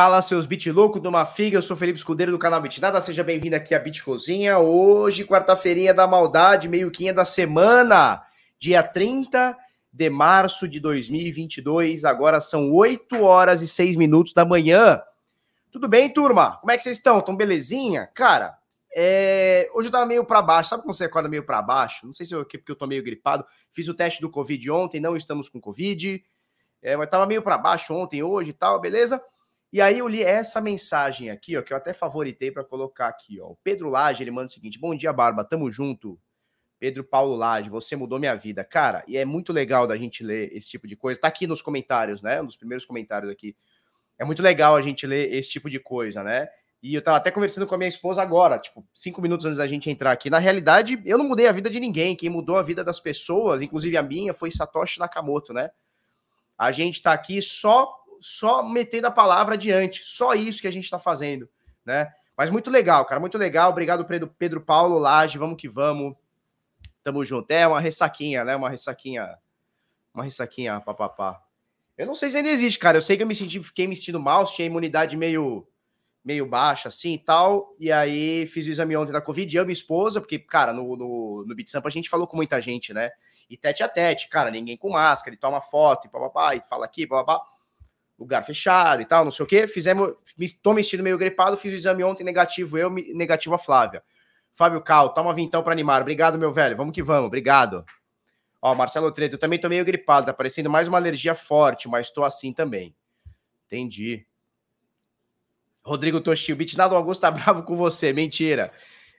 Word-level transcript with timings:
Fala, 0.00 0.22
seus 0.22 0.46
bit 0.46 0.72
louco 0.72 0.98
do 0.98 1.12
Mafiga, 1.12 1.58
eu 1.58 1.60
sou 1.60 1.76
Felipe 1.76 1.98
Escudeiro 1.98 2.32
do 2.32 2.38
canal 2.38 2.58
Bitnada, 2.62 3.02
seja 3.02 3.22
bem-vindo 3.22 3.54
aqui 3.54 3.74
à 3.74 3.78
Bit 3.78 4.02
Cozinha. 4.02 4.58
Hoje, 4.58 5.26
quarta-feirinha 5.26 5.92
da 5.92 6.06
maldade, 6.06 6.70
meio-quinha 6.70 7.12
da 7.12 7.26
semana, 7.26 8.22
dia 8.58 8.82
30 8.82 9.54
de 9.92 10.08
março 10.08 10.66
de 10.66 10.80
2022, 10.80 12.06
agora 12.06 12.40
são 12.40 12.72
8 12.72 13.22
horas 13.22 13.60
e 13.60 13.68
6 13.68 13.96
minutos 13.96 14.32
da 14.32 14.42
manhã. 14.42 15.02
Tudo 15.70 15.86
bem, 15.86 16.10
turma? 16.10 16.56
Como 16.56 16.70
é 16.70 16.78
que 16.78 16.82
vocês 16.82 16.96
estão? 16.96 17.20
Tão 17.20 17.36
belezinha? 17.36 18.08
Cara, 18.14 18.56
é... 18.96 19.68
hoje 19.74 19.88
eu 19.88 19.92
tava 19.92 20.06
meio 20.06 20.24
para 20.24 20.40
baixo, 20.40 20.70
sabe 20.70 20.82
quando 20.82 20.94
você 20.94 21.04
acorda 21.04 21.28
meio 21.28 21.44
para 21.44 21.60
baixo? 21.60 22.06
Não 22.06 22.14
sei 22.14 22.24
se 22.24 22.34
é 22.34 22.38
porque 22.38 22.72
eu 22.72 22.76
tô 22.76 22.86
meio 22.86 23.04
gripado, 23.04 23.44
fiz 23.70 23.86
o 23.86 23.92
teste 23.92 24.22
do 24.22 24.30
Covid 24.30 24.70
ontem, 24.70 24.98
não 24.98 25.14
estamos 25.14 25.50
com 25.50 25.60
Covid, 25.60 26.24
é, 26.80 26.96
mas 26.96 27.10
tava 27.10 27.26
meio 27.26 27.42
para 27.42 27.58
baixo 27.58 27.92
ontem, 27.92 28.22
hoje 28.22 28.48
e 28.48 28.54
tal, 28.54 28.80
beleza? 28.80 29.22
E 29.72 29.80
aí 29.80 29.98
eu 29.98 30.08
li 30.08 30.22
essa 30.22 30.60
mensagem 30.60 31.30
aqui, 31.30 31.56
ó, 31.56 31.62
que 31.62 31.72
eu 31.72 31.76
até 31.76 31.92
favoritei 31.92 32.50
para 32.50 32.64
colocar 32.64 33.06
aqui, 33.06 33.40
ó. 33.40 33.50
O 33.50 33.56
Pedro 33.62 33.88
Lage, 33.88 34.22
ele 34.22 34.30
manda 34.30 34.48
o 34.48 34.52
seguinte: 34.52 34.78
Bom 34.78 34.94
dia, 34.94 35.12
Barba, 35.12 35.44
tamo 35.44 35.70
junto. 35.70 36.18
Pedro 36.80 37.04
Paulo 37.04 37.36
Lage, 37.36 37.68
você 37.68 37.94
mudou 37.94 38.18
minha 38.18 38.34
vida. 38.34 38.64
Cara, 38.64 39.04
e 39.06 39.16
é 39.18 39.24
muito 39.24 39.52
legal 39.52 39.86
da 39.86 39.96
gente 39.96 40.24
ler 40.24 40.50
esse 40.52 40.70
tipo 40.70 40.88
de 40.88 40.96
coisa. 40.96 41.20
Tá 41.20 41.28
aqui 41.28 41.46
nos 41.46 41.60
comentários, 41.60 42.22
né? 42.22 42.40
Nos 42.40 42.56
primeiros 42.56 42.86
comentários 42.86 43.30
aqui. 43.30 43.54
É 44.18 44.24
muito 44.24 44.42
legal 44.42 44.74
a 44.74 44.82
gente 44.82 45.06
ler 45.06 45.32
esse 45.32 45.50
tipo 45.50 45.68
de 45.68 45.78
coisa, 45.78 46.24
né? 46.24 46.48
E 46.82 46.94
eu 46.94 47.02
tava 47.02 47.18
até 47.18 47.30
conversando 47.30 47.66
com 47.66 47.74
a 47.74 47.78
minha 47.78 47.88
esposa 47.88 48.22
agora, 48.22 48.58
tipo, 48.58 48.82
cinco 48.94 49.20
minutos 49.20 49.44
antes 49.44 49.58
da 49.58 49.66
gente 49.66 49.90
entrar 49.90 50.10
aqui. 50.12 50.30
Na 50.30 50.38
realidade, 50.38 51.00
eu 51.04 51.18
não 51.18 51.26
mudei 51.26 51.46
a 51.46 51.52
vida 51.52 51.68
de 51.68 51.78
ninguém. 51.78 52.16
Quem 52.16 52.30
mudou 52.30 52.56
a 52.56 52.62
vida 52.62 52.82
das 52.82 52.98
pessoas, 52.98 53.60
inclusive 53.60 53.98
a 53.98 54.02
minha, 54.02 54.32
foi 54.32 54.50
Satoshi 54.50 54.98
Nakamoto, 54.98 55.52
né? 55.52 55.70
A 56.56 56.72
gente 56.72 57.02
tá 57.02 57.12
aqui 57.12 57.40
só 57.42 57.99
só 58.20 58.62
metendo 58.62 59.06
a 59.06 59.10
palavra 59.10 59.54
adiante. 59.54 60.02
Só 60.04 60.34
isso 60.34 60.60
que 60.60 60.68
a 60.68 60.72
gente 60.72 60.84
está 60.84 60.98
fazendo, 60.98 61.48
né? 61.84 62.12
Mas 62.36 62.50
muito 62.50 62.70
legal, 62.70 63.04
cara, 63.04 63.20
muito 63.20 63.36
legal. 63.36 63.70
Obrigado, 63.70 64.04
Pedro, 64.04 64.34
Pedro 64.38 64.60
Paulo 64.60 64.98
Laje. 64.98 65.38
Vamos 65.38 65.60
que 65.60 65.68
vamos. 65.68 66.14
Tamo 67.02 67.24
junto. 67.24 67.50
É 67.50 67.66
uma 67.66 67.80
ressaquinha, 67.80 68.44
né? 68.44 68.56
Uma 68.56 68.70
ressaquinha. 68.70 69.36
Uma 70.14 70.24
ressaquinha, 70.24 70.80
papapá. 70.80 71.42
Eu 71.98 72.06
não 72.06 72.14
sei 72.14 72.30
se 72.30 72.38
ainda 72.38 72.48
existe, 72.48 72.78
cara. 72.78 72.96
Eu 72.96 73.02
sei 73.02 73.16
que 73.16 73.22
eu 73.22 73.26
me 73.26 73.34
senti, 73.34 73.62
fiquei 73.62 73.86
me 73.86 73.94
sentindo 73.94 74.18
mal, 74.18 74.44
tinha 74.46 74.66
imunidade 74.66 75.16
meio 75.16 75.66
meio 76.22 76.46
baixa 76.46 76.88
assim 76.88 77.14
e 77.14 77.18
tal. 77.18 77.74
E 77.78 77.90
aí 77.90 78.46
fiz 78.46 78.66
o 78.66 78.70
exame 78.70 78.96
ontem 78.96 79.12
da 79.12 79.20
Covid, 79.20 79.54
eu 79.54 79.62
e 79.62 79.66
minha 79.66 79.72
esposa, 79.72 80.20
porque, 80.20 80.38
cara, 80.38 80.72
no, 80.72 80.96
no, 80.96 81.44
no 81.46 81.54
Beat 81.54 81.68
Sampa 81.68 81.88
a 81.88 81.90
gente 81.90 82.10
falou 82.10 82.26
com 82.26 82.36
muita 82.36 82.60
gente, 82.60 82.92
né? 82.92 83.10
E 83.48 83.56
tete 83.56 83.82
a 83.82 83.88
tete, 83.88 84.28
cara, 84.28 84.50
ninguém 84.50 84.76
com 84.76 84.90
máscara, 84.90 85.34
ele 85.34 85.40
toma 85.40 85.60
foto 85.60 86.06
e 86.06 86.10
papapá, 86.10 86.54
e 86.54 86.60
fala 86.60 86.84
aqui, 86.84 87.06
papapá 87.06 87.42
lugar 88.20 88.44
fechado 88.44 89.00
e 89.00 89.04
tal, 89.04 89.24
não 89.24 89.32
sei 89.32 89.44
o 89.44 89.48
que. 89.48 89.66
Fizemos, 89.66 90.14
tô 90.62 90.74
me 90.74 90.84
sentindo 90.84 91.02
meio 91.02 91.16
gripado, 91.16 91.56
fiz 91.56 91.72
o 91.72 91.76
exame 91.76 92.04
ontem 92.04 92.22
negativo, 92.22 92.76
eu, 92.76 92.90
negativo 92.90 93.54
a 93.54 93.58
Flávia. 93.58 94.02
Fábio 94.52 94.80
Cal, 94.82 95.14
toma 95.14 95.32
vintão 95.32 95.62
para 95.62 95.72
animar. 95.72 96.02
Obrigado, 96.02 96.38
meu 96.38 96.52
velho. 96.52 96.76
Vamos 96.76 96.94
que 96.94 97.02
vamos, 97.02 97.26
obrigado. 97.26 97.84
Ó, 98.60 98.74
Marcelo 98.74 99.10
Treto, 99.10 99.36
eu 99.36 99.38
também 99.38 99.58
tô 99.58 99.68
meio 99.68 99.84
gripado, 99.84 100.26
tá 100.26 100.34
parecendo 100.34 100.68
mais 100.68 100.86
uma 100.86 100.98
alergia 100.98 101.34
forte, 101.34 101.88
mas 101.88 102.10
tô 102.10 102.22
assim 102.22 102.52
também. 102.52 102.94
Entendi. 103.66 104.26
Rodrigo 105.82 106.20
Toshio, 106.20 106.54
Bitnado 106.54 106.94
Augusto 106.94 107.22
tá 107.22 107.30
bravo 107.32 107.62
com 107.62 107.74
você, 107.74 108.12
mentira. 108.12 108.70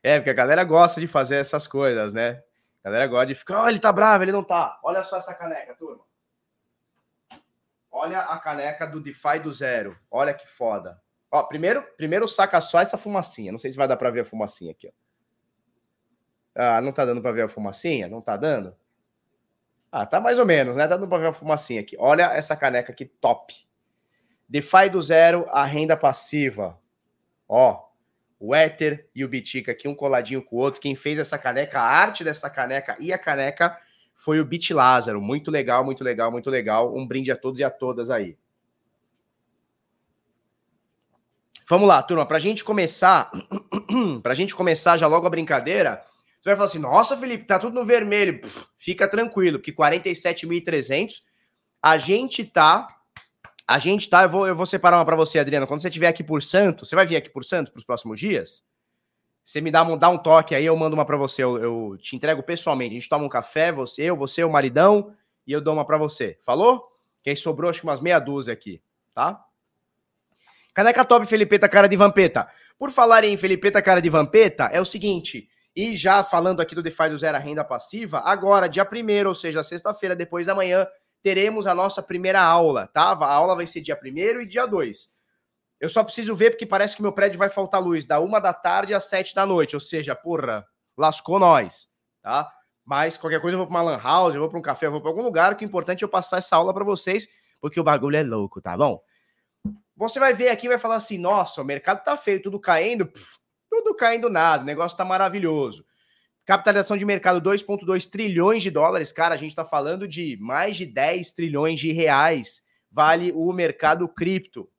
É, 0.04 0.20
porque 0.20 0.30
a 0.30 0.34
galera 0.34 0.64
gosta 0.64 1.02
de 1.02 1.08
fazer 1.08 1.38
essas 1.38 1.68
coisas, 1.68 2.14
né? 2.14 2.44
A 2.84 2.90
galera 2.90 3.08
gosta 3.08 3.28
de 3.28 3.36
ficar, 3.36 3.64
oh, 3.64 3.68
ele 3.68 3.80
tá 3.80 3.92
bravo, 3.92 4.24
ele 4.24 4.32
não 4.32 4.44
tá. 4.44 4.80
Olha 4.84 5.04
só 5.04 5.18
essa 5.18 5.34
caneca, 5.34 5.74
turma. 5.76 6.04
Olha 8.02 8.22
a 8.22 8.40
caneca 8.40 8.88
do 8.88 9.00
DeFi 9.00 9.38
do 9.44 9.52
zero. 9.52 9.96
Olha 10.10 10.34
que 10.34 10.48
foda. 10.48 11.00
Ó, 11.30 11.44
primeiro, 11.44 11.84
primeiro 11.96 12.28
saca 12.28 12.60
só 12.60 12.82
essa 12.82 12.98
fumacinha. 12.98 13.52
Não 13.52 13.60
sei 13.60 13.70
se 13.70 13.78
vai 13.78 13.88
dar 13.88 13.96
para 13.96 14.10
ver 14.10 14.22
a 14.22 14.26
fumacinha 14.26 14.72
aqui, 14.72 14.88
ó. 14.88 14.92
Ah, 16.56 16.82
não 16.82 16.92
tá 16.92 17.06
dando 17.06 17.22
para 17.22 17.32
ver 17.32 17.44
a 17.44 17.48
fumacinha? 17.48 18.08
Não 18.08 18.20
tá 18.20 18.36
dando? 18.36 18.76
Ah, 19.92 20.04
tá 20.04 20.20
mais 20.20 20.40
ou 20.40 20.48
menos, 20.48 20.76
né? 20.76 20.88
Tá 20.88 20.96
dando 20.96 21.08
para 21.08 21.20
ver 21.20 21.28
a 21.28 21.34
fumacinha 21.34 21.80
aqui. 21.80 21.96
Olha 22.00 22.24
essa 22.34 22.56
caneca 22.56 22.92
aqui 22.92 23.06
top. 23.06 23.54
DeFi 24.50 24.90
do 24.92 25.00
zero, 25.00 25.46
a 25.50 25.64
renda 25.64 25.96
passiva. 25.96 26.80
Ó, 27.48 27.88
o 28.40 28.56
Ether 28.56 29.08
e 29.14 29.24
o 29.24 29.30
Bitica 29.30 29.74
aqui, 29.74 29.88
um 29.88 29.94
coladinho 29.94 30.44
com 30.44 30.56
o 30.56 30.60
outro. 30.60 30.82
Quem 30.82 30.96
fez 30.96 31.20
essa 31.20 31.38
caneca, 31.38 31.80
a 31.80 31.88
arte 31.88 32.24
dessa 32.24 32.50
caneca 32.50 32.98
e 33.00 33.14
a 33.14 33.20
caneca 33.20 33.80
foi 34.22 34.40
o 34.40 34.46
Bit 34.46 34.72
Lázaro. 34.72 35.20
Muito 35.20 35.50
legal, 35.50 35.84
muito 35.84 36.04
legal, 36.04 36.32
muito 36.32 36.48
legal. 36.48 36.96
Um 36.96 37.08
brinde 37.08 37.32
a 37.32 37.36
todos 37.36 37.60
e 37.60 37.64
a 37.64 37.72
todas 37.72 38.12
aí. 38.12 38.38
Vamos 41.68 41.88
lá, 41.88 42.04
turma, 42.04 42.24
para 42.24 42.38
a 42.38 42.40
gente 42.40 42.64
começar, 42.64 43.32
para 44.22 44.34
a 44.34 44.36
gente 44.36 44.54
começar 44.54 44.96
já 44.98 45.08
logo 45.08 45.26
a 45.26 45.30
brincadeira, 45.30 46.04
você 46.40 46.50
vai 46.50 46.56
falar 46.56 46.68
assim, 46.68 46.78
nossa, 46.78 47.18
Felipe, 47.18 47.46
tá 47.46 47.58
tudo 47.58 47.74
no 47.74 47.84
vermelho. 47.84 48.42
Fica 48.78 49.08
tranquilo, 49.08 49.58
que 49.58 49.74
47.300, 49.74 51.24
a 51.82 51.98
gente 51.98 52.46
tá, 52.46 52.96
a 53.68 53.80
gente 53.80 54.08
tá, 54.08 54.24
eu 54.24 54.30
vou, 54.30 54.48
eu 54.48 54.56
vou 54.56 54.68
separar 54.68 54.98
uma 54.98 55.06
para 55.06 55.16
você, 55.16 55.40
Adriana, 55.40 55.66
quando 55.66 55.82
você 55.82 55.88
estiver 55.88 56.10
aqui 56.10 56.24
por 56.24 56.44
Santo, 56.44 56.86
você 56.86 56.96
vai 56.96 57.08
vir 57.08 57.16
aqui 57.16 57.30
por 57.32 57.44
Santo 57.44 57.72
para 57.72 57.80
os 57.80 57.86
próximos 57.86 58.20
dias? 58.20 58.64
Você 59.52 59.60
me 59.60 59.70
dá, 59.70 59.84
dá 59.98 60.08
um 60.08 60.18
toque 60.18 60.56
aí, 60.56 60.66
eu 60.66 60.78
mando 60.78 60.96
uma 60.96 61.04
para 61.04 61.18
você. 61.18 61.44
Eu, 61.44 61.58
eu, 61.58 61.98
te 61.98 62.16
entrego 62.16 62.42
pessoalmente. 62.42 62.96
A 62.96 63.00
gente 63.00 63.10
toma 63.10 63.26
um 63.26 63.30
café, 63.30 63.70
você, 63.70 64.04
eu, 64.04 64.16
você, 64.16 64.46
o 64.46 64.50
maridão, 64.50 65.14
e 65.46 65.52
eu 65.52 65.60
dou 65.60 65.74
uma 65.74 65.84
para 65.84 65.98
você. 65.98 66.38
Falou? 66.40 66.88
Quem 67.22 67.36
sobrou, 67.36 67.70
acho 67.70 67.82
que 67.82 67.86
umas 67.86 68.00
meia 68.00 68.18
dúzia 68.18 68.54
aqui, 68.54 68.82
tá? 69.14 69.44
Caneca 70.74 71.04
top, 71.04 71.26
Felipeta, 71.26 71.68
cara 71.68 71.90
de 71.90 71.98
vampeta. 71.98 72.48
Por 72.80 72.92
falar 72.92 73.26
em 73.26 73.36
Felipeta, 73.36 73.82
cara 73.82 74.02
de 74.02 74.10
vampeta, 74.10 74.68
é 74.68 74.80
o 74.80 74.86
seguinte. 74.86 75.50
E 75.76 75.98
já 75.98 76.24
falando 76.24 76.62
aqui 76.62 76.74
do 76.74 76.82
DeFi 76.82 77.10
do 77.10 77.18
Zero 77.18 77.38
Renda 77.38 77.66
Passiva, 77.66 78.22
agora, 78.24 78.70
dia 78.70 78.90
1 78.90 79.28
ou 79.28 79.36
seja, 79.36 79.62
sexta-feira, 79.62 80.16
depois 80.16 80.46
da 80.46 80.56
manhã, 80.56 80.88
teremos 81.22 81.68
a 81.68 81.76
nossa 81.76 82.02
primeira 82.02 82.42
aula, 82.42 82.88
tá? 82.88 83.12
A 83.12 83.34
aula 83.34 83.58
vai 83.58 83.68
ser 83.68 83.82
dia 83.82 84.00
1 84.02 84.42
e 84.44 84.46
dia 84.48 84.66
2. 84.66 85.10
Eu 85.82 85.90
só 85.90 86.04
preciso 86.04 86.36
ver 86.36 86.52
porque 86.52 86.66
parece 86.68 86.96
que 86.96 87.02
meu 87.02 87.12
prédio 87.12 87.40
vai 87.40 87.50
faltar 87.50 87.82
luz 87.82 88.06
da 88.06 88.20
uma 88.20 88.40
da 88.40 88.54
tarde 88.54 88.94
às 88.94 89.06
sete 89.06 89.34
da 89.34 89.48
noite. 89.48 89.76
Ou 89.76 89.80
seja, 89.80 90.14
porra, 90.14 90.64
lascou 90.96 91.40
nós, 91.40 91.90
tá? 92.22 92.54
Mas 92.86 93.18
qualquer 93.18 93.42
coisa 93.42 93.56
eu 93.56 93.58
vou 93.58 93.68
para 93.68 93.76
uma 93.76 93.82
lan 93.82 93.98
house, 93.98 94.36
eu 94.36 94.42
vou 94.42 94.50
para 94.50 94.60
um 94.60 94.62
café, 94.62 94.86
eu 94.86 94.92
vou 94.92 95.02
para 95.02 95.10
algum 95.10 95.24
lugar. 95.24 95.54
O 95.54 95.56
que 95.56 95.66
é 95.66 95.68
importante 95.68 96.04
é 96.04 96.06
eu 96.06 96.10
passar 96.10 96.38
essa 96.38 96.56
aula 96.56 96.72
para 96.72 96.84
vocês, 96.84 97.28
porque 97.60 97.80
o 97.80 97.84
bagulho 97.84 98.16
é 98.16 98.22
louco, 98.22 98.62
tá 98.62 98.78
bom? 98.78 99.02
Você 99.96 100.20
vai 100.20 100.36
ver 100.36 100.50
aqui 100.50 100.68
vai 100.68 100.78
falar 100.78 100.98
assim: 100.98 101.18
nossa, 101.18 101.64
o 101.64 101.66
mercado 101.66 102.04
tá 102.04 102.16
feio, 102.16 102.44
tudo 102.44 102.60
caindo. 102.60 103.08
Pff, 103.08 103.40
tudo 103.68 103.96
caindo 103.96 104.30
nada, 104.30 104.62
o 104.62 104.68
negócio 104.68 104.96
tá 104.96 105.04
maravilhoso. 105.04 105.84
Capitalização 106.46 106.96
de 106.96 107.06
mercado 107.06 107.42
2,2 107.42 108.08
trilhões 108.08 108.62
de 108.62 108.70
dólares, 108.70 109.12
cara, 109.12 109.34
a 109.34 109.38
gente 109.38 109.56
tá 109.56 109.66
falando 109.66 110.08
de 110.08 110.38
mais 110.40 110.78
de 110.78 110.86
10 110.86 111.32
trilhões 111.32 111.80
de 111.80 111.92
reais. 111.92 112.62
Vale 112.92 113.32
o 113.32 113.52
mercado 113.52 114.08
cripto 114.08 114.70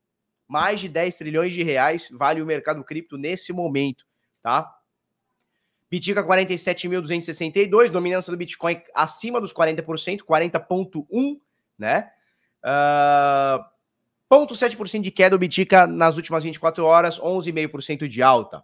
mais 0.53 0.79
de 0.79 0.87
10 0.87 1.17
trilhões 1.17 1.51
de 1.51 1.63
reais 1.63 2.07
vale 2.11 2.39
o 2.39 2.45
mercado 2.45 2.83
cripto 2.83 3.17
nesse 3.17 3.51
momento, 3.51 4.05
tá? 4.39 4.71
Bitica 5.89 6.23
47.262, 6.23 7.89
dominância 7.89 8.29
do 8.29 8.37
Bitcoin 8.37 8.79
acima 8.93 9.41
dos 9.41 9.51
40%, 9.51 10.19
40.1, 10.19 11.39
né? 11.75 12.11
Uh, 12.63 13.65
0,7% 14.31 15.01
de 15.01 15.09
queda 15.09 15.35
o 15.35 15.39
Bitica 15.39 15.87
nas 15.87 16.17
últimas 16.17 16.43
24 16.43 16.85
horas, 16.85 17.19
11,5% 17.19 18.07
de 18.07 18.21
alta. 18.21 18.63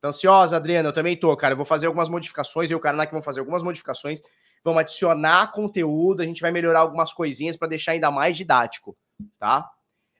Tá 0.00 0.08
ansiosa, 0.08 0.56
Adriana? 0.56 0.88
Eu 0.88 0.92
também 0.92 1.16
tô, 1.16 1.36
cara. 1.36 1.52
Eu 1.52 1.56
vou 1.56 1.64
fazer 1.64 1.86
algumas 1.86 2.08
modificações, 2.08 2.68
eu 2.68 2.74
e 2.74 2.78
o 2.78 2.82
Karnak 2.82 3.12
vão 3.12 3.22
fazer 3.22 3.38
algumas 3.38 3.62
modificações, 3.62 4.20
vamos 4.64 4.80
adicionar 4.80 5.52
conteúdo, 5.52 6.20
a 6.20 6.26
gente 6.26 6.42
vai 6.42 6.50
melhorar 6.50 6.80
algumas 6.80 7.12
coisinhas 7.12 7.56
para 7.56 7.68
deixar 7.68 7.92
ainda 7.92 8.10
mais 8.10 8.36
didático, 8.36 8.96
tá? 9.38 9.70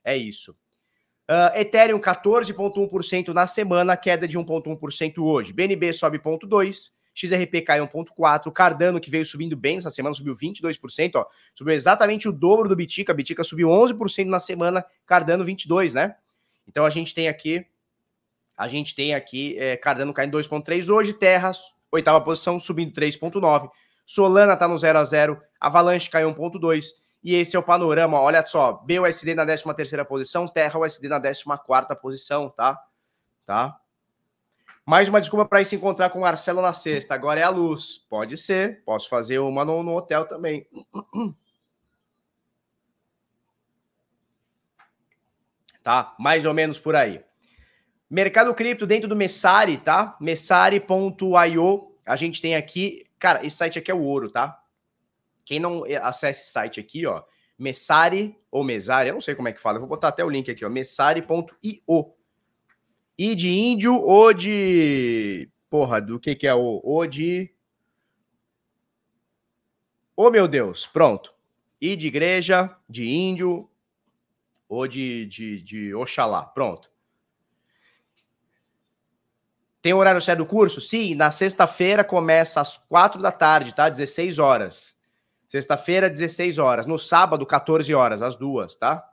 É 0.01 0.15
isso. 0.15 0.55
Uh, 1.29 1.57
Ethereum 1.57 1.99
14,1% 1.99 3.29
na 3.29 3.47
semana, 3.47 3.95
queda 3.95 4.27
de 4.27 4.37
1,1% 4.37 5.19
hoje. 5.19 5.53
BNB 5.53 5.93
sobe 5.93 6.19
0,2%, 6.19 6.91
XRP 7.15 7.61
cai 7.61 7.79
1,4%, 7.79 8.51
Cardano, 8.51 8.99
que 8.99 9.09
veio 9.09 9.25
subindo 9.25 9.55
bem 9.55 9.77
essa 9.77 9.89
semana, 9.89 10.13
subiu 10.13 10.35
22%, 10.35 11.11
ó, 11.15 11.25
subiu 11.55 11.73
exatamente 11.73 12.27
o 12.27 12.31
dobro 12.31 12.67
do 12.67 12.75
Bitica, 12.75 13.13
Bitica 13.13 13.43
subiu 13.43 13.69
11% 13.69 14.25
na 14.25 14.39
semana, 14.39 14.83
Cardano 15.05 15.45
22%, 15.45 15.93
né? 15.93 16.15
Então 16.67 16.85
a 16.85 16.89
gente 16.89 17.13
tem 17.13 17.27
aqui, 17.27 17.65
a 18.57 18.67
gente 18.67 18.95
tem 18.95 19.13
aqui 19.13 19.57
é, 19.59 19.77
Cardano 19.77 20.13
caindo 20.13 20.37
2,3% 20.37 20.89
hoje, 20.89 21.13
Terra, 21.13 21.51
oitava 21.91 22.19
posição, 22.19 22.59
subindo 22.59 22.91
3,9%, 22.93 23.69
Solana 24.05 24.57
tá 24.57 24.67
no 24.67 24.77
0 24.77 24.99
a 24.99 25.03
0 25.05 25.41
Avalanche 25.59 26.09
caiu 26.09 26.33
1,2%, 26.33 27.02
e 27.23 27.35
esse 27.35 27.55
é 27.55 27.59
o 27.59 27.63
panorama. 27.63 28.19
Olha 28.19 28.45
só, 28.45 28.73
BUSD 28.73 29.33
na 29.33 29.45
13 29.45 29.63
terceira 29.75 30.03
posição, 30.03 30.47
Terra 30.47 30.79
USD 30.79 31.07
na 31.07 31.21
14 31.21 31.43
quarta 31.65 31.95
posição, 31.95 32.49
tá? 32.49 32.83
Tá? 33.45 33.79
Mais 34.85 35.07
uma 35.07 35.21
desculpa 35.21 35.45
para 35.45 35.61
ir 35.61 35.65
se 35.65 35.77
encontrar 35.77 36.09
com 36.09 36.19
o 36.19 36.21
Marcelo 36.21 36.61
na 36.61 36.73
sexta. 36.73 37.15
Agora 37.15 37.39
é 37.39 37.43
a 37.43 37.49
luz. 37.49 38.05
Pode 38.09 38.35
ser. 38.35 38.83
Posso 38.83 39.07
fazer 39.07 39.39
uma 39.39 39.63
no, 39.63 39.81
no 39.81 39.95
hotel 39.95 40.25
também. 40.25 40.67
Tá? 45.81 46.15
Mais 46.17 46.45
ou 46.45 46.53
menos 46.53 46.79
por 46.79 46.95
aí. 46.95 47.21
Mercado 48.09 48.55
cripto 48.55 48.87
dentro 48.87 49.09
do 49.09 49.17
Messari, 49.17 49.77
tá? 49.77 50.15
Messari.io. 50.17 51.97
A 52.07 52.15
gente 52.15 52.41
tem 52.41 52.55
aqui, 52.55 53.03
cara, 53.19 53.45
esse 53.45 53.57
site 53.57 53.79
aqui 53.79 53.91
é 53.91 53.93
o 53.93 54.01
ouro, 54.01 54.31
tá? 54.31 54.62
Quem 55.45 55.59
não 55.59 55.83
acessa 56.01 56.41
esse 56.41 56.51
site 56.51 56.79
aqui, 56.79 57.05
ó, 57.05 57.23
Messari 57.57 58.37
ou 58.49 58.63
Mesari, 58.63 59.09
eu 59.09 59.13
não 59.13 59.21
sei 59.21 59.35
como 59.35 59.47
é 59.47 59.53
que 59.53 59.61
fala, 59.61 59.77
eu 59.77 59.81
vou 59.81 59.89
botar 59.89 60.09
até 60.09 60.23
o 60.23 60.29
link 60.29 60.49
aqui, 60.49 60.65
ó, 60.65 60.69
messari.io. 60.69 62.13
I 63.17 63.35
de 63.35 63.49
índio 63.49 63.95
ou 63.95 64.33
de. 64.33 65.49
Porra, 65.69 66.01
do 66.01 66.19
que 66.19 66.35
que 66.35 66.47
é 66.47 66.53
o. 66.53 66.81
O 66.83 67.05
de. 67.05 67.53
Oh, 70.15 70.29
meu 70.29 70.47
Deus, 70.47 70.85
pronto. 70.85 71.33
I 71.79 71.95
de 71.95 72.07
igreja, 72.07 72.75
de 72.89 73.07
índio, 73.07 73.69
ou 74.67 74.87
de, 74.87 75.25
de, 75.25 75.61
de 75.61 75.93
Oxalá, 75.93 76.43
pronto. 76.43 76.91
Tem 79.81 79.93
horário 79.93 80.21
certo 80.21 80.39
do 80.39 80.45
curso? 80.45 80.79
Sim, 80.79 81.13
na 81.13 81.29
sexta-feira 81.29 82.03
começa 82.03 82.61
às 82.61 82.77
quatro 82.77 83.21
da 83.21 83.31
tarde, 83.31 83.75
tá? 83.75 83.89
16 83.89 84.39
horas. 84.39 84.95
Sexta-feira, 85.53 86.09
16 86.09 86.57
horas. 86.57 86.87
No 86.87 86.97
sábado, 86.97 87.45
14 87.45 87.93
horas, 87.93 88.23
às 88.23 88.35
duas, 88.35 88.75
tá? 88.75 89.07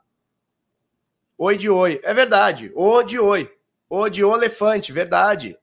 Oi 1.37 1.55
de 1.55 1.69
oi. 1.69 2.01
É 2.03 2.15
verdade. 2.15 2.73
O 2.75 3.03
de 3.03 3.19
oi. 3.19 3.55
O 3.91 4.09
de 4.09 4.23
elefante, 4.23 4.91
verdade. 4.91 5.59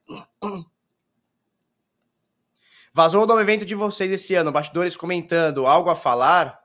Vazou 2.93 3.23
o 3.23 3.25
novo 3.25 3.41
evento 3.41 3.65
de 3.65 3.73
vocês 3.73 4.11
esse 4.11 4.35
ano, 4.35 4.51
bastidores 4.51 4.95
comentando 4.95 5.65
algo 5.65 5.89
a 5.89 5.95
falar. 5.95 6.61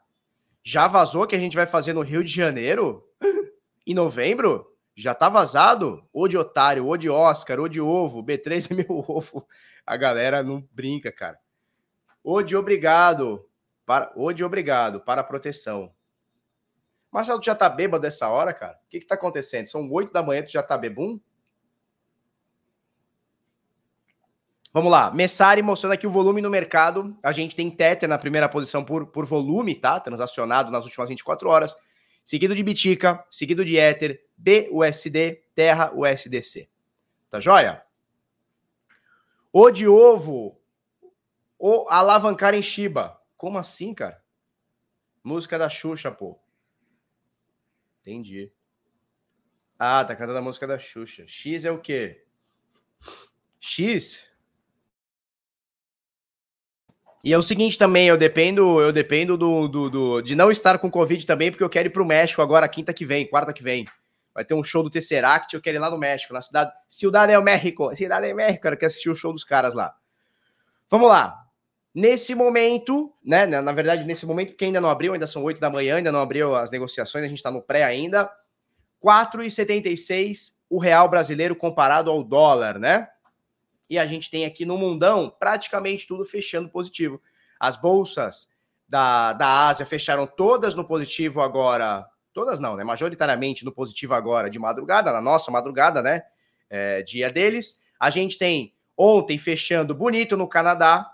Já 0.62 0.87
vazou 0.88 1.26
que 1.26 1.35
a 1.35 1.38
gente 1.38 1.56
vai 1.56 1.64
fazer 1.64 1.94
no 1.94 2.03
Rio 2.03 2.23
de 2.23 2.31
Janeiro? 2.31 3.03
em 3.87 3.94
novembro? 3.94 4.76
Já 4.94 5.14
tá 5.14 5.31
vazado? 5.31 6.06
Ou 6.12 6.29
de 6.29 6.37
otário, 6.37 6.85
ou 6.85 6.99
de 6.99 7.09
Oscar, 7.09 7.59
ou 7.59 7.67
de 7.67 7.81
ovo, 7.81 8.23
B3 8.23 8.73
é 8.73 8.75
meu 8.75 8.99
ovo. 9.09 9.49
A 9.87 9.97
galera 9.97 10.43
não 10.43 10.62
brinca, 10.70 11.11
cara. 11.11 11.38
Ou 12.23 12.43
de 12.43 12.55
obrigado, 12.55 13.49
para, 13.87 14.12
ou 14.14 14.32
de 14.32 14.44
obrigado, 14.44 15.00
para 15.00 15.20
a 15.20 15.25
proteção. 15.25 15.93
Marcelo, 17.11 17.40
tu 17.40 17.46
já 17.46 17.55
tá 17.55 17.69
bêbado 17.69 18.02
dessa 18.02 18.29
hora, 18.29 18.52
cara? 18.52 18.79
O 18.84 18.88
que 18.88 19.00
que 19.00 19.06
tá 19.06 19.14
acontecendo? 19.14 19.67
São 19.67 19.90
oito 19.90 20.12
da 20.12 20.23
manhã, 20.23 20.43
tu 20.43 20.50
já 20.50 20.62
tá 20.62 20.79
bebum? 20.79 21.20
Vamos 24.73 24.90
lá, 24.90 25.11
Messari 25.11 25.61
mostrando 25.61 25.93
aqui 25.93 26.06
o 26.06 26.11
volume 26.11 26.40
no 26.40 26.49
mercado. 26.49 27.14
A 27.23 27.31
gente 27.31 27.55
tem 27.55 27.70
Tether 27.70 28.08
na 28.08 28.17
primeira 28.17 28.49
posição 28.49 28.82
por, 28.82 29.06
por 29.06 29.26
volume, 29.26 29.75
tá? 29.75 30.00
Transacionado 30.00 30.70
nas 30.70 30.85
últimas 30.85 31.11
24 31.11 31.49
horas 31.49 31.76
seguido 32.25 32.55
de 32.55 32.62
Bitica, 32.62 33.25
seguido 33.31 33.64
de 33.64 33.76
Ether, 33.76 34.25
BUSD, 34.37 35.43
Terra, 35.55 35.93
USDC. 35.94 36.69
Tá 37.28 37.40
joia? 37.40 37.82
O 39.52 39.70
de 39.70 39.87
ovo, 39.87 40.58
o 41.58 41.87
alavancar 41.88 42.55
em 42.55 42.62
Shiba. 42.62 43.19
Como 43.43 43.59
assim, 43.59 43.93
cara? 43.93 44.23
Música 45.25 45.59
da 45.59 45.69
Xuxa, 45.69 46.12
pô. 46.12 46.39
Entendi. 48.00 48.53
Ah, 49.77 50.05
tá 50.05 50.15
cantando 50.15 50.39
a 50.39 50.43
música 50.43 50.65
da 50.65 50.79
Xuxa. 50.79 51.27
X 51.27 51.65
é 51.65 51.73
o 51.73 51.81
quê? 51.81 52.25
X 53.59 54.31
e 57.25 57.33
é 57.33 57.39
o 57.39 57.43
seguinte 57.43 57.77
também, 57.77 58.06
eu 58.06 58.17
dependo, 58.17 58.81
eu 58.81 58.93
dependo 58.93 59.37
do, 59.37 59.67
do, 59.67 59.91
do, 59.91 60.23
de 60.23 60.37
não 60.37 60.49
estar 60.49 60.79
com 60.79 60.88
Covid 60.88 61.27
também, 61.27 61.50
porque 61.50 61.65
eu 61.65 61.71
quero 61.71 61.88
ir 61.88 61.91
para 61.91 62.03
o 62.03 62.06
México 62.06 62.43
agora 62.43 62.69
quinta 62.69 62.95
que 62.95 63.05
vem, 63.05 63.27
quarta 63.27 63.53
que 63.53 63.62
vem. 63.62 63.88
Vai 64.33 64.45
ter 64.45 64.55
um 64.55 64.62
show 64.62 64.85
do 64.85 64.91
Tesseract, 64.91 65.53
eu 65.53 65.61
quero 65.61 65.79
ir 65.79 65.81
lá 65.81 65.91
no 65.91 65.99
México, 65.99 66.33
na 66.33 66.41
cidade 66.41 66.73
Ciudad 66.87 67.27
del 67.27 67.43
México. 67.43 67.93
Cidade 67.97 68.27
del 68.29 68.37
México, 68.37 68.69
eu 68.69 68.77
quero 68.77 68.87
assistir 68.87 69.11
o 69.11 69.17
show 69.17 69.33
dos 69.33 69.43
caras 69.43 69.75
lá. 69.75 69.97
Vamos 70.88 71.09
lá. 71.09 71.42
Nesse 71.94 72.35
momento, 72.35 73.12
né? 73.25 73.47
Na 73.47 73.73
verdade, 73.73 74.05
nesse 74.05 74.25
momento, 74.25 74.50
porque 74.50 74.65
ainda 74.65 74.81
não 74.81 74.89
abriu, 74.89 75.12
ainda 75.12 75.27
são 75.27 75.43
8 75.43 75.61
da 75.61 75.69
manhã, 75.69 75.97
ainda 75.97 76.11
não 76.11 76.21
abriu 76.21 76.55
as 76.55 76.71
negociações, 76.71 77.25
a 77.25 77.29
gente 77.29 77.39
está 77.39 77.50
no 77.50 77.61
pré 77.61 77.85
ainda. 77.85 78.31
4,76 79.05 80.53
o 80.71 80.79
real 80.79 81.09
brasileiro 81.09 81.55
comparado 81.55 82.11
ao 82.11 82.25
dólar, 82.25 82.79
né? 82.79 83.09
e 83.93 83.99
a 83.99 84.06
gente 84.06 84.31
tem 84.31 84.47
aqui 84.47 84.65
no 84.65 84.79
mundão 84.79 85.31
praticamente 85.39 86.06
tudo 86.06 86.25
fechando 86.25 86.67
positivo. 86.67 87.21
As 87.61 87.77
bolsas 87.77 88.49
da, 88.88 89.35
da 89.35 89.69
Ásia 89.69 89.85
fecharam 89.85 90.27
todas 90.27 90.75
no 90.75 90.83
positivo 90.83 91.43
agora, 91.43 92.06
todas 92.33 92.59
não, 92.59 92.75
né? 92.75 92.85
Majoritariamente 92.85 93.67
no 93.67 93.71
positivo 93.71 94.15
agora 94.15 94.49
de 94.49 94.59
madrugada, 94.59 95.12
na 95.12 95.21
nossa 95.21 95.50
madrugada, 95.50 96.00
né? 96.00 96.23
É, 96.71 97.03
dia 97.03 97.31
deles. 97.31 97.83
A 98.00 98.09
gente 98.09 98.38
tem 98.38 98.75
ontem 98.97 99.37
fechando 99.37 99.95
bonito 99.95 100.38
no 100.38 100.49
Canadá, 100.49 101.12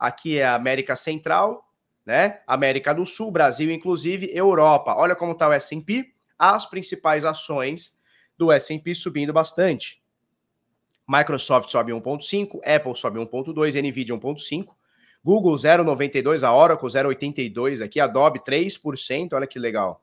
aqui 0.00 0.38
é 0.38 0.44
a 0.44 0.54
América 0.54 0.96
Central, 0.96 1.62
né? 2.06 2.40
América 2.46 2.94
do 2.94 3.04
Sul, 3.04 3.30
Brasil, 3.30 3.70
inclusive, 3.70 4.34
Europa. 4.34 4.94
Olha 4.96 5.14
como 5.14 5.32
está 5.32 5.48
o 5.48 5.52
S&P, 5.52 6.12
as 6.38 6.64
principais 6.64 7.26
ações 7.26 7.94
do 8.38 8.50
S&P 8.50 8.94
subindo 8.94 9.32
bastante. 9.32 10.02
Microsoft 11.06 11.68
sobe 11.68 11.92
1,5, 11.92 12.60
Apple 12.64 12.96
sobe 12.96 13.18
1,2, 13.18 13.82
Nvidia 13.82 14.16
1,5, 14.16 14.68
Google 15.22 15.56
0,92, 15.56 16.42
a 16.42 16.54
Oracle 16.54 16.88
0,82 16.88 17.84
aqui, 17.84 18.00
Adobe 18.00 18.40
3%, 18.40 19.34
olha 19.34 19.46
que 19.46 19.58
legal. 19.58 20.02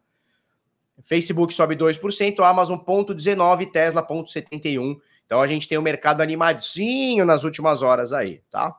Facebook 1.04 1.54
sobe 1.54 1.76
2%, 1.76 2.40
Amazon 2.44 2.78
0,19, 2.78 3.72
Tesla 3.72 4.06
0,71. 4.06 4.98
Então 5.26 5.42
a 5.42 5.48
gente 5.48 5.68
tem 5.68 5.78
o 5.78 5.82
um 5.82 5.84
mercado 5.84 6.22
animadinho 6.22 7.26
nas 7.26 7.44
últimas 7.44 7.82
horas 7.82 8.14
aí, 8.14 8.42
tá? 8.50 8.76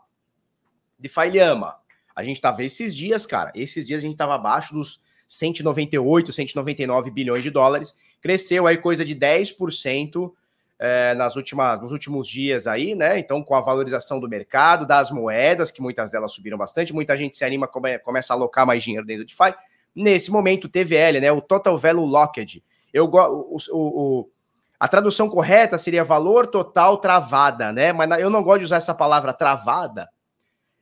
De 0.99 1.11
Lhama. 1.31 1.76
A 2.14 2.25
gente 2.25 2.40
tava 2.40 2.64
esses 2.64 2.95
dias, 2.95 3.26
cara, 3.26 3.52
esses 3.55 3.87
dias 3.87 4.02
a 4.02 4.07
gente 4.07 4.17
tava 4.17 4.35
abaixo 4.35 4.75
dos 4.75 5.00
198, 5.28 6.33
199 6.33 7.11
bilhões 7.11 7.43
de 7.43 7.50
dólares, 7.50 7.95
cresceu 8.21 8.67
aí 8.67 8.78
coisa 8.78 9.05
de 9.05 9.14
10% 9.14 10.33
é, 10.78 11.14
nas 11.14 11.37
últimas, 11.37 11.81
nos 11.81 11.93
últimos 11.93 12.28
dias 12.28 12.67
aí, 12.67 12.95
né? 12.95 13.19
Então, 13.19 13.43
com 13.43 13.55
a 13.55 13.61
valorização 13.61 14.21
do 14.21 14.28
mercado, 14.28 14.87
das 14.87 15.11
moedas, 15.11 15.71
que 15.71 15.83
muitas 15.83 16.11
delas 16.11 16.33
subiram 16.33 16.57
bastante, 16.57 16.93
muita 16.93 17.17
gente 17.17 17.37
se 17.37 17.45
anima, 17.45 17.67
come, 17.67 17.99
começa 17.99 18.33
a 18.33 18.37
alocar 18.37 18.67
mais 18.67 18.83
dinheiro 18.83 19.07
dentro 19.07 19.25
do 19.25 19.28
DeFi. 19.28 19.55
Nesse 19.95 20.31
momento, 20.31 20.64
o 20.64 20.69
TVL, 20.69 21.21
né? 21.21 21.33
O 21.33 21.40
Total 21.40 21.76
Value 21.76 22.07
Locked. 22.07 22.62
Eu 22.95 23.07
o, 23.07 23.57
o, 23.57 23.59
o, 23.73 24.31
a 24.78 24.87
tradução 24.87 25.28
correta 25.28 25.76
seria 25.76 26.05
valor 26.05 26.47
total 26.47 26.99
travada, 26.99 27.73
né? 27.73 27.93
Mas 27.93 28.21
eu 28.21 28.31
não 28.31 28.43
gosto 28.43 28.61
de 28.61 28.64
usar 28.67 28.76
essa 28.76 28.95
palavra 28.95 29.33
travada, 29.33 30.09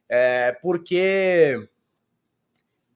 é, 0.09 0.53
porque 0.63 1.69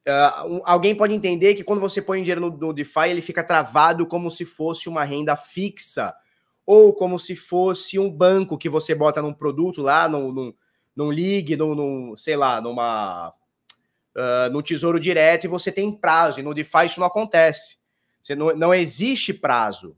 Uh, 0.09 0.63
alguém 0.65 0.95
pode 0.95 1.13
entender 1.13 1.55
que 1.55 1.63
quando 1.63 1.79
você 1.79 2.01
põe 2.01 2.23
dinheiro 2.23 2.41
no, 2.41 2.51
no, 2.57 2.73
DeFi, 2.73 3.11
ele 3.11 3.21
fica 3.21 3.45
travado 3.45 4.07
como 4.07 4.31
se 4.31 4.47
fosse 4.47 4.89
uma 4.89 5.05
renda 5.05 5.37
fixa, 5.37 6.15
ou 6.65 6.95
como 6.95 7.19
se 7.19 7.37
fosse 7.37 7.99
um 7.99 8.11
banco 8.11 8.57
que 8.57 8.69
você 8.69 8.95
bota 8.95 9.21
num 9.21 9.33
produto 9.33 9.83
lá, 9.83 10.09
num, 10.09 10.33
num, 10.33 10.55
num 10.97 11.13
ligue, 11.13 11.55
num, 11.55 11.75
num, 11.75 12.17
sei 12.17 12.35
lá, 12.35 12.63
numa 12.63 13.29
uh, 14.17 14.51
no 14.51 14.63
tesouro 14.63 14.99
direto 14.99 15.45
e 15.45 15.49
você 15.49 15.71
tem 15.71 15.93
prazo, 15.93 16.41
e 16.41 16.43
no 16.43 16.55
DeFi 16.55 16.87
isso 16.87 17.01
não 17.01 17.07
acontece. 17.07 17.79
Você 18.23 18.35
não, 18.35 18.55
não 18.57 18.75
existe 18.75 19.35
prazo. 19.35 19.97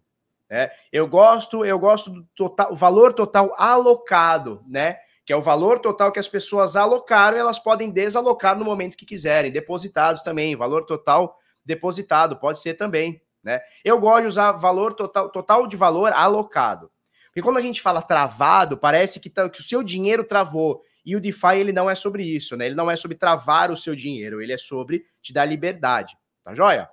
Né? 0.50 0.70
Eu 0.92 1.06
gosto, 1.06 1.64
eu 1.64 1.78
gosto 1.78 2.10
do 2.10 2.24
total, 2.34 2.74
valor 2.74 3.12
total 3.12 3.54
alocado, 3.56 4.62
né? 4.66 4.98
Que 5.24 5.32
é 5.32 5.36
o 5.36 5.42
valor 5.42 5.78
total 5.78 6.10
que 6.10 6.18
as 6.18 6.28
pessoas 6.28 6.74
alocaram 6.76 7.38
elas 7.38 7.58
podem 7.58 7.90
desalocar 7.90 8.58
no 8.58 8.64
momento 8.64 8.96
que 8.96 9.06
quiserem. 9.06 9.52
Depositados 9.52 10.22
também, 10.22 10.56
valor 10.56 10.84
total 10.84 11.36
depositado, 11.64 12.36
pode 12.36 12.60
ser 12.60 12.74
também. 12.74 13.22
Né? 13.42 13.60
Eu 13.84 13.98
gosto 13.98 14.22
de 14.22 14.28
usar 14.28 14.52
valor 14.52 14.94
total, 14.94 15.30
total 15.30 15.66
de 15.66 15.76
valor 15.76 16.12
alocado. 16.12 16.90
Porque 17.26 17.42
quando 17.42 17.56
a 17.56 17.62
gente 17.62 17.80
fala 17.80 18.02
travado, 18.02 18.76
parece 18.76 19.18
que, 19.18 19.30
tá, 19.30 19.48
que 19.48 19.60
o 19.60 19.64
seu 19.64 19.82
dinheiro 19.82 20.22
travou. 20.22 20.82
E 21.04 21.16
o 21.16 21.20
DeFi 21.20 21.56
ele 21.56 21.72
não 21.72 21.88
é 21.88 21.94
sobre 21.94 22.22
isso, 22.22 22.56
né? 22.56 22.66
Ele 22.66 22.74
não 22.74 22.90
é 22.90 22.94
sobre 22.94 23.16
travar 23.16 23.70
o 23.70 23.76
seu 23.76 23.96
dinheiro, 23.96 24.40
ele 24.40 24.52
é 24.52 24.58
sobre 24.58 25.04
te 25.20 25.32
dar 25.32 25.46
liberdade. 25.46 26.16
Tá 26.44 26.54
joia? 26.54 26.88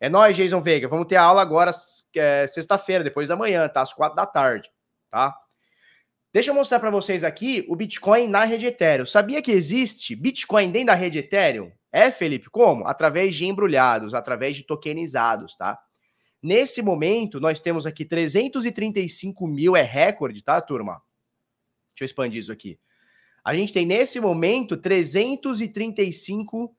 É 0.00 0.08
nóis, 0.08 0.36
Jason 0.36 0.60
Veiga. 0.60 0.88
Vamos 0.88 1.06
ter 1.06 1.16
a 1.16 1.22
aula 1.22 1.42
agora, 1.42 1.70
é, 2.16 2.46
sexta-feira, 2.46 3.04
depois 3.04 3.28
da 3.28 3.36
manhã, 3.36 3.68
tá? 3.68 3.82
Às 3.82 3.92
quatro 3.92 4.16
da 4.16 4.26
tarde, 4.26 4.70
tá? 5.10 5.36
Deixa 6.34 6.50
eu 6.50 6.54
mostrar 6.54 6.80
para 6.80 6.90
vocês 6.90 7.22
aqui 7.22 7.64
o 7.68 7.76
Bitcoin 7.76 8.26
na 8.26 8.44
rede 8.44 8.66
Ethereum. 8.66 9.06
Sabia 9.06 9.40
que 9.40 9.52
existe 9.52 10.16
Bitcoin 10.16 10.72
dentro 10.72 10.88
da 10.88 10.94
rede 10.96 11.20
Ethereum? 11.20 11.70
É, 11.92 12.10
Felipe, 12.10 12.50
como? 12.50 12.88
Através 12.88 13.36
de 13.36 13.46
embrulhados, 13.46 14.14
através 14.14 14.56
de 14.56 14.64
tokenizados, 14.64 15.54
tá? 15.54 15.78
Nesse 16.42 16.82
momento, 16.82 17.38
nós 17.38 17.60
temos 17.60 17.86
aqui 17.86 18.04
335 18.04 19.46
mil, 19.46 19.76
é 19.76 19.82
recorde, 19.82 20.42
tá, 20.42 20.60
turma? 20.60 21.00
Deixa 21.94 22.02
eu 22.02 22.06
expandir 22.06 22.40
isso 22.40 22.50
aqui. 22.50 22.80
A 23.44 23.54
gente 23.54 23.72
tem 23.72 23.86
nesse 23.86 24.18
momento 24.18 24.76
335, 24.76 26.74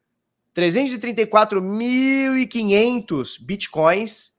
334.500 0.53 3.41
bitcoins 3.41 4.34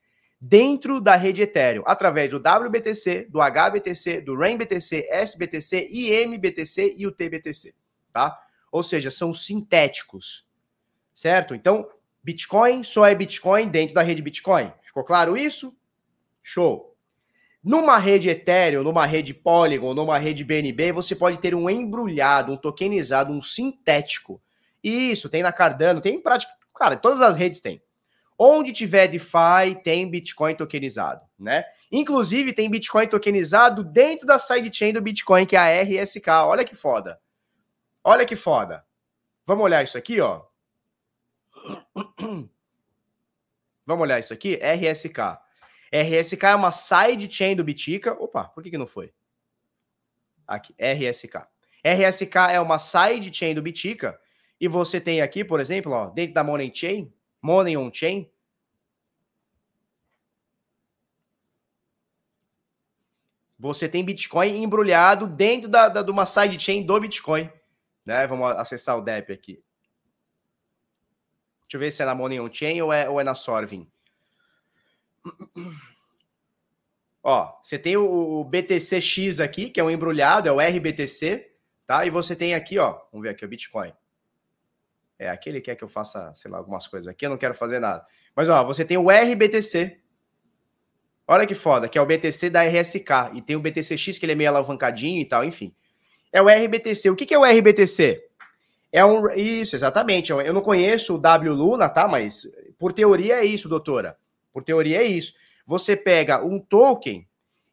dentro 0.48 1.00
da 1.00 1.16
rede 1.16 1.42
Ethereum, 1.42 1.82
através 1.84 2.30
do 2.30 2.36
WBTC, 2.36 3.26
do 3.28 3.40
HBTC, 3.40 4.20
do 4.20 4.36
RainBTC, 4.36 5.08
SBTC, 5.10 5.88
IMBTC 5.90 6.94
e 6.96 7.04
o 7.06 7.10
TBTC, 7.10 7.74
tá? 8.12 8.38
Ou 8.70 8.82
seja, 8.82 9.10
são 9.10 9.34
sintéticos, 9.34 10.46
certo? 11.12 11.52
Então, 11.52 11.88
Bitcoin 12.22 12.84
só 12.84 13.06
é 13.06 13.14
Bitcoin 13.14 13.68
dentro 13.68 13.94
da 13.94 14.02
rede 14.02 14.22
Bitcoin. 14.22 14.72
Ficou 14.82 15.02
claro 15.02 15.36
isso? 15.36 15.76
Show. 16.42 16.96
Numa 17.62 17.98
rede 17.98 18.28
Ethereum, 18.28 18.84
numa 18.84 19.04
rede 19.04 19.34
Polygon, 19.34 19.94
numa 19.94 20.16
rede 20.16 20.44
BNB, 20.44 20.92
você 20.92 21.16
pode 21.16 21.38
ter 21.38 21.56
um 21.56 21.68
embrulhado, 21.68 22.52
um 22.52 22.56
tokenizado, 22.56 23.32
um 23.32 23.42
sintético. 23.42 24.40
Isso, 24.82 25.28
tem 25.28 25.42
na 25.42 25.52
Cardano, 25.52 26.00
tem 26.00 26.14
em 26.14 26.22
prática. 26.22 26.52
Cara, 26.72 26.96
todas 26.96 27.20
as 27.20 27.36
redes 27.36 27.60
tem. 27.60 27.82
Onde 28.38 28.72
tiver 28.72 29.06
DeFi, 29.08 29.80
tem 29.82 30.10
Bitcoin 30.10 30.54
tokenizado, 30.54 31.24
né? 31.38 31.64
Inclusive, 31.90 32.52
tem 32.52 32.70
Bitcoin 32.70 33.08
tokenizado 33.08 33.82
dentro 33.82 34.26
da 34.26 34.38
sidechain 34.38 34.92
do 34.92 35.00
Bitcoin, 35.00 35.46
que 35.46 35.56
é 35.56 35.58
a 35.58 35.82
RSK. 35.82 36.28
Olha 36.44 36.64
que 36.64 36.74
foda. 36.74 37.18
Olha 38.04 38.26
que 38.26 38.36
foda. 38.36 38.84
Vamos 39.46 39.64
olhar 39.64 39.82
isso 39.82 39.96
aqui, 39.96 40.20
ó. 40.20 40.44
Vamos 43.86 44.02
olhar 44.02 44.18
isso 44.18 44.34
aqui, 44.34 44.56
RSK. 44.56 45.38
RSK 45.92 46.44
é 46.44 46.54
uma 46.54 46.72
sidechain 46.72 47.56
do 47.56 47.64
Bitica. 47.64 48.12
Opa, 48.20 48.44
por 48.44 48.62
que, 48.62 48.70
que 48.70 48.78
não 48.78 48.86
foi? 48.86 49.14
Aqui, 50.46 50.74
RSK. 50.78 51.46
RSK 51.84 52.36
é 52.50 52.60
uma 52.60 52.78
sidechain 52.78 53.54
do 53.54 53.62
Bitica. 53.62 54.18
E 54.60 54.68
você 54.68 55.00
tem 55.00 55.20
aqui, 55.20 55.44
por 55.44 55.60
exemplo, 55.60 55.92
ó, 55.92 56.10
dentro 56.10 56.34
da 56.34 56.42
Money 56.42 56.72
Chain, 56.74 57.12
Money 57.42 57.76
on 57.76 57.92
Chain. 57.92 58.30
Você 63.58 63.88
tem 63.88 64.04
Bitcoin 64.04 64.62
embrulhado 64.62 65.26
dentro 65.26 65.68
da, 65.68 65.88
da, 65.88 66.02
de 66.02 66.10
uma 66.10 66.26
sidechain 66.26 66.84
do 66.84 67.00
Bitcoin. 67.00 67.50
Né? 68.04 68.26
Vamos 68.26 68.50
acessar 68.52 68.96
o 68.98 69.00
DEP 69.00 69.32
aqui. 69.32 69.64
Deixa 71.62 71.76
eu 71.76 71.80
ver 71.80 71.90
se 71.90 72.02
é 72.02 72.06
na 72.06 72.14
Money 72.14 72.38
on 72.38 72.52
Chain 72.52 72.80
ou 72.82 72.92
é, 72.92 73.08
ou 73.08 73.20
é 73.20 73.24
na 73.24 73.34
Sorvin. 73.34 73.90
Ó, 77.22 77.58
você 77.60 77.76
tem 77.76 77.96
o, 77.96 78.40
o 78.40 78.44
BTCX 78.44 79.40
aqui, 79.40 79.68
que 79.68 79.80
é 79.80 79.82
um 79.82 79.90
embrulhado, 79.90 80.48
é 80.48 80.52
o 80.52 80.60
RBTC, 80.60 81.52
tá? 81.84 82.06
E 82.06 82.10
você 82.10 82.36
tem 82.36 82.54
aqui, 82.54 82.78
ó, 82.78 83.00
vamos 83.10 83.24
ver 83.24 83.30
aqui 83.30 83.44
o 83.44 83.48
Bitcoin. 83.48 83.92
É, 85.18 85.28
aqui 85.30 85.48
ele 85.48 85.60
quer 85.60 85.76
que 85.76 85.84
eu 85.84 85.88
faça, 85.88 86.32
sei 86.34 86.50
lá, 86.50 86.58
algumas 86.58 86.86
coisas 86.86 87.08
aqui, 87.08 87.24
eu 87.24 87.30
não 87.30 87.38
quero 87.38 87.54
fazer 87.54 87.78
nada. 87.78 88.04
Mas, 88.34 88.48
ó, 88.48 88.62
você 88.64 88.84
tem 88.84 88.98
o 88.98 89.10
RBTC. 89.10 89.98
Olha 91.26 91.46
que 91.46 91.54
foda, 91.54 91.88
que 91.88 91.98
é 91.98 92.00
o 92.00 92.06
BTC 92.06 92.50
da 92.50 92.62
RSK. 92.62 93.34
E 93.34 93.42
tem 93.42 93.56
o 93.56 93.60
BTCX, 93.60 94.18
que 94.18 94.24
ele 94.26 94.32
é 94.32 94.34
meio 94.36 94.50
alavancadinho 94.50 95.20
e 95.20 95.24
tal, 95.24 95.44
enfim. 95.44 95.74
É 96.32 96.40
o 96.40 96.48
RBTC. 96.48 97.10
O 97.10 97.16
que, 97.16 97.26
que 97.26 97.34
é 97.34 97.38
o 97.38 97.44
RBTC? 97.44 98.22
É 98.92 99.04
um. 99.04 99.30
Isso, 99.32 99.74
exatamente. 99.74 100.30
Eu 100.30 100.52
não 100.52 100.60
conheço 100.60 101.14
o 101.14 101.18
W 101.18 101.52
Luna, 101.52 101.88
tá? 101.88 102.06
Mas 102.06 102.46
por 102.78 102.92
teoria 102.92 103.36
é 103.36 103.44
isso, 103.44 103.68
doutora. 103.68 104.16
Por 104.52 104.62
teoria 104.62 104.98
é 104.98 105.04
isso. 105.04 105.34
Você 105.66 105.96
pega 105.96 106.44
um 106.44 106.60
token, 106.60 107.26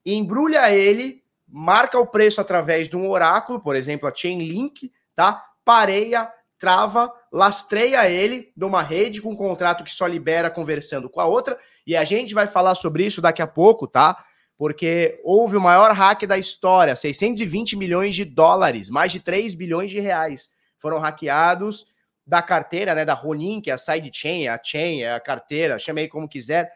embrulha 0.05 0.71
ele, 0.71 1.23
marca 1.47 1.99
o 1.99 2.07
preço 2.07 2.41
através 2.41 2.89
de 2.89 2.97
um 2.97 3.07
oráculo, 3.07 3.61
por 3.61 3.75
exemplo, 3.75 4.07
a 4.07 4.13
Chainlink, 4.13 4.91
tá? 5.15 5.45
Pareia, 5.63 6.31
trava, 6.63 7.11
lastreia 7.29 8.09
ele 8.09 8.53
numa 8.55 8.81
rede 8.81 9.21
com 9.21 9.33
um 9.33 9.35
contrato 9.35 9.83
que 9.83 9.91
só 9.91 10.07
libera 10.07 10.49
conversando 10.49 11.09
com 11.09 11.19
a 11.19 11.25
outra, 11.25 11.57
e 11.85 11.93
a 11.93 12.05
gente 12.05 12.33
vai 12.33 12.47
falar 12.47 12.73
sobre 12.75 13.05
isso 13.05 13.21
daqui 13.21 13.41
a 13.41 13.47
pouco, 13.47 13.85
tá? 13.85 14.15
Porque 14.57 15.19
houve 15.25 15.57
o 15.57 15.61
maior 15.61 15.91
hack 15.91 16.25
da 16.25 16.37
história, 16.37 16.95
620 16.95 17.75
milhões 17.75 18.15
de 18.15 18.23
dólares, 18.23 18.89
mais 18.89 19.11
de 19.11 19.19
3 19.19 19.55
bilhões 19.55 19.91
de 19.91 19.99
reais 19.99 20.51
foram 20.79 20.99
hackeados 20.99 21.85
da 22.25 22.41
carteira, 22.41 22.95
né, 22.95 23.03
da 23.03 23.13
Ronin, 23.13 23.59
que 23.59 23.69
é 23.69 23.73
a 23.73 23.77
sidechain, 23.77 24.45
é 24.45 24.49
a 24.49 24.61
chain, 24.63 25.01
é 25.01 25.11
a 25.11 25.19
carteira, 25.19 25.77
chamei 25.77 26.07
como 26.07 26.29
quiser, 26.29 26.71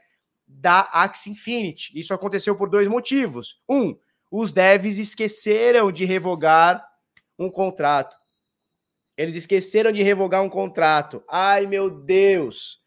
da 0.46 0.82
Axie 0.92 1.32
Infinity. 1.32 1.98
Isso 1.98 2.14
aconteceu 2.14 2.58
por 2.58 2.70
dois 2.70 2.90
motivos. 2.90 3.62
Um, 3.70 3.98
os 4.30 4.52
devs 4.52 4.98
esqueceram 4.98 5.94
de 5.94 6.04
revogar 6.04 6.86
um 7.40 7.50
contrato. 7.50 8.18
Eles 9.18 9.34
esqueceram 9.34 9.92
de 9.92 10.04
revogar 10.04 10.44
um 10.44 10.50
contrato. 10.50 11.24
Ai, 11.28 11.66
meu 11.66 11.90
Deus! 11.90 12.80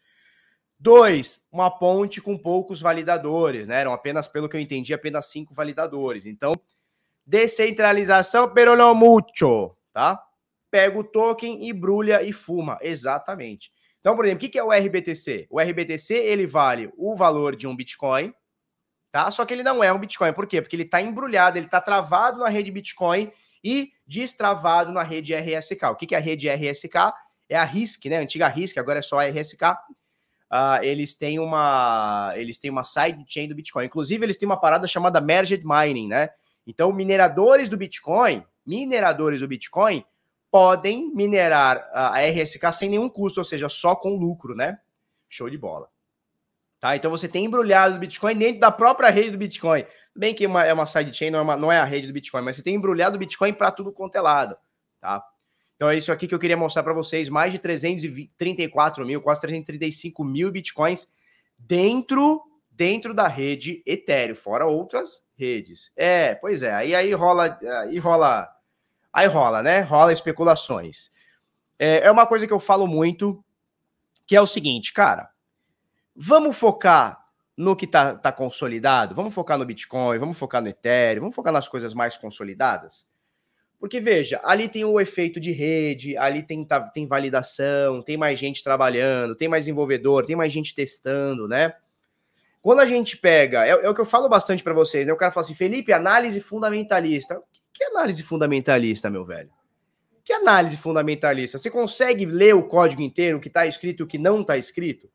Dois, 0.79 1.45
uma 1.51 1.69
ponte 1.69 2.21
com 2.21 2.37
poucos 2.37 2.81
validadores, 2.81 3.67
né? 3.67 3.81
Eram 3.81 3.93
apenas, 3.93 4.27
pelo 4.27 4.49
que 4.49 4.55
eu 4.55 4.61
entendi, 4.61 4.93
apenas 4.93 5.27
cinco 5.27 5.53
validadores. 5.53 6.25
Então, 6.25 6.53
descentralização, 7.23 8.51
pero 8.51 8.75
no 8.75 8.95
mucho, 8.95 9.75
tá? 9.93 10.19
Pega 10.71 10.97
o 10.97 11.03
token, 11.03 11.67
embrulha 11.67 12.23
e 12.23 12.31
fuma. 12.31 12.79
Exatamente. 12.81 13.71
Então, 13.99 14.15
por 14.15 14.25
exemplo, 14.25 14.47
o 14.47 14.49
que 14.49 14.57
é 14.57 14.63
o 14.63 14.71
RBTC? 14.71 15.47
O 15.51 15.59
RBTC, 15.59 16.15
ele 16.15 16.47
vale 16.47 16.91
o 16.97 17.15
valor 17.15 17.55
de 17.55 17.67
um 17.67 17.75
Bitcoin, 17.75 18.33
tá? 19.11 19.29
Só 19.29 19.45
que 19.45 19.53
ele 19.53 19.61
não 19.61 19.83
é 19.83 19.93
um 19.93 19.99
Bitcoin. 19.99 20.33
Por 20.33 20.47
quê? 20.47 20.61
Porque 20.61 20.75
ele 20.75 20.83
está 20.83 20.99
embrulhado, 20.99 21.59
ele 21.59 21.67
está 21.67 21.79
travado 21.79 22.39
na 22.39 22.49
rede 22.49 22.71
Bitcoin 22.71 23.31
e 23.63 23.91
destravado 24.07 24.91
na 24.91 25.03
rede 25.03 25.33
RSK. 25.33 25.83
O 25.91 25.95
que 25.95 26.15
é 26.15 26.17
a 26.17 26.21
rede 26.21 26.49
RSK? 26.49 27.13
É 27.49 27.55
a 27.55 27.63
RISC, 27.63 28.05
né? 28.09 28.17
A 28.17 28.21
antiga 28.21 28.47
RISC, 28.47 28.77
agora 28.77 28.99
é 28.99 29.01
só 29.01 29.19
a 29.19 29.27
RSK. 29.27 29.63
Uh, 29.63 29.75
ah, 30.49 30.79
eles 30.81 31.15
têm 31.15 31.39
uma 31.39 32.33
eles 32.35 32.57
têm 32.57 32.69
uma 32.69 32.83
sidechain 32.83 33.47
do 33.47 33.55
Bitcoin. 33.55 33.85
Inclusive, 33.85 34.25
eles 34.25 34.37
têm 34.37 34.45
uma 34.45 34.59
parada 34.59 34.87
chamada 34.87 35.21
Merged 35.21 35.63
Mining, 35.65 36.07
né? 36.07 36.29
Então, 36.65 36.91
mineradores 36.91 37.69
do 37.69 37.77
Bitcoin, 37.77 38.43
mineradores 38.65 39.39
do 39.39 39.47
Bitcoin, 39.47 40.05
podem 40.49 41.13
minerar 41.13 41.89
a 41.93 42.19
RSK 42.21 42.71
sem 42.73 42.89
nenhum 42.89 43.09
custo, 43.09 43.39
ou 43.39 43.43
seja, 43.43 43.69
só 43.69 43.95
com 43.95 44.15
lucro, 44.15 44.55
né? 44.55 44.79
Show 45.29 45.49
de 45.49 45.57
bola. 45.57 45.90
Tá? 46.81 46.95
Então 46.95 47.11
você 47.11 47.29
tem 47.29 47.45
embrulhado 47.45 47.95
o 47.95 47.99
Bitcoin 47.99 48.35
dentro 48.35 48.59
da 48.59 48.71
própria 48.71 49.11
rede 49.11 49.29
do 49.29 49.37
Bitcoin. 49.37 49.85
Bem 50.15 50.33
que 50.33 50.47
uma, 50.47 50.65
é 50.65 50.73
uma 50.73 50.87
sidechain, 50.87 51.29
não, 51.29 51.37
é 51.37 51.41
uma, 51.43 51.55
não 51.55 51.71
é 51.71 51.77
a 51.77 51.85
rede 51.85 52.07
do 52.07 52.13
Bitcoin, 52.13 52.41
mas 52.41 52.55
você 52.55 52.63
tem 52.63 52.73
embrulhado 52.73 53.17
o 53.17 53.19
Bitcoin 53.19 53.53
para 53.53 53.69
tudo 53.71 53.91
quanto 53.91 54.15
é 54.15 54.21
lado. 54.21 54.57
Tá? 54.99 55.23
Então 55.75 55.91
é 55.91 55.95
isso 55.95 56.11
aqui 56.11 56.27
que 56.27 56.33
eu 56.33 56.39
queria 56.39 56.57
mostrar 56.57 56.81
para 56.81 56.91
vocês. 56.91 57.29
Mais 57.29 57.51
de 57.51 57.59
334 57.59 59.05
mil, 59.05 59.21
quase 59.21 59.41
335 59.41 60.23
mil 60.23 60.51
Bitcoins 60.51 61.07
dentro, 61.55 62.41
dentro 62.71 63.13
da 63.13 63.27
rede 63.27 63.83
Ethereum, 63.85 64.35
fora 64.35 64.65
outras 64.65 65.23
redes. 65.35 65.91
É, 65.95 66.33
pois 66.33 66.63
é, 66.63 66.73
aí, 66.73 66.95
aí 66.95 67.13
rola, 67.13 67.59
aí 67.83 67.99
rola, 67.99 68.49
aí 69.13 69.27
rola, 69.27 69.61
né? 69.61 69.81
Rola 69.81 70.11
especulações. 70.11 71.11
É, 71.77 72.07
é 72.07 72.11
uma 72.11 72.25
coisa 72.25 72.47
que 72.47 72.53
eu 72.53 72.59
falo 72.59 72.87
muito, 72.87 73.43
que 74.25 74.35
é 74.35 74.41
o 74.41 74.47
seguinte, 74.47 74.91
cara, 74.91 75.29
Vamos 76.23 76.55
focar 76.55 77.19
no 77.57 77.75
que 77.75 77.85
está 77.85 78.13
tá 78.13 78.31
consolidado? 78.31 79.15
Vamos 79.15 79.33
focar 79.33 79.57
no 79.57 79.65
Bitcoin, 79.65 80.19
vamos 80.19 80.37
focar 80.37 80.61
no 80.61 80.67
Ethereum, 80.67 81.21
vamos 81.21 81.35
focar 81.35 81.51
nas 81.51 81.67
coisas 81.67 81.95
mais 81.95 82.15
consolidadas? 82.15 83.09
Porque, 83.79 83.99
veja, 83.99 84.39
ali 84.43 84.69
tem 84.69 84.85
o 84.85 84.99
efeito 84.99 85.39
de 85.39 85.51
rede, 85.51 86.15
ali 86.15 86.43
tem, 86.43 86.63
tá, 86.63 86.79
tem 86.79 87.07
validação, 87.07 88.03
tem 88.03 88.17
mais 88.17 88.37
gente 88.37 88.63
trabalhando, 88.63 89.35
tem 89.35 89.47
mais 89.47 89.65
desenvolvedor, 89.65 90.23
tem 90.23 90.35
mais 90.35 90.53
gente 90.53 90.75
testando, 90.75 91.47
né? 91.47 91.73
Quando 92.61 92.81
a 92.81 92.85
gente 92.85 93.17
pega, 93.17 93.65
é, 93.65 93.71
é 93.71 93.89
o 93.89 93.95
que 93.95 94.01
eu 94.01 94.05
falo 94.05 94.29
bastante 94.29 94.61
para 94.61 94.75
vocês, 94.75 95.07
né? 95.07 95.13
O 95.13 95.17
cara 95.17 95.31
fala 95.31 95.43
assim, 95.43 95.55
Felipe, 95.55 95.91
análise 95.91 96.39
fundamentalista. 96.39 97.41
Que 97.73 97.83
análise 97.85 98.21
fundamentalista, 98.21 99.09
meu 99.09 99.25
velho? 99.25 99.49
Que 100.23 100.33
análise 100.33 100.77
fundamentalista? 100.77 101.57
Você 101.57 101.71
consegue 101.71 102.27
ler 102.27 102.53
o 102.53 102.67
código 102.67 103.01
inteiro, 103.01 103.39
o 103.39 103.41
que 103.41 103.47
está 103.47 103.65
escrito 103.65 104.01
e 104.01 104.03
o 104.03 104.07
que 104.07 104.19
não 104.19 104.41
está 104.41 104.55
escrito? 104.55 105.09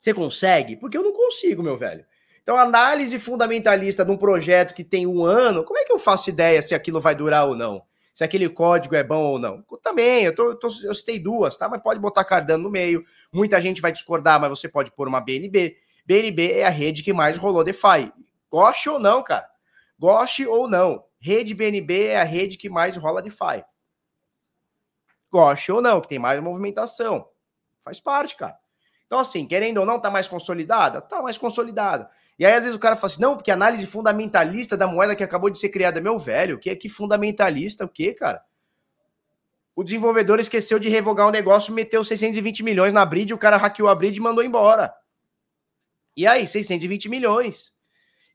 Você 0.00 0.14
consegue? 0.14 0.76
Porque 0.76 0.96
eu 0.96 1.02
não 1.02 1.12
consigo, 1.12 1.62
meu 1.62 1.76
velho. 1.76 2.04
Então, 2.42 2.56
análise 2.56 3.18
fundamentalista 3.18 4.04
de 4.04 4.10
um 4.10 4.16
projeto 4.16 4.74
que 4.74 4.82
tem 4.82 5.06
um 5.06 5.22
ano, 5.22 5.62
como 5.62 5.78
é 5.78 5.84
que 5.84 5.92
eu 5.92 5.98
faço 5.98 6.30
ideia 6.30 6.62
se 6.62 6.74
aquilo 6.74 7.00
vai 7.00 7.14
durar 7.14 7.46
ou 7.46 7.54
não? 7.54 7.82
Se 8.14 8.24
aquele 8.24 8.48
código 8.48 8.94
é 8.94 9.04
bom 9.04 9.22
ou 9.22 9.38
não? 9.38 9.62
Também, 9.82 10.24
eu, 10.24 10.34
tô, 10.34 10.50
eu, 10.50 10.56
tô, 10.56 10.68
eu 10.82 10.94
citei 10.94 11.18
duas, 11.18 11.56
tá? 11.56 11.68
Mas 11.68 11.82
pode 11.82 12.00
botar 12.00 12.24
Cardano 12.24 12.64
no 12.64 12.70
meio. 12.70 13.04
Muita 13.32 13.60
gente 13.60 13.80
vai 13.80 13.92
discordar, 13.92 14.40
mas 14.40 14.50
você 14.50 14.68
pode 14.68 14.90
pôr 14.90 15.06
uma 15.06 15.20
BNB. 15.20 15.76
BNB 16.04 16.52
é 16.52 16.66
a 16.66 16.70
rede 16.70 17.02
que 17.02 17.12
mais 17.12 17.38
rolou 17.38 17.62
DeFi. 17.62 18.12
Goste 18.50 18.88
ou 18.88 18.98
não, 18.98 19.22
cara. 19.22 19.48
Goste 19.98 20.46
ou 20.46 20.66
não. 20.66 21.04
Rede 21.20 21.54
BNB 21.54 22.06
é 22.06 22.20
a 22.20 22.24
rede 22.24 22.56
que 22.56 22.70
mais 22.70 22.96
rola 22.96 23.20
DeFi. 23.20 23.62
Goste 25.30 25.70
ou 25.70 25.80
não, 25.80 26.00
que 26.00 26.08
tem 26.08 26.18
mais 26.18 26.42
movimentação. 26.42 27.28
Faz 27.84 28.00
parte, 28.00 28.34
cara. 28.34 28.58
Então, 29.10 29.18
assim, 29.18 29.44
querendo 29.44 29.78
ou 29.78 29.84
não, 29.84 29.98
tá 29.98 30.08
mais 30.08 30.28
consolidada? 30.28 31.00
Tá 31.00 31.20
mais 31.20 31.36
consolidada. 31.36 32.08
E 32.38 32.46
aí, 32.46 32.52
às 32.52 32.60
vezes, 32.60 32.76
o 32.76 32.78
cara 32.78 32.94
fala 32.94 33.06
assim: 33.06 33.20
não, 33.20 33.34
porque 33.34 33.50
análise 33.50 33.84
fundamentalista 33.84 34.76
da 34.76 34.86
moeda 34.86 35.16
que 35.16 35.24
acabou 35.24 35.50
de 35.50 35.58
ser 35.58 35.70
criada, 35.70 36.00
meu 36.00 36.16
velho, 36.16 36.60
que 36.60 36.70
é 36.70 36.76
que 36.76 36.88
fundamentalista, 36.88 37.84
o 37.84 37.88
quê, 37.88 38.14
cara? 38.14 38.40
O 39.74 39.82
desenvolvedor 39.82 40.38
esqueceu 40.38 40.78
de 40.78 40.88
revogar 40.88 41.26
um 41.26 41.32
negócio, 41.32 41.74
meteu 41.74 42.04
620 42.04 42.62
milhões 42.62 42.92
na 42.92 43.04
bridge, 43.04 43.34
o 43.34 43.38
cara 43.38 43.56
hackeou 43.56 43.88
a 43.88 43.96
bridge 43.96 44.18
e 44.18 44.22
mandou 44.22 44.44
embora. 44.44 44.94
E 46.16 46.24
aí, 46.24 46.46
620 46.46 47.08
milhões. 47.08 47.74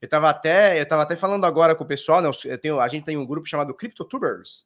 Eu 0.01 0.09
tava 0.09 0.29
até, 0.29 0.77
eu 0.81 0.85
tava 0.85 1.03
até 1.03 1.15
falando 1.15 1.45
agora 1.45 1.73
com 1.73 1.85
o 1.85 1.87
pessoal, 1.87 2.21
né? 2.21 2.29
Eu 2.43 2.57
tenho, 2.57 2.81
a 2.81 2.87
gente 2.89 3.05
tem 3.05 3.15
um 3.15 3.25
grupo 3.25 3.47
chamado 3.47 3.73
CryptoTubers. 3.73 4.65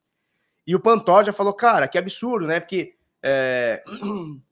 E 0.66 0.76
o 0.76 0.80
Pantó 0.80 1.24
já 1.24 1.32
falou, 1.32 1.54
cara, 1.54 1.88
que 1.88 2.00
absurdo, 2.00 2.48
né? 2.48 2.60
Porque. 2.60 2.96
É... 3.22 3.84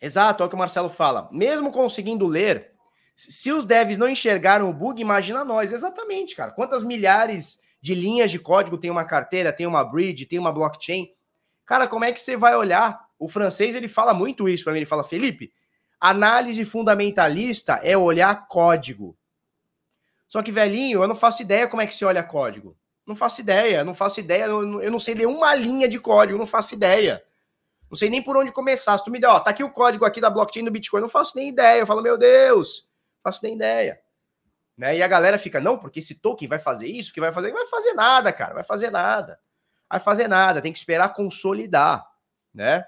Exato, 0.00 0.42
é 0.42 0.46
o 0.46 0.48
que 0.48 0.54
o 0.54 0.58
Marcelo 0.58 0.88
fala. 0.88 1.28
Mesmo 1.32 1.72
conseguindo 1.72 2.26
ler, 2.26 2.72
se 3.16 3.50
os 3.50 3.66
devs 3.66 3.98
não 3.98 4.08
enxergaram 4.08 4.70
o 4.70 4.72
bug, 4.72 5.00
imagina 5.00 5.44
nós. 5.44 5.72
Exatamente, 5.72 6.36
cara. 6.36 6.52
Quantas 6.52 6.82
milhares 6.82 7.58
de 7.80 7.94
linhas 7.94 8.30
de 8.30 8.38
código 8.38 8.78
tem 8.78 8.90
uma 8.90 9.04
carteira, 9.04 9.52
tem 9.52 9.66
uma 9.66 9.84
bridge, 9.84 10.26
tem 10.26 10.38
uma 10.38 10.52
blockchain? 10.52 11.12
Cara, 11.66 11.88
como 11.88 12.04
é 12.04 12.12
que 12.12 12.20
você 12.20 12.36
vai 12.36 12.54
olhar? 12.54 13.08
O 13.18 13.28
francês 13.28 13.74
ele 13.74 13.88
fala 13.88 14.14
muito 14.14 14.48
isso 14.48 14.64
para 14.64 14.72
mim. 14.72 14.78
Ele 14.78 14.86
fala, 14.86 15.02
Felipe, 15.02 15.52
análise 16.00 16.64
fundamentalista 16.64 17.74
é 17.82 17.96
olhar 17.96 18.46
código. 18.46 19.18
Só 20.28 20.42
que, 20.42 20.52
velhinho, 20.52 21.02
eu 21.02 21.08
não 21.08 21.16
faço 21.16 21.42
ideia 21.42 21.66
como 21.66 21.82
é 21.82 21.86
que 21.86 21.94
se 21.94 22.04
olha 22.04 22.22
código. 22.22 22.76
Não 23.04 23.16
faço 23.16 23.40
ideia, 23.40 23.82
não 23.84 23.94
faço 23.94 24.20
ideia. 24.20 24.44
Eu 24.44 24.90
não 24.90 24.98
sei 24.98 25.14
ler 25.14 25.26
uma 25.26 25.54
linha 25.54 25.88
de 25.88 25.98
código, 25.98 26.38
não 26.38 26.46
faço 26.46 26.74
ideia. 26.74 27.22
Não 27.90 27.96
sei 27.96 28.10
nem 28.10 28.22
por 28.22 28.36
onde 28.36 28.52
começar. 28.52 28.96
Se 28.98 29.04
tu 29.04 29.10
me 29.10 29.20
der, 29.20 29.28
ó, 29.28 29.40
tá 29.40 29.50
aqui 29.50 29.64
o 29.64 29.70
código 29.70 30.04
aqui 30.04 30.20
da 30.20 30.30
blockchain 30.30 30.64
do 30.64 30.70
Bitcoin, 30.70 31.00
não 31.00 31.08
faço 31.08 31.36
nem 31.36 31.48
ideia. 31.48 31.80
Eu 31.80 31.86
falo, 31.86 32.02
meu 32.02 32.18
Deus, 32.18 32.88
faço 33.22 33.40
nem 33.42 33.54
ideia. 33.54 34.00
Né? 34.76 34.98
E 34.98 35.02
a 35.02 35.08
galera 35.08 35.38
fica, 35.38 35.60
não, 35.60 35.76
porque 35.78 35.98
esse 35.98 36.14
token 36.14 36.46
vai 36.46 36.58
fazer 36.58 36.86
isso, 36.86 37.12
que 37.12 37.20
vai 37.20 37.32
fazer. 37.32 37.48
Não 37.48 37.56
vai 37.56 37.66
fazer 37.66 37.94
nada, 37.94 38.32
cara, 38.32 38.54
vai 38.54 38.64
fazer 38.64 38.90
nada. 38.90 39.40
Vai 39.90 40.00
fazer 40.00 40.28
nada, 40.28 40.60
tem 40.60 40.72
que 40.72 40.78
esperar 40.78 41.14
consolidar, 41.14 42.06
né? 42.54 42.84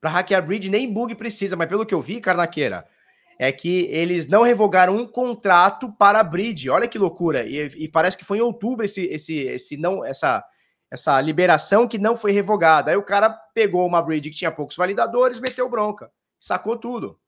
Para 0.00 0.10
hackear 0.10 0.46
bridge, 0.46 0.70
nem 0.70 0.92
bug 0.92 1.14
precisa, 1.16 1.56
mas 1.56 1.68
pelo 1.68 1.84
que 1.84 1.94
eu 1.94 2.00
vi, 2.00 2.20
Carnaqueira, 2.20 2.86
é 3.38 3.50
que 3.50 3.86
eles 3.90 4.26
não 4.26 4.42
revogaram 4.42 4.96
um 4.96 5.06
contrato 5.06 5.92
para 5.92 6.20
a 6.20 6.24
bridge. 6.24 6.70
Olha 6.70 6.86
que 6.86 6.98
loucura. 6.98 7.44
E, 7.44 7.84
e, 7.84 7.88
parece 7.88 8.16
que 8.16 8.24
foi 8.24 8.38
em 8.38 8.42
outubro 8.42 8.84
esse, 8.84 9.02
esse, 9.06 9.34
esse 9.34 9.76
não, 9.76 10.04
essa, 10.04 10.44
essa 10.94 11.20
liberação 11.20 11.88
que 11.88 11.98
não 11.98 12.16
foi 12.16 12.30
revogada. 12.30 12.92
Aí 12.92 12.96
o 12.96 13.02
cara 13.02 13.28
pegou 13.28 13.84
uma 13.84 14.00
bridge 14.00 14.30
que 14.30 14.36
tinha 14.36 14.52
poucos 14.52 14.76
validadores, 14.76 15.40
meteu 15.40 15.68
bronca, 15.68 16.10
sacou 16.38 16.78
tudo. 16.78 17.18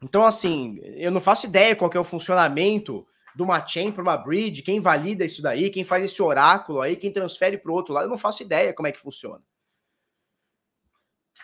Então, 0.00 0.24
assim, 0.24 0.78
eu 0.82 1.10
não 1.10 1.20
faço 1.20 1.46
ideia 1.46 1.74
qual 1.74 1.90
é 1.92 1.98
o 1.98 2.04
funcionamento 2.04 3.04
de 3.34 3.42
uma 3.42 3.66
chain 3.66 3.90
para 3.90 4.02
uma 4.02 4.16
bridge, 4.16 4.62
quem 4.62 4.80
valida 4.80 5.24
isso 5.24 5.42
daí, 5.42 5.68
quem 5.68 5.84
faz 5.84 6.04
esse 6.04 6.22
oráculo 6.22 6.80
aí, 6.80 6.94
quem 6.94 7.12
transfere 7.12 7.58
para 7.58 7.70
o 7.70 7.74
outro 7.74 7.92
lado, 7.92 8.04
eu 8.04 8.10
não 8.10 8.16
faço 8.16 8.42
ideia 8.42 8.72
como 8.72 8.86
é 8.86 8.92
que 8.92 9.00
funciona. 9.00 9.42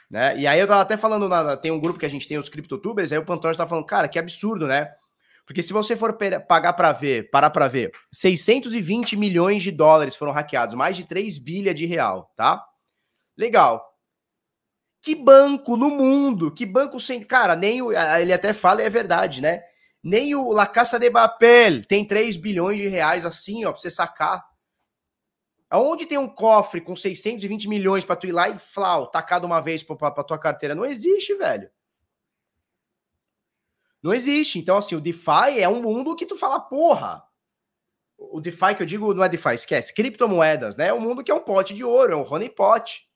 Né? 0.09 0.39
E 0.39 0.47
aí 0.47 0.61
eu 0.61 0.67
tava 0.69 0.83
até 0.83 0.97
falando, 0.97 1.29
na, 1.29 1.57
tem 1.57 1.73
um 1.73 1.81
grupo 1.81 1.99
que 1.99 2.07
a 2.07 2.09
gente 2.09 2.29
tem, 2.29 2.39
os 2.39 2.49
criptotubers, 2.49 3.13
aí 3.13 3.19
o 3.19 3.25
Pantor 3.25 3.57
tá 3.57 3.67
falando, 3.67 3.85
cara, 3.85 4.09
que 4.09 4.19
absurdo, 4.19 4.69
né? 4.69 4.95
Porque 5.47 5.63
se 5.63 5.73
você 5.73 5.95
for 5.95 6.19
pagar 6.49 6.73
para 6.73 6.91
ver, 6.91 7.31
parar 7.31 7.51
para 7.51 7.69
ver, 7.69 7.93
620 8.13 9.17
milhões 9.17 9.63
de 9.63 9.71
dólares 9.71 10.17
foram 10.17 10.33
hackeados, 10.33 10.75
mais 10.75 10.97
de 10.97 11.05
3 11.05 11.39
bilhas 11.39 11.75
de 11.75 11.87
real, 11.87 12.33
tá? 12.37 12.67
Legal. 13.39 13.85
Que 15.01 15.15
banco 15.15 15.77
no 15.77 15.89
mundo, 15.89 16.53
que 16.53 16.67
banco 16.67 16.99
sem. 16.99 17.23
Cara, 17.23 17.55
nem 17.55 17.81
o. 17.81 17.93
Ele 17.93 18.33
até 18.33 18.53
fala, 18.53 18.83
e 18.83 18.87
é 18.87 18.91
verdade, 18.91 19.41
né? 19.41 19.63
Nem 20.03 20.35
o 20.35 20.51
La 20.51 20.67
Caça 20.67 20.99
de 20.99 21.11
Papel 21.11 21.85
tem 21.85 22.05
3 22.05 22.37
bilhões 22.37 22.79
de 22.79 22.89
reais 22.89 23.25
assim, 23.25 23.65
ó, 23.65 23.71
pra 23.71 23.81
você 23.81 23.91
sacar. 23.91 24.45
Aonde 25.71 26.07
tem 26.07 26.19
um 26.19 26.29
cofre 26.29 26.81
com 26.81 26.97
620 26.97 27.69
milhões 27.69 28.05
para 28.05 28.17
tu 28.17 28.27
ir 28.27 28.33
lá 28.33 28.49
e 28.49 28.59
flau, 28.59 29.09
tacar 29.09 29.39
de 29.39 29.47
uma 29.47 29.61
vez 29.61 29.83
pra, 29.83 29.95
pra, 29.95 30.11
pra 30.11 30.25
tua 30.25 30.39
carteira? 30.39 30.75
Não 30.75 30.85
existe, 30.85 31.35
velho. 31.35 31.71
Não 34.03 34.13
existe. 34.15 34.59
Então, 34.59 34.77
assim, 34.77 34.95
o 34.95 35.01
DeFi 35.01 35.59
é 35.59 35.69
um 35.69 35.83
mundo 35.83 36.15
que 36.17 36.27
tu 36.27 36.37
fala, 36.37 36.61
porra. 36.61 37.23
O 38.19 38.41
DeFi 38.41 38.75
que 38.75 38.83
eu 38.83 38.87
digo 38.87 39.13
não 39.13 39.25
é 39.25 39.29
DeFi, 39.29 39.55
esquece. 39.55 39.95
Criptomoedas, 39.95 40.77
né? 40.77 40.89
É 40.89 40.95
um 40.95 41.01
mundo 41.01 41.23
que 41.23 41.31
é 41.31 41.35
um 41.35 41.41
pote 41.41 41.75
de 41.75 41.85
ouro, 41.85 42.13
é 42.13 42.17
um 42.17 42.27
honeypot. 42.27 43.07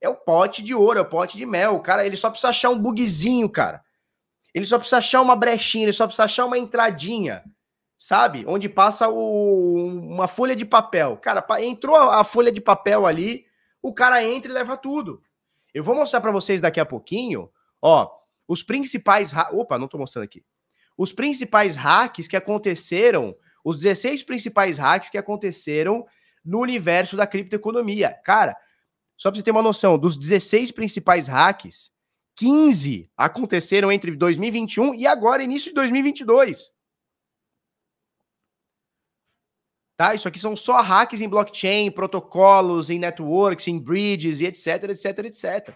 É 0.00 0.08
um 0.08 0.14
pote 0.14 0.62
de 0.62 0.74
ouro, 0.74 0.98
é 0.98 1.02
um 1.02 1.08
pote 1.08 1.36
de 1.36 1.46
mel. 1.46 1.76
O 1.76 1.80
cara, 1.80 2.04
ele 2.04 2.16
só 2.16 2.28
precisa 2.28 2.48
achar 2.48 2.70
um 2.70 2.78
bugzinho, 2.78 3.48
cara. 3.48 3.82
Ele 4.56 4.64
só 4.64 4.78
precisa 4.78 4.98
achar 4.98 5.20
uma 5.20 5.36
brechinha, 5.36 5.84
ele 5.84 5.92
só 5.92 6.06
precisa 6.06 6.24
achar 6.24 6.46
uma 6.46 6.56
entradinha, 6.56 7.44
sabe? 7.98 8.44
Onde 8.46 8.68
passa 8.68 9.08
o, 9.08 9.86
uma 9.86 10.26
folha 10.26 10.56
de 10.56 10.64
papel. 10.64 11.16
Cara, 11.18 11.44
entrou 11.60 11.94
a, 11.94 12.20
a 12.20 12.24
folha 12.24 12.50
de 12.50 12.60
papel 12.60 13.06
ali, 13.06 13.44
o 13.82 13.92
cara 13.92 14.24
entra 14.24 14.50
e 14.50 14.54
leva 14.54 14.76
tudo. 14.76 15.22
Eu 15.74 15.84
vou 15.84 15.94
mostrar 15.94 16.22
para 16.22 16.30
vocês 16.30 16.58
daqui 16.58 16.80
a 16.80 16.86
pouquinho, 16.86 17.50
ó, 17.82 18.10
os 18.48 18.62
principais. 18.62 19.32
Opa, 19.52 19.78
não 19.78 19.88
tô 19.88 19.98
mostrando 19.98 20.24
aqui. 20.24 20.44
Os 20.96 21.12
principais 21.12 21.76
hacks 21.76 22.26
que 22.26 22.36
aconteceram, 22.36 23.34
os 23.64 23.78
16 23.78 24.22
principais 24.22 24.78
hacks 24.78 25.10
que 25.10 25.18
aconteceram 25.18 26.06
no 26.44 26.60
universo 26.60 27.16
da 27.16 27.26
criptoeconomia. 27.26 28.14
Cara, 28.24 28.56
só 29.16 29.30
para 29.30 29.38
você 29.38 29.44
ter 29.44 29.50
uma 29.50 29.62
noção, 29.62 29.98
dos 29.98 30.16
16 30.16 30.72
principais 30.72 31.26
hacks, 31.26 31.90
15 32.36 33.10
aconteceram 33.16 33.90
entre 33.90 34.14
2021 34.14 34.94
e 34.94 35.06
agora, 35.06 35.42
início 35.42 35.70
de 35.70 35.74
2022. 35.74 36.76
Tá? 39.96 40.14
Isso 40.14 40.28
aqui 40.28 40.38
são 40.38 40.54
só 40.54 40.82
hacks 40.82 41.22
em 41.22 41.28
blockchain, 41.28 41.90
protocolos, 41.90 42.90
em 42.90 42.98
networks, 42.98 43.66
em 43.66 43.78
bridges 43.78 44.40
e 44.40 44.46
etc, 44.46 44.90
etc, 44.90 45.18
etc. 45.24 45.74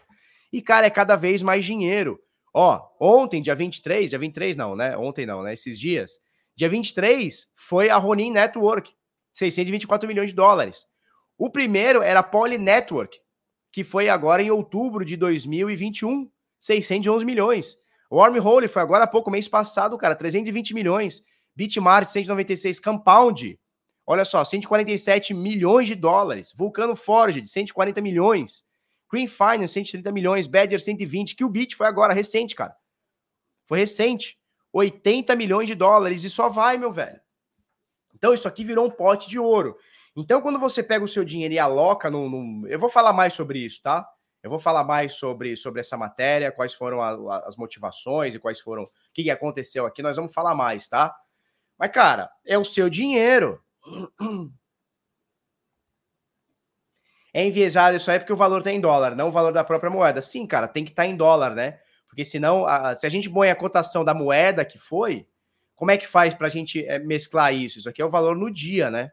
E, 0.53 0.61
cara, 0.61 0.87
é 0.87 0.91
cada 0.91 1.17
vez 1.17 1.43
mais 1.43 1.65
dinheiro. 1.65 2.21
Ó, 2.53 2.89
ontem, 3.01 3.41
dia 3.41 3.55
23, 3.55 4.11
dia 4.11 4.19
23 4.19 4.57
não, 4.57 4.75
né? 4.75 4.97
Ontem 4.97 5.25
não, 5.25 5.43
né? 5.43 5.53
Esses 5.53 5.79
dias. 5.79 6.19
Dia 6.57 6.69
23 6.69 7.47
foi 7.55 7.89
a 7.91 7.97
Ronin 7.97 8.33
Network, 8.33 8.93
624 9.33 10.09
milhões 10.09 10.31
de 10.31 10.37
dólares. 10.37 10.87
O 11.39 11.49
primeiro 11.49 12.03
era 12.03 12.21
a 12.21 12.25
Poly 12.25 12.59
Network, 12.59 13.19
que 13.73 13.83
foi 13.85 14.09
agora 14.09 14.43
em 14.43 14.51
outubro 14.51 15.05
de 15.05 15.17
2021. 15.17 16.31
611 16.61 17.25
milhões. 17.25 17.79
Wormhole 18.13 18.69
foi 18.69 18.83
agora 18.83 19.05
há 19.05 19.07
pouco, 19.07 19.31
mês 19.31 19.49
passado, 19.49 19.97
cara, 19.97 20.15
320 20.15 20.75
milhões. 20.75 21.23
Bitmart, 21.55 22.09
196. 22.09 22.81
Compound, 22.81 23.59
olha 24.07 24.25
só, 24.25 24.45
147 24.45 25.33
milhões 25.33 25.89
de 25.89 25.95
dólares. 25.95 26.53
Vulcano 26.55 26.95
Forge, 26.97 27.47
140 27.47 28.01
milhões. 28.03 28.65
Green 29.11 29.27
Finance, 29.27 29.75
130 29.75 30.13
milhões. 30.13 30.47
Badger, 30.47 30.81
120. 30.81 31.37
Qubit 31.37 31.75
foi 31.75 31.87
agora, 31.87 32.15
recente, 32.15 32.55
cara. 32.55 32.75
Foi 33.67 33.79
recente. 33.79 34.39
80 34.73 35.35
milhões 35.35 35.67
de 35.67 35.75
dólares 35.75 36.23
e 36.23 36.31
só 36.31 36.49
vai, 36.49 36.79
meu 36.79 36.93
velho. 36.93 37.21
Então, 38.15 38.33
isso 38.33 38.47
aqui 38.47 38.65
virou 38.65 38.87
um 38.87 38.91
pote 38.91 39.29
de 39.29 39.39
ouro. 39.39 39.77
Então, 40.15 40.41
quando 40.41 40.59
você 40.59 40.83
pega 40.83 41.05
o 41.05 41.09
seu 41.09 41.25
dinheiro 41.25 41.55
e 41.55 41.59
aloca 41.59 42.11
no, 42.11 42.29
no... 42.29 42.69
Eu 42.69 42.79
vou 42.79 42.89
falar 42.89 43.13
mais 43.13 43.33
sobre 43.33 43.59
isso, 43.59 43.81
tá? 43.83 44.07
Eu 44.43 44.51
vou 44.51 44.59
falar 44.59 44.85
mais 44.85 45.15
sobre, 45.15 45.57
sobre 45.57 45.81
essa 45.81 45.97
matéria, 45.97 46.53
quais 46.53 46.73
foram 46.75 47.03
a, 47.03 47.39
as 47.47 47.57
motivações 47.57 48.35
e 48.35 48.39
quais 48.39 48.61
foram. 48.61 48.85
O 48.85 48.89
que, 49.13 49.25
que 49.25 49.31
aconteceu 49.31 49.87
aqui, 49.87 50.03
nós 50.03 50.17
vamos 50.17 50.33
falar 50.33 50.55
mais, 50.55 50.89
tá? 50.89 51.15
Mas, 51.79 51.91
cara, 51.91 52.31
é 52.45 52.59
o 52.59 52.65
seu 52.65 52.89
dinheiro. 52.89 53.63
É 57.33 57.45
enviesado 57.45 57.97
isso 57.97 58.11
aí 58.11 58.19
porque 58.19 58.33
o 58.33 58.37
valor 58.37 58.59
está 58.59 58.73
em 58.73 58.81
dólar, 58.81 59.15
não 59.15 59.29
o 59.29 59.33
valor 59.33 59.53
da 59.53 59.63
própria 59.63 59.91
moeda. 59.91 60.21
Sim, 60.21 60.47
cara, 60.47 60.67
tem 60.67 60.85
que 60.85 60.91
estar 60.91 61.05
tá 61.05 61.09
em 61.09 61.17
dólar, 61.17 61.55
né? 61.55 61.79
Porque 62.09 62.25
senão, 62.25 62.67
a, 62.67 62.95
se 62.95 63.07
a 63.07 63.09
gente 63.09 63.31
põe 63.31 63.51
a 63.51 63.55
cotação 63.55 64.05
da 64.05 64.13
moeda 64.13 64.65
que 64.65 64.79
foi, 64.79 65.27
como 65.77 65.93
é 65.93 65.97
que 65.97 66.07
faz 66.07 66.35
para 66.35 66.49
a 66.49 66.51
gente 66.51 66.85
é, 66.85 66.99
mesclar 66.99 67.55
isso? 67.55 67.79
Isso 67.79 67.89
aqui 67.89 68.03
é 68.03 68.05
o 68.05 68.11
valor 68.11 68.37
no 68.37 68.51
dia, 68.51 68.91
né? 68.91 69.13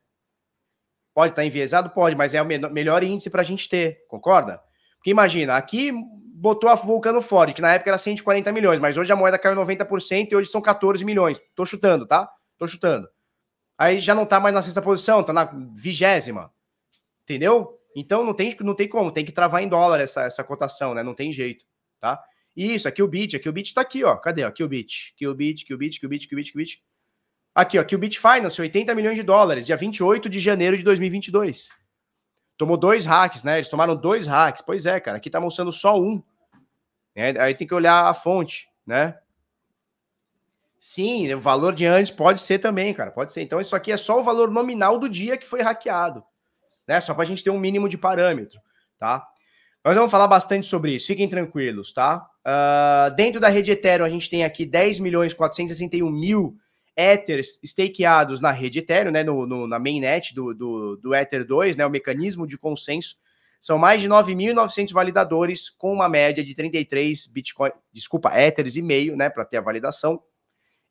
Pode 1.13 1.31
estar 1.31 1.43
tá 1.43 1.45
enviesado? 1.45 1.91
Pode, 1.91 2.15
mas 2.15 2.33
é 2.33 2.41
o 2.41 2.45
melhor 2.45 3.03
índice 3.03 3.29
para 3.29 3.41
a 3.41 3.45
gente 3.45 3.69
ter, 3.69 4.05
concorda? 4.07 4.61
Porque 4.97 5.11
imagina, 5.11 5.55
aqui 5.55 5.91
botou 6.37 6.69
a 6.69 6.75
Vulcano 6.75 7.21
Ford, 7.21 7.53
que 7.53 7.61
na 7.61 7.73
época 7.73 7.89
era 7.89 7.97
140 7.97 8.51
milhões, 8.51 8.79
mas 8.79 8.97
hoje 8.97 9.11
a 9.11 9.15
moeda 9.15 9.39
caiu 9.39 9.55
90% 9.55 10.31
e 10.31 10.35
hoje 10.35 10.49
são 10.49 10.61
14 10.61 11.03
milhões. 11.05 11.41
Tô 11.55 11.65
chutando, 11.65 12.05
tá? 12.05 12.29
Tô 12.57 12.67
chutando. 12.67 13.07
Aí 13.77 13.99
já 13.99 14.13
não 14.13 14.25
tá 14.25 14.39
mais 14.39 14.53
na 14.53 14.61
sexta 14.61 14.81
posição, 14.81 15.23
tá 15.23 15.31
na 15.31 15.45
vigésima. 15.73 16.51
Entendeu? 17.23 17.79
Então 17.99 18.23
não 18.23 18.33
tem, 18.33 18.55
não 18.61 18.75
tem 18.75 18.87
como, 18.87 19.11
tem 19.11 19.25
que 19.25 19.31
travar 19.31 19.63
em 19.63 19.67
dólar 19.67 19.99
essa, 19.99 20.23
essa 20.23 20.43
cotação, 20.43 20.93
né? 20.93 21.01
Não 21.01 21.15
tem 21.15 21.33
jeito, 21.33 21.65
tá? 21.99 22.23
Isso, 22.55 22.87
aqui 22.87 23.01
o 23.01 23.07
bit, 23.07 23.35
aqui 23.35 23.49
o 23.49 23.53
bit 23.53 23.73
tá 23.73 23.81
aqui, 23.81 24.03
ó. 24.03 24.15
Cadê? 24.17 24.43
Aqui 24.43 24.63
o 24.63 24.67
bit, 24.67 25.13
aqui 25.15 25.27
o 25.27 25.33
bit, 25.33 25.63
aqui 25.63 25.73
o 25.73 25.77
bit, 25.77 25.97
aqui 25.97 26.05
o 26.05 26.09
bit, 26.09 26.25
aqui 26.25 26.35
o 26.35 26.37
bit, 26.37 26.49
aqui 26.49 26.57
o 26.57 26.59
bit. 26.59 26.83
Aqui, 27.55 27.79
ó, 27.79 27.81
aqui 27.81 27.95
o 27.95 27.97
Bit 27.97 28.19
Finance, 28.19 28.61
80 28.61 28.93
milhões 28.93 29.15
de 29.15 29.23
dólares, 29.23 29.65
dia 29.65 29.75
28 29.75 30.29
de 30.29 30.39
janeiro 30.39 30.77
de 30.77 30.83
2022. 30.83 31.69
Tomou 32.55 32.77
dois 32.77 33.03
hacks, 33.03 33.43
né? 33.43 33.55
Eles 33.55 33.67
tomaram 33.67 33.95
dois 33.95 34.27
hacks. 34.27 34.61
Pois 34.61 34.85
é, 34.85 34.99
cara. 34.99 35.17
Aqui 35.17 35.27
tá 35.27 35.39
mostrando 35.39 35.71
só 35.71 35.99
um. 35.99 36.21
É, 37.15 37.29
aí 37.41 37.55
tem 37.55 37.67
que 37.67 37.73
olhar 37.73 38.05
a 38.05 38.13
fonte, 38.13 38.69
né? 38.85 39.17
Sim, 40.79 41.33
o 41.33 41.39
valor 41.39 41.73
de 41.73 41.87
antes 41.87 42.11
pode 42.11 42.39
ser 42.41 42.59
também, 42.59 42.93
cara. 42.93 43.09
Pode 43.09 43.33
ser. 43.33 43.41
Então, 43.41 43.59
isso 43.59 43.75
aqui 43.75 43.91
é 43.91 43.97
só 43.97 44.19
o 44.19 44.23
valor 44.23 44.51
nominal 44.51 44.99
do 44.99 45.09
dia 45.09 45.35
que 45.35 45.47
foi 45.47 45.63
hackeado, 45.63 46.23
né? 46.87 47.01
Só 47.01 47.13
para 47.13 47.23
a 47.23 47.27
gente 47.27 47.43
ter 47.43 47.49
um 47.49 47.59
mínimo 47.59 47.89
de 47.89 47.97
parâmetro, 47.97 48.59
tá? 48.97 49.27
Nós 49.83 49.95
vamos 49.95 50.11
falar 50.11 50.27
bastante 50.27 50.67
sobre 50.67 50.93
isso, 50.93 51.07
fiquem 51.07 51.29
tranquilos, 51.29 51.93
tá? 51.93 52.27
Uh, 52.45 53.15
dentro 53.15 53.39
da 53.39 53.47
rede 53.47 53.71
Ethereum, 53.71 54.05
a 54.05 54.09
gente 54.09 54.29
tem 54.29 54.43
aqui 54.43 54.65
10 54.65 54.99
milhões 54.99 55.33
461 55.33 56.09
mil 56.09 56.57
Ethers 56.95 57.59
stakeados 57.63 58.41
na 58.41 58.51
rede 58.51 58.79
Ethereum, 58.79 59.11
né, 59.11 59.23
no, 59.23 59.45
no, 59.45 59.67
na 59.67 59.77
mainnet 59.77 60.33
do, 60.33 60.53
do, 60.53 60.97
do 60.97 61.13
Ether 61.13 61.45
2, 61.45 61.77
né, 61.77 61.85
o 61.85 61.89
mecanismo 61.89 62.47
de 62.47 62.57
consenso. 62.57 63.15
São 63.61 63.77
mais 63.77 64.01
de 64.01 64.09
9.900 64.09 64.91
validadores, 64.91 65.69
com 65.69 65.93
uma 65.93 66.09
média 66.09 66.43
de 66.43 66.55
33 66.55 67.27
Bitcoin, 67.27 67.71
desculpa, 67.93 68.31
Ethers 68.39 68.75
e 68.75 68.81
meio, 68.81 69.15
né, 69.15 69.29
para 69.29 69.45
ter 69.45 69.57
a 69.57 69.61
validação. 69.61 70.21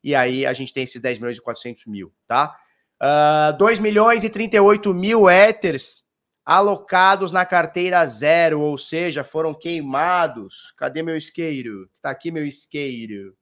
E 0.03 0.15
aí 0.15 0.45
a 0.45 0.53
gente 0.53 0.73
tem 0.73 0.83
esses 0.83 1.01
10 1.01 1.19
milhões 1.19 1.37
e 1.37 1.41
400 1.41 1.85
mil, 1.87 2.13
tá? 2.25 2.55
Uh, 3.01 3.51
ah, 3.51 3.55
2 3.57 3.79
milhões 3.79 4.23
e 4.23 4.29
38 4.29 4.93
mil 4.93 5.29
Ethers 5.29 6.07
alocados 6.47 7.31
na 7.31 7.45
carteira 7.45 8.05
zero, 8.05 8.61
ou 8.61 8.77
seja, 8.77 9.23
foram 9.23 9.53
queimados. 9.53 10.73
Cadê 10.77 11.03
meu 11.03 11.17
isqueiro? 11.17 11.89
Tá 12.01 12.09
aqui 12.09 12.31
meu 12.31 12.45
isqueiro. 12.45 13.35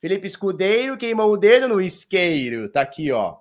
Felipe 0.00 0.26
Escudeiro 0.26 0.96
queimou 0.96 1.32
o 1.32 1.36
dedo 1.36 1.68
no 1.68 1.80
isqueiro. 1.80 2.68
Tá 2.68 2.82
aqui, 2.82 3.12
ó. 3.12 3.36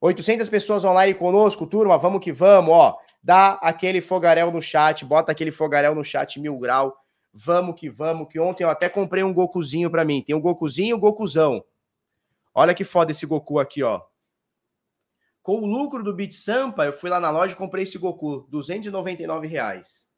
800 0.00 0.48
pessoas 0.48 0.84
online 0.84 1.12
conosco, 1.14 1.66
turma. 1.66 1.98
Vamos 1.98 2.24
que 2.24 2.32
vamos, 2.32 2.72
ó. 2.72 2.96
Dá 3.22 3.58
aquele 3.62 4.00
fogaréu 4.00 4.50
no 4.50 4.62
chat, 4.62 5.04
bota 5.04 5.32
aquele 5.32 5.50
fogaréu 5.50 5.94
no 5.94 6.02
chat 6.02 6.40
mil 6.40 6.58
grau. 6.58 6.96
Vamos 7.32 7.78
que 7.78 7.90
vamos, 7.90 8.28
que 8.28 8.40
ontem 8.40 8.64
eu 8.64 8.70
até 8.70 8.88
comprei 8.88 9.22
um 9.22 9.32
Gokuzinho 9.32 9.90
para 9.90 10.04
mim. 10.04 10.22
Tem 10.22 10.34
um 10.34 10.40
Gokuzinho 10.40 10.90
e 10.90 10.94
um 10.94 10.98
Gokuzão. 10.98 11.62
Olha 12.54 12.74
que 12.74 12.84
foda 12.84 13.12
esse 13.12 13.26
Goku 13.26 13.58
aqui, 13.58 13.82
ó. 13.82 14.00
Com 15.50 15.62
o 15.62 15.66
lucro 15.66 16.04
do 16.04 16.14
Bit 16.14 16.32
Sampa, 16.32 16.84
eu 16.84 16.92
fui 16.92 17.10
lá 17.10 17.18
na 17.18 17.28
loja 17.28 17.54
e 17.54 17.56
comprei 17.56 17.82
esse 17.82 17.98
Goku, 17.98 18.46
299 18.50 19.48
reais. 19.48 20.08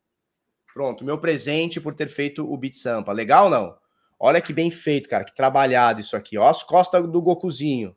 Pronto, 0.74 1.06
meu 1.06 1.18
presente 1.18 1.80
por 1.80 1.94
ter 1.94 2.10
feito 2.10 2.44
o 2.44 2.54
Bit 2.54 2.76
Sampa. 2.76 3.12
Legal 3.12 3.48
não? 3.48 3.74
Olha 4.20 4.42
que 4.42 4.52
bem 4.52 4.70
feito, 4.70 5.08
cara, 5.08 5.24
que 5.24 5.34
trabalhado 5.34 6.00
isso 6.00 6.18
aqui. 6.18 6.36
Ó 6.36 6.46
as 6.46 6.62
costas 6.62 7.08
do 7.08 7.22
Gokuzinho. 7.22 7.96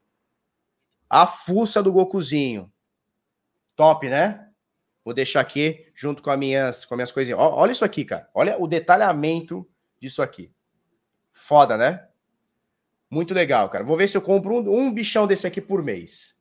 A 1.09 1.27
fuça 1.27 1.83
do 1.83 1.91
Gokuzinho. 1.91 2.71
Top, 3.75 4.07
né? 4.07 4.47
Vou 5.03 5.13
deixar 5.13 5.41
aqui 5.41 5.91
junto 5.93 6.23
com, 6.23 6.29
as 6.29 6.39
minhas, 6.39 6.85
com 6.85 6.93
as 6.93 6.97
minhas 6.97 7.11
coisinhas. 7.11 7.41
Ó, 7.41 7.53
olha 7.53 7.73
isso 7.73 7.83
aqui, 7.83 8.05
cara. 8.05 8.29
Olha 8.33 8.57
o 8.57 8.65
detalhamento 8.65 9.69
disso 9.99 10.21
aqui. 10.21 10.53
Foda, 11.33 11.77
né? 11.77 12.07
Muito 13.09 13.33
legal, 13.33 13.67
cara. 13.67 13.83
Vou 13.83 13.97
ver 13.97 14.07
se 14.07 14.15
eu 14.15 14.21
compro 14.21 14.55
um, 14.55 14.85
um 14.87 14.93
bichão 14.93 15.27
desse 15.27 15.45
aqui 15.45 15.59
por 15.59 15.83
mês. 15.83 16.34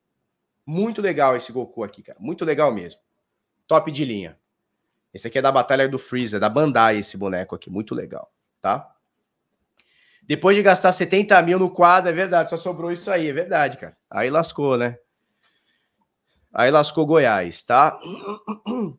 Muito 0.66 1.02
legal 1.02 1.36
esse 1.36 1.52
Goku 1.52 1.84
aqui, 1.84 2.02
cara. 2.02 2.18
Muito 2.20 2.44
legal 2.44 2.72
mesmo. 2.72 3.00
Top 3.66 3.90
de 3.90 4.04
linha. 4.04 4.38
Esse 5.12 5.28
aqui 5.28 5.38
é 5.38 5.42
da 5.42 5.52
Batalha 5.52 5.88
do 5.88 5.98
Freezer, 5.98 6.40
da 6.40 6.48
Bandai, 6.48 6.98
esse 6.98 7.16
boneco 7.16 7.54
aqui. 7.54 7.70
Muito 7.70 7.94
legal, 7.94 8.32
tá? 8.60 8.94
Depois 10.22 10.56
de 10.56 10.62
gastar 10.62 10.90
70 10.90 11.40
mil 11.42 11.58
no 11.58 11.70
quadro, 11.70 12.10
é 12.10 12.12
verdade, 12.12 12.50
só 12.50 12.56
sobrou 12.56 12.90
isso 12.90 13.10
aí, 13.10 13.28
é 13.28 13.32
verdade, 13.32 13.76
cara. 13.76 13.96
Aí 14.10 14.30
lascou, 14.30 14.78
né? 14.78 14.98
Aí 16.52 16.70
lascou 16.70 17.04
Goiás, 17.04 17.62
tá? 17.62 17.98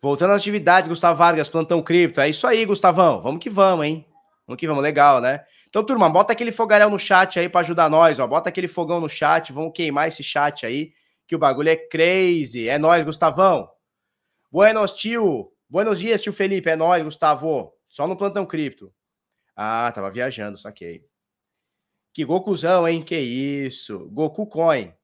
Voltando 0.00 0.32
às 0.32 0.40
atividades, 0.40 0.88
Gustavo 0.88 1.18
Vargas, 1.18 1.48
plantão 1.48 1.82
cripto. 1.82 2.20
É 2.20 2.28
isso 2.28 2.46
aí, 2.46 2.64
Gustavão. 2.66 3.22
Vamos 3.22 3.42
que 3.42 3.48
vamos, 3.50 3.86
hein? 3.86 4.06
Vamos 4.46 4.60
que 4.60 4.66
vamos, 4.66 4.82
legal, 4.82 5.20
né? 5.20 5.44
Então, 5.68 5.84
turma, 5.84 6.08
bota 6.08 6.32
aquele 6.32 6.52
fogaréu 6.52 6.88
no 6.88 6.98
chat 6.98 7.38
aí 7.38 7.48
para 7.48 7.60
ajudar 7.60 7.90
nós, 7.90 8.18
ó. 8.18 8.26
Bota 8.26 8.48
aquele 8.48 8.68
fogão 8.68 9.00
no 9.00 9.08
chat, 9.08 9.52
vamos 9.52 9.72
queimar 9.74 10.08
esse 10.08 10.22
chat 10.22 10.64
aí, 10.64 10.92
que 11.26 11.34
o 11.34 11.38
bagulho 11.38 11.68
é 11.68 11.76
crazy. 11.76 12.68
É 12.68 12.78
nós, 12.78 13.04
Gustavão. 13.04 13.68
Buenos, 14.50 14.92
tio. 14.92 15.52
Buenos 15.68 15.98
dias, 15.98 16.22
tio 16.22 16.32
Felipe. 16.32 16.70
É 16.70 16.76
nós, 16.76 17.02
Gustavo. 17.02 17.72
Só 17.88 18.06
no 18.06 18.16
plantão 18.16 18.46
cripto. 18.46 18.92
Ah, 19.54 19.90
tava 19.94 20.10
viajando, 20.10 20.56
saquei. 20.56 21.04
Que 22.12 22.24
Gokuzão, 22.24 22.86
hein? 22.88 23.02
Que 23.02 23.18
isso. 23.18 24.08
Goku 24.10 24.46
Coin. 24.46 24.94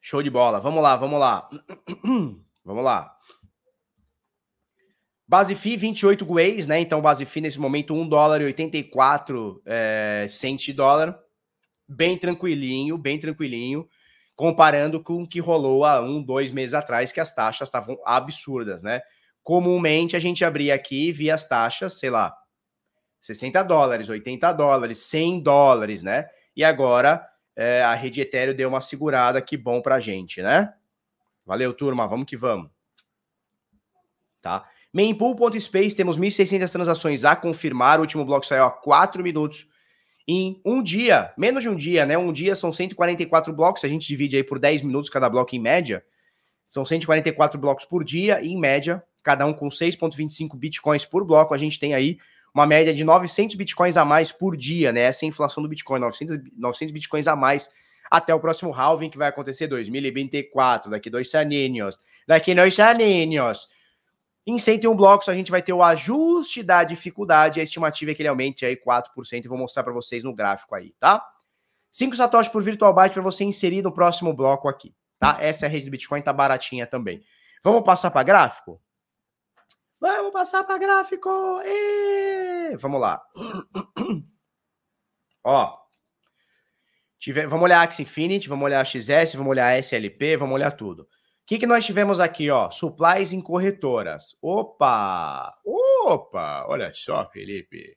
Show 0.00 0.22
de 0.22 0.30
bola. 0.30 0.60
Vamos 0.60 0.82
lá, 0.82 0.96
vamos 0.96 1.18
lá. 1.18 1.48
vamos 2.64 2.84
lá. 2.84 3.16
Base 5.28 5.56
FI 5.56 5.76
28 5.76 6.24
gueis, 6.24 6.66
né? 6.68 6.78
Então, 6.78 7.02
base 7.02 7.24
FI 7.24 7.40
nesse 7.40 7.58
momento 7.58 7.92
1 7.92 8.08
dólar 8.08 8.40
e 8.42 8.44
84 8.44 9.60
é, 9.66 10.26
centes 10.28 10.66
de 10.66 10.72
dólar. 10.72 11.18
Bem 11.88 12.16
tranquilinho, 12.16 12.96
bem 12.96 13.18
tranquilinho, 13.18 13.88
comparando 14.36 15.02
com 15.02 15.22
o 15.22 15.28
que 15.28 15.40
rolou 15.40 15.84
há 15.84 16.00
um, 16.00 16.22
dois 16.22 16.50
meses 16.52 16.74
atrás, 16.74 17.10
que 17.10 17.20
as 17.20 17.34
taxas 17.34 17.68
estavam 17.68 17.98
absurdas, 18.04 18.82
né? 18.82 19.00
Comumente 19.42 20.14
a 20.16 20.18
gente 20.18 20.44
abria 20.44 20.74
aqui 20.74 21.08
e 21.08 21.12
via 21.12 21.34
as 21.34 21.46
taxas, 21.46 21.98
sei 21.98 22.10
lá, 22.10 22.36
60 23.20 23.62
dólares, 23.64 24.08
80 24.08 24.52
dólares, 24.52 24.98
100 24.98 25.40
dólares, 25.40 26.02
né? 26.02 26.28
E 26.54 26.62
agora 26.62 27.26
é, 27.56 27.82
a 27.82 27.94
rede 27.94 28.20
Ethereum 28.20 28.54
deu 28.54 28.68
uma 28.68 28.80
segurada, 28.80 29.42
que 29.42 29.56
bom 29.56 29.80
pra 29.82 29.98
gente, 29.98 30.40
né? 30.40 30.72
Valeu, 31.44 31.72
turma, 31.74 32.06
vamos 32.06 32.26
que 32.26 32.36
vamos. 32.36 32.70
Tá? 34.40 34.68
Mempool.space, 34.96 35.94
temos 35.94 36.18
1.600 36.18 36.72
transações 36.72 37.22
a 37.26 37.36
confirmar. 37.36 37.98
O 37.98 38.00
último 38.00 38.24
bloco 38.24 38.46
saiu 38.46 38.64
há 38.64 38.70
4 38.70 39.22
minutos. 39.22 39.68
Em 40.26 40.58
um 40.64 40.82
dia, 40.82 41.34
menos 41.36 41.62
de 41.62 41.68
um 41.68 41.76
dia, 41.76 42.06
né? 42.06 42.16
Um 42.16 42.32
dia 42.32 42.54
são 42.54 42.72
144 42.72 43.52
blocos. 43.52 43.84
A 43.84 43.88
gente 43.88 44.08
divide 44.08 44.38
aí 44.38 44.42
por 44.42 44.58
10 44.58 44.80
minutos 44.80 45.10
cada 45.10 45.28
bloco 45.28 45.54
em 45.54 45.58
média. 45.58 46.02
São 46.66 46.86
144 46.86 47.60
blocos 47.60 47.84
por 47.84 48.02
dia, 48.02 48.42
em 48.42 48.58
média, 48.58 49.04
cada 49.22 49.44
um 49.44 49.52
com 49.52 49.68
6,25 49.68 50.56
bitcoins 50.56 51.04
por 51.04 51.26
bloco. 51.26 51.52
A 51.52 51.58
gente 51.58 51.78
tem 51.78 51.92
aí 51.92 52.16
uma 52.54 52.66
média 52.66 52.94
de 52.94 53.04
900 53.04 53.54
bitcoins 53.54 53.98
a 53.98 54.04
mais 54.06 54.32
por 54.32 54.56
dia, 54.56 54.94
né? 54.94 55.02
Essa 55.02 55.26
é 55.26 55.26
a 55.26 55.28
inflação 55.28 55.62
do 55.62 55.68
Bitcoin, 55.68 56.00
900, 56.00 56.38
900 56.56 56.90
bitcoins 56.90 57.28
a 57.28 57.36
mais 57.36 57.70
até 58.10 58.34
o 58.34 58.40
próximo 58.40 58.72
halving 58.72 59.10
que 59.10 59.18
vai 59.18 59.28
acontecer 59.28 59.66
2024, 59.66 60.90
daqui 60.90 61.10
dois 61.10 61.34
aninhos. 61.34 61.98
Daqui 62.26 62.54
dois 62.54 62.80
aninhos. 62.80 63.68
Em 64.46 64.58
101 64.58 64.94
blocos, 64.94 65.28
a 65.28 65.34
gente 65.34 65.50
vai 65.50 65.60
ter 65.60 65.72
o 65.72 65.82
ajuste 65.82 66.62
da 66.62 66.84
dificuldade. 66.84 67.58
A 67.58 67.64
estimativa 67.64 68.12
é 68.12 68.14
que 68.14 68.22
ele 68.22 68.28
aumente 68.28 68.64
aí 68.64 68.76
4%. 68.76 69.44
E 69.44 69.48
vou 69.48 69.58
mostrar 69.58 69.82
para 69.82 69.92
vocês 69.92 70.22
no 70.22 70.32
gráfico 70.32 70.72
aí, 70.76 70.94
tá? 71.00 71.26
5 71.90 72.14
satoshis 72.14 72.52
por 72.52 72.62
virtual 72.62 72.94
byte 72.94 73.14
para 73.14 73.22
você 73.22 73.42
inserir 73.42 73.82
no 73.82 73.90
próximo 73.90 74.32
bloco 74.32 74.68
aqui, 74.68 74.94
tá? 75.18 75.38
Essa 75.40 75.66
é 75.66 75.68
a 75.68 75.70
rede 75.70 75.86
do 75.86 75.90
Bitcoin, 75.90 76.22
tá 76.22 76.32
baratinha 76.32 76.86
também. 76.86 77.24
Vamos 77.64 77.82
passar 77.82 78.12
para 78.12 78.22
gráfico? 78.22 78.80
Vamos 79.98 80.32
passar 80.32 80.62
para 80.62 80.78
gráfico! 80.78 81.28
E... 81.64 82.76
Vamos 82.76 83.00
lá. 83.00 83.20
Ó. 85.42 85.76
Tive... 87.18 87.46
Vamos 87.48 87.64
olhar 87.64 87.82
Axie 87.82 88.02
Infinity, 88.02 88.48
vamos 88.48 88.66
olhar 88.66 88.86
XS, 88.86 89.34
vamos 89.34 89.50
olhar 89.50 89.76
SLP, 89.76 90.36
vamos 90.36 90.54
olhar 90.54 90.70
tudo 90.70 91.08
que, 91.46 91.58
que 91.58 91.66
nós 91.66 91.86
tivemos 91.86 92.18
aqui, 92.18 92.50
ó? 92.50 92.70
Supplies 92.70 93.32
em 93.32 93.40
corretoras. 93.40 94.36
Opa! 94.42 95.56
Opa! 95.64 96.66
Olha 96.68 96.92
só, 96.92 97.24
Felipe. 97.30 97.96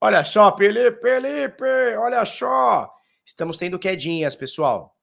Olha 0.00 0.24
só, 0.24 0.56
Felipe, 0.56 1.00
Felipe, 1.00 1.96
olha 1.98 2.24
só. 2.24 2.92
Estamos 3.24 3.56
tendo 3.56 3.78
quedinhas, 3.78 4.36
pessoal. 4.36 4.96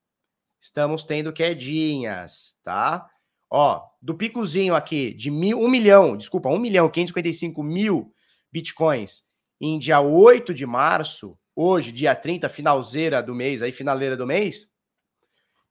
Estamos 0.61 1.03
tendo 1.03 1.33
quedinhas, 1.33 2.59
tá? 2.63 3.05
Ó, 3.49 3.83
do 4.01 4.15
picozinho 4.15 4.73
aqui 4.73 5.13
de 5.13 5.29
mil, 5.29 5.59
um 5.59 5.67
milhão, 5.67 6.15
desculpa, 6.15 6.49
um 6.49 6.57
milhão, 6.57 6.89
555 6.89 7.61
mil 7.61 8.13
bitcoins 8.51 9.23
em 9.59 9.77
dia 9.77 9.99
8 9.99 10.53
de 10.53 10.65
março, 10.65 11.37
hoje, 11.55 11.91
dia 11.91 12.15
30, 12.15 12.47
finalzeira 12.49 13.21
do 13.21 13.35
mês, 13.35 13.61
aí 13.61 13.71
finaleira 13.71 14.15
do 14.15 14.25
mês, 14.25 14.72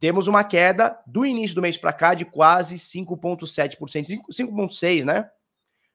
temos 0.02 0.26
uma 0.26 0.42
queda 0.42 0.98
do 1.06 1.24
início 1.24 1.54
do 1.54 1.62
mês 1.62 1.78
para 1.78 1.92
cá 1.92 2.12
de 2.12 2.24
quase 2.24 2.74
5,7%, 2.74 3.78
5,6%, 4.32 5.04
né? 5.04 5.30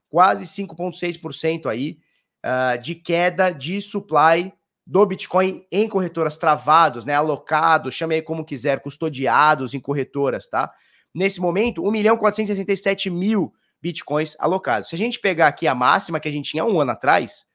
Quase 0.07 0.45
5,6% 0.45 1.65
aí 1.65 1.99
uh, 2.41 2.81
de 2.81 2.95
queda 2.95 3.51
de 3.51 3.81
supply 3.81 4.53
do 4.85 5.05
Bitcoin 5.05 5.67
em 5.69 5.89
corretoras 5.89 6.37
travados, 6.37 7.03
né? 7.03 7.15
Alocados, 7.15 7.95
chame 7.95 8.15
aí 8.15 8.21
como 8.21 8.45
quiser, 8.45 8.79
custodiados 8.79 9.73
em 9.73 9.79
corretoras, 9.81 10.47
tá? 10.47 10.71
Nesse 11.13 11.41
momento, 11.41 11.85
1 11.85 11.91
milhão 11.91 12.15
467 12.15 13.09
mil 13.09 13.53
Bitcoins 13.81 14.37
alocados. 14.39 14.87
Se 14.87 14.95
a 14.95 14.97
gente 14.97 15.19
pegar 15.19 15.47
aqui 15.47 15.67
a 15.67 15.75
máxima 15.75 16.17
que 16.17 16.29
a 16.29 16.31
gente 16.31 16.49
tinha 16.49 16.63
um 16.63 16.79
ano 16.79 16.91
atrás, 16.91 17.45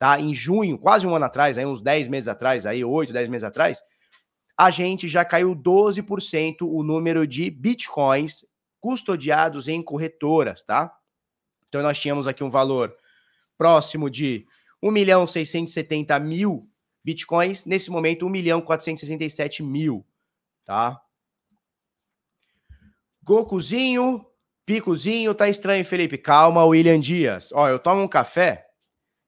tá? 0.00 0.18
Em 0.18 0.34
junho, 0.34 0.76
quase 0.78 1.06
um 1.06 1.14
ano 1.14 1.26
atrás, 1.26 1.56
aí 1.56 1.64
uns 1.64 1.80
10 1.80 2.08
meses 2.08 2.26
atrás, 2.26 2.66
aí 2.66 2.84
8, 2.84 3.12
10 3.12 3.28
meses 3.28 3.44
atrás, 3.44 3.84
a 4.56 4.70
gente 4.70 5.08
já 5.08 5.24
caiu 5.24 5.54
12% 5.54 6.58
o 6.62 6.82
número 6.82 7.26
de 7.26 7.50
bitcoins 7.50 8.44
custodiados 8.80 9.68
em 9.68 9.82
corretoras, 9.82 10.62
tá? 10.62 10.92
Então 11.68 11.82
nós 11.82 11.98
tínhamos 11.98 12.26
aqui 12.26 12.44
um 12.44 12.50
valor 12.50 12.94
próximo 13.56 14.10
de 14.10 14.46
1 14.82 14.90
milhão 14.90 15.26
670 15.26 16.18
mil 16.18 16.68
bitcoins, 17.04 17.64
nesse 17.64 17.90
momento 17.90 18.26
1 18.26 18.28
milhão 18.28 18.60
467 18.60 19.62
mil, 19.62 20.06
tá? 20.64 21.00
Gokuzinho, 23.22 24.26
picozinho, 24.66 25.34
tá 25.34 25.48
estranho, 25.48 25.84
Felipe. 25.84 26.18
Calma, 26.18 26.64
William 26.64 26.98
Dias. 26.98 27.52
Ó, 27.52 27.68
eu 27.68 27.78
tomo 27.78 28.02
um 28.02 28.08
café, 28.08 28.66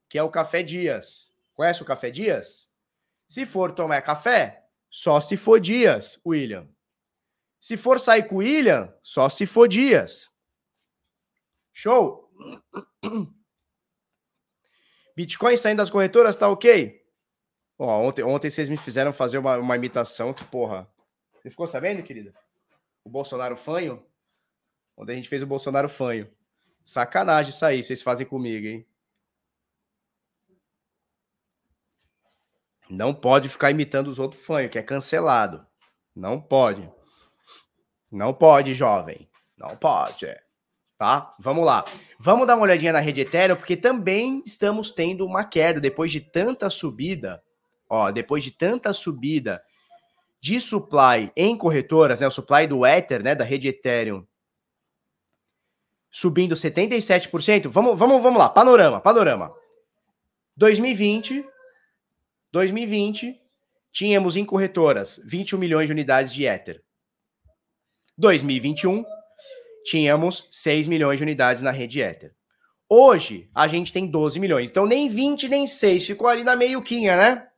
que 0.08 0.18
é 0.18 0.22
o 0.22 0.30
Café 0.30 0.62
Dias. 0.62 1.32
Conhece 1.54 1.82
o 1.82 1.84
Café 1.87 2.10
Dias? 2.10 2.68
Se 3.28 3.46
for 3.46 3.72
tomar 3.72 4.02
café, 4.02 4.63
só 4.96 5.20
se 5.20 5.37
for 5.37 5.59
Dias, 5.59 6.20
William. 6.24 6.68
Se 7.59 7.76
for 7.76 7.98
sair 7.98 8.28
com 8.28 8.37
o 8.37 8.38
William, 8.38 8.96
só 9.02 9.28
se 9.28 9.44
for 9.44 9.66
Dias. 9.66 10.30
Show? 11.72 12.30
Bitcoin 15.16 15.57
saindo 15.57 15.78
das 15.78 15.90
corretoras, 15.90 16.37
tá 16.37 16.48
ok? 16.48 17.04
Ó, 17.76 18.02
ontem, 18.02 18.22
ontem 18.22 18.48
vocês 18.48 18.68
me 18.68 18.76
fizeram 18.76 19.12
fazer 19.12 19.38
uma, 19.38 19.59
uma 19.59 19.74
imitação 19.74 20.33
que, 20.33 20.44
porra. 20.44 20.88
Você 21.42 21.50
ficou 21.50 21.66
sabendo, 21.66 22.00
querida? 22.00 22.33
O 23.02 23.11
Bolsonaro 23.11 23.57
fanho? 23.57 24.00
Ontem 24.96 25.14
a 25.14 25.16
gente 25.16 25.28
fez 25.28 25.42
o 25.42 25.46
Bolsonaro 25.46 25.88
fanho. 25.88 26.33
Sacanagem 26.85 27.50
isso 27.50 27.66
aí, 27.66 27.83
vocês 27.83 28.00
fazem 28.00 28.28
comigo, 28.28 28.64
hein? 28.64 28.87
Não 32.94 33.12
pode 33.12 33.48
ficar 33.48 33.70
imitando 33.70 34.09
os 34.09 34.18
outros 34.18 34.44
fanhos, 34.44 34.70
que 34.70 34.78
é 34.78 34.83
cancelado. 34.83 35.66
Não 36.14 36.40
pode. 36.40 36.88
Não 38.11 38.33
pode, 38.33 38.72
jovem. 38.74 39.28
Não 39.59 39.76
pode. 39.76 40.26
Tá? 40.96 41.35
Vamos 41.40 41.64
lá. 41.64 41.85
Vamos 42.18 42.46
dar 42.46 42.54
uma 42.54 42.62
olhadinha 42.62 42.92
na 42.92 43.00
rede 43.00 43.22
Ethereum, 43.22 43.57
porque 43.57 43.76
também 43.76 44.42
estamos 44.46 44.90
tendo 44.90 45.26
uma 45.26 45.44
queda 45.44 45.80
depois 45.80 46.12
de 46.12 46.20
tanta 46.20 46.70
subida. 46.70 47.42
Ó, 47.88 48.11
depois 48.11 48.44
de 48.44 48.50
tanta 48.50 48.92
subida 48.92 49.62
de 50.40 50.61
supply 50.61 51.33
em 51.37 51.57
corretoras, 51.57 52.20
né? 52.20 52.26
O 52.26 52.30
supply 52.30 52.66
do 52.66 52.87
Ether, 52.87 53.22
né? 53.22 53.35
Da 53.35 53.44
rede 53.44 53.68
Ethereum 53.68 54.26
subindo 56.14 56.54
77%. 56.54 57.66
Vamos, 57.66 57.98
vamos, 57.98 58.22
vamos 58.22 58.38
lá. 58.38 58.48
Panorama, 58.48 59.00
panorama. 59.00 59.52
2020, 60.57 61.44
2020, 62.55 63.37
tínhamos 63.93 64.37
em 64.37 64.45
corretoras 64.45 65.21
21 65.27 65.59
milhões 65.59 65.88
de 65.88 65.93
unidades 65.93 66.33
de 66.33 66.45
Ether. 66.47 66.81
2021, 68.17 69.05
tínhamos 69.85 70.47
6 70.53 70.87
milhões 70.87 71.19
de 71.19 71.25
unidades 71.25 71.64
na 71.64 71.73
rede 71.73 72.01
Ether. 72.01 72.33
Hoje, 72.88 73.51
a 73.53 73.67
gente 73.67 73.93
tem 73.93 74.07
12 74.07 74.38
milhões. 74.38 74.71
Então, 74.71 74.87
nem 74.87 75.09
20, 75.09 75.49
nem 75.49 75.67
6. 75.67 76.07
Ficou 76.07 76.29
ali 76.29 76.45
na 76.45 76.55
meiuquinha, 76.55 77.17
né? 77.17 77.49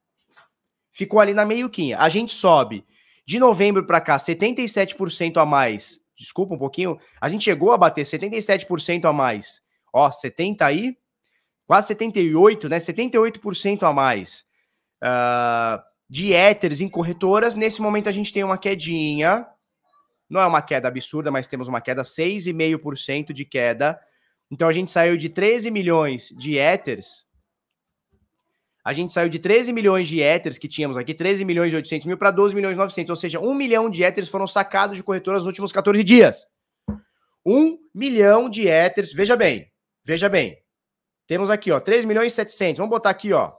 Ficou 0.90 1.20
ali 1.20 1.34
na 1.34 1.44
meiuquinha. 1.44 1.98
A 1.98 2.08
gente 2.08 2.32
sobe 2.32 2.82
de 3.26 3.38
novembro 3.38 3.86
para 3.86 4.00
cá 4.00 4.16
77% 4.16 5.36
a 5.36 5.44
mais. 5.44 6.00
Desculpa 6.16 6.54
um 6.54 6.58
pouquinho. 6.58 6.98
A 7.20 7.28
gente 7.28 7.44
chegou 7.44 7.70
a 7.70 7.76
bater 7.76 8.06
77% 8.06 9.04
a 9.04 9.12
mais. 9.12 9.60
Ó, 9.92 10.10
70 10.10 10.64
aí, 10.64 10.96
quase 11.66 11.88
78, 11.88 12.66
né? 12.70 12.78
78% 12.78 13.82
a 13.82 13.92
mais 13.92 14.46
uh, 15.02 15.82
de 16.08 16.32
éteres 16.32 16.80
em 16.80 16.88
corretoras. 16.88 17.54
Nesse 17.54 17.80
momento 17.80 18.08
a 18.08 18.12
gente 18.12 18.32
tem 18.32 18.44
uma 18.44 18.58
quedinha. 18.58 19.46
Não 20.28 20.40
é 20.40 20.46
uma 20.46 20.62
queda 20.62 20.88
absurda, 20.88 21.30
mas 21.30 21.46
temos 21.46 21.68
uma 21.68 21.80
queda 21.80 22.02
6,5% 22.02 23.32
de 23.32 23.44
queda. 23.44 23.98
Então 24.50 24.68
a 24.68 24.72
gente 24.72 24.90
saiu 24.90 25.16
de 25.16 25.28
13 25.28 25.70
milhões 25.70 26.28
de 26.36 26.58
éteres. 26.58 27.26
A 28.84 28.92
gente 28.92 29.12
saiu 29.12 29.28
de 29.28 29.40
13 29.40 29.72
milhões 29.72 30.06
de 30.06 30.22
éteres 30.22 30.58
que 30.58 30.68
tínhamos 30.68 30.96
aqui, 30.96 31.12
13 31.12 31.44
milhões 31.44 31.72
e 31.72 31.76
800 31.76 32.06
mil, 32.06 32.16
para 32.16 32.30
12 32.30 32.54
milhões 32.54 32.74
e 32.74 32.78
900. 32.78 33.10
Ou 33.10 33.16
seja, 33.16 33.40
1 33.40 33.54
milhão 33.54 33.90
de 33.90 34.04
éteres 34.04 34.28
foram 34.28 34.46
sacados 34.46 34.96
de 34.96 35.02
corretoras 35.02 35.42
nos 35.42 35.48
últimos 35.48 35.72
14 35.72 36.04
dias. 36.04 36.46
1 37.44 37.78
milhão 37.92 38.48
de 38.48 38.68
éteres. 38.68 39.12
Veja 39.12 39.34
bem, 39.34 39.70
veja 40.04 40.28
bem. 40.28 40.56
Temos 41.26 41.50
aqui, 41.50 41.72
ó, 41.72 41.80
3 41.80 42.04
milhões 42.04 42.32
e 42.32 42.36
700. 42.36 42.78
Vamos 42.78 42.90
botar 42.90 43.10
aqui, 43.10 43.32
ó. 43.32 43.52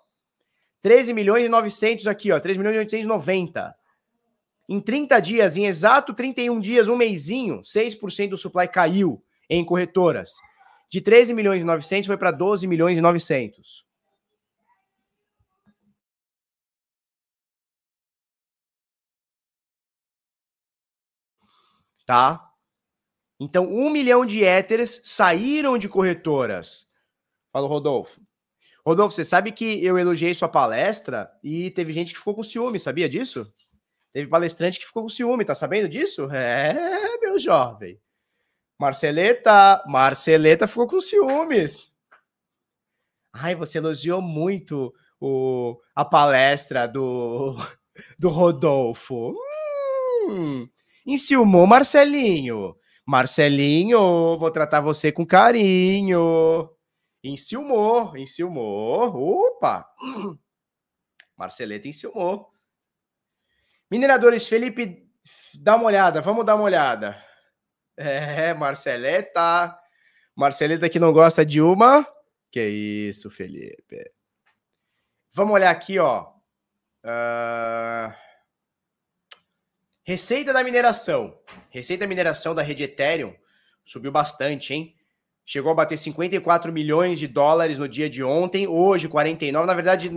13 0.81 1.13
milhões 1.13 1.45
e 1.45 1.49
900 1.49 2.07
aqui, 2.07 2.31
ó, 2.31 2.39
3 2.39 2.57
milhões 2.57 2.75
e 2.75 2.79
890. 2.79 3.75
Em 4.69 4.81
30 4.81 5.19
dias, 5.19 5.55
em 5.55 5.65
exato 5.65 6.13
31 6.13 6.59
dias, 6.59 6.87
um 6.87 6.95
mêsinho, 6.97 7.61
6% 7.61 8.29
do 8.29 8.37
supply 8.37 8.67
caiu 8.67 9.23
em 9.49 9.63
corretoras. 9.63 10.31
De 10.89 11.01
13 11.01 11.33
milhões 11.33 11.61
e 11.61 11.65
900 11.65 12.07
foi 12.07 12.17
para 12.17 12.31
12 12.31 12.67
milhões 12.67 12.97
e 12.97 13.01
900. 13.01 13.85
Tá? 22.05 22.47
Então, 23.39 23.65
um 23.65 23.89
milhão 23.89 24.25
de 24.25 24.43
éteres 24.43 25.01
saíram 25.03 25.77
de 25.77 25.87
corretoras. 25.87 26.87
Fala, 27.51 27.67
Rodolfo. 27.67 28.19
Rodolfo, 28.87 29.13
você 29.13 29.25
sabe 29.25 29.51
que 29.51 29.83
eu 29.83 29.97
elogiei 29.97 30.33
sua 30.33 30.47
palestra 30.47 31.29
e 31.43 31.69
teve 31.71 31.91
gente 31.91 32.13
que 32.13 32.19
ficou 32.19 32.33
com 32.33 32.41
ciúme, 32.41 32.79
sabia 32.79 33.09
disso? 33.09 33.45
Teve 34.13 34.29
palestrante 34.29 34.79
que 34.79 34.85
ficou 34.85 35.03
com 35.03 35.09
ciúme, 35.09 35.43
tá 35.43 35.53
sabendo 35.53 35.89
disso? 35.89 36.31
É, 36.31 37.17
meu 37.19 37.37
jovem. 37.37 37.99
Marceleta, 38.79 39.83
Marceleta 39.87 40.69
ficou 40.69 40.87
com 40.87 41.01
ciúmes. 41.01 41.91
Ai, 43.33 43.55
você 43.55 43.79
elogiou 43.79 44.21
muito 44.21 44.93
o, 45.19 45.77
a 45.93 46.05
palestra 46.05 46.87
do, 46.87 47.57
do 48.17 48.29
Rodolfo. 48.29 49.35
Hum, 50.29 50.65
enciumou 51.05 51.67
Marcelinho. 51.67 52.73
Marcelinho, 53.05 54.37
vou 54.39 54.49
tratar 54.49 54.79
você 54.79 55.11
com 55.11 55.25
carinho. 55.25 56.76
Enciumou, 57.27 58.15
enciumou. 58.15 59.47
Opa! 59.47 59.85
Marceleta 61.35 61.87
enciumou. 61.87 62.53
Mineradores, 63.91 64.47
Felipe, 64.47 65.09
dá 65.55 65.75
uma 65.75 65.85
olhada, 65.85 66.21
vamos 66.21 66.45
dar 66.45 66.55
uma 66.55 66.63
olhada. 66.63 67.21
É, 67.97 68.53
Marceleta. 68.53 69.77
Marceleta 70.35 70.89
que 70.89 70.99
não 70.99 71.11
gosta 71.11 71.45
de 71.45 71.61
uma. 71.61 72.07
Que 72.49 72.63
isso, 72.63 73.29
Felipe. 73.29 74.11
Vamos 75.33 75.53
olhar 75.53 75.71
aqui, 75.71 75.99
ó. 75.99 76.31
Uh... 77.03 78.13
Receita 80.03 80.53
da 80.53 80.63
mineração. 80.63 81.37
Receita 81.69 82.05
da 82.05 82.07
mineração 82.07 82.55
da 82.55 82.61
rede 82.61 82.83
Ethereum 82.83 83.35
subiu 83.83 84.11
bastante, 84.11 84.73
hein? 84.73 84.96
Chegou 85.47 85.71
a 85.71 85.75
bater 85.75 85.97
54 85.97 86.71
milhões 86.73 87.17
de 87.17 87.25
dólares 87.25 87.79
no 87.79 87.87
dia 87.87 88.09
de 88.09 88.21
ontem, 88.21 88.67
hoje 88.67 89.07
49, 89.07 89.65
na 89.65 89.73
verdade, 89.73 90.11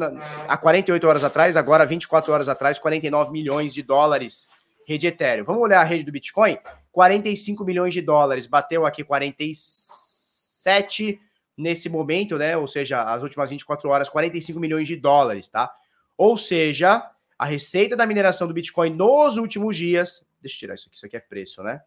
há 0.48 0.56
48 0.56 1.06
horas 1.06 1.22
atrás, 1.22 1.56
agora 1.56 1.86
24 1.86 2.32
horas 2.32 2.48
atrás, 2.48 2.80
49 2.80 3.30
milhões 3.30 3.72
de 3.72 3.80
dólares 3.80 4.48
rede 4.84 5.06
Ethereum. 5.06 5.44
Vamos 5.44 5.62
olhar 5.62 5.80
a 5.80 5.84
rede 5.84 6.02
do 6.02 6.10
Bitcoin? 6.10 6.58
45 6.90 7.64
milhões 7.64 7.94
de 7.94 8.02
dólares, 8.02 8.48
bateu 8.48 8.84
aqui 8.84 9.04
47 9.04 11.20
nesse 11.56 11.88
momento, 11.88 12.36
né? 12.36 12.56
Ou 12.56 12.66
seja, 12.66 13.00
as 13.00 13.22
últimas 13.22 13.50
24 13.50 13.88
horas, 13.88 14.08
45 14.08 14.58
milhões 14.58 14.88
de 14.88 14.96
dólares, 14.96 15.48
tá? 15.48 15.72
Ou 16.18 16.36
seja, 16.36 17.08
a 17.38 17.44
receita 17.44 17.94
da 17.94 18.04
mineração 18.04 18.48
do 18.48 18.54
Bitcoin 18.54 18.90
nos 18.90 19.36
últimos 19.36 19.76
dias, 19.76 20.26
deixa 20.42 20.56
eu 20.56 20.58
tirar 20.58 20.74
isso 20.74 20.88
aqui, 20.88 20.96
isso 20.96 21.06
aqui 21.06 21.16
é 21.16 21.20
preço, 21.20 21.62
né? 21.62 21.80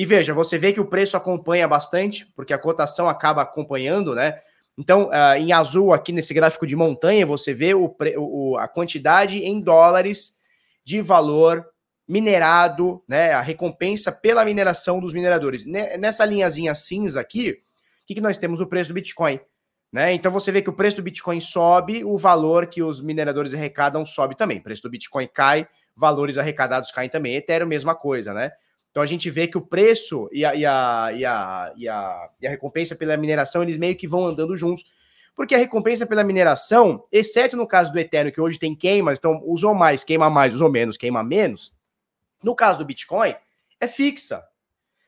E 0.00 0.06
veja, 0.06 0.32
você 0.32 0.56
vê 0.56 0.72
que 0.72 0.80
o 0.80 0.86
preço 0.86 1.14
acompanha 1.14 1.68
bastante, 1.68 2.24
porque 2.34 2.54
a 2.54 2.58
cotação 2.58 3.06
acaba 3.06 3.42
acompanhando, 3.42 4.14
né? 4.14 4.40
Então, 4.78 5.10
uh, 5.10 5.36
em 5.36 5.52
azul, 5.52 5.92
aqui 5.92 6.10
nesse 6.10 6.32
gráfico 6.32 6.66
de 6.66 6.74
montanha, 6.74 7.26
você 7.26 7.52
vê 7.52 7.74
o, 7.74 7.94
o, 8.16 8.56
a 8.56 8.66
quantidade 8.66 9.40
em 9.40 9.60
dólares 9.60 10.38
de 10.82 11.02
valor 11.02 11.66
minerado, 12.08 13.04
né? 13.06 13.32
A 13.32 13.42
recompensa 13.42 14.10
pela 14.10 14.42
mineração 14.42 15.00
dos 15.00 15.12
mineradores. 15.12 15.66
Nessa 15.66 16.24
linhazinha 16.24 16.74
cinza 16.74 17.20
aqui, 17.20 17.50
o 17.50 18.06
que, 18.06 18.14
que 18.14 18.22
nós 18.22 18.38
temos? 18.38 18.58
O 18.58 18.66
preço 18.66 18.88
do 18.88 18.94
Bitcoin. 18.94 19.38
Né? 19.92 20.14
Então 20.14 20.32
você 20.32 20.50
vê 20.50 20.62
que 20.62 20.70
o 20.70 20.72
preço 20.72 20.96
do 20.96 21.02
Bitcoin 21.02 21.40
sobe, 21.42 22.06
o 22.06 22.16
valor 22.16 22.68
que 22.68 22.82
os 22.82 23.02
mineradores 23.02 23.52
arrecadam 23.52 24.06
sobe 24.06 24.34
também. 24.34 24.60
O 24.60 24.62
preço 24.62 24.82
do 24.82 24.88
Bitcoin 24.88 25.28
cai, 25.28 25.68
valores 25.94 26.38
arrecadados 26.38 26.90
caem 26.90 27.10
também. 27.10 27.36
Ethereum, 27.36 27.68
mesma 27.68 27.94
coisa, 27.94 28.32
né? 28.32 28.50
Então 28.90 29.02
a 29.02 29.06
gente 29.06 29.30
vê 29.30 29.46
que 29.46 29.56
o 29.56 29.60
preço 29.60 30.28
e 30.32 30.44
a, 30.44 30.54
e 30.54 30.66
a, 30.66 31.10
e 31.12 31.24
a, 31.24 31.72
e 31.76 31.88
a, 31.88 32.30
e 32.40 32.46
a 32.46 32.50
recompensa 32.50 32.96
pela 32.96 33.16
mineração, 33.16 33.62
eles 33.62 33.78
meio 33.78 33.96
que 33.96 34.08
vão 34.08 34.26
andando 34.26 34.56
juntos. 34.56 34.84
Porque 35.34 35.54
a 35.54 35.58
recompensa 35.58 36.06
pela 36.06 36.24
mineração, 36.24 37.04
exceto 37.10 37.56
no 37.56 37.66
caso 37.66 37.92
do 37.92 37.98
Ethereum, 37.98 38.32
que 38.32 38.40
hoje 38.40 38.58
tem 38.58 38.74
queimas, 38.74 39.18
então 39.18 39.40
usou 39.44 39.74
mais, 39.74 40.02
queima 40.02 40.28
mais, 40.28 40.54
usou 40.54 40.70
menos, 40.70 40.96
queima 40.96 41.22
menos. 41.22 41.72
No 42.42 42.54
caso 42.54 42.78
do 42.78 42.84
Bitcoin, 42.84 43.34
é 43.78 43.86
fixa. 43.86 44.44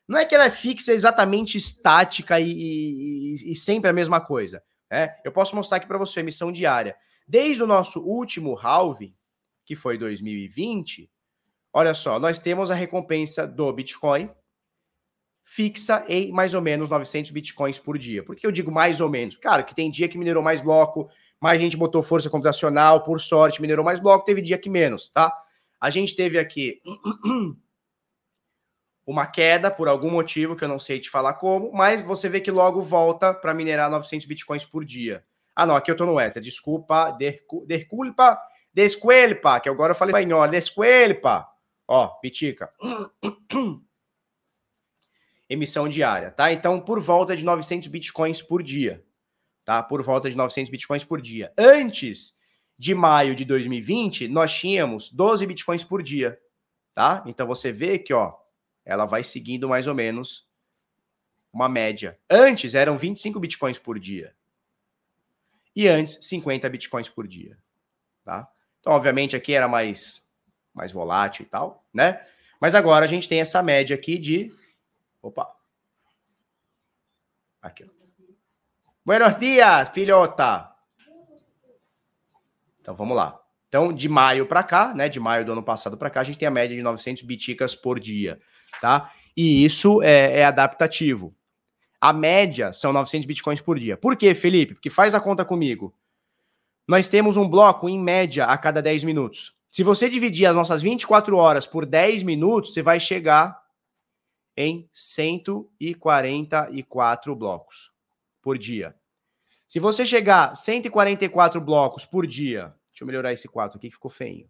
Não 0.07 0.19
é 0.19 0.25
que 0.25 0.35
ela 0.35 0.45
é 0.45 0.51
fixa 0.51 0.93
exatamente 0.93 1.59
estática 1.59 2.39
e, 2.41 2.51
e, 2.51 3.53
e 3.53 3.57
sempre 3.57 3.91
a 3.91 3.93
mesma 3.93 4.21
coisa. 4.21 4.63
Né? 4.91 5.17
Eu 5.25 5.33
posso 5.33 5.57
mostrar 5.57 5.79
aqui 5.79 5.87
para 5.87 5.99
você 5.99 6.21
emissão 6.21 6.53
diária. 6.53 6.97
Desde 7.27 7.63
o 7.63 7.67
nosso 7.67 8.01
último 8.01 8.55
halving, 8.55 9.15
que 9.65 9.75
foi 9.75 9.99
2020, 9.99 11.11
Olha 11.73 11.95
só, 11.95 12.19
nós 12.19 12.39
temos 12.39 12.71
a 12.71 12.75
recompensa 12.75 13.47
do 13.47 13.73
Bitcoin, 13.73 14.31
fixa 15.45 16.05
em 16.09 16.31
mais 16.33 16.55
ou 16.55 16.61
menos 16.61 16.89
900 16.89 17.31
bitcoins 17.31 17.79
por 17.79 17.99
dia. 17.99 18.23
Por 18.23 18.37
que 18.37 18.47
eu 18.47 18.53
digo 18.53 18.71
mais 18.71 19.01
ou 19.01 19.09
menos? 19.09 19.37
Cara, 19.37 19.63
que 19.63 19.75
tem 19.75 19.91
dia 19.91 20.09
que 20.09 20.19
minerou 20.19 20.43
mais 20.43 20.61
bloco, 20.61 21.11
mais 21.41 21.61
gente 21.61 21.77
botou 21.77 22.03
força 22.03 22.31
computacional, 22.31 23.03
por 23.03 23.21
sorte, 23.21 23.61
minerou 23.61 23.85
mais 23.85 24.01
bloco, 24.01 24.25
teve 24.25 24.41
dia 24.41 24.59
que 24.59 24.71
menos, 24.71 25.09
tá? 25.09 25.35
A 25.81 25.91
gente 25.91 26.15
teve 26.15 26.39
aqui 26.39 26.81
uma 29.05 29.27
queda 29.27 29.71
por 29.71 29.89
algum 29.89 30.11
motivo 30.11 30.55
que 30.55 30.65
eu 30.65 30.69
não 30.69 30.79
sei 30.79 31.01
te 31.01 31.11
falar 31.11 31.35
como, 31.35 31.73
mas 31.73 32.01
você 32.01 32.29
vê 32.29 32.41
que 32.41 32.51
logo 32.51 32.81
volta 32.81 33.35
para 33.35 33.53
minerar 33.53 33.91
900 33.91 34.27
bitcoins 34.27 34.65
por 34.65 34.85
dia. 34.85 35.25
Ah, 35.55 35.67
não, 35.67 35.77
aqui 35.77 35.91
eu 35.91 35.97
tô 35.97 36.07
no 36.07 36.19
Ether, 36.19 36.43
desculpa, 36.43 37.11
desculpa, 37.11 38.39
desculpa, 38.73 39.61
que 39.61 39.69
agora 39.69 39.91
eu 39.91 39.97
falei 39.97 40.15
espanhol, 40.15 40.49
desculpa. 40.49 41.52
Ó, 41.95 42.09
pitica. 42.09 42.73
emissão 45.47 45.87
diária, 45.87 46.31
tá? 46.31 46.51
Então, 46.51 46.81
por 46.81 46.99
volta 46.99 47.37
de 47.37 47.45
900 47.45 47.87
bitcoins 47.89 48.41
por 48.41 48.63
dia, 48.63 49.05
tá? 49.63 49.83
Por 49.83 50.03
volta 50.03 50.31
de 50.31 50.35
900 50.35 50.71
bitcoins 50.71 51.05
por 51.05 51.21
dia. 51.21 51.53
Antes 51.55 52.35
de 52.79 52.95
maio 52.95 53.35
de 53.35 53.45
2020, 53.45 54.27
nós 54.29 54.59
tínhamos 54.59 55.13
12 55.13 55.47
bitcoins 55.47 55.85
por 55.85 56.03
dia, 56.03 56.41
tá? 56.95 57.23
Então 57.27 57.47
você 57.47 57.71
vê 57.71 57.99
que, 57.99 58.15
ó, 58.15 58.35
ela 58.87 59.05
vai 59.05 59.23
seguindo 59.23 59.69
mais 59.69 59.87
ou 59.87 59.95
menos 59.95 60.49
uma 61.53 61.69
média. 61.69 62.19
Antes 62.31 62.75
eram 62.75 62.97
25 62.97 63.39
bitcoins 63.39 63.79
por 63.79 63.99
dia. 63.99 64.35
E 65.77 65.87
antes 65.89 66.19
50 66.23 66.71
bitcoins 66.71 67.11
por 67.11 67.29
dia, 67.29 67.59
tá? 68.25 68.51
Então, 68.81 68.95
obviamente 68.95 69.37
aqui 69.37 69.53
era 69.53 69.69
mais 69.69 70.22
mais 70.75 70.93
volátil 70.93 71.45
e 71.45 71.49
tal, 71.49 71.85
né? 71.93 72.21
Mas 72.61 72.75
agora 72.75 73.05
a 73.05 73.09
gente 73.09 73.29
tem 73.29 73.41
essa 73.41 73.63
média 73.63 73.95
aqui 73.95 74.19
de 74.19 74.53
Opa. 75.23 75.55
Aqui, 77.63 77.85
ó. 77.85 78.03
Buenos 79.05 79.39
dias, 79.39 79.89
filhota. 79.91 80.75
Então 82.81 82.95
vamos 82.95 83.17
lá. 83.17 83.41
Então, 83.69 83.93
de 83.93 84.09
maio 84.09 84.47
para 84.47 84.63
cá, 84.63 84.93
né, 84.93 85.09
de 85.09 85.19
maio 85.19 85.45
do 85.47 85.53
ano 85.53 85.63
passado 85.63 85.97
para 85.97 86.11
cá, 86.11 86.21
a 86.21 86.25
gente 86.25 86.39
tem 86.39 86.49
a 86.49 86.51
média 86.51 86.77
de 86.77 86.83
900 86.83 87.23
biticas 87.23 87.75
por 87.75 87.99
dia, 87.99 88.39
tá? 88.81 89.11
E 89.37 89.65
isso 89.65 90.03
é, 90.03 90.41
é, 90.41 90.45
adaptativo. 90.45 91.35
A 92.01 92.13
média 92.13 92.73
são 92.73 92.93
900 92.93 93.27
bitcoins 93.27 93.61
por 93.61 93.79
dia. 93.79 93.97
Por 93.97 94.17
quê, 94.17 94.35
Felipe? 94.35 94.75
Porque 94.75 94.91
faz 94.91 95.15
a 95.15 95.21
conta 95.21 95.45
comigo. 95.45 95.95
Nós 96.87 97.09
temos 97.09 97.37
um 97.37 97.49
bloco 97.49 97.89
em 97.89 97.99
média 97.99 98.45
a 98.45 98.59
cada 98.59 98.83
10 98.83 99.05
minutos. 99.05 99.57
Se 99.73 99.83
você 99.83 100.09
dividir 100.11 100.45
as 100.45 100.55
nossas 100.55 100.83
24 100.83 101.35
horas 101.35 101.67
por 101.67 101.87
10 101.87 102.25
minutos, 102.25 102.75
você 102.75 102.83
vai 102.83 103.01
chegar 103.01 103.59
em 104.55 104.87
144 104.93 107.35
blocos 107.35 107.91
por 108.43 108.59
dia. 108.59 108.95
Se 109.67 109.81
você 109.81 110.05
chegar 110.05 110.51
a 110.51 110.55
144 110.55 111.59
blocos 111.59 112.05
por 112.05 112.27
dia, 112.27 112.77
deixa 112.91 113.03
eu 113.03 113.07
melhorar 113.07 113.33
esse 113.33 113.49
4 113.49 113.79
aqui 113.79 113.89
que 113.89 113.95
ficou 113.95 114.11
feio. 114.11 114.47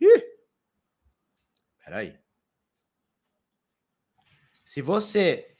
Ih! 0.00 0.24
Peraí. 1.84 2.18
Se 4.64 4.80
você 4.80 5.54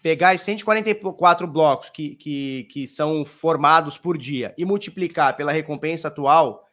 pegar 0.00 0.36
os 0.36 0.42
144 0.42 1.44
blocos 1.48 1.90
que, 1.90 2.14
que, 2.14 2.68
que 2.70 2.86
são 2.86 3.24
formados 3.24 3.98
por 3.98 4.16
dia 4.16 4.54
e 4.56 4.64
multiplicar 4.64 5.36
pela 5.36 5.50
recompensa 5.50 6.06
atual, 6.06 6.67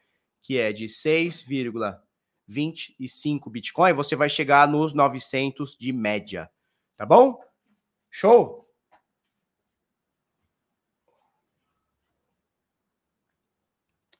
que 0.46 0.60
é 0.60 0.72
de 0.72 0.88
6, 0.88 1.44
25 2.46 3.50
Bitcoin, 3.50 3.92
você 3.92 4.14
vai 4.14 4.28
chegar 4.28 4.68
nos 4.68 4.94
900 4.94 5.76
de 5.76 5.92
média. 5.92 6.48
Tá 6.96 7.04
bom? 7.04 7.42
Show? 8.08 8.64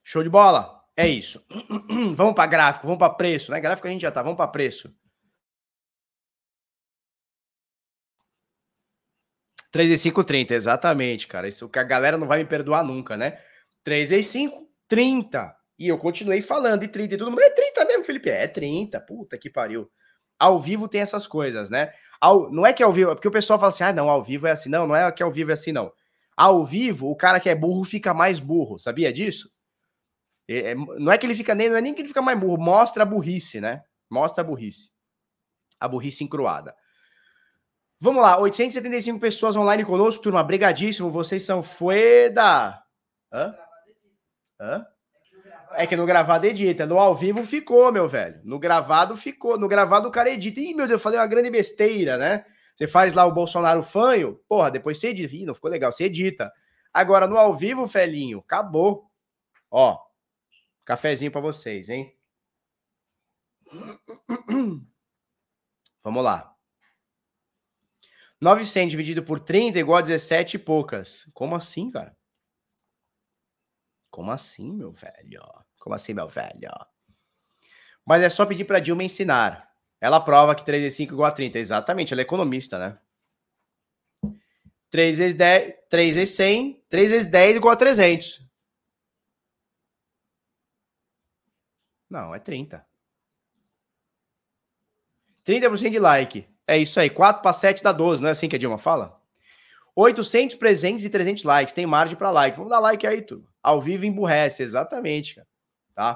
Show 0.03 0.21
de 0.21 0.29
bola. 0.29 0.83
É 0.97 1.07
isso. 1.07 1.41
vamos 2.13 2.35
para 2.35 2.49
gráfico, 2.49 2.87
vamos 2.87 2.99
para 2.99 3.13
preço, 3.13 3.51
né? 3.51 3.61
Gráfico 3.61 3.87
a 3.87 3.91
gente 3.91 4.01
já 4.01 4.11
tá, 4.11 4.21
vamos 4.21 4.35
para 4.35 4.49
preço. 4.49 4.93
3 9.71 9.91
e 9.91 9.97
5, 9.97 10.23
30, 10.25 10.53
exatamente, 10.53 11.25
cara. 11.25 11.47
Isso 11.47 11.69
que 11.69 11.79
a 11.79 11.83
galera 11.83 12.17
não 12.17 12.27
vai 12.27 12.39
me 12.39 12.45
perdoar 12.45 12.83
nunca, 12.83 13.15
né? 13.15 13.39
3 13.83 14.11
e 14.11 14.23
5, 14.23 14.69
30. 14.89 15.56
E 15.77 15.87
eu 15.87 15.97
continuei 15.97 16.41
falando, 16.41 16.83
e 16.83 16.87
30 16.87 17.13
e 17.13 17.17
tudo, 17.17 17.31
mas 17.31 17.45
é 17.45 17.49
30 17.51 17.85
mesmo, 17.85 18.03
Felipe. 18.03 18.29
É 18.29 18.47
30, 18.47 18.99
puta 19.01 19.37
que 19.37 19.49
pariu. 19.49 19.89
Ao 20.39 20.59
vivo 20.59 20.87
tem 20.87 21.01
essas 21.01 21.27
coisas, 21.27 21.69
né? 21.69 21.91
Ao, 22.21 22.51
não 22.51 22.65
é 22.65 22.73
que 22.73 22.83
ao 22.83 22.91
vivo, 22.91 23.11
é 23.11 23.15
porque 23.15 23.27
o 23.27 23.31
pessoal 23.31 23.59
fala 23.59 23.69
assim: 23.69 23.83
ah, 23.83 23.93
não, 23.93 24.09
ao 24.09 24.23
vivo 24.23 24.47
é 24.47 24.51
assim. 24.51 24.69
Não, 24.69 24.87
não 24.87 24.95
é 24.95 25.11
que 25.11 25.23
ao 25.23 25.31
vivo 25.31 25.51
é 25.51 25.53
assim, 25.53 25.71
não. 25.71 25.91
Ao 26.35 26.65
vivo, 26.65 27.09
o 27.09 27.15
cara 27.15 27.39
que 27.39 27.49
é 27.49 27.55
burro 27.55 27.83
fica 27.83 28.13
mais 28.13 28.39
burro, 28.39 28.77
sabia 28.77 29.11
disso? 29.11 29.51
É, 30.47 30.71
é, 30.71 30.75
não 30.75 31.11
é 31.11 31.17
que 31.17 31.25
ele 31.25 31.35
fica 31.35 31.53
nem, 31.55 31.69
não 31.69 31.77
é 31.77 31.81
nem 31.81 31.93
que 31.93 32.01
ele 32.01 32.07
fica 32.07 32.21
mais 32.21 32.39
burro, 32.39 32.57
mostra 32.57 33.03
a 33.03 33.05
burrice, 33.05 33.59
né? 33.59 33.83
Mostra 34.09 34.43
a 34.43 34.47
burrice. 34.47 34.91
A 35.79 35.87
burrice 35.87 36.23
encruada. 36.23 36.75
Vamos 37.99 38.21
lá, 38.21 38.39
875 38.39 39.19
pessoas 39.19 39.55
online 39.55 39.83
conosco, 39.83 40.21
turma. 40.21 40.43
Brigadíssimo, 40.43 41.11
vocês 41.11 41.41
são 41.43 41.63
fueda. 41.63 42.79
Hã? 43.31 43.55
Hã? 44.59 44.85
É 45.77 45.85
que 45.85 45.95
no 45.95 46.05
gravado 46.07 46.45
edita. 46.47 46.85
No 46.85 46.97
ao 46.97 47.15
vivo 47.15 47.45
ficou, 47.45 47.91
meu 47.91 48.07
velho. 48.07 48.41
No 48.43 48.57
gravado 48.57 49.15
ficou. 49.15 49.59
No 49.59 49.67
gravado 49.67 50.07
o 50.07 50.11
cara 50.11 50.31
edita. 50.31 50.59
Ih, 50.59 50.73
meu 50.73 50.87
Deus, 50.87 50.99
eu 50.99 51.03
falei 51.03 51.19
uma 51.19 51.27
grande 51.27 51.51
besteira, 51.51 52.17
né? 52.17 52.43
Você 52.75 52.87
faz 52.87 53.13
lá 53.13 53.25
o 53.25 53.33
Bolsonaro 53.33 53.83
fanho, 53.83 54.35
porra, 54.47 54.71
depois 54.71 54.99
você 54.99 55.09
edita. 55.09 55.35
Ih, 55.35 55.45
não 55.45 55.53
ficou 55.55 55.69
legal, 55.69 55.91
você 55.91 56.05
edita. 56.05 56.51
Agora, 56.91 57.27
no 57.27 57.37
ao 57.37 57.53
vivo, 57.53 57.87
felinho, 57.87 58.39
acabou. 58.39 59.11
Ó, 59.69 59.99
cafezinho 60.83 61.31
para 61.31 61.41
vocês, 61.41 61.89
hein? 61.89 62.17
Vamos 66.03 66.23
lá. 66.23 66.55
900 68.39 68.91
dividido 68.91 69.23
por 69.23 69.39
30 69.39 69.79
igual 69.79 69.99
a 69.99 70.01
17 70.01 70.55
e 70.55 70.59
poucas. 70.59 71.29
Como 71.33 71.55
assim, 71.55 71.91
cara? 71.91 72.17
Como 74.09 74.31
assim, 74.31 74.71
meu 74.73 74.91
velho? 74.91 75.43
Como 75.87 75.95
assim, 75.95 76.13
meu 76.13 76.27
velho? 76.27 76.69
Mas 78.05 78.21
é 78.21 78.27
só 78.27 78.45
pedir 78.45 78.65
para 78.65 78.81
Dilma 78.81 79.05
ensinar. 79.05 79.71
Ela 80.01 80.19
prova 80.19 80.53
que 80.53 80.65
3 80.65 80.81
vezes 80.81 80.97
5 80.97 81.13
é 81.13 81.15
igual 81.15 81.29
a 81.29 81.31
30. 81.31 81.57
Exatamente, 81.57 82.11
ela 82.11 82.19
é 82.19 82.23
economista, 82.23 82.77
né? 82.77 82.99
3 84.89 85.17
vezes 85.17 85.33
10, 85.33 85.75
3 85.89 86.15
vezes 86.17 86.35
100, 86.35 86.83
3 86.89 87.11
vezes 87.11 87.31
10 87.31 87.55
igual 87.55 87.73
a 87.73 87.77
300. 87.77 88.45
Não, 92.09 92.35
é 92.35 92.39
30. 92.39 92.85
30% 95.45 95.89
de 95.89 95.99
like. 95.99 96.49
É 96.67 96.77
isso 96.77 96.99
aí. 96.99 97.09
4 97.09 97.41
para 97.41 97.53
7 97.53 97.81
dá 97.81 97.93
12, 97.93 98.21
não 98.21 98.27
é 98.27 98.33
assim 98.33 98.49
que 98.49 98.57
a 98.57 98.59
Dilma 98.59 98.77
fala? 98.77 99.21
800 99.95 100.57
presentes 100.57 101.05
e 101.05 101.09
300 101.09 101.45
likes. 101.45 101.73
Tem 101.73 101.85
margem 101.85 102.17
para 102.17 102.29
like. 102.29 102.57
Vamos 102.57 102.71
dar 102.71 102.79
like 102.79 103.07
aí, 103.07 103.21
tudo. 103.21 103.49
Ao 103.63 103.81
vivo 103.81 104.05
emburrece, 104.05 104.61
exatamente, 104.63 105.35
cara. 105.35 105.46
Tá? 105.97 106.15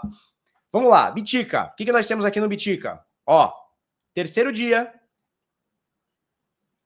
Vamos 0.71 0.91
lá, 0.91 1.09
Bitica. 1.09 1.71
O 1.73 1.75
que, 1.75 1.85
que 1.85 1.91
nós 1.91 2.07
temos 2.07 2.23
aqui 2.23 2.39
no 2.39 2.47
Bitica? 2.47 3.03
Ó, 3.25 3.51
terceiro 4.13 4.51
dia. 4.51 4.93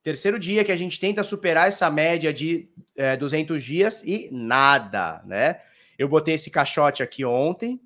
Terceiro 0.02 0.40
dia 0.40 0.64
que 0.64 0.72
a 0.72 0.78
gente 0.78 0.98
tenta 0.98 1.22
superar 1.22 1.68
essa 1.68 1.92
média 1.92 2.34
de 2.34 2.70
é, 2.96 3.18
200 3.18 3.62
dias 3.62 4.02
e 4.06 4.30
nada, 4.32 5.22
né? 5.26 5.60
Eu 6.00 6.08
botei 6.08 6.36
esse 6.36 6.50
caixote 6.50 7.04
aqui 7.04 7.26
ontem, 7.26 7.82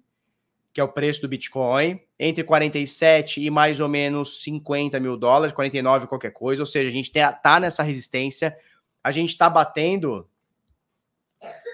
que 0.72 0.80
é 0.80 0.84
o 0.84 0.94
preço 0.94 1.22
do 1.22 1.28
Bitcoin, 1.28 2.00
entre 2.20 2.44
47 2.44 3.44
e 3.44 3.50
mais 3.50 3.80
ou 3.80 3.90
menos 3.90 4.44
50 4.44 5.00
mil 5.00 5.18
dólares, 5.18 5.56
49 5.56 6.06
qualquer 6.06 6.34
coisa, 6.34 6.62
ou 6.62 6.68
seja, 6.68 6.88
a 6.88 6.92
gente 6.92 7.12
tá 7.12 7.60
nessa 7.60 7.82
resistência 7.82 8.56
a 9.04 9.12
gente 9.12 9.30
está 9.30 9.50
batendo. 9.50 10.29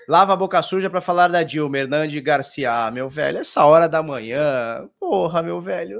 Lava 0.07 0.33
a 0.33 0.35
boca 0.35 0.61
suja 0.61 0.89
para 0.89 1.01
falar 1.01 1.27
da 1.29 1.41
Dilma, 1.41 1.79
Hernandes 1.79 2.21
Garcia, 2.21 2.91
meu 2.91 3.09
velho, 3.09 3.39
essa 3.39 3.65
hora 3.65 3.89
da 3.89 4.03
manhã, 4.03 4.87
porra, 4.99 5.41
meu 5.41 5.59
velho, 5.59 5.99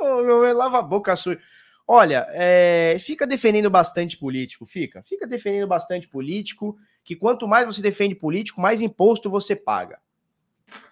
meu 0.00 0.40
velho, 0.40 0.56
lava 0.56 0.78
a 0.78 0.82
boca 0.82 1.16
suja. 1.16 1.40
Olha, 1.86 2.26
é, 2.30 2.96
fica 2.98 3.26
defendendo 3.26 3.70
bastante 3.70 4.18
político, 4.18 4.66
fica, 4.66 5.02
fica 5.02 5.26
defendendo 5.26 5.66
bastante 5.66 6.06
político, 6.06 6.76
que 7.02 7.16
quanto 7.16 7.48
mais 7.48 7.66
você 7.66 7.80
defende 7.80 8.14
político, 8.14 8.60
mais 8.60 8.82
imposto 8.82 9.30
você 9.30 9.56
paga. 9.56 9.98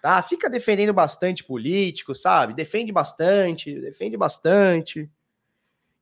Tá? 0.01 0.21
Fica 0.23 0.49
defendendo 0.49 0.93
bastante 0.93 1.43
político, 1.43 2.15
sabe? 2.15 2.53
Defende 2.53 2.91
bastante, 2.91 3.79
defende 3.79 4.17
bastante. 4.17 5.09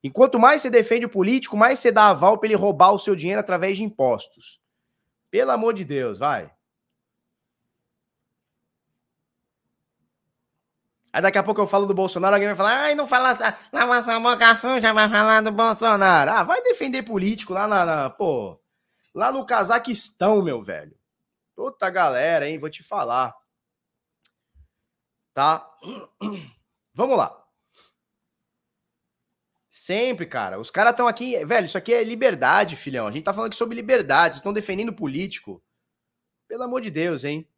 Enquanto 0.03 0.39
mais 0.39 0.61
você 0.61 0.69
defende 0.69 1.05
o 1.05 1.09
político, 1.09 1.57
mais 1.57 1.79
você 1.79 1.91
dá 1.91 2.09
aval 2.09 2.37
para 2.37 2.47
ele 2.47 2.55
roubar 2.55 2.91
o 2.93 2.99
seu 2.99 3.15
dinheiro 3.15 3.39
através 3.39 3.77
de 3.77 3.83
impostos. 3.83 4.60
Pelo 5.31 5.51
amor 5.51 5.73
de 5.73 5.85
Deus, 5.85 6.19
vai. 6.19 6.51
Aí 11.13 11.21
daqui 11.21 11.37
a 11.37 11.43
pouco 11.43 11.59
eu 11.59 11.67
falo 11.67 11.85
do 11.85 11.93
Bolsonaro, 11.93 12.35
alguém 12.35 12.47
vai 12.47 12.55
falar, 12.55 12.83
ai, 12.83 12.95
não 12.95 13.05
fala, 13.05 13.37
lava 13.71 13.97
essa 13.97 14.19
boca 14.19 14.55
suja, 14.55 14.93
vai 14.93 15.09
falar 15.09 15.41
do 15.41 15.51
Bolsonaro. 15.51 16.31
Ah, 16.31 16.43
vai 16.43 16.61
defender 16.61 17.03
político 17.03 17.53
lá 17.53 17.67
na, 17.67 17.85
na, 17.85 18.09
pô, 18.09 18.61
lá 19.13 19.31
no 19.31 19.45
Cazaquistão, 19.45 20.41
meu 20.41 20.61
velho. 20.61 20.97
Puta 21.55 21.89
galera, 21.89 22.47
hein, 22.47 22.59
vou 22.59 22.69
te 22.69 22.81
falar. 22.81 23.35
Tá? 25.33 25.69
Vamos 26.93 27.17
lá. 27.17 27.40
Sempre, 29.81 30.27
cara. 30.27 30.59
Os 30.59 30.69
caras 30.69 30.91
estão 30.91 31.07
aqui, 31.07 31.43
velho, 31.43 31.65
isso 31.65 31.75
aqui 31.75 31.91
é 31.91 32.03
liberdade, 32.03 32.75
filhão. 32.75 33.07
A 33.07 33.11
gente 33.11 33.23
tá 33.23 33.33
falando 33.33 33.47
aqui 33.47 33.55
sobre 33.55 33.75
liberdade, 33.75 34.35
estão 34.35 34.53
defendendo 34.53 34.93
político. 34.93 35.59
Pelo 36.47 36.61
amor 36.61 36.81
de 36.81 36.91
Deus, 36.91 37.23
hein? 37.23 37.49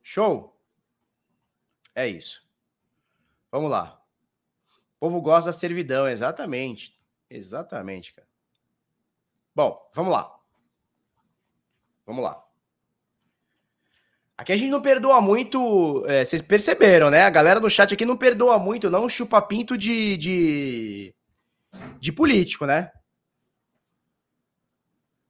Show? 0.00 0.56
É 1.92 2.06
isso. 2.06 2.48
Vamos 3.50 3.68
lá. 3.68 4.00
O 4.94 5.00
povo 5.00 5.20
gosta 5.20 5.50
da 5.50 5.52
servidão, 5.52 6.08
exatamente. 6.08 6.96
Exatamente, 7.28 8.14
cara. 8.14 8.28
Bom, 9.52 9.90
vamos 9.92 10.12
lá. 10.12 10.38
Vamos 12.06 12.22
lá. 12.22 12.45
Aqui 14.38 14.52
a 14.52 14.56
gente 14.56 14.70
não 14.70 14.82
perdoa 14.82 15.20
muito. 15.20 16.04
É, 16.06 16.24
vocês 16.24 16.42
perceberam, 16.42 17.10
né? 17.10 17.22
A 17.22 17.30
galera 17.30 17.58
do 17.58 17.70
chat 17.70 17.94
aqui 17.94 18.04
não 18.04 18.16
perdoa 18.16 18.58
muito, 18.58 18.90
não 18.90 19.08
chupa 19.08 19.40
pinto 19.40 19.78
de, 19.78 20.16
de, 20.16 21.14
de 21.98 22.12
político, 22.12 22.66
né? 22.66 22.92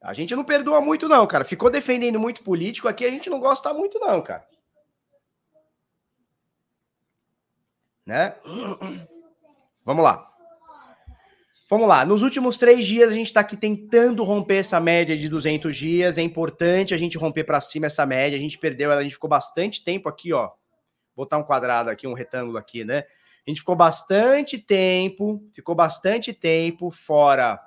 A 0.03 0.13
gente 0.13 0.35
não 0.35 0.45
perdoa 0.45 0.81
muito, 0.81 1.09
não, 1.09 1.27
cara. 1.27 1.45
Ficou 1.45 1.71
defendendo 1.71 2.19
muito 2.19 2.43
político 2.43 2.89
aqui, 2.89 3.05
a 3.05 3.11
gente 3.11 3.31
não 3.31 3.41
gosta 3.41 3.73
muito, 3.73 3.99
não, 3.99 4.21
cara. 4.23 4.47
né? 8.07 8.37
Vamos 9.85 10.05
lá. 10.05 10.33
Vamos 11.69 11.89
lá. 11.89 12.05
Nos 12.05 12.23
últimos 12.23 12.59
três 12.59 12.87
dias, 12.87 13.11
a 13.11 13.15
gente 13.15 13.27
está 13.27 13.41
aqui 13.41 13.57
tentando 13.57 14.23
romper 14.23 14.59
essa 14.59 14.79
média 14.79 15.17
de 15.17 15.29
200 15.29 15.77
dias. 15.77 16.17
É 16.17 16.23
importante 16.23 16.95
a 16.95 16.97
gente 16.97 17.19
romper 17.19 17.43
para 17.43 17.61
cima 17.61 17.87
essa 17.87 18.07
média. 18.07 18.39
A 18.39 18.41
gente 18.41 18.57
perdeu 18.57 18.93
ela, 18.93 19.01
a 19.01 19.03
gente 19.03 19.15
ficou 19.15 19.29
bastante 19.29 19.83
tempo 19.83 20.09
aqui, 20.09 20.33
ó. 20.33 20.47
Vou 21.17 21.25
botar 21.25 21.39
um 21.39 21.43
quadrado 21.43 21.91
aqui, 21.91 22.07
um 22.07 22.13
retângulo 22.13 22.57
aqui, 22.57 22.85
né? 22.85 23.03
A 23.45 23.51
gente 23.51 23.59
ficou 23.59 23.75
bastante 23.75 24.59
tempo, 24.59 25.43
ficou 25.53 25.75
bastante 25.75 26.33
tempo 26.33 26.89
fora 26.93 27.61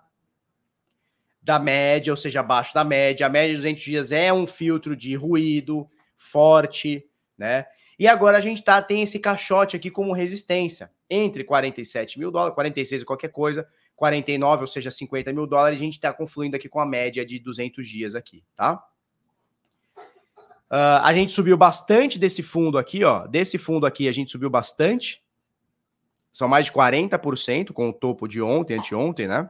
da 1.41 1.59
média, 1.59 2.13
ou 2.13 2.17
seja, 2.17 2.39
abaixo 2.39 2.73
da 2.73 2.85
média. 2.85 3.25
A 3.25 3.29
média 3.29 3.49
de 3.49 3.57
200 3.57 3.83
dias 3.83 4.11
é 4.13 4.31
um 4.31 4.47
filtro 4.47 4.95
de 4.95 5.13
ruído 5.13 5.89
forte, 6.15 7.05
né? 7.37 7.65
E 7.99 8.07
agora 8.07 8.37
a 8.37 8.41
gente 8.41 8.63
tá, 8.63 8.81
tem 8.81 9.01
esse 9.01 9.19
caixote 9.19 9.75
aqui 9.75 9.91
como 9.91 10.13
resistência. 10.13 10.89
Entre 11.09 11.43
47 11.43 12.17
mil 12.17 12.31
dólares, 12.31 12.55
46 12.55 13.01
ou 13.01 13.07
qualquer 13.07 13.27
coisa, 13.29 13.67
49, 13.99 14.61
ou 14.61 14.67
seja, 14.67 14.89
50 14.89 15.31
mil 15.31 15.45
dólares, 15.45 15.79
a 15.79 15.83
gente 15.83 15.93
está 15.93 16.11
confluindo 16.11 16.55
aqui 16.55 16.67
com 16.67 16.79
a 16.79 16.85
média 16.85 17.25
de 17.25 17.37
200 17.37 17.87
dias 17.87 18.15
aqui, 18.15 18.43
tá? 18.55 18.83
Uh, 20.71 21.01
a 21.03 21.13
gente 21.13 21.31
subiu 21.31 21.57
bastante 21.57 22.17
desse 22.17 22.41
fundo 22.41 22.77
aqui, 22.77 23.03
ó. 23.03 23.27
Desse 23.27 23.57
fundo 23.57 23.85
aqui 23.85 24.07
a 24.07 24.11
gente 24.11 24.31
subiu 24.31 24.49
bastante. 24.49 25.23
São 26.31 26.47
mais 26.47 26.65
de 26.65 26.71
40% 26.71 27.73
com 27.73 27.89
o 27.89 27.93
topo 27.93 28.27
de 28.27 28.41
ontem, 28.41 28.77
anteontem, 28.77 29.27
né? 29.27 29.49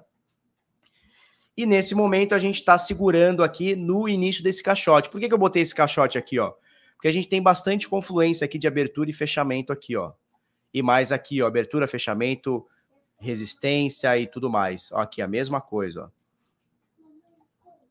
E 1.56 1.66
nesse 1.66 1.94
momento 1.94 2.34
a 2.34 2.40
gente 2.40 2.56
está 2.56 2.78
segurando 2.78 3.44
aqui 3.44 3.76
no 3.76 4.08
início 4.08 4.44
desse 4.44 4.64
caixote. 4.64 5.10
Por 5.10 5.20
que, 5.20 5.28
que 5.28 5.34
eu 5.34 5.38
botei 5.38 5.62
esse 5.62 5.76
caixote 5.76 6.18
aqui, 6.18 6.40
ó? 6.40 6.54
porque 7.00 7.08
a 7.08 7.14
gente 7.14 7.30
tem 7.30 7.42
bastante 7.42 7.88
confluência 7.88 8.44
aqui 8.44 8.58
de 8.58 8.68
abertura 8.68 9.10
e 9.10 9.14
fechamento 9.14 9.72
aqui, 9.72 9.96
ó. 9.96 10.12
E 10.74 10.84
mais 10.84 11.14
aqui, 11.14 11.42
ó, 11.42 11.48
abertura, 11.48 11.88
fechamento, 11.88 12.68
resistência 13.20 14.18
e 14.18 14.28
tudo 14.28 14.50
mais. 14.50 14.92
Ó, 14.92 15.00
aqui 15.00 15.22
a 15.22 15.28
mesma 15.28 15.62
coisa, 15.62 16.06
ó. 16.06 16.20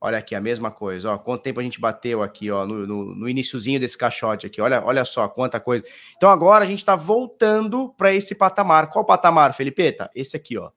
Olha 0.01 0.19
aqui 0.19 0.35
a 0.37 0.41
mesma 0.41 0.71
coisa, 0.71 1.13
ó. 1.13 1.19
Quanto 1.19 1.43
tempo 1.43 1.59
a 1.59 1.63
gente 1.63 1.81
bateu 1.81 2.23
aqui, 2.23 2.51
ó, 2.51 2.65
no, 2.65 2.87
no, 2.87 3.15
no 3.17 3.29
iníciozinho 3.29 3.81
desse 3.81 3.99
caixote 3.99 4.47
aqui. 4.47 4.61
Olha, 4.61 4.83
olha 4.85 5.05
só 5.05 5.29
quanta 5.29 5.59
coisa. 5.59 5.85
Então 6.17 6.31
agora 6.31 6.65
a 6.65 6.67
gente 6.67 6.79
está 6.79 6.95
voltando 6.95 7.93
para 7.97 8.15
esse 8.15 8.35
patamar. 8.35 8.91
Qual 8.91 9.05
patamar, 9.05 9.53
Felipeta? 9.55 10.09
Esse 10.15 10.37
aqui, 10.37 10.57
ó. 10.57 10.71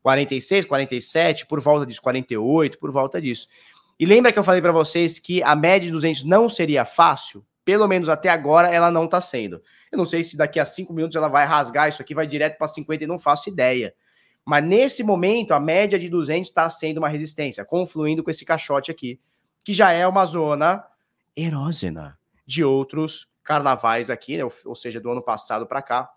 46, 0.00 0.64
47, 0.64 1.46
por 1.46 1.60
volta 1.60 1.84
disso, 1.84 2.00
48, 2.00 2.78
por 2.78 2.92
volta 2.92 3.20
disso. 3.20 3.48
E 3.98 4.06
lembra 4.06 4.32
que 4.32 4.38
eu 4.38 4.44
falei 4.44 4.62
para 4.62 4.70
vocês 4.70 5.18
que 5.18 5.42
a 5.42 5.56
média 5.56 5.86
de 5.86 5.92
200 5.92 6.22
não 6.22 6.48
seria 6.48 6.84
fácil? 6.84 7.44
Pelo 7.68 7.86
menos 7.86 8.08
até 8.08 8.30
agora, 8.30 8.68
ela 8.68 8.90
não 8.90 9.04
está 9.04 9.20
sendo. 9.20 9.62
Eu 9.92 9.98
não 9.98 10.06
sei 10.06 10.22
se 10.22 10.38
daqui 10.38 10.58
a 10.58 10.64
cinco 10.64 10.90
minutos 10.90 11.14
ela 11.16 11.28
vai 11.28 11.44
rasgar 11.44 11.86
isso 11.86 12.00
aqui, 12.00 12.14
vai 12.14 12.26
direto 12.26 12.56
para 12.56 12.66
50 12.66 13.04
e 13.04 13.06
não 13.06 13.18
faço 13.18 13.50
ideia. 13.50 13.94
Mas 14.42 14.64
nesse 14.64 15.04
momento, 15.04 15.52
a 15.52 15.60
média 15.60 15.98
de 15.98 16.08
200 16.08 16.48
está 16.48 16.70
sendo 16.70 16.96
uma 16.96 17.10
resistência, 17.10 17.66
confluindo 17.66 18.24
com 18.24 18.30
esse 18.30 18.42
caixote 18.42 18.90
aqui, 18.90 19.20
que 19.62 19.74
já 19.74 19.92
é 19.92 20.06
uma 20.06 20.24
zona 20.24 20.82
erógena 21.36 22.18
de 22.46 22.64
outros 22.64 23.28
carnavais 23.44 24.08
aqui, 24.08 24.38
né? 24.38 24.44
ou, 24.64 24.74
seja, 24.74 24.98
do 24.98 25.10
ano 25.10 25.20
passado 25.20 25.66
para 25.66 25.82
cá, 25.82 26.10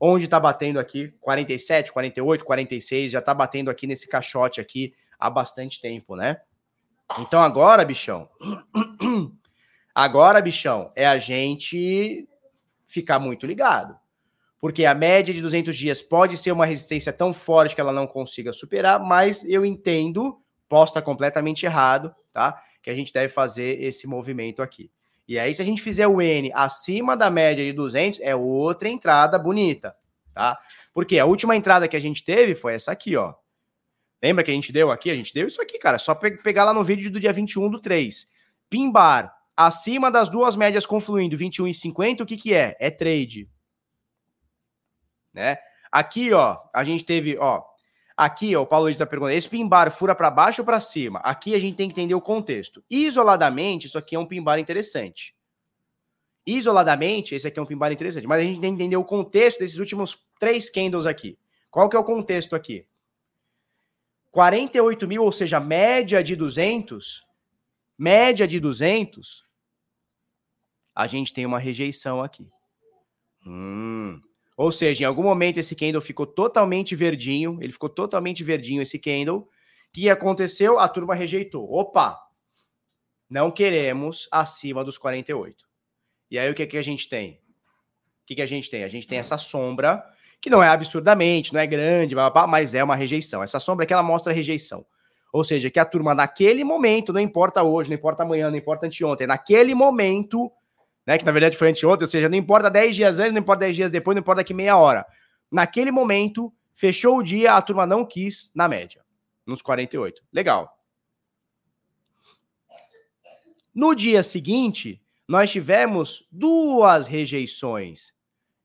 onde 0.00 0.24
está 0.24 0.40
batendo 0.40 0.80
aqui 0.80 1.14
47, 1.20 1.92
48, 1.92 2.44
46, 2.44 3.12
já 3.12 3.20
está 3.20 3.32
batendo 3.32 3.70
aqui 3.70 3.86
nesse 3.86 4.08
caixote 4.08 4.60
aqui 4.60 4.92
há 5.16 5.30
bastante 5.30 5.80
tempo, 5.80 6.16
né? 6.16 6.40
Então 7.20 7.40
agora, 7.40 7.84
bichão, 7.84 8.28
Agora, 9.94 10.40
bichão, 10.40 10.90
é 10.96 11.06
a 11.06 11.18
gente 11.18 12.28
ficar 12.86 13.18
muito 13.18 13.46
ligado. 13.46 13.98
Porque 14.58 14.84
a 14.84 14.94
média 14.94 15.34
de 15.34 15.42
200 15.42 15.76
dias 15.76 16.00
pode 16.00 16.36
ser 16.36 16.52
uma 16.52 16.64
resistência 16.64 17.12
tão 17.12 17.32
forte 17.32 17.74
que 17.74 17.80
ela 17.80 17.92
não 17.92 18.06
consiga 18.06 18.52
superar, 18.52 19.00
mas 19.00 19.44
eu 19.44 19.66
entendo, 19.66 20.40
posso 20.68 20.90
estar 20.90 21.02
completamente 21.02 21.66
errado, 21.66 22.14
tá? 22.32 22.62
Que 22.80 22.88
a 22.88 22.94
gente 22.94 23.12
deve 23.12 23.28
fazer 23.28 23.82
esse 23.82 24.06
movimento 24.06 24.62
aqui. 24.62 24.90
E 25.26 25.38
aí, 25.38 25.52
se 25.52 25.60
a 25.60 25.64
gente 25.64 25.82
fizer 25.82 26.06
o 26.06 26.22
N 26.22 26.52
acima 26.54 27.16
da 27.16 27.28
média 27.28 27.64
de 27.64 27.72
200, 27.72 28.20
é 28.20 28.36
outra 28.36 28.88
entrada 28.88 29.38
bonita, 29.38 29.96
tá? 30.32 30.58
Porque 30.92 31.18
a 31.18 31.26
última 31.26 31.56
entrada 31.56 31.88
que 31.88 31.96
a 31.96 32.00
gente 32.00 32.24
teve 32.24 32.54
foi 32.54 32.74
essa 32.74 32.92
aqui, 32.92 33.16
ó. 33.16 33.34
Lembra 34.22 34.44
que 34.44 34.50
a 34.52 34.54
gente 34.54 34.72
deu 34.72 34.90
aqui? 34.92 35.10
A 35.10 35.16
gente 35.16 35.34
deu 35.34 35.48
isso 35.48 35.60
aqui, 35.60 35.78
cara. 35.78 35.98
Só 35.98 36.14
pegar 36.14 36.64
lá 36.64 36.72
no 36.72 36.84
vídeo 36.84 37.10
do 37.10 37.18
dia 37.18 37.32
21 37.32 37.68
do 37.68 37.80
3. 37.80 38.28
Pimbar 38.70 39.41
acima 39.56 40.10
das 40.10 40.28
duas 40.28 40.56
médias 40.56 40.86
confluindo, 40.86 41.36
21 41.36 41.68
e 41.68 41.74
50, 41.74 42.22
o 42.22 42.26
que 42.26 42.36
que 42.36 42.54
é? 42.54 42.76
É 42.80 42.90
trade. 42.90 43.48
Né? 45.32 45.58
Aqui, 45.90 46.32
ó, 46.32 46.58
a 46.72 46.84
gente 46.84 47.04
teve, 47.04 47.36
ó, 47.38 47.62
aqui, 48.16 48.54
ó, 48.56 48.62
o 48.62 48.66
Paulo 48.66 48.88
está 48.88 49.06
perguntando, 49.06 49.36
esse 49.36 49.48
pimbar 49.48 49.90
fura 49.90 50.14
para 50.14 50.30
baixo 50.30 50.62
ou 50.62 50.66
para 50.66 50.80
cima? 50.80 51.20
Aqui 51.20 51.54
a 51.54 51.58
gente 51.58 51.76
tem 51.76 51.88
que 51.88 51.92
entender 51.92 52.14
o 52.14 52.20
contexto. 52.20 52.84
Isoladamente, 52.90 53.86
isso 53.86 53.98
aqui 53.98 54.16
é 54.16 54.18
um 54.18 54.26
pimbar 54.26 54.58
interessante. 54.58 55.34
Isoladamente, 56.46 57.34
esse 57.34 57.46
aqui 57.46 57.58
é 57.58 57.62
um 57.62 57.66
pimbar 57.66 57.92
interessante, 57.92 58.26
mas 58.26 58.40
a 58.40 58.44
gente 58.44 58.60
tem 58.60 58.74
que 58.74 58.82
entender 58.82 58.96
o 58.96 59.04
contexto 59.04 59.60
desses 59.60 59.78
últimos 59.78 60.18
três 60.40 60.68
candles 60.68 61.06
aqui. 61.06 61.38
Qual 61.70 61.88
que 61.88 61.96
é 61.96 61.98
o 61.98 62.04
contexto 62.04 62.56
aqui? 62.56 62.86
48 64.32 65.06
mil, 65.06 65.22
ou 65.22 65.30
seja, 65.30 65.60
média 65.60 66.22
de 66.22 66.34
200, 66.34 67.22
média 67.98 68.46
de 68.46 68.58
200, 68.58 69.44
a 70.94 71.06
gente 71.06 71.32
tem 71.32 71.46
uma 71.46 71.58
rejeição 71.58 72.22
aqui. 72.22 72.50
Hum. 73.46 74.20
Ou 74.56 74.70
seja, 74.70 75.04
em 75.04 75.06
algum 75.06 75.22
momento 75.22 75.58
esse 75.58 75.74
candle 75.74 76.00
ficou 76.00 76.26
totalmente 76.26 76.94
verdinho, 76.94 77.58
ele 77.60 77.72
ficou 77.72 77.88
totalmente 77.88 78.44
verdinho 78.44 78.82
esse 78.82 78.98
candle. 78.98 79.38
O 79.38 79.48
que 79.92 80.08
aconteceu? 80.08 80.78
A 80.78 80.88
turma 80.88 81.14
rejeitou. 81.14 81.70
Opa! 81.72 82.18
Não 83.28 83.50
queremos 83.50 84.28
acima 84.30 84.84
dos 84.84 84.98
48. 84.98 85.64
E 86.30 86.38
aí 86.38 86.50
o 86.50 86.54
que, 86.54 86.66
que 86.66 86.76
a 86.76 86.82
gente 86.82 87.08
tem? 87.08 87.40
O 88.22 88.26
que, 88.26 88.34
que 88.36 88.42
a 88.42 88.46
gente 88.46 88.70
tem? 88.70 88.84
A 88.84 88.88
gente 88.88 89.06
tem 89.06 89.18
essa 89.18 89.36
sombra, 89.36 90.04
que 90.40 90.50
não 90.50 90.62
é 90.62 90.68
absurdamente, 90.68 91.52
não 91.52 91.60
é 91.60 91.66
grande, 91.66 92.14
mas 92.48 92.74
é 92.74 92.84
uma 92.84 92.94
rejeição. 92.94 93.42
Essa 93.42 93.58
sombra 93.58 93.84
aqui 93.84 93.92
ela 93.92 94.02
mostra 94.02 94.32
rejeição. 94.32 94.84
Ou 95.32 95.42
seja, 95.42 95.70
que 95.70 95.80
a 95.80 95.84
turma 95.84 96.14
naquele 96.14 96.62
momento, 96.62 97.12
não 97.12 97.20
importa 97.20 97.62
hoje, 97.62 97.88
não 97.88 97.96
importa 97.96 98.22
amanhã, 98.22 98.50
não 98.50 98.58
importa 98.58 98.86
anteontem, 98.86 99.26
naquele 99.26 99.74
momento, 99.74 100.52
né, 101.06 101.16
que 101.16 101.24
na 101.24 101.32
verdade 101.32 101.56
foi 101.56 101.70
anteontem, 101.70 102.04
ou 102.04 102.10
seja, 102.10 102.28
não 102.28 102.36
importa 102.36 102.68
10 102.68 102.94
dias 102.94 103.18
antes, 103.18 103.32
não 103.32 103.40
importa 103.40 103.60
10 103.60 103.76
dias 103.76 103.90
depois, 103.90 104.14
não 104.14 104.20
importa 104.20 104.40
daqui 104.42 104.52
meia 104.52 104.76
hora. 104.76 105.06
Naquele 105.50 105.90
momento, 105.90 106.52
fechou 106.74 107.18
o 107.18 107.22
dia, 107.22 107.54
a 107.54 107.62
turma 107.62 107.86
não 107.86 108.04
quis 108.04 108.50
na 108.54 108.68
média, 108.68 109.02
nos 109.46 109.62
48. 109.62 110.22
Legal. 110.30 110.78
No 113.74 113.94
dia 113.94 114.22
seguinte, 114.22 115.02
nós 115.26 115.50
tivemos 115.50 116.28
duas 116.30 117.06
rejeições. 117.06 118.12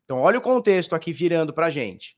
Então, 0.03 0.19
olha 0.19 0.37
o 0.37 0.41
contexto 0.41 0.93
aqui 0.93 1.13
virando 1.13 1.53
para 1.53 1.69
gente, 1.69 2.17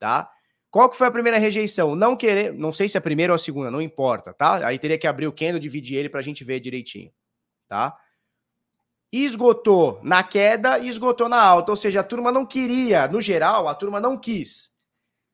tá? 0.00 0.33
Qual 0.74 0.90
que 0.90 0.96
foi 0.96 1.06
a 1.06 1.10
primeira 1.12 1.38
rejeição? 1.38 1.94
Não 1.94 2.16
querer, 2.16 2.52
não 2.52 2.72
sei 2.72 2.88
se 2.88 2.96
é 2.96 2.98
a 2.98 3.00
primeira 3.00 3.32
ou 3.32 3.36
a 3.36 3.38
segunda, 3.38 3.70
não 3.70 3.80
importa, 3.80 4.34
tá? 4.34 4.66
Aí 4.66 4.76
teria 4.76 4.98
que 4.98 5.06
abrir 5.06 5.28
o 5.28 5.32
candle, 5.32 5.60
dividir 5.60 5.96
ele 5.96 6.08
para 6.08 6.18
a 6.18 6.22
gente 6.22 6.42
ver 6.42 6.58
direitinho, 6.58 7.12
tá? 7.68 7.96
Esgotou 9.12 10.00
na 10.02 10.24
queda 10.24 10.80
e 10.80 10.88
esgotou 10.88 11.28
na 11.28 11.40
alta, 11.40 11.70
ou 11.70 11.76
seja, 11.76 12.00
a 12.00 12.02
turma 12.02 12.32
não 12.32 12.44
queria, 12.44 13.06
no 13.06 13.20
geral, 13.20 13.68
a 13.68 13.74
turma 13.76 14.00
não 14.00 14.18
quis 14.18 14.74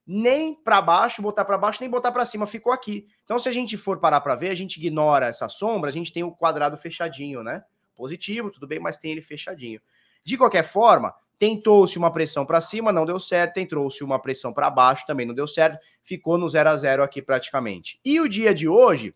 nem 0.07 0.55
para 0.55 0.83
baixo, 0.83 1.23
botar 1.23 1.47
para 1.47 1.57
baixo, 1.57 1.79
nem 1.81 1.89
botar 1.89 2.13
para 2.13 2.27
cima, 2.27 2.47
ficou 2.47 2.71
aqui. 2.71 3.07
Então, 3.25 3.39
se 3.39 3.49
a 3.49 3.53
gente 3.53 3.79
for 3.79 3.99
parar 3.99 4.21
para 4.21 4.35
ver, 4.35 4.51
a 4.51 4.55
gente 4.55 4.77
ignora 4.77 5.25
essa 5.25 5.49
sombra, 5.49 5.89
a 5.89 5.93
gente 5.93 6.13
tem 6.13 6.23
o 6.23 6.33
quadrado 6.33 6.77
fechadinho, 6.77 7.43
né? 7.43 7.65
Positivo, 7.95 8.51
tudo 8.51 8.67
bem, 8.67 8.79
mas 8.79 8.99
tem 8.99 9.13
ele 9.13 9.23
fechadinho. 9.23 9.81
De 10.23 10.37
qualquer 10.37 10.65
forma, 10.65 11.15
Tentou-se 11.41 11.97
uma 11.97 12.13
pressão 12.13 12.45
para 12.45 12.61
cima, 12.61 12.93
não 12.93 13.07
deu 13.07 13.19
certo. 13.19 13.55
Tentou-se 13.55 14.05
uma 14.05 14.21
pressão 14.21 14.53
para 14.53 14.69
baixo, 14.69 15.07
também 15.07 15.25
não 15.25 15.35
deu 15.35 15.47
certo. 15.47 15.79
Ficou 16.03 16.37
no 16.37 16.47
0 16.47 16.69
a 16.69 16.77
0 16.77 17.03
aqui 17.03 17.23
praticamente. 17.23 17.99
E 18.05 18.21
o 18.21 18.29
dia 18.29 18.53
de 18.53 18.69
hoje, 18.69 19.15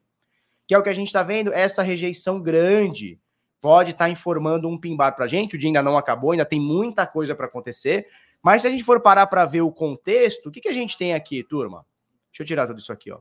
que 0.67 0.75
é 0.75 0.79
o 0.79 0.83
que 0.83 0.89
a 0.89 0.95
gente 0.95 1.09
está 1.09 1.23
vendo, 1.23 1.53
essa 1.53 1.83
rejeição 1.83 2.41
grande 2.41 3.21
pode 3.61 3.91
estar 3.91 4.07
tá 4.07 4.11
informando 4.11 4.67
um 4.67 4.81
pimbar 4.81 5.15
para 5.15 5.27
a 5.27 5.29
gente. 5.29 5.55
O 5.55 5.59
dia 5.59 5.69
ainda 5.69 5.83
não 5.83 5.99
acabou, 5.99 6.31
ainda 6.31 6.47
tem 6.47 6.59
muita 6.59 7.07
coisa 7.07 7.35
para 7.35 7.45
acontecer. 7.45 8.07
Mas 8.43 8.63
se 8.63 8.69
a 8.69 8.71
gente 8.71 8.85
for 8.85 9.03
parar 9.03 9.27
para 9.27 9.45
ver 9.45 9.61
o 9.61 9.71
contexto, 9.71 10.49
o 10.49 10.51
que, 10.51 10.63
que 10.63 10.69
a 10.69 10.73
gente 10.73 10.97
tem 10.97 11.13
aqui, 11.13 11.45
turma? 11.45 11.85
Deixa 12.33 12.43
eu 12.43 12.47
tirar 12.47 12.67
tudo 12.67 12.79
isso 12.79 12.91
aqui, 12.91 13.13
ó. 13.13 13.21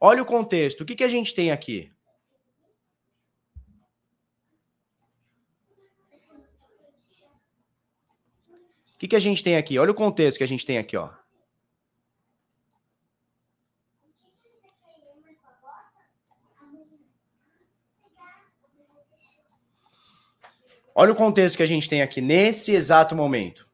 Olha 0.00 0.20
o 0.20 0.26
contexto. 0.26 0.80
O 0.80 0.84
que, 0.84 0.96
que 0.96 1.04
a 1.04 1.08
gente 1.08 1.32
tem 1.32 1.52
aqui? 1.52 1.92
Que, 9.00 9.08
que 9.08 9.16
a 9.16 9.18
gente 9.18 9.42
tem 9.42 9.56
aqui? 9.56 9.78
Olha 9.78 9.92
o 9.92 9.94
contexto 9.94 10.36
que 10.36 10.44
a 10.44 10.46
gente 10.46 10.66
tem 10.66 10.76
aqui, 10.76 10.94
ó. 10.94 11.08
Olha 20.94 21.12
o 21.12 21.16
contexto 21.16 21.56
que 21.56 21.62
a 21.62 21.66
gente 21.66 21.88
tem 21.88 22.02
aqui 22.02 22.20
nesse 22.20 22.74
exato 22.74 23.16
momento. 23.16 23.66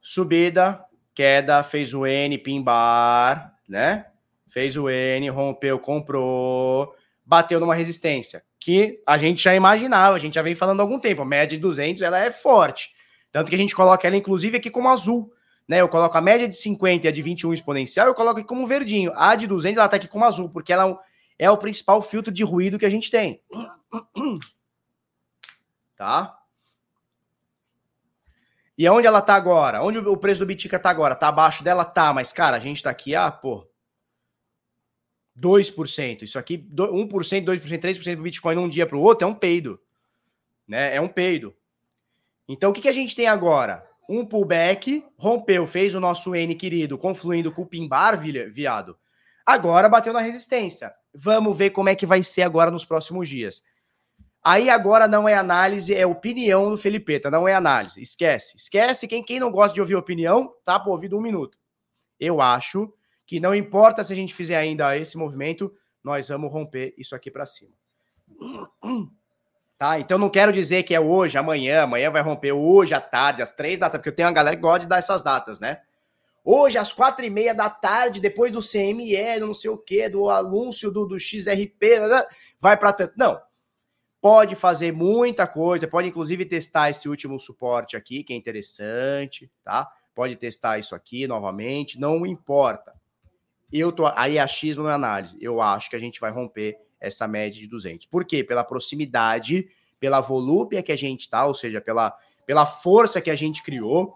Subida, 0.00 0.84
queda, 1.12 1.64
fez 1.64 1.92
o 1.92 2.06
N, 2.06 2.38
pimbar, 2.38 3.58
né? 3.68 4.12
Fez 4.46 4.76
o 4.76 4.88
N, 4.88 5.28
rompeu, 5.28 5.80
comprou, 5.80 6.94
bateu 7.26 7.58
numa 7.58 7.74
resistência 7.74 8.44
que 8.64 8.98
a 9.06 9.18
gente 9.18 9.42
já 9.42 9.54
imaginava, 9.54 10.16
a 10.16 10.18
gente 10.18 10.36
já 10.36 10.40
vem 10.40 10.54
falando 10.54 10.80
há 10.80 10.82
algum 10.82 10.98
tempo. 10.98 11.20
A 11.20 11.26
média 11.26 11.54
de 11.54 11.60
200 11.60 12.00
ela 12.00 12.18
é 12.18 12.30
forte. 12.30 12.94
Tanto 13.30 13.50
que 13.50 13.54
a 13.54 13.58
gente 13.58 13.76
coloca 13.76 14.06
ela, 14.06 14.16
inclusive, 14.16 14.56
aqui 14.56 14.70
como 14.70 14.88
azul. 14.88 15.30
Né? 15.68 15.82
Eu 15.82 15.88
coloco 15.88 16.16
a 16.16 16.20
média 16.22 16.48
de 16.48 16.56
50 16.56 17.06
e 17.06 17.08
a 17.08 17.12
de 17.12 17.20
21 17.20 17.52
exponencial, 17.52 18.06
eu 18.06 18.14
coloco 18.14 18.40
aqui 18.40 18.48
como 18.48 18.66
verdinho. 18.66 19.12
A 19.16 19.34
de 19.34 19.46
200 19.46 19.76
ela 19.76 19.84
está 19.84 19.98
aqui 19.98 20.08
como 20.08 20.24
azul, 20.24 20.48
porque 20.48 20.72
ela 20.72 20.98
é 21.38 21.50
o 21.50 21.58
principal 21.58 22.00
filtro 22.00 22.32
de 22.32 22.42
ruído 22.42 22.78
que 22.78 22.86
a 22.86 22.90
gente 22.90 23.10
tem. 23.10 23.42
Tá? 25.96 26.36
E 28.76 28.88
onde 28.88 29.06
ela 29.06 29.22
tá 29.22 29.36
agora? 29.36 29.80
Onde 29.80 29.98
o 29.98 30.16
preço 30.16 30.40
do 30.40 30.46
Bitica 30.46 30.76
tá 30.76 30.90
agora? 30.90 31.14
Tá 31.14 31.28
abaixo 31.28 31.62
dela? 31.62 31.84
Tá, 31.84 32.12
mas 32.12 32.32
cara, 32.32 32.56
a 32.56 32.60
gente 32.60 32.82
tá 32.82 32.90
aqui, 32.90 33.14
ah, 33.14 33.30
pô, 33.30 33.64
2%. 35.38 36.22
Isso 36.22 36.38
aqui, 36.38 36.58
1%, 36.58 37.44
2%, 37.44 37.78
3% 37.78 38.16
do 38.16 38.22
Bitcoin 38.22 38.54
num 38.54 38.68
dia 38.68 38.86
para 38.86 38.96
o 38.96 39.00
outro 39.00 39.26
é 39.26 39.30
um 39.30 39.34
peido. 39.34 39.80
Né? 40.66 40.96
É 40.96 41.00
um 41.00 41.08
peido. 41.08 41.54
Então, 42.48 42.70
o 42.70 42.72
que, 42.72 42.82
que 42.82 42.88
a 42.88 42.92
gente 42.92 43.16
tem 43.16 43.26
agora? 43.26 43.86
Um 44.08 44.24
pullback, 44.24 45.04
rompeu, 45.16 45.66
fez 45.66 45.94
o 45.94 46.00
nosso 46.00 46.34
N 46.34 46.54
querido, 46.54 46.98
confluindo 46.98 47.50
com 47.50 47.62
o 47.62 47.66
Pimbar, 47.66 48.20
viado. 48.20 48.96
Agora 49.46 49.88
bateu 49.88 50.12
na 50.12 50.20
resistência. 50.20 50.92
Vamos 51.14 51.56
ver 51.56 51.70
como 51.70 51.88
é 51.88 51.94
que 51.94 52.06
vai 52.06 52.22
ser 52.22 52.42
agora 52.42 52.70
nos 52.70 52.84
próximos 52.84 53.28
dias. 53.28 53.62
Aí 54.42 54.68
agora 54.68 55.08
não 55.08 55.26
é 55.26 55.34
análise, 55.34 55.94
é 55.94 56.06
opinião 56.06 56.70
do 56.70 56.76
Felipeta, 56.76 57.30
não 57.30 57.48
é 57.48 57.54
análise. 57.54 58.02
Esquece. 58.02 58.56
Esquece. 58.56 59.08
Quem, 59.08 59.22
quem 59.22 59.40
não 59.40 59.50
gosta 59.50 59.72
de 59.72 59.80
ouvir 59.80 59.94
opinião, 59.94 60.52
tá 60.64 60.78
por 60.78 60.90
ouvido 60.90 61.16
um 61.16 61.20
minuto. 61.20 61.58
Eu 62.20 62.42
acho 62.42 62.92
que 63.26 63.40
não 63.40 63.54
importa 63.54 64.04
se 64.04 64.12
a 64.12 64.16
gente 64.16 64.34
fizer 64.34 64.56
ainda 64.56 64.96
esse 64.96 65.16
movimento, 65.16 65.72
nós 66.02 66.28
vamos 66.28 66.52
romper 66.52 66.94
isso 66.98 67.14
aqui 67.14 67.30
para 67.30 67.46
cima. 67.46 67.72
Tá? 69.76 69.98
Então 69.98 70.16
não 70.18 70.30
quero 70.30 70.52
dizer 70.52 70.84
que 70.84 70.94
é 70.94 71.00
hoje, 71.00 71.36
amanhã, 71.36 71.82
amanhã 71.82 72.10
vai 72.10 72.22
romper 72.22 72.52
hoje 72.52 72.94
à 72.94 73.00
tarde, 73.00 73.42
às 73.42 73.50
três 73.50 73.78
da 73.78 73.86
tarde, 73.86 73.98
porque 73.98 74.10
eu 74.10 74.14
tenho 74.16 74.28
uma 74.28 74.34
galera 74.34 74.56
que 74.56 74.62
gosta 74.62 74.80
de 74.80 74.86
dar 74.86 74.98
essas 74.98 75.20
datas, 75.22 75.58
né? 75.58 75.80
Hoje, 76.44 76.76
às 76.76 76.92
quatro 76.92 77.24
e 77.24 77.30
meia 77.30 77.54
da 77.54 77.70
tarde, 77.70 78.20
depois 78.20 78.52
do 78.52 78.60
CME, 78.60 79.40
não 79.40 79.54
sei 79.54 79.70
o 79.70 79.78
que, 79.78 80.08
do 80.10 80.28
anúncio 80.28 80.90
do, 80.90 81.06
do 81.06 81.18
XRP, 81.18 81.98
vai 82.60 82.76
para 82.76 82.92
tanto. 82.92 83.14
Não. 83.16 83.40
Pode 84.20 84.54
fazer 84.54 84.92
muita 84.92 85.46
coisa, 85.46 85.88
pode 85.88 86.08
inclusive 86.08 86.44
testar 86.44 86.90
esse 86.90 87.08
último 87.08 87.40
suporte 87.40 87.96
aqui, 87.96 88.22
que 88.22 88.32
é 88.34 88.36
interessante, 88.36 89.50
tá? 89.62 89.90
Pode 90.14 90.36
testar 90.36 90.78
isso 90.78 90.94
aqui 90.94 91.26
novamente, 91.26 91.98
não 91.98 92.26
importa. 92.26 92.92
Eu 93.76 93.90
tô 93.90 94.06
aí 94.06 94.38
achismo 94.38 94.84
na 94.84 94.94
análise. 94.94 95.36
Eu 95.40 95.60
acho 95.60 95.90
que 95.90 95.96
a 95.96 95.98
gente 95.98 96.20
vai 96.20 96.30
romper 96.30 96.78
essa 97.00 97.26
média 97.26 97.60
de 97.60 97.66
200. 97.66 98.06
Por 98.06 98.24
quê? 98.24 98.44
Pela 98.44 98.62
proximidade, 98.62 99.66
pela 99.98 100.20
volúpia 100.20 100.80
que 100.80 100.92
a 100.92 100.96
gente 100.96 101.28
tá, 101.28 101.44
ou 101.44 101.54
seja, 101.54 101.80
pela, 101.80 102.16
pela 102.46 102.64
força 102.64 103.20
que 103.20 103.32
a 103.32 103.34
gente 103.34 103.64
criou. 103.64 104.14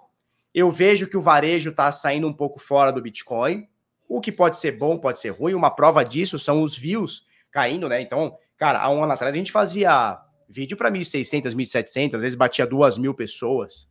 Eu 0.54 0.70
vejo 0.70 1.08
que 1.08 1.16
o 1.16 1.20
varejo 1.20 1.70
está 1.70 1.90
saindo 1.90 2.28
um 2.28 2.32
pouco 2.32 2.60
fora 2.60 2.92
do 2.92 3.02
Bitcoin, 3.02 3.66
o 4.08 4.20
que 4.20 4.30
pode 4.30 4.58
ser 4.58 4.78
bom, 4.78 4.96
pode 4.96 5.18
ser 5.18 5.30
ruim. 5.30 5.54
Uma 5.54 5.72
prova 5.72 6.04
disso 6.04 6.38
são 6.38 6.62
os 6.62 6.78
views 6.78 7.26
caindo, 7.50 7.88
né? 7.88 8.00
Então, 8.00 8.38
cara, 8.56 8.78
há 8.78 8.88
um 8.90 9.02
ano 9.02 9.12
atrás 9.12 9.34
a 9.34 9.36
gente 9.36 9.50
fazia 9.50 10.20
vídeo 10.48 10.76
para 10.76 10.88
1.600, 10.88 11.52
1.700, 11.52 12.14
às 12.14 12.22
vezes 12.22 12.38
batia 12.38 12.64
2 12.64 12.96
mil 12.96 13.12
pessoas. 13.12 13.88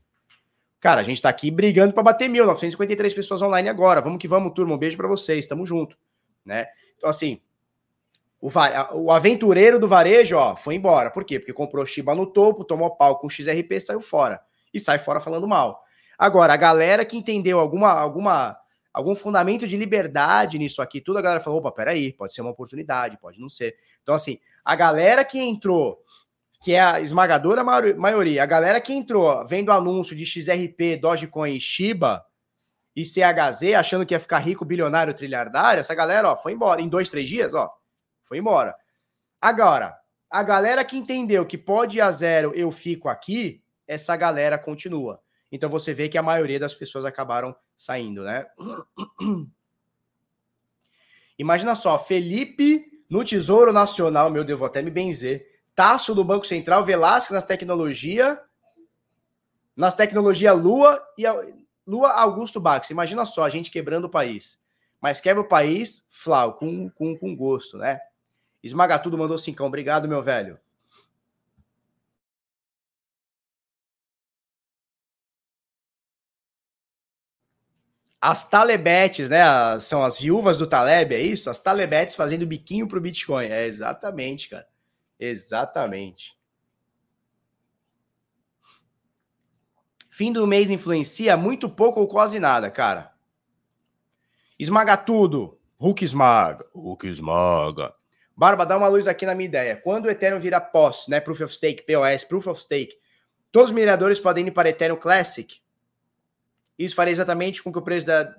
Cara, 0.80 1.01
a 1.01 1.03
gente 1.03 1.21
tá 1.21 1.30
aqui 1.30 1.49
brigando 1.49 1.93
para 1.93 2.03
bater 2.03 2.30
mil, 2.30 2.45
953 2.45 3.13
pessoas 3.13 3.41
online 3.41 3.67
agora. 3.67 4.01
Vamos 4.01 4.19
que 4.19 4.28
vamos, 4.28 4.53
turma. 4.53 4.75
Um 4.75 4.78
beijo 4.78 4.95
para 4.95 5.07
vocês, 5.07 5.47
tamo 5.47 5.65
junto, 5.65 5.97
né? 6.45 6.67
Então, 6.95 7.09
assim, 7.09 7.41
o, 8.39 8.49
o 8.93 9.11
aventureiro 9.11 9.80
do 9.80 9.88
varejo, 9.88 10.38
ó, 10.38 10.55
foi 10.55 10.75
embora. 10.75 11.09
Por 11.09 11.25
quê? 11.25 11.39
Porque 11.39 11.53
comprou 11.53 11.86
Shiba 11.86 12.13
no 12.13 12.28
topo, 12.28 12.63
tomou 12.63 12.95
pau 12.95 13.17
com 13.19 13.30
XRP, 13.30 13.80
saiu 13.80 13.99
fora. 13.99 14.39
E 14.73 14.80
sai 14.80 14.99
fora 14.99 15.19
falando 15.19 15.47
mal. 15.47 15.82
Agora, 16.17 16.53
a 16.53 16.57
galera 16.57 17.03
que 17.03 17.17
entendeu 17.17 17.59
alguma, 17.59 17.91
alguma, 17.91 18.57
algum 18.93 19.15
fundamento 19.15 19.67
de 19.67 19.78
liberdade 19.78 20.59
nisso 20.59 20.82
aqui, 20.82 21.01
tudo 21.01 21.17
a 21.17 21.21
galera 21.21 21.41
falou: 21.41 21.59
opa, 21.59 21.71
peraí, 21.71 22.13
pode 22.13 22.34
ser 22.34 22.41
uma 22.41 22.51
oportunidade, 22.51 23.17
pode 23.19 23.39
não 23.39 23.49
ser. 23.49 23.75
Então, 24.03 24.13
assim, 24.13 24.39
a 24.63 24.75
galera 24.75 25.25
que 25.25 25.39
entrou 25.39 25.99
que 26.60 26.74
é 26.74 26.82
a 26.82 26.99
esmagadora 26.99 27.64
maioria, 27.64 28.43
a 28.43 28.45
galera 28.45 28.82
que 28.82 28.93
entrou 28.93 29.45
vendo 29.47 29.72
anúncio 29.72 30.16
de 30.16 30.26
XRP, 30.26 30.97
Dogecoin 30.97 31.55
e 31.55 31.60
Shiba 31.60 32.26
e 32.95 33.05
CHZ, 33.05 33.76
achando 33.76 34.05
que 34.05 34.14
ia 34.14 34.20
ficar 34.20 34.39
rico, 34.39 34.66
bilionário, 34.66 35.14
trilhardário, 35.14 35.80
essa 35.80 35.93
galera, 35.93 36.32
ó, 36.32 36.38
foi 36.38 36.53
embora. 36.53 36.82
Em 36.82 36.89
dois, 36.89 37.10
três 37.10 37.30
dias, 37.30 37.53
ó, 37.53 37.72
foi 38.24 38.39
embora. 38.39 38.76
Agora, 39.39 39.95
a 40.30 40.41
galera 40.41 40.84
que 40.84 40.97
entendeu 40.97 41.45
que 41.45 41.58
pode 41.58 41.97
ir 41.97 42.01
a 42.01 42.12
zero, 42.12 42.51
eu 42.55 42.72
fico 42.72 43.08
aqui, 43.08 43.62
essa 43.88 44.18
galera 44.18 44.58
continua. 44.58 45.22
Então 45.51 45.70
você 45.70 45.93
vê 45.93 46.10
que 46.10 46.18
a 46.18 46.24
maioria 46.24 46.60
das 46.60 46.74
pessoas 46.74 47.05
acabaram 47.05 47.55
saindo, 47.76 48.24
né? 48.24 48.45
Imagina 51.38 51.76
só, 51.76 51.99
Felipe 51.99 52.84
no 53.10 53.24
Tesouro 53.24 53.72
Nacional, 53.72 54.30
meu 54.30 54.43
Deus, 54.43 54.60
vou 54.60 54.66
até 54.66 54.82
me 54.82 54.89
benzer 54.91 55.57
Tasso 55.78 56.15
do 56.15 56.23
Banco 56.23 56.47
Central, 56.47 56.84
Velasquez 56.84 57.36
nas 57.36 57.43
tecnologia, 57.43 58.41
nas 59.75 59.93
tecnologia 59.93 60.51
Lua 60.51 60.99
e 61.15 61.23
Lua 61.86 62.13
Augusto 62.13 62.59
Bax. 62.59 62.89
Imagina 62.89 63.25
só, 63.25 63.43
a 63.43 63.49
gente 63.51 63.69
quebrando 63.69 64.05
o 64.05 64.09
país. 64.09 64.59
Mas 64.99 65.21
quebra 65.21 65.43
o 65.43 65.47
país, 65.47 66.03
Flau, 66.09 66.55
com, 66.55 66.89
com, 66.89 67.15
com 67.15 67.36
gosto, 67.36 67.78
né? 67.78 67.99
Esmaga 68.63 68.97
tudo, 68.97 69.19
mandou 69.19 69.38
cincão. 69.38 69.67
Obrigado, 69.67 70.07
meu 70.07 70.23
velho. 70.23 70.59
As 78.19 78.49
Talebetes, 78.49 79.30
né? 79.30 79.43
São 79.78 80.03
as 80.03 80.17
viúvas 80.17 80.57
do 80.57 80.65
Taleb, 80.65 81.13
é 81.13 81.21
isso? 81.21 81.51
As 81.51 81.59
Talebetes 81.59 82.15
fazendo 82.15 82.47
biquinho 82.47 82.88
pro 82.88 82.99
Bitcoin. 82.99 83.45
É 83.45 83.67
exatamente, 83.67 84.49
cara. 84.49 84.67
Exatamente. 85.20 86.38
Fim 90.09 90.32
do 90.32 90.47
mês 90.47 90.70
influencia 90.70 91.38
muito 91.38 91.70
pouco 91.70 91.99
ou 91.99 92.07
quase 92.07 92.39
nada, 92.39 92.72
cara. 92.72 93.13
Esmaga 94.57 94.97
tudo. 94.97 95.59
Hulk 95.78 96.03
esmaga. 96.03 96.65
Hulk 96.74 97.07
esmaga. 97.07 97.93
Barba, 98.36 98.65
dá 98.65 98.78
uma 98.78 98.88
luz 98.88 99.07
aqui 99.07 99.26
na 99.26 99.36
minha 99.36 99.47
ideia. 99.47 99.78
Quando 99.78 100.05
o 100.05 100.09
Ethereum 100.09 100.39
vira 100.39 100.59
POS, 100.59 101.07
né? 101.07 101.20
Proof 101.20 101.41
of 101.41 101.53
Stake, 101.53 101.84
POS, 101.84 102.24
Proof 102.24 102.47
of 102.47 102.61
Stake, 102.61 102.97
Todos 103.51 103.70
os 103.70 103.76
mineradores 103.76 104.20
podem 104.20 104.47
ir 104.47 104.51
para 104.51 104.70
Ethereum 104.70 104.97
Classic. 104.97 105.59
Isso 106.78 106.95
faria 106.95 107.11
exatamente 107.11 107.63
com 107.63 107.72
que 107.72 107.80
o 107.80 107.82
preço 107.82 108.05
da. 108.05 108.36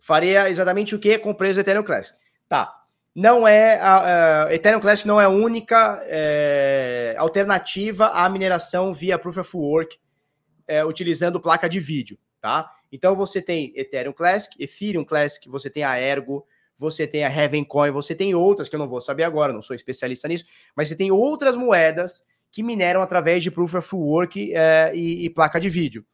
Faria 0.00 0.48
exatamente 0.48 0.94
o 0.94 1.00
que 1.00 1.18
com 1.18 1.30
o 1.30 1.34
preço 1.34 1.54
do 1.54 1.60
Ethereum 1.62 1.82
Classic. 1.82 2.16
Tá. 2.48 2.85
Não 3.16 3.48
é. 3.48 3.80
A, 3.80 4.44
a 4.44 4.54
Ethereum 4.54 4.78
Classic 4.78 5.08
não 5.08 5.18
é 5.18 5.24
a 5.24 5.30
única 5.30 6.02
é, 6.04 7.14
alternativa 7.16 8.08
à 8.08 8.28
mineração 8.28 8.92
via 8.92 9.18
Proof 9.18 9.38
of 9.38 9.56
Work 9.56 9.98
é, 10.68 10.84
utilizando 10.84 11.40
placa 11.40 11.66
de 11.66 11.80
vídeo, 11.80 12.18
tá? 12.42 12.70
Então 12.92 13.16
você 13.16 13.40
tem 13.40 13.72
Ethereum 13.74 14.12
Classic, 14.12 14.54
Ethereum 14.62 15.02
Classic, 15.02 15.48
você 15.48 15.70
tem 15.70 15.82
a 15.82 15.98
Ergo, 15.98 16.46
você 16.76 17.06
tem 17.06 17.24
a 17.24 17.30
Heaven 17.30 17.64
Coin, 17.64 17.90
você 17.90 18.14
tem 18.14 18.34
outras 18.34 18.68
que 18.68 18.74
eu 18.74 18.78
não 18.78 18.88
vou 18.88 19.00
saber 19.00 19.22
agora, 19.22 19.50
não 19.50 19.62
sou 19.62 19.74
especialista 19.74 20.28
nisso, 20.28 20.44
mas 20.76 20.88
você 20.88 20.94
tem 20.94 21.10
outras 21.10 21.56
moedas 21.56 22.22
que 22.52 22.62
mineram 22.62 23.00
através 23.00 23.42
de 23.42 23.50
Proof 23.50 23.76
of 23.76 23.94
Work 23.94 24.54
é, 24.54 24.92
e, 24.94 25.24
e, 25.24 25.30
placa 25.30 25.58
de 25.58 25.70
vídeo. 25.70 26.04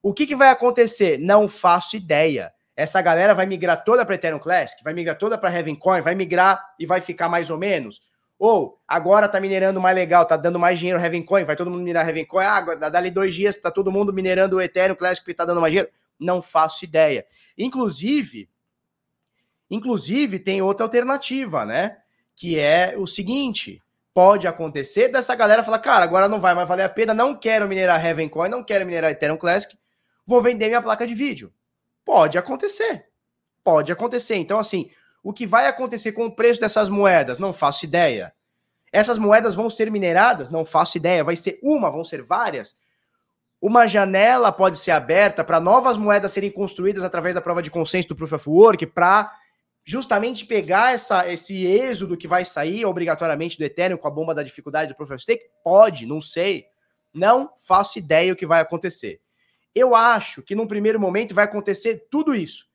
O 0.00 0.14
que, 0.14 0.28
que 0.28 0.36
vai 0.36 0.50
acontecer? 0.50 1.18
Não 1.18 1.48
faço 1.48 1.96
ideia. 1.96 2.52
Essa 2.76 3.00
galera 3.00 3.34
vai 3.34 3.46
migrar 3.46 3.82
toda 3.82 4.04
para 4.04 4.16
Ethereum 4.16 4.38
Classic, 4.38 4.84
vai 4.84 4.92
migrar 4.92 5.16
toda 5.16 5.38
para 5.38 5.50
Heaven 5.50 5.74
Coin, 5.74 6.02
vai 6.02 6.14
migrar 6.14 6.74
e 6.78 6.84
vai 6.84 7.00
ficar 7.00 7.26
mais 7.26 7.48
ou 7.48 7.56
menos? 7.56 8.02
Ou 8.38 8.78
agora 8.86 9.26
tá 9.28 9.40
minerando 9.40 9.80
mais 9.80 9.96
legal, 9.96 10.26
tá 10.26 10.36
dando 10.36 10.58
mais 10.58 10.78
dinheiro 10.78 11.00
Heaven 11.00 11.22
Coin, 11.22 11.44
vai 11.44 11.56
todo 11.56 11.70
mundo 11.70 11.80
minerar 11.80 12.06
Heaven 12.06 12.26
Coin. 12.26 12.44
Ah, 12.44 12.60
dali 12.90 13.10
dois 13.10 13.34
dias 13.34 13.56
tá 13.56 13.70
todo 13.70 13.90
mundo 13.90 14.12
minerando 14.12 14.56
o 14.56 14.60
Ethereum 14.60 14.94
Classic 14.94 15.28
e 15.30 15.32
tá 15.32 15.46
dando 15.46 15.60
mais 15.60 15.72
dinheiro. 15.72 15.90
Não 16.20 16.42
faço 16.42 16.84
ideia. 16.84 17.24
Inclusive, 17.56 18.46
inclusive 19.70 20.38
tem 20.38 20.60
outra 20.60 20.84
alternativa, 20.84 21.64
né? 21.64 21.96
Que 22.34 22.58
é 22.58 22.94
o 22.98 23.06
seguinte: 23.06 23.82
pode 24.12 24.46
acontecer 24.46 25.08
dessa 25.08 25.34
galera 25.34 25.62
falar, 25.62 25.78
cara, 25.78 26.04
agora 26.04 26.28
não 26.28 26.40
vai 26.40 26.54
mais 26.54 26.68
valer 26.68 26.84
a 26.84 26.90
pena, 26.90 27.14
não 27.14 27.34
quero 27.34 27.66
minerar 27.66 28.04
Heaven 28.04 28.28
Coin, 28.28 28.50
não 28.50 28.62
quero 28.62 28.84
minerar 28.84 29.10
Ethereum 29.10 29.38
Classic, 29.38 29.78
vou 30.26 30.42
vender 30.42 30.68
minha 30.68 30.82
placa 30.82 31.06
de 31.06 31.14
vídeo. 31.14 31.50
Pode 32.06 32.38
acontecer. 32.38 33.04
Pode 33.64 33.90
acontecer. 33.90 34.36
Então, 34.36 34.60
assim, 34.60 34.88
o 35.24 35.32
que 35.32 35.44
vai 35.44 35.66
acontecer 35.66 36.12
com 36.12 36.26
o 36.26 36.30
preço 36.34 36.60
dessas 36.60 36.88
moedas? 36.88 37.40
Não 37.40 37.52
faço 37.52 37.84
ideia. 37.84 38.32
Essas 38.92 39.18
moedas 39.18 39.56
vão 39.56 39.68
ser 39.68 39.90
mineradas? 39.90 40.48
Não 40.48 40.64
faço 40.64 40.96
ideia. 40.96 41.24
Vai 41.24 41.34
ser 41.34 41.58
uma? 41.60 41.90
Vão 41.90 42.04
ser 42.04 42.22
várias? 42.22 42.78
Uma 43.60 43.88
janela 43.88 44.52
pode 44.52 44.78
ser 44.78 44.92
aberta 44.92 45.42
para 45.42 45.58
novas 45.58 45.96
moedas 45.96 46.30
serem 46.30 46.50
construídas 46.50 47.02
através 47.02 47.34
da 47.34 47.40
prova 47.40 47.60
de 47.60 47.72
consenso 47.72 48.06
do 48.06 48.14
Proof 48.14 48.34
of 48.34 48.48
Work 48.48 48.86
para 48.86 49.32
justamente 49.82 50.46
pegar 50.46 50.94
essa, 50.94 51.28
esse 51.28 51.66
êxodo 51.66 52.16
que 52.16 52.28
vai 52.28 52.44
sair 52.44 52.84
obrigatoriamente 52.84 53.58
do 53.58 53.64
Ethereum 53.64 53.96
com 53.96 54.06
a 54.06 54.12
bomba 54.12 54.32
da 54.32 54.44
dificuldade 54.44 54.92
do 54.92 54.96
Proof 54.96 55.10
of 55.10 55.22
Stake? 55.22 55.42
Pode, 55.64 56.06
não 56.06 56.20
sei. 56.20 56.66
Não 57.12 57.50
faço 57.58 57.98
ideia 57.98 58.32
o 58.32 58.36
que 58.36 58.46
vai 58.46 58.60
acontecer. 58.60 59.20
Eu 59.76 59.94
acho 59.94 60.42
que 60.42 60.54
num 60.54 60.66
primeiro 60.66 60.98
momento 60.98 61.34
vai 61.34 61.44
acontecer 61.44 62.08
tudo 62.10 62.34
isso 62.34 62.66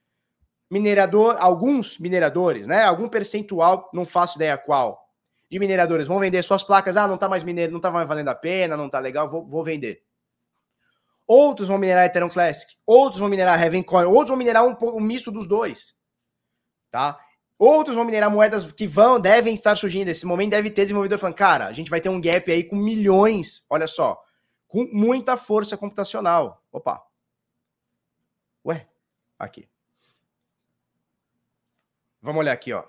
minerador, 0.71 1.35
alguns 1.37 1.97
mineradores, 1.99 2.65
né? 2.65 2.83
Algum 2.83 3.09
percentual, 3.09 3.89
não 3.93 4.05
faço 4.05 4.37
ideia 4.37 4.57
qual, 4.57 5.05
de 5.49 5.59
mineradores 5.59 6.07
vão 6.07 6.17
vender 6.17 6.41
suas 6.43 6.63
placas. 6.63 6.95
Ah, 6.95 7.09
não 7.09 7.17
tá 7.17 7.27
mais 7.27 7.43
mineiro, 7.43 7.73
não 7.73 7.81
tá 7.81 7.91
mais 7.91 8.07
valendo 8.07 8.29
a 8.29 8.35
pena, 8.35 8.77
não 8.77 8.89
tá 8.89 8.97
legal, 8.99 9.27
vou, 9.27 9.45
vou 9.45 9.65
vender. 9.65 10.01
Outros 11.27 11.67
vão 11.67 11.77
minerar 11.77 12.05
Ethereum 12.05 12.29
Classic, 12.29 12.73
outros 12.85 13.19
vão 13.19 13.27
minerar 13.27 13.61
Heaven 13.61 13.83
Coin, 13.83 14.05
outros 14.05 14.29
vão 14.29 14.37
minerar 14.37 14.65
um, 14.65 14.75
um 14.95 15.01
misto 15.01 15.29
dos 15.29 15.45
dois, 15.45 15.95
tá? 16.89 17.19
Outros 17.59 17.95
vão 17.95 18.05
minerar 18.05 18.31
moedas 18.31 18.71
que 18.71 18.87
vão, 18.87 19.19
devem 19.19 19.53
estar 19.53 19.75
surgindo. 19.75 20.07
Nesse 20.07 20.25
momento 20.25 20.51
deve 20.51 20.71
ter 20.71 20.83
desenvolvedor 20.83 21.19
falando, 21.19 21.35
cara, 21.35 21.67
a 21.67 21.73
gente 21.73 21.89
vai 21.89 21.99
ter 21.99 22.09
um 22.09 22.19
gap 22.19 22.49
aí 22.49 22.63
com 22.63 22.75
milhões, 22.75 23.65
olha 23.69 23.87
só, 23.87 24.19
com 24.67 24.89
muita 24.91 25.35
força 25.37 25.77
computacional. 25.77 26.60
Opa. 26.71 27.05
Ué, 28.65 28.87
aqui. 29.37 29.67
Vamos 32.21 32.39
olhar 32.39 32.53
aqui, 32.53 32.71
ó. 32.71 32.83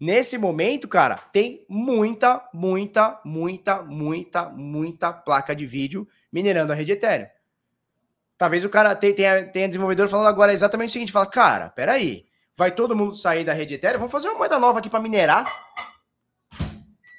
Nesse 0.00 0.38
momento, 0.38 0.86
cara, 0.86 1.16
tem 1.32 1.66
muita, 1.68 2.48
muita, 2.54 3.20
muita, 3.24 3.82
muita, 3.82 4.48
muita 4.48 5.12
placa 5.12 5.56
de 5.56 5.66
vídeo 5.66 6.06
minerando 6.30 6.72
a 6.72 6.76
rede 6.76 6.92
Ethereum. 6.92 7.26
Talvez 8.36 8.64
o 8.64 8.68
cara 8.68 8.94
tenha, 8.94 9.14
tenha, 9.14 9.48
tenha 9.48 9.66
desenvolvedor 9.66 10.08
falando 10.08 10.28
agora 10.28 10.52
exatamente 10.52 10.90
o 10.90 10.92
seguinte: 10.92 11.10
fala, 11.10 11.26
cara, 11.26 11.70
peraí, 11.70 12.26
vai 12.56 12.70
todo 12.70 12.94
mundo 12.94 13.16
sair 13.16 13.44
da 13.44 13.52
rede 13.52 13.74
Ethereum? 13.74 13.98
Vamos 13.98 14.12
fazer 14.12 14.28
uma 14.28 14.38
moeda 14.38 14.58
nova 14.60 14.78
aqui 14.78 14.88
para 14.88 15.00
minerar. 15.00 15.67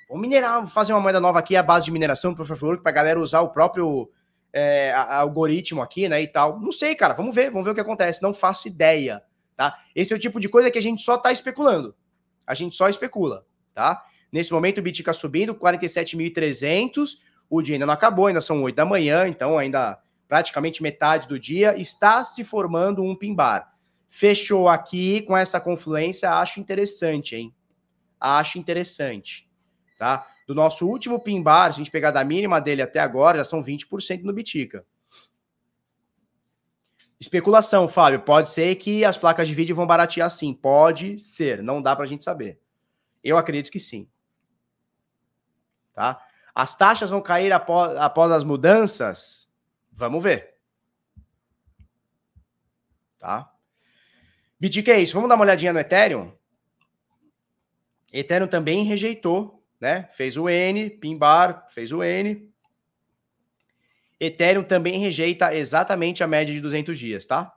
Vamos 0.10 0.24
minerar, 0.24 0.68
fazer 0.68 0.92
uma 0.92 1.00
moeda 1.00 1.20
nova 1.20 1.38
aqui 1.38 1.56
à 1.56 1.62
base 1.62 1.86
de 1.86 1.92
mineração, 1.92 2.34
por 2.34 2.44
favor, 2.44 2.82
para 2.82 2.90
a 2.90 2.96
galera 2.96 3.20
usar 3.20 3.42
o 3.42 3.50
próprio 3.50 4.10
é, 4.52 4.92
algoritmo 4.92 5.84
aqui, 5.84 6.10
né, 6.10 6.20
e 6.20 6.28
tal. 6.28 6.60
Não 6.60 6.72
sei, 6.72 6.96
cara, 6.96 7.14
vamos 7.14 7.36
ver, 7.36 7.52
vamos 7.52 7.64
ver 7.64 7.72
o 7.72 7.76
que 7.76 7.82
acontece. 7.82 8.24
Não 8.24 8.34
faço 8.34 8.68
ideia, 8.68 9.22
tá? 9.56 9.78
Esse 9.96 10.12
é 10.12 10.16
o 10.16 10.20
tipo 10.20 10.40
de 10.40 10.50
coisa 10.50 10.72
que 10.72 10.80
a 10.80 10.82
gente 10.82 11.04
só 11.04 11.16
tá 11.16 11.32
especulando. 11.32 11.96
A 12.48 12.56
gente 12.56 12.76
só 12.76 12.90
especula, 12.90 13.46
tá? 13.76 14.04
Nesse 14.32 14.52
momento 14.52 14.80
o 14.80 14.82
Bitcoin 14.82 15.06
tá 15.06 15.14
subindo, 15.14 15.54
47.300, 15.54 17.18
o 17.48 17.62
dia 17.62 17.76
ainda 17.76 17.86
não 17.86 17.94
acabou, 17.94 18.26
ainda 18.26 18.42
são 18.42 18.64
8 18.64 18.76
da 18.76 18.86
manhã, 18.86 19.28
então 19.28 19.60
ainda 19.60 20.00
praticamente 20.28 20.82
metade 20.82 21.28
do 21.28 21.40
dia, 21.40 21.76
está 21.78 22.24
se 22.24 22.44
formando 22.44 23.04
um 23.04 23.16
pimbar. 23.16 23.74
Fechou 24.08 24.70
aqui 24.70 25.22
com 25.22 25.36
essa 25.36 25.60
confluência, 25.60 26.32
acho 26.32 26.60
interessante, 26.60 27.36
hein? 27.36 27.54
Acho 28.20 28.60
interessante, 28.60 29.49
tá? 30.00 30.26
do 30.50 30.56
nosso 30.56 30.88
último 30.88 31.20
pin 31.20 31.44
bar, 31.44 31.72
se 31.72 31.80
a 31.80 31.84
gente 31.84 31.92
pegar 31.92 32.10
da 32.10 32.24
mínima 32.24 32.60
dele 32.60 32.82
até 32.82 33.00
agora, 33.00 33.38
já 33.38 33.44
são 33.44 33.64
20% 33.64 34.24
no 34.24 34.34
Bitica. 34.34 34.84
Especulação, 37.20 37.88
Fábio. 37.88 38.22
Pode 38.22 38.50
ser 38.50 38.74
que 38.78 39.06
as 39.06 39.16
placas 39.16 39.48
de 39.48 39.54
vídeo 39.54 39.76
vão 39.76 39.86
baratear 39.86 40.28
sim. 40.32 40.52
Pode 40.52 41.20
ser. 41.20 41.62
Não 41.62 41.84
dá 41.84 41.96
para 41.96 42.06
a 42.06 42.08
gente 42.08 42.24
saber. 42.24 42.60
Eu 43.24 43.38
acredito 43.38 43.72
que 43.72 43.80
sim. 43.80 44.10
Tá? 45.94 46.20
As 46.56 46.76
taxas 46.76 47.12
vão 47.12 47.22
cair 47.22 47.54
após, 47.54 47.96
após 47.98 48.32
as 48.32 48.44
mudanças? 48.44 49.52
Vamos 49.92 50.24
ver. 50.24 50.56
Tá? 53.20 53.54
Bitica 54.60 54.94
é 54.94 55.02
isso. 55.02 55.14
Vamos 55.14 55.30
dar 55.30 55.36
uma 55.36 55.46
olhadinha 55.46 55.74
no 55.74 55.80
Ethereum? 55.80 56.34
Ethereum 58.12 58.48
também 58.48 58.84
rejeitou 58.84 59.59
né? 59.80 60.10
Fez 60.12 60.38
o 60.38 60.50
N, 60.50 60.90
Pimbar 60.90 61.68
fez 61.70 61.92
o 61.92 62.04
N. 62.04 62.50
Ethereum 64.20 64.64
também 64.64 65.00
rejeita 65.00 65.56
exatamente 65.56 66.24
a 66.24 66.28
média 66.28 66.54
de 66.54 66.60
200 66.60 66.98
dias, 66.98 67.26
tá? 67.26 67.54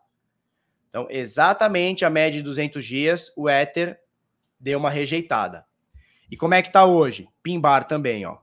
Então, 0.89 1.07
exatamente 1.11 2.05
a 2.05 2.11
média 2.11 2.39
de 2.39 2.45
200 2.45 2.85
dias, 2.85 3.33
o 3.37 3.49
Ether 3.49 3.99
deu 4.61 4.79
uma 4.79 4.91
rejeitada. 4.91 5.65
E 6.31 6.37
como 6.37 6.55
é 6.55 6.63
que 6.63 6.71
tá 6.71 6.85
hoje? 6.85 7.29
Pimbar 7.43 7.89
também, 7.89 8.25
ó. 8.25 8.39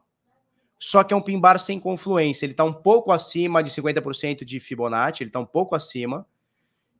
Só 0.80 1.04
que 1.04 1.14
é 1.14 1.18
um 1.18 1.22
pimbar 1.22 1.60
sem 1.60 1.78
confluência. 1.78 2.46
Ele 2.46 2.54
tá 2.54 2.64
um 2.64 2.74
pouco 2.74 3.12
acima 3.12 3.62
de 3.62 3.70
50% 3.70 4.46
de 4.46 4.60
Fibonacci. 4.62 5.24
Ele 5.24 5.30
tá 5.30 5.40
um 5.40 5.46
pouco 5.46 5.76
acima 5.76 6.26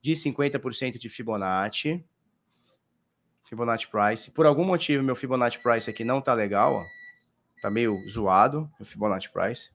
de 0.02 0.12
50% 0.12 0.98
de 0.98 1.08
Fibonacci. 1.08 2.04
Fibonacci 3.50 3.88
Price. 3.88 4.30
Por 4.30 4.46
algum 4.46 4.64
motivo, 4.64 5.04
meu 5.04 5.16
Fibonacci 5.16 5.58
Price 5.58 5.90
aqui 5.90 6.04
não 6.04 6.22
tá 6.22 6.36
legal, 6.36 6.76
ó. 6.76 6.86
Tá 7.62 7.70
meio 7.70 7.98
zoado, 8.08 8.70
o 8.80 8.86
Fibonacci 8.86 9.30
Price. 9.32 9.72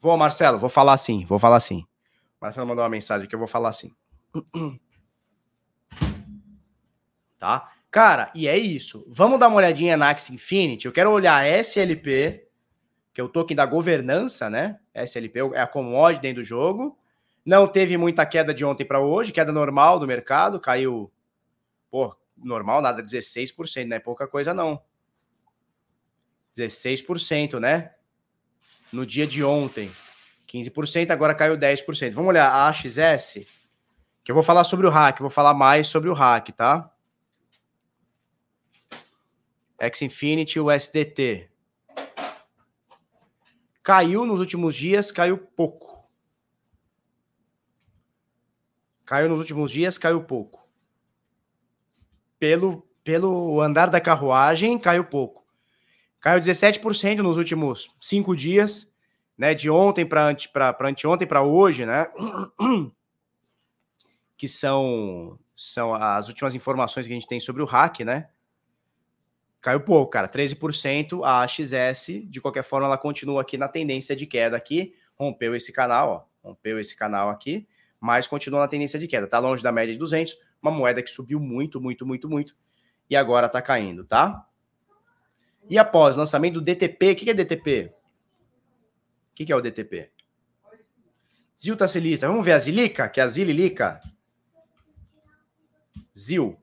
Vou, 0.00 0.14
Marcelo, 0.16 0.58
vou 0.58 0.68
falar 0.68 0.92
assim, 0.92 1.24
vou 1.24 1.38
falar 1.38 1.56
assim. 1.56 1.86
Marcelo 2.38 2.66
mandou 2.66 2.84
uma 2.84 2.90
mensagem 2.90 3.26
que 3.26 3.34
eu 3.34 3.38
vou 3.38 3.48
falar 3.48 3.70
assim. 3.70 3.92
Tá? 7.38 7.70
Cara, 7.90 8.32
e 8.34 8.48
é 8.48 8.56
isso. 8.56 9.04
Vamos 9.06 9.38
dar 9.38 9.48
uma 9.48 9.58
olhadinha 9.58 9.94
na 9.94 10.08
Axie 10.08 10.34
Infinity. 10.34 10.86
Eu 10.86 10.92
quero 10.92 11.10
olhar 11.10 11.36
a 11.36 11.46
SLP, 11.46 12.48
que 13.12 13.20
é 13.20 13.22
o 13.22 13.28
token 13.28 13.54
da 13.54 13.66
governança, 13.66 14.48
né? 14.48 14.80
SLP 14.94 15.40
é 15.52 15.60
a 15.60 15.66
commodity 15.66 16.22
dentro 16.22 16.42
do 16.42 16.46
jogo. 16.46 16.98
Não 17.44 17.66
teve 17.68 17.98
muita 17.98 18.24
queda 18.24 18.54
de 18.54 18.64
ontem 18.64 18.86
para 18.86 19.00
hoje, 19.00 19.32
queda 19.32 19.52
normal 19.52 20.00
do 20.00 20.06
mercado, 20.06 20.58
caiu 20.58 21.12
Pô, 21.96 22.14
normal, 22.36 22.82
nada, 22.82 23.02
16%, 23.02 23.86
não 23.86 23.96
é 23.96 23.98
pouca 23.98 24.28
coisa 24.28 24.52
não. 24.52 24.84
16%, 26.54 27.58
né? 27.58 27.94
No 28.92 29.06
dia 29.06 29.26
de 29.26 29.42
ontem. 29.42 29.90
15%, 30.46 31.10
agora 31.10 31.34
caiu 31.34 31.56
10%. 31.56 32.12
Vamos 32.12 32.28
olhar 32.28 32.50
a 32.50 32.68
AXS, 32.68 33.46
que 34.22 34.30
eu 34.30 34.34
vou 34.34 34.42
falar 34.42 34.64
sobre 34.64 34.86
o 34.86 34.90
hack, 34.90 35.20
vou 35.20 35.30
falar 35.30 35.54
mais 35.54 35.86
sobre 35.86 36.10
o 36.10 36.12
hack, 36.12 36.50
tá? 36.50 36.92
X-Infinity, 39.78 40.60
o 40.60 40.70
SDT. 40.70 41.48
Caiu 43.82 44.26
nos 44.26 44.38
últimos 44.38 44.76
dias, 44.76 45.10
caiu 45.10 45.38
pouco. 45.38 46.06
Caiu 49.06 49.30
nos 49.30 49.38
últimos 49.38 49.72
dias, 49.72 49.96
caiu 49.96 50.22
pouco 50.22 50.65
pelo, 52.38 52.86
pelo 53.02 53.60
andar 53.60 53.90
da 53.90 54.00
carruagem, 54.00 54.78
caiu 54.78 55.04
pouco. 55.04 55.44
Caiu 56.20 56.40
17% 56.40 57.18
nos 57.18 57.36
últimos 57.36 57.90
cinco 58.00 58.34
dias, 58.34 58.92
né? 59.36 59.54
De 59.54 59.70
ontem 59.70 60.04
para 60.04 60.28
ante, 60.28 60.50
anteontem 60.80 61.26
para 61.26 61.42
hoje, 61.42 61.86
né? 61.86 62.06
Que 64.38 64.46
são, 64.46 65.38
são 65.54 65.94
as 65.94 66.28
últimas 66.28 66.54
informações 66.54 67.06
que 67.06 67.12
a 67.12 67.16
gente 67.16 67.26
tem 67.26 67.40
sobre 67.40 67.62
o 67.62 67.64
hack, 67.64 68.00
né? 68.00 68.28
Caiu 69.62 69.80
pouco, 69.80 70.10
cara, 70.10 70.28
13%. 70.28 71.24
A 71.24 71.42
AXS, 71.42 72.22
de 72.28 72.40
qualquer 72.40 72.62
forma, 72.62 72.86
ela 72.86 72.98
continua 72.98 73.40
aqui 73.40 73.56
na 73.56 73.66
tendência 73.66 74.14
de 74.14 74.26
queda 74.26 74.56
aqui. 74.56 74.94
Rompeu 75.14 75.54
esse 75.54 75.72
canal, 75.72 76.30
ó. 76.44 76.48
Rompeu 76.48 76.78
esse 76.78 76.94
canal 76.94 77.30
aqui, 77.30 77.66
mas 77.98 78.26
continua 78.26 78.60
na 78.60 78.68
tendência 78.68 78.98
de 78.98 79.08
queda. 79.08 79.26
Tá 79.26 79.38
longe 79.38 79.62
da 79.62 79.72
média 79.72 79.92
de 79.92 79.98
200, 79.98 80.36
uma 80.62 80.70
moeda 80.70 81.02
que 81.02 81.10
subiu 81.10 81.38
muito, 81.40 81.80
muito, 81.80 82.06
muito, 82.06 82.28
muito 82.28 82.56
e 83.08 83.16
agora 83.16 83.48
tá 83.48 83.62
caindo, 83.62 84.04
tá? 84.04 84.46
E 85.68 85.78
após 85.78 86.16
lançamento 86.16 86.54
do 86.54 86.60
DTP, 86.60 87.12
o 87.12 87.16
que 87.16 87.30
é 87.30 87.34
DTP? 87.34 87.92
O 89.30 89.34
que 89.34 89.52
é 89.52 89.56
o 89.56 89.60
DTP? 89.60 90.10
Zil 91.58 91.76
tá 91.76 91.88
se 91.88 91.98
lista. 91.98 92.28
Vamos 92.28 92.44
ver 92.44 92.52
a 92.52 92.58
Zilica, 92.58 93.08
que 93.08 93.18
é 93.18 93.22
a 93.22 93.28
Zililica. 93.28 94.00
Zil. 96.14 96.60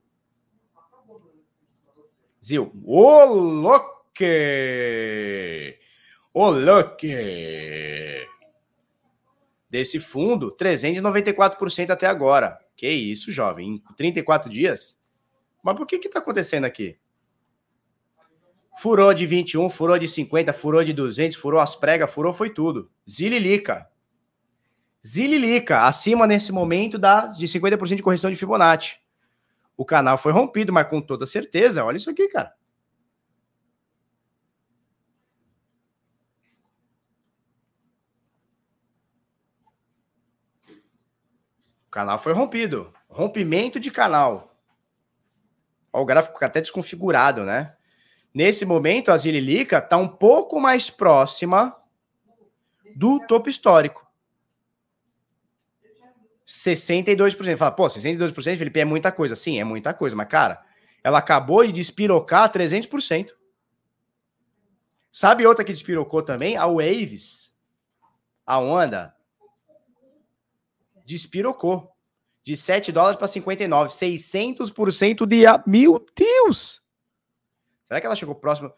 Zil. 2.42 2.72
Ô, 2.86 3.26
louque! 3.26 4.26
Ô, 6.34 6.50
louque! 6.50 8.28
Desse 9.70 10.00
fundo, 10.00 10.56
394% 10.56 11.90
até 11.90 12.06
agora. 12.06 12.63
Que 12.76 12.90
isso, 12.90 13.32
jovem? 13.32 13.76
Em 13.76 13.96
34 13.96 14.50
dias? 14.50 15.00
Mas 15.64 15.76
por 15.76 15.86
que 15.86 16.00
que 16.00 16.10
tá 16.10 16.20
acontecendo 16.20 16.66
aqui? 16.66 16.98
Furou 18.78 19.14
de 19.14 19.26
21, 19.26 19.70
furou 19.70 19.98
de 19.98 20.08
50, 20.08 20.52
furou 20.52 20.84
de 20.84 20.94
200, 20.94 21.38
furou 21.38 21.60
as 21.60 21.76
pregas, 21.76 22.12
furou 22.12 22.34
foi 22.34 22.50
tudo. 22.50 22.90
Zililica. 23.10 23.88
Zililica, 25.06 25.86
acima 25.86 26.26
nesse 26.26 26.52
momento 26.52 26.98
da, 26.98 27.28
de 27.28 27.46
50% 27.46 27.96
de 27.96 28.04
correção 28.04 28.32
de 28.32 28.38
Fibonacci. 28.38 28.98
O 29.78 29.86
canal 29.86 30.18
foi 30.18 30.32
rompido, 30.32 30.72
mas 30.72 30.88
com 30.88 31.02
toda 31.02 31.26
certeza, 31.26 31.84
olha 31.84 31.98
isso 31.98 32.10
aqui, 32.10 32.28
cara. 32.28 32.54
Canal 41.94 42.18
foi 42.18 42.34
rompido. 42.34 42.92
Rompimento 43.08 43.80
de 43.80 43.92
canal. 43.92 44.58
O 45.92 46.04
gráfico 46.04 46.44
até 46.44 46.60
desconfigurado, 46.60 47.44
né? 47.44 47.76
Nesse 48.34 48.66
momento, 48.66 49.12
a 49.12 49.18
Zililica 49.18 49.78
está 49.78 49.96
um 49.96 50.08
pouco 50.08 50.60
mais 50.60 50.90
próxima 50.90 51.78
do 52.96 53.20
topo 53.28 53.48
histórico. 53.48 54.04
62%. 56.48 57.56
Fala, 57.56 57.72
pô, 57.72 57.86
62%, 57.86 58.58
Felipe, 58.58 58.80
é 58.80 58.86
muita 58.86 59.12
coisa. 59.12 59.36
Sim, 59.36 59.60
é 59.60 59.64
muita 59.64 59.94
coisa, 59.94 60.16
mas, 60.16 60.28
cara, 60.28 60.66
ela 61.04 61.20
acabou 61.20 61.64
de 61.64 61.72
despirocar 61.72 62.52
300%. 62.52 63.30
Sabe 65.12 65.46
outra 65.46 65.64
que 65.64 65.72
despirocou 65.72 66.24
também? 66.24 66.58
A 66.58 66.66
Waves. 66.66 67.54
A 68.48 68.58
onda. 68.58 69.13
Despirocou 71.04 71.94
de 72.44 72.58
7 72.58 72.92
dólares 72.92 73.18
para 73.18 73.28
59, 73.28 73.90
600% 73.90 75.26
de. 75.26 75.44
Meu 75.66 76.06
Deus! 76.16 76.82
Será 77.86 78.02
que 78.02 78.06
ela 78.06 78.16
chegou 78.16 78.36
próximo? 78.36 78.72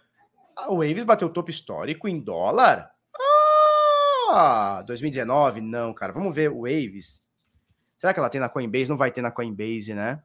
A 0.56 0.72
Waves 0.72 1.04
bateu 1.04 1.28
o 1.28 1.32
topo 1.32 1.50
histórico 1.50 2.08
em 2.08 2.20
dólar? 2.20 2.90
Ah, 4.30 4.84
2019? 4.86 5.62
Não, 5.62 5.94
cara. 5.94 6.14
Vamos 6.14 6.34
ver 6.34 6.52
o 6.52 6.62
Waves. 6.62 7.24
Será 7.98 8.14
que 8.14 8.20
ela 8.20 8.30
tem 8.30 8.42
na 8.42 8.50
Coinbase? 8.50 8.90
Não 8.90 8.98
vai 8.98 9.12
ter 9.12 9.22
na 9.22 9.32
Coinbase, 9.32 9.94
né? 9.94 10.22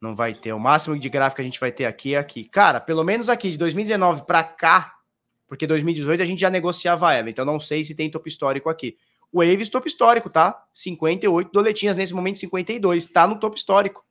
Não 0.00 0.14
vai 0.14 0.34
ter. 0.34 0.52
O 0.52 0.58
máximo 0.58 0.98
de 0.98 1.08
gráfico 1.08 1.36
que 1.36 1.42
a 1.42 1.44
gente 1.44 1.60
vai 1.60 1.72
ter 1.72 1.86
aqui 1.86 2.14
é 2.14 2.18
aqui. 2.18 2.44
Cara, 2.44 2.80
pelo 2.80 3.04
menos 3.04 3.28
aqui, 3.28 3.50
de 3.50 3.56
2019 3.56 4.26
para 4.26 4.44
cá, 4.44 4.98
porque 5.46 5.66
2018 5.66 6.22
a 6.22 6.26
gente 6.26 6.40
já 6.40 6.50
negociava 6.50 7.14
ela, 7.14 7.30
então 7.30 7.44
não 7.44 7.58
sei 7.58 7.84
se 7.84 7.94
tem 7.94 8.10
topo 8.10 8.28
histórico 8.28 8.68
aqui. 8.68 8.98
Waves 9.34 9.68
topo 9.68 9.88
histórico, 9.88 10.30
tá? 10.30 10.64
58 10.72 11.50
doletinhas, 11.50 11.96
nesse 11.96 12.14
momento 12.14 12.38
52. 12.38 13.06
Tá 13.06 13.26
no 13.26 13.40
topo 13.40 13.56
histórico. 13.56 14.06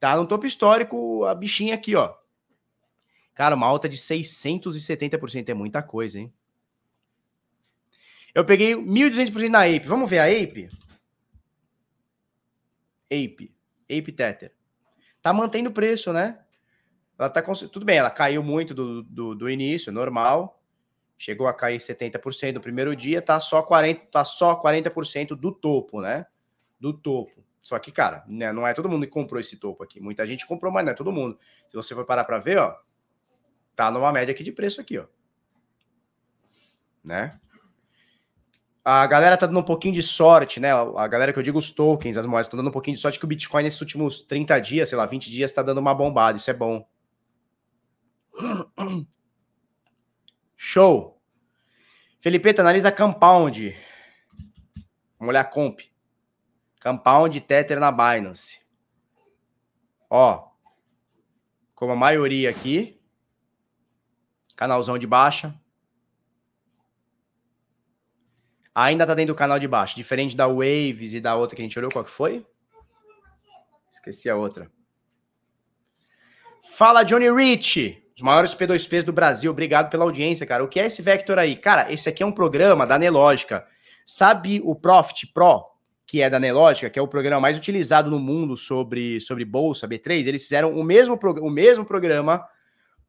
Tá 0.00 0.16
no 0.16 0.26
topo 0.26 0.44
histórico 0.44 1.24
a 1.24 1.34
bichinha 1.36 1.76
aqui, 1.76 1.94
ó. 1.94 2.12
Cara, 3.32 3.54
uma 3.54 3.68
alta 3.68 3.88
de 3.88 3.96
670% 3.96 5.48
é 5.48 5.54
muita 5.54 5.80
coisa, 5.84 6.18
hein? 6.18 6.32
Eu 8.34 8.44
peguei 8.44 8.74
1.200% 8.74 9.48
na 9.48 9.60
Ape. 9.60 9.86
Vamos 9.86 10.10
ver 10.10 10.18
a 10.18 10.24
Ape? 10.24 10.68
Ape. 13.06 13.54
Ape 13.84 14.12
Tether. 14.12 14.52
Tá 15.22 15.32
mantendo 15.32 15.70
o 15.70 15.72
preço, 15.72 16.12
né? 16.12 16.40
Ela 17.16 17.30
tá... 17.30 17.40
Tudo 17.40 17.86
bem, 17.86 17.98
ela 17.98 18.10
caiu 18.10 18.42
muito 18.42 18.74
do, 18.74 19.04
do, 19.04 19.34
do 19.36 19.48
início, 19.48 19.92
normal 19.92 20.61
chegou 21.18 21.46
a 21.46 21.54
cair 21.54 21.78
70% 21.78 22.54
no 22.54 22.60
primeiro 22.60 22.94
dia, 22.96 23.22
tá 23.22 23.38
só 23.38 23.62
40, 23.62 24.06
tá 24.06 24.24
só 24.24 24.60
40% 24.60 25.36
do 25.36 25.52
topo, 25.52 26.00
né? 26.00 26.26
Do 26.80 26.92
topo. 26.92 27.42
Só 27.62 27.78
que, 27.78 27.92
cara, 27.92 28.24
né, 28.26 28.52
não 28.52 28.66
é 28.66 28.74
todo 28.74 28.88
mundo 28.88 29.06
que 29.06 29.12
comprou 29.12 29.40
esse 29.40 29.56
topo 29.56 29.84
aqui. 29.84 30.00
Muita 30.00 30.26
gente 30.26 30.46
comprou, 30.46 30.72
mas 30.72 30.84
não 30.84 30.92
é 30.92 30.94
todo 30.94 31.12
mundo. 31.12 31.38
Se 31.68 31.76
você 31.76 31.94
for 31.94 32.04
parar 32.04 32.24
para 32.24 32.38
ver, 32.38 32.58
ó, 32.58 32.76
tá 33.76 33.90
numa 33.90 34.12
média 34.12 34.32
aqui 34.32 34.42
de 34.42 34.50
preço 34.50 34.80
aqui, 34.80 34.98
ó. 34.98 35.06
Né? 37.04 37.38
A 38.84 39.06
galera 39.06 39.36
tá 39.36 39.46
dando 39.46 39.60
um 39.60 39.64
pouquinho 39.64 39.94
de 39.94 40.02
sorte, 40.02 40.58
né? 40.58 40.72
A 40.72 41.06
galera 41.06 41.32
que 41.32 41.38
eu 41.38 41.42
digo 41.42 41.56
os 41.56 41.70
tokens, 41.70 42.18
as 42.18 42.26
moedas, 42.26 42.46
estão 42.46 42.56
dando 42.56 42.68
um 42.68 42.72
pouquinho 42.72 42.96
de 42.96 43.00
sorte 43.00 43.16
que 43.16 43.24
o 43.24 43.28
Bitcoin 43.28 43.62
nesses 43.62 43.80
últimos 43.80 44.22
30 44.22 44.58
dias, 44.60 44.88
sei 44.88 44.98
lá, 44.98 45.06
20 45.06 45.30
dias, 45.30 45.52
tá 45.52 45.62
dando 45.62 45.78
uma 45.78 45.94
bombada. 45.94 46.36
Isso 46.36 46.50
é 46.50 46.54
bom. 46.54 46.84
Show. 50.64 51.20
Felipe, 52.20 52.54
analisa 52.60 52.92
Compound. 52.92 53.76
Vamos 55.18 55.32
olhar 55.32 55.42
Comp. 55.46 55.80
Compound 56.80 57.40
Tether 57.40 57.80
na 57.80 57.90
Binance. 57.90 58.60
Ó, 60.08 60.52
como 61.74 61.90
a 61.90 61.96
maioria 61.96 62.48
aqui, 62.48 63.02
canalzão 64.54 64.96
de 64.96 65.06
baixa. 65.06 65.52
Ainda 68.72 69.04
tá 69.04 69.14
dentro 69.14 69.34
do 69.34 69.38
canal 69.38 69.58
de 69.58 69.66
baixo, 69.66 69.96
diferente 69.96 70.36
da 70.36 70.46
Waves 70.46 71.12
e 71.12 71.20
da 71.20 71.34
outra 71.34 71.56
que 71.56 71.62
a 71.62 71.64
gente 71.64 71.76
olhou, 71.76 71.90
qual 71.90 72.04
que 72.04 72.10
foi? 72.10 72.46
Esqueci 73.90 74.30
a 74.30 74.36
outra. 74.36 74.70
Fala, 76.62 77.02
Johnny 77.02 77.28
Rich. 77.28 78.01
Os 78.14 78.22
maiores 78.22 78.54
P2Ps 78.54 79.04
do 79.04 79.12
Brasil. 79.12 79.50
Obrigado 79.50 79.90
pela 79.90 80.04
audiência, 80.04 80.46
cara. 80.46 80.62
O 80.62 80.68
que 80.68 80.78
é 80.78 80.86
esse 80.86 81.00
Vector 81.00 81.38
aí? 81.38 81.56
Cara, 81.56 81.90
esse 81.92 82.08
aqui 82.08 82.22
é 82.22 82.26
um 82.26 82.32
programa 82.32 82.86
da 82.86 82.98
Nelógica. 82.98 83.66
Sabe 84.04 84.60
o 84.64 84.74
Profit 84.74 85.28
Pro, 85.28 85.64
que 86.06 86.20
é 86.20 86.28
da 86.28 86.38
Nelógica, 86.38 86.90
que 86.90 86.98
é 86.98 87.02
o 87.02 87.08
programa 87.08 87.40
mais 87.40 87.56
utilizado 87.56 88.10
no 88.10 88.18
mundo 88.18 88.56
sobre, 88.56 89.20
sobre 89.20 89.44
bolsa, 89.44 89.88
B3? 89.88 90.26
Eles 90.26 90.42
fizeram 90.42 90.78
o 90.78 90.84
mesmo, 90.84 91.18
o 91.40 91.50
mesmo 91.50 91.84
programa 91.84 92.46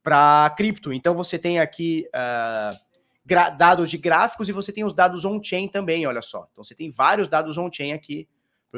para 0.01 0.53
cripto. 0.55 0.93
Então 0.93 1.13
você 1.13 1.37
tem 1.37 1.59
aqui 1.59 2.07
uh, 2.15 3.57
dados 3.57 3.89
de 3.89 3.97
gráficos 3.97 4.47
e 4.47 4.51
você 4.51 4.71
tem 4.71 4.83
os 4.83 4.93
dados 4.93 5.25
on-chain 5.25 5.67
também, 5.67 6.05
olha 6.07 6.21
só. 6.21 6.47
Então 6.51 6.63
você 6.63 6.75
tem 6.75 6.89
vários 6.89 7.27
dados 7.27 7.57
on-chain 7.57 7.93
aqui, 7.93 8.27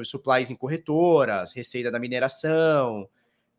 supplies 0.04 0.50
em 0.50 0.56
corretoras, 0.56 1.54
receita 1.54 1.92
da 1.92 2.00
mineração, 2.00 3.08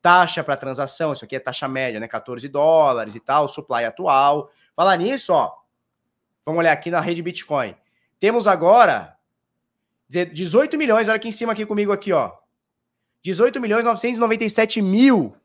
taxa 0.06 0.44
para 0.44 0.56
transação, 0.56 1.12
isso 1.12 1.24
aqui 1.24 1.34
é 1.34 1.40
taxa 1.40 1.66
média, 1.66 1.98
né? 1.98 2.06
14 2.06 2.48
dólares 2.48 3.16
e 3.16 3.18
tal, 3.18 3.48
supply 3.48 3.84
atual. 3.84 4.48
Falar 4.76 4.96
nisso, 4.98 5.32
ó, 5.32 5.52
vamos 6.44 6.60
olhar 6.60 6.70
aqui 6.70 6.92
na 6.92 7.00
rede 7.00 7.20
Bitcoin. 7.20 7.74
Temos 8.20 8.46
agora 8.46 9.16
18 10.08 10.78
milhões, 10.78 11.08
olha 11.08 11.16
aqui 11.16 11.26
em 11.26 11.32
cima 11.32 11.50
aqui 11.50 11.66
comigo 11.66 11.90
aqui, 11.90 12.12
ó. 12.12 12.30
18 13.24 13.60
milhões 13.60 13.82
997 13.82 14.80
mil 14.80 15.36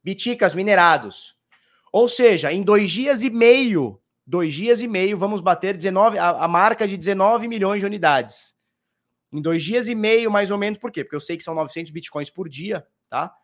biticas 0.00 0.54
minerados. 0.54 1.36
Ou 1.92 2.08
seja, 2.08 2.52
em 2.52 2.62
dois 2.62 2.92
dias 2.92 3.24
e 3.24 3.30
meio, 3.30 4.00
dois 4.24 4.54
dias 4.54 4.80
e 4.80 4.86
meio, 4.86 5.18
vamos 5.18 5.40
bater 5.40 5.76
19, 5.76 6.18
a, 6.18 6.44
a 6.44 6.46
marca 6.46 6.86
de 6.86 6.96
19 6.96 7.48
milhões 7.48 7.80
de 7.80 7.86
unidades. 7.86 8.54
Em 9.32 9.42
dois 9.42 9.64
dias 9.64 9.88
e 9.88 9.94
meio, 9.96 10.30
mais 10.30 10.52
ou 10.52 10.58
menos, 10.58 10.78
por 10.78 10.92
quê? 10.92 11.02
Porque 11.02 11.16
eu 11.16 11.20
sei 11.20 11.36
que 11.36 11.42
são 11.42 11.56
900 11.56 11.90
bitcoins 11.90 12.30
por 12.30 12.48
dia, 12.48 12.86
tá? 13.10 13.34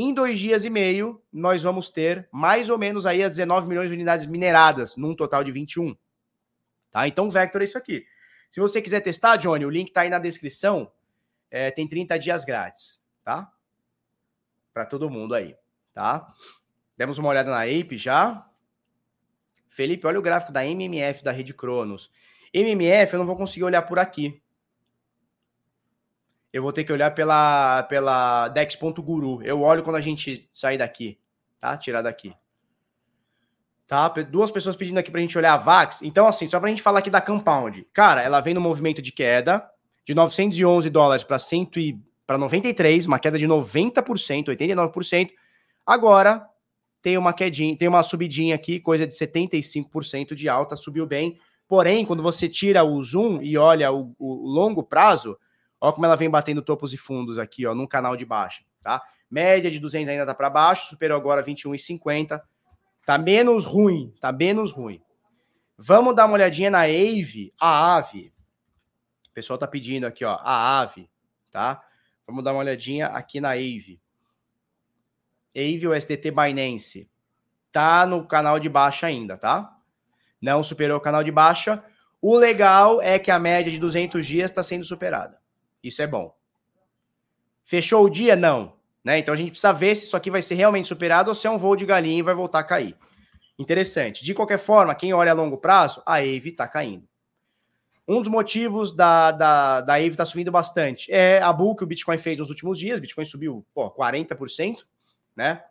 Em 0.00 0.14
dois 0.14 0.38
dias 0.38 0.64
e 0.64 0.70
meio, 0.70 1.20
nós 1.32 1.60
vamos 1.60 1.90
ter 1.90 2.28
mais 2.30 2.70
ou 2.70 2.78
menos 2.78 3.04
aí 3.04 3.20
as 3.20 3.32
19 3.32 3.66
milhões 3.66 3.88
de 3.88 3.96
unidades 3.96 4.26
mineradas, 4.26 4.94
num 4.94 5.12
total 5.12 5.42
de 5.42 5.50
21. 5.50 5.96
Tá? 6.88 7.08
Então, 7.08 7.26
o 7.26 7.30
Vector 7.32 7.62
é 7.62 7.64
isso 7.64 7.76
aqui. 7.76 8.06
Se 8.48 8.60
você 8.60 8.80
quiser 8.80 9.00
testar, 9.00 9.34
Johnny, 9.38 9.66
o 9.66 9.70
link 9.70 9.90
tá 9.90 10.02
aí 10.02 10.08
na 10.08 10.20
descrição. 10.20 10.88
É, 11.50 11.72
tem 11.72 11.88
30 11.88 12.16
dias 12.16 12.44
grátis, 12.44 13.02
tá? 13.24 13.52
Para 14.72 14.86
todo 14.86 15.10
mundo 15.10 15.34
aí, 15.34 15.56
tá? 15.92 16.32
Demos 16.96 17.18
uma 17.18 17.30
olhada 17.30 17.50
na 17.50 17.62
Ape 17.64 17.98
já. 17.98 18.48
Felipe, 19.68 20.06
olha 20.06 20.20
o 20.20 20.22
gráfico 20.22 20.52
da 20.52 20.64
MMF 20.64 21.24
da 21.24 21.32
Rede 21.32 21.52
Cronos. 21.52 22.08
MMF 22.54 23.14
eu 23.14 23.18
não 23.18 23.26
vou 23.26 23.36
conseguir 23.36 23.64
olhar 23.64 23.82
por 23.82 23.98
aqui. 23.98 24.40
Eu 26.58 26.62
vou 26.62 26.72
ter 26.72 26.82
que 26.82 26.92
olhar 26.92 27.14
pela, 27.14 27.84
pela 27.84 28.48
Dex.guru. 28.48 29.40
Eu 29.44 29.62
olho 29.62 29.84
quando 29.84 29.94
a 29.94 30.00
gente 30.00 30.50
sair 30.52 30.76
daqui, 30.76 31.16
tá? 31.60 31.76
Tirar 31.76 32.02
daqui. 32.02 32.34
Tá? 33.86 34.08
Duas 34.08 34.50
pessoas 34.50 34.74
pedindo 34.74 34.98
aqui 34.98 35.08
pra 35.08 35.20
gente 35.20 35.38
olhar 35.38 35.54
a 35.54 35.56
VAX. 35.56 36.02
Então, 36.02 36.26
assim, 36.26 36.48
só 36.48 36.58
pra 36.58 36.68
gente 36.68 36.82
falar 36.82 36.98
aqui 36.98 37.10
da 37.10 37.20
Compound. 37.20 37.86
Cara, 37.92 38.22
ela 38.22 38.40
vem 38.40 38.54
no 38.54 38.60
movimento 38.60 39.00
de 39.00 39.12
queda 39.12 39.70
de 40.04 40.14
911 40.16 40.90
dólares 40.90 41.22
para 41.22 41.38
100 41.38 41.70
e 41.76 41.98
para 42.26 42.36
93, 42.36 43.06
uma 43.06 43.20
queda 43.20 43.38
de 43.38 43.46
90%, 43.46 44.46
89%. 44.46 45.30
Agora 45.86 46.44
tem 47.00 47.16
uma 47.16 47.32
quedinha, 47.32 47.78
tem 47.78 47.86
uma 47.86 48.02
subidinha 48.02 48.56
aqui, 48.56 48.80
coisa 48.80 49.06
de 49.06 49.14
75% 49.14 50.34
de 50.34 50.48
alta, 50.48 50.74
subiu 50.74 51.06
bem. 51.06 51.38
Porém, 51.68 52.04
quando 52.04 52.22
você 52.22 52.48
tira 52.48 52.82
o 52.82 53.00
zoom 53.00 53.40
e 53.42 53.56
olha 53.56 53.92
o, 53.92 54.12
o, 54.18 54.48
longo 54.48 54.82
prazo, 54.82 55.38
olha 55.80 55.92
como 55.92 56.06
ela 56.06 56.16
vem 56.16 56.30
batendo 56.30 56.62
topos 56.62 56.92
e 56.92 56.96
fundos 56.96 57.38
aqui, 57.38 57.66
ó, 57.66 57.74
num 57.74 57.86
canal 57.86 58.16
de 58.16 58.24
baixa, 58.24 58.62
tá? 58.82 59.02
Média 59.30 59.70
de 59.70 59.78
200 59.78 60.08
ainda 60.08 60.26
tá 60.26 60.34
para 60.34 60.48
baixo, 60.48 60.88
superou 60.88 61.16
agora 61.16 61.42
21,50. 61.42 62.40
Tá 63.04 63.18
menos 63.18 63.64
ruim, 63.64 64.14
tá 64.20 64.32
menos 64.32 64.72
ruim. 64.72 65.02
Vamos 65.76 66.16
dar 66.16 66.26
uma 66.26 66.34
olhadinha 66.34 66.70
na 66.70 66.80
AVE, 66.82 67.52
a 67.60 67.96
AVE. 67.96 68.32
O 69.28 69.32
pessoal 69.32 69.58
tá 69.58 69.66
pedindo 69.66 70.06
aqui, 70.06 70.24
ó, 70.24 70.36
a 70.40 70.80
AVE, 70.80 71.08
tá? 71.50 71.82
Vamos 72.26 72.42
dar 72.42 72.52
uma 72.52 72.60
olhadinha 72.60 73.06
aqui 73.06 73.40
na 73.40 73.50
AVE. 73.50 74.00
AVE 75.54 75.86
ou 75.86 75.94
SDT 75.94 76.30
Binance. 76.30 77.10
Tá 77.70 78.04
no 78.04 78.26
canal 78.26 78.58
de 78.58 78.68
baixa 78.68 79.06
ainda, 79.06 79.36
tá? 79.36 79.74
Não 80.40 80.62
superou 80.62 80.98
o 80.98 81.00
canal 81.00 81.22
de 81.22 81.30
baixa. 81.30 81.82
O 82.20 82.36
legal 82.36 83.00
é 83.00 83.18
que 83.18 83.30
a 83.30 83.38
média 83.38 83.70
de 83.70 83.78
200 83.78 84.26
dias 84.26 84.50
está 84.50 84.62
sendo 84.62 84.84
superada. 84.84 85.38
Isso 85.82 86.02
é 86.02 86.06
bom. 86.06 86.34
Fechou 87.64 88.04
o 88.04 88.10
dia? 88.10 88.34
Não. 88.34 88.78
Né? 89.04 89.18
Então 89.18 89.32
a 89.32 89.36
gente 89.36 89.50
precisa 89.50 89.72
ver 89.72 89.94
se 89.94 90.06
isso 90.06 90.16
aqui 90.16 90.30
vai 90.30 90.42
ser 90.42 90.54
realmente 90.54 90.88
superado 90.88 91.28
ou 91.28 91.34
se 91.34 91.46
é 91.46 91.50
um 91.50 91.58
voo 91.58 91.76
de 91.76 91.86
galinha 91.86 92.18
e 92.18 92.22
vai 92.22 92.34
voltar 92.34 92.58
a 92.58 92.64
cair. 92.64 92.96
Interessante. 93.58 94.24
De 94.24 94.34
qualquer 94.34 94.58
forma, 94.58 94.94
quem 94.94 95.12
olha 95.12 95.32
a 95.32 95.34
longo 95.34 95.58
prazo, 95.58 96.02
a 96.06 96.16
AVE 96.16 96.50
está 96.50 96.68
caindo. 96.68 97.08
Um 98.06 98.20
dos 98.20 98.28
motivos 98.28 98.94
da, 98.94 99.32
da, 99.32 99.80
da 99.80 99.94
AVE 99.94 100.08
estar 100.08 100.24
tá 100.24 100.30
subindo 100.30 100.50
bastante 100.50 101.12
é 101.12 101.42
a 101.42 101.52
bull 101.52 101.76
que 101.76 101.84
o 101.84 101.86
Bitcoin 101.86 102.16
fez 102.16 102.38
nos 102.38 102.48
últimos 102.48 102.78
dias. 102.78 102.98
O 102.98 103.00
Bitcoin 103.00 103.24
subiu 103.24 103.66
pô, 103.74 103.90
40%, 103.90 104.84
né? 105.36 105.62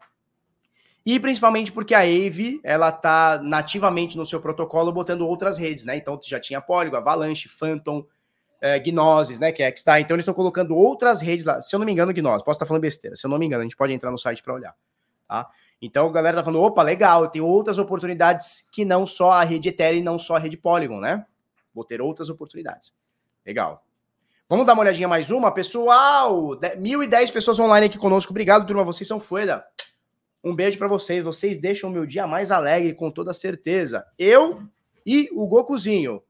E 1.06 1.20
principalmente 1.20 1.72
porque 1.72 1.96
a 1.96 2.02
AVE 2.02 2.60
ela 2.64 2.90
está 2.90 3.40
nativamente 3.42 4.18
no 4.18 4.26
seu 4.26 4.42
protocolo 4.42 4.92
botando 4.92 5.26
outras 5.26 5.58
redes, 5.58 5.86
né? 5.86 5.96
Então 5.96 6.20
já 6.22 6.40
tinha 6.40 6.60
Polygon, 6.60 6.98
Avalanche, 6.98 7.48
Phantom, 7.48 8.06
é, 8.62 8.80
Gnosis, 8.80 9.40
né, 9.40 9.52
que 9.52 9.62
é 9.62 9.76
Xstar. 9.76 10.00
Então 10.00 10.16
eles 10.16 10.24
estão 10.24 10.34
colocando 10.34 10.76
outras 10.76 11.22
redes 11.22 11.46
lá. 11.46 11.62
Se 11.62 11.76
eu 11.76 11.80
não 11.80 11.86
me 11.86 11.92
engano, 11.92 12.14
Gnosis, 12.14 12.44
posso 12.44 12.58
estar 12.58 12.66
falando 12.66 12.82
besteira. 12.82 13.16
Se 13.16 13.26
eu 13.26 13.30
não 13.30 13.38
me 13.38 13.46
engano, 13.46 13.62
a 13.62 13.64
gente 13.64 13.78
pode 13.78 13.94
entrar 13.94 14.12
no 14.12 14.18
site 14.18 14.42
para 14.42 14.54
olhar, 14.54 14.76
tá? 15.28 15.48
Então 15.82 16.08
a 16.08 16.12
galera 16.12 16.38
tá 16.38 16.44
falando, 16.44 16.64
opa, 16.64 16.82
legal, 16.82 17.30
tem 17.30 17.42
outras 17.42 17.78
oportunidades 17.78 18.68
que 18.72 18.84
não 18.84 19.06
só 19.06 19.32
a 19.32 19.44
rede 19.44 19.70
Ethereum 19.70 20.00
e 20.00 20.04
não 20.04 20.18
só 20.18 20.36
a 20.36 20.40
rede 20.40 20.58
Polygon, 20.58 21.00
né? 21.00 21.26
Vou 21.74 21.84
ter 21.84 22.02
outras 22.02 22.30
oportunidades. 22.30 22.94
Legal. 23.46 23.84
Vamos 24.50 24.66
dar 24.66 24.74
uma 24.74 24.82
olhadinha 24.82 25.08
mais 25.08 25.30
uma, 25.30 25.52
pessoal. 25.52 26.58
1.010 26.58 27.32
pessoas 27.32 27.60
online 27.60 27.88
aqui 27.88 27.98
conosco. 27.98 28.32
Obrigado, 28.32 28.66
turma. 28.66 28.84
Vocês 28.84 29.08
são 29.08 29.20
foda. 29.20 29.64
Um 30.44 30.56
beijo 30.56 30.78
para 30.78 30.88
vocês. 30.88 31.24
Vocês 31.24 31.58
deixam 31.58 31.90
o 31.90 31.94
meu 31.94 32.06
dia 32.06 32.26
mais 32.26 32.50
alegre, 32.50 32.94
com 32.94 33.12
toda 33.12 33.34
certeza. 33.34 34.06
Eu 34.18 34.64
e 35.06 35.30
o 35.34 35.46
Gokuzinho. 35.46 36.24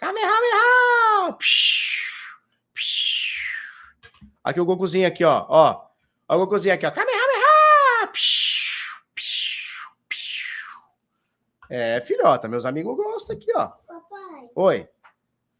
Kamehameha! 0.00 1.36
Aqui 4.42 4.58
o 4.58 4.64
Gokuzinho 4.64 5.06
aqui, 5.06 5.22
ó. 5.22 5.44
Ó, 5.46 5.86
ó 6.26 6.34
o 6.34 6.38
Gokuzinho 6.38 6.74
aqui, 6.74 6.86
ó. 6.86 6.90
Kamehameha! 6.90 8.10
É, 11.68 12.00
filhota, 12.00 12.48
meus 12.48 12.64
amigos 12.64 12.96
gostam 12.96 13.36
aqui, 13.36 13.52
ó. 13.54 13.68
Papai. 13.68 14.50
Oi. 14.54 14.88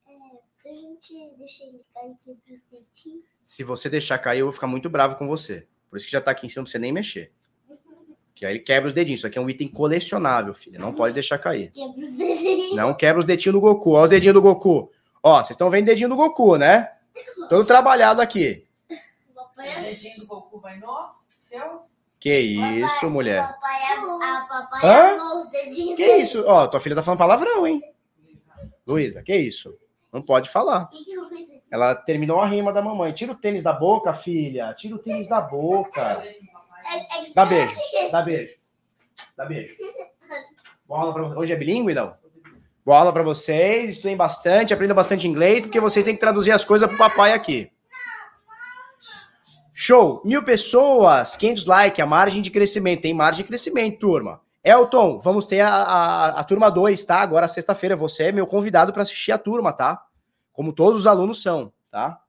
É, 0.08 0.70
a 0.70 0.74
gente 0.74 1.34
deixa 1.36 1.64
ele 1.64 1.84
cair 1.94 2.12
aqui 2.12 2.62
dedinhos. 2.72 3.24
Se 3.44 3.62
você 3.62 3.90
deixar 3.90 4.18
cair, 4.18 4.40
eu 4.40 4.46
vou 4.46 4.52
ficar 4.52 4.66
muito 4.66 4.88
bravo 4.88 5.16
com 5.16 5.28
você. 5.28 5.68
Por 5.90 5.96
isso 5.96 6.06
que 6.06 6.12
já 6.12 6.20
tá 6.20 6.30
aqui 6.30 6.46
em 6.46 6.48
cima 6.48 6.64
pra 6.64 6.72
você 6.72 6.78
nem 6.78 6.92
mexer. 6.92 7.30
Que 8.40 8.46
aí 8.46 8.52
ele 8.54 8.60
quebra 8.60 8.88
os 8.88 8.94
dedinhos. 8.94 9.20
Isso 9.20 9.26
aqui 9.26 9.36
é 9.36 9.42
um 9.42 9.50
item 9.50 9.68
colecionável, 9.68 10.54
filho. 10.54 10.80
Não 10.80 10.94
pode 10.94 11.12
deixar 11.12 11.36
cair. 11.36 11.70
Quebra 11.72 12.00
os 12.00 12.10
dedinhos. 12.10 12.74
Não 12.74 12.94
quebra 12.94 13.20
os 13.20 13.26
dedinhos 13.26 13.52
do 13.52 13.60
Goku. 13.60 13.90
Olha 13.90 14.04
os 14.04 14.08
dedinhos 14.08 14.32
do 14.32 14.40
Goku. 14.40 14.90
Ó, 15.22 15.36
vocês 15.36 15.50
estão 15.50 15.68
vendo 15.68 15.82
o 15.82 15.86
dedinho 15.88 16.08
do 16.08 16.16
Goku, 16.16 16.56
né? 16.56 16.90
Todo 17.50 17.66
trabalhado 17.66 18.22
aqui. 18.22 18.66
O 18.88 19.62
dedinho 19.62 20.20
do 20.20 20.26
Goku 20.26 20.58
vai 20.58 20.78
no 20.78 21.10
seu? 21.36 21.82
Que 22.18 22.34
isso, 22.38 22.94
papai, 22.94 23.10
mulher? 23.10 23.42
Papai, 23.42 23.82
a, 23.92 24.46
papai 24.48 24.86
Hã? 24.86 25.36
os 25.36 25.50
dedinhos. 25.50 25.96
Que 25.96 26.06
dele. 26.06 26.22
isso? 26.22 26.42
Ó, 26.46 26.66
tua 26.66 26.80
filha 26.80 26.94
tá 26.96 27.02
falando 27.02 27.18
palavrão, 27.18 27.66
hein? 27.66 27.82
Luísa, 28.86 29.22
que 29.22 29.36
isso? 29.36 29.76
Não 30.10 30.22
pode 30.22 30.48
falar. 30.48 30.88
Ela 31.70 31.94
terminou 31.94 32.40
a 32.40 32.46
rima 32.46 32.72
da 32.72 32.80
mamãe. 32.80 33.12
Tira 33.12 33.32
o 33.32 33.36
tênis 33.36 33.62
da 33.62 33.74
boca, 33.74 34.14
filha. 34.14 34.72
Tira 34.72 34.94
o 34.96 34.98
tênis 34.98 35.28
da 35.28 35.42
boca. 35.42 36.22
É, 36.90 37.28
é 37.28 37.32
Dá 37.32 37.46
beijo. 37.46 37.76
Dá 38.10 38.22
beijo. 38.22 38.54
Dá 39.36 39.44
beijo. 39.46 39.76
Boa 40.86 41.00
aula 41.00 41.12
pra 41.12 41.22
vocês. 41.22 41.38
Hoje 41.38 41.52
é 41.52 41.56
bilíngue, 41.56 41.94
não? 41.94 42.14
Boa 42.84 42.98
aula 42.98 43.12
pra 43.12 43.22
vocês. 43.22 43.90
Estudem 43.90 44.16
bastante, 44.16 44.74
aprendam 44.74 44.96
bastante 44.96 45.28
inglês, 45.28 45.62
porque 45.62 45.78
vocês 45.78 46.04
têm 46.04 46.14
que 46.14 46.20
traduzir 46.20 46.50
as 46.50 46.64
coisas 46.64 46.88
pro 46.88 46.98
papai 46.98 47.32
aqui. 47.32 47.70
Show! 49.72 50.20
Mil 50.24 50.42
pessoas, 50.42 51.36
500 51.36 51.64
likes, 51.64 52.00
a 52.00 52.06
margem 52.06 52.42
de 52.42 52.50
crescimento. 52.50 53.02
Tem 53.02 53.14
margem 53.14 53.42
de 53.42 53.48
crescimento, 53.48 54.00
turma. 54.00 54.40
Elton, 54.62 55.18
vamos 55.20 55.46
ter 55.46 55.60
a, 55.60 55.70
a, 55.70 56.28
a 56.40 56.44
turma 56.44 56.70
2, 56.70 57.02
tá? 57.04 57.20
Agora, 57.20 57.48
sexta-feira, 57.48 57.96
você 57.96 58.24
é 58.24 58.32
meu 58.32 58.46
convidado 58.46 58.92
para 58.92 59.02
assistir 59.02 59.32
a 59.32 59.38
turma, 59.38 59.72
tá? 59.72 60.02
Como 60.52 60.72
todos 60.72 61.00
os 61.00 61.06
alunos 61.06 61.40
são, 61.42 61.72
tá? 61.90 62.20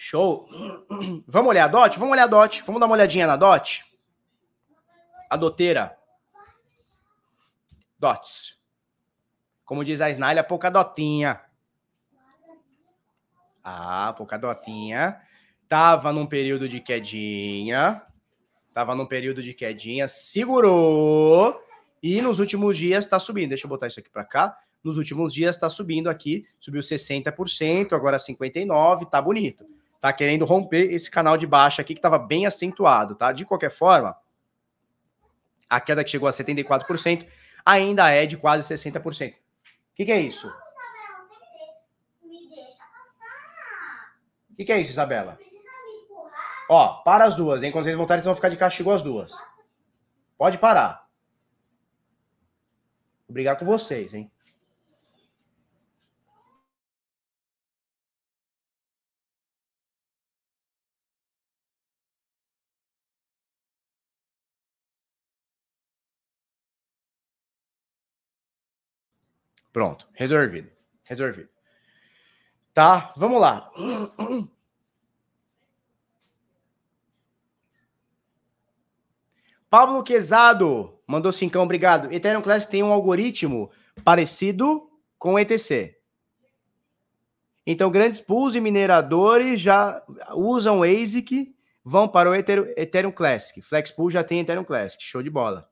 Show. 0.00 0.48
Vamos 1.28 1.50
olhar 1.50 1.66
a 1.66 1.68
DOT? 1.68 1.98
Vamos 1.98 2.12
olhar 2.12 2.24
a 2.24 2.26
DOT. 2.26 2.62
Vamos 2.62 2.80
dar 2.80 2.86
uma 2.86 2.94
olhadinha 2.94 3.26
na 3.26 3.36
DOT? 3.36 3.84
A 5.28 5.36
doteira. 5.36 5.94
DOTs. 7.98 8.58
Como 9.62 9.84
diz 9.84 10.00
a 10.00 10.08
Snalha, 10.08 10.42
pouca 10.42 10.70
dotinha. 10.70 11.38
Ah, 13.62 14.14
pouca 14.16 14.38
dotinha. 14.38 15.20
Tava 15.68 16.14
num 16.14 16.26
período 16.26 16.66
de 16.66 16.80
quedinha. 16.80 18.00
Tava 18.72 18.94
num 18.94 19.06
período 19.06 19.42
de 19.42 19.52
quedinha. 19.52 20.08
Segurou. 20.08 21.60
E 22.02 22.22
nos 22.22 22.38
últimos 22.38 22.78
dias 22.78 23.04
tá 23.04 23.18
subindo. 23.18 23.50
Deixa 23.50 23.66
eu 23.66 23.68
botar 23.68 23.86
isso 23.86 24.00
aqui 24.00 24.08
para 24.08 24.24
cá. 24.24 24.58
Nos 24.82 24.96
últimos 24.96 25.34
dias 25.34 25.58
tá 25.58 25.68
subindo 25.68 26.08
aqui. 26.08 26.46
Subiu 26.58 26.80
60%, 26.80 27.92
agora 27.92 28.16
59%. 28.16 29.10
Tá 29.10 29.20
bonito 29.20 29.79
tá 30.00 30.12
querendo 30.12 30.44
romper 30.44 30.92
esse 30.92 31.10
canal 31.10 31.36
de 31.36 31.46
baixa 31.46 31.82
aqui 31.82 31.94
que 31.94 31.98
estava 31.98 32.18
bem 32.18 32.46
acentuado, 32.46 33.14
tá? 33.14 33.32
De 33.32 33.44
qualquer 33.44 33.70
forma, 33.70 34.16
a 35.68 35.80
queda 35.80 36.02
que 36.02 36.10
chegou 36.10 36.28
a 36.28 36.32
74% 36.32 37.26
ainda 37.64 38.10
é 38.10 38.26
de 38.26 38.36
quase 38.36 38.72
60%. 38.74 39.32
O 39.32 39.36
que, 39.94 40.04
que 40.06 40.12
é 40.12 40.20
isso? 40.20 40.48
O 44.50 44.56
que, 44.56 44.64
que 44.64 44.72
é 44.72 44.80
isso, 44.80 44.90
Isabela? 44.90 45.38
Ó, 46.68 47.02
para 47.02 47.24
as 47.24 47.34
duas, 47.34 47.62
hein? 47.62 47.72
Quando 47.72 47.84
vocês 47.84 47.96
voltarem, 47.96 48.22
vocês 48.22 48.26
vão 48.26 48.34
ficar 48.34 48.48
de 48.48 48.56
castigo 48.56 48.90
as 48.90 49.02
duas. 49.02 49.32
Pode 50.38 50.56
parar. 50.58 51.06
Vou 53.26 53.34
brigar 53.34 53.58
com 53.58 53.64
vocês, 53.64 54.14
hein? 54.14 54.30
Pronto, 69.72 70.08
resolvido. 70.12 70.70
Resolvido. 71.04 71.48
Tá, 72.72 73.12
vamos 73.16 73.40
lá. 73.40 73.70
Pablo 79.68 80.02
Quezado 80.02 80.98
mandou 81.06 81.30
cincão, 81.30 81.62
obrigado. 81.62 82.12
Ethereum 82.12 82.42
Class 82.42 82.66
tem 82.66 82.82
um 82.82 82.92
algoritmo 82.92 83.70
parecido 84.04 84.90
com 85.16 85.34
o 85.34 85.38
ETC. 85.38 85.96
Então, 87.64 87.90
grandes 87.90 88.20
pools 88.20 88.56
e 88.56 88.60
mineradores 88.60 89.60
já 89.60 90.02
usam 90.34 90.82
ASIC 90.82 91.54
vão 91.84 92.08
para 92.08 92.30
o 92.30 92.34
Ethereum 92.34 93.12
Classic. 93.12 93.62
Flexpool 93.62 94.10
já 94.10 94.24
tem 94.24 94.40
Ethereum 94.40 94.64
Classic. 94.64 95.02
Show 95.04 95.22
de 95.22 95.30
bola. 95.30 95.70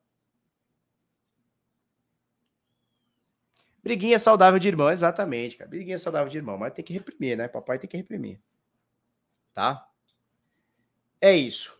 Briguinha 3.88 4.18
saudável 4.18 4.60
de 4.60 4.68
irmão, 4.68 4.90
exatamente, 4.90 5.56
cara. 5.56 5.70
Briguinha 5.70 5.96
saudável 5.96 6.28
de 6.28 6.36
irmão, 6.36 6.58
mas 6.58 6.74
tem 6.74 6.84
que 6.84 6.92
reprimir, 6.92 7.38
né? 7.38 7.48
Papai 7.48 7.78
tem 7.78 7.88
que 7.88 7.96
reprimir. 7.96 8.38
Tá? 9.54 9.88
É 11.18 11.34
isso. 11.34 11.74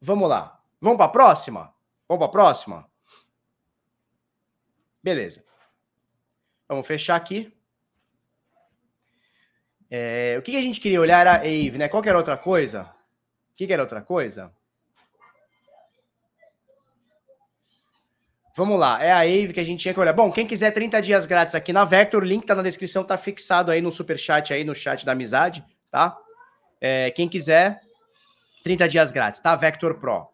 Vamos 0.00 0.26
lá. 0.26 0.64
Vamos 0.80 0.96
para 0.96 1.04
a 1.04 1.10
próxima? 1.10 1.74
Vamos 2.08 2.20
para 2.20 2.26
a 2.26 2.30
próxima? 2.30 2.90
Beleza. 5.02 5.44
Vamos 6.66 6.86
fechar 6.86 7.14
aqui. 7.14 7.54
É, 9.90 10.36
o 10.38 10.42
que, 10.42 10.56
a 10.56 10.62
gente 10.62 10.80
queria 10.80 11.02
olhar 11.02 11.20
era 11.20 11.32
a 11.32 11.40
Ave, 11.40 11.76
né? 11.76 11.86
Qual 11.86 12.02
que 12.02 12.08
era 12.08 12.16
outra 12.16 12.38
coisa? 12.38 12.84
O 13.52 13.56
que, 13.56 13.66
que 13.66 13.72
era 13.74 13.82
outra 13.82 14.00
coisa? 14.00 14.56
Vamos 18.58 18.76
lá, 18.76 19.00
é 19.00 19.12
a 19.12 19.20
Ave 19.20 19.52
que 19.52 19.60
a 19.60 19.64
gente 19.64 19.78
tinha 19.78 19.94
que 19.94 20.00
olhar. 20.00 20.12
Bom, 20.12 20.32
quem 20.32 20.44
quiser 20.44 20.72
30 20.72 21.00
dias 21.00 21.24
grátis 21.26 21.54
aqui 21.54 21.72
na 21.72 21.84
Vector, 21.84 22.24
o 22.24 22.26
link 22.26 22.44
tá 22.44 22.56
na 22.56 22.62
descrição, 22.62 23.04
tá 23.04 23.16
fixado 23.16 23.70
aí 23.70 23.80
no 23.80 23.92
super 23.92 24.18
chat 24.18 24.52
aí 24.52 24.64
no 24.64 24.74
chat 24.74 25.06
da 25.06 25.12
amizade, 25.12 25.64
tá? 25.92 26.18
É, 26.80 27.12
quem 27.12 27.28
quiser 27.28 27.80
30 28.64 28.88
dias 28.88 29.12
grátis, 29.12 29.38
tá? 29.38 29.54
Vector 29.54 29.94
Pro. 30.00 30.26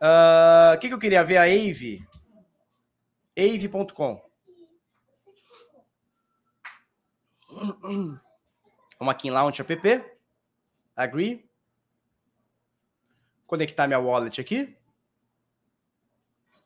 Ah, 0.00 0.72
o 0.72 0.76
uh, 0.76 0.80
que, 0.80 0.88
que 0.88 0.94
eu 0.94 0.98
queria 0.98 1.22
ver 1.22 1.36
a 1.36 1.44
Ave? 1.44 2.04
Ave.com. 3.38 4.20
Vamos 8.98 9.14
aqui 9.14 9.28
em 9.28 9.30
Launch 9.30 9.62
App. 9.62 10.04
Agree. 10.96 11.48
Conectar 13.46 13.86
minha 13.86 14.00
wallet 14.00 14.40
aqui. 14.40 14.76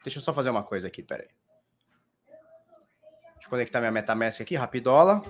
Deixa 0.06 0.20
eu 0.20 0.22
só 0.22 0.32
fazer 0.32 0.50
uma 0.50 0.62
coisa 0.62 0.86
aqui, 0.86 1.02
peraí. 1.02 1.26
Deixa 2.26 3.46
eu 3.46 3.50
conectar 3.50 3.80
minha 3.80 3.90
MetaMask 3.90 4.40
aqui, 4.40 4.54
rapidola. 4.54 5.20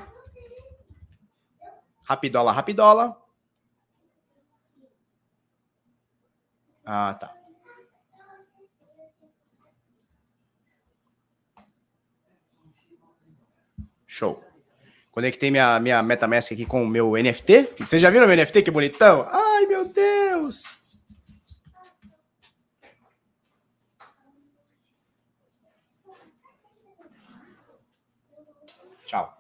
Rapidola, 2.05 2.53
rapidola. 2.53 3.19
Ah, 6.85 7.15
tá. 7.15 7.35
Show. 14.07 14.45
Conectei 15.11 15.51
minha, 15.51 15.81
minha 15.81 16.03
MetaMask 16.03 16.53
aqui 16.53 16.67
com 16.67 16.83
o 16.83 16.87
meu 16.87 17.13
NFT. 17.13 17.77
Vocês 17.79 18.03
já 18.03 18.11
viram 18.11 18.27
meu 18.27 18.37
NFT? 18.37 18.63
Que 18.63 18.71
bonitão. 18.71 19.27
Ai, 19.31 19.65
meu 19.65 19.91
Deus. 19.91 20.77
Tchau. 29.07 29.33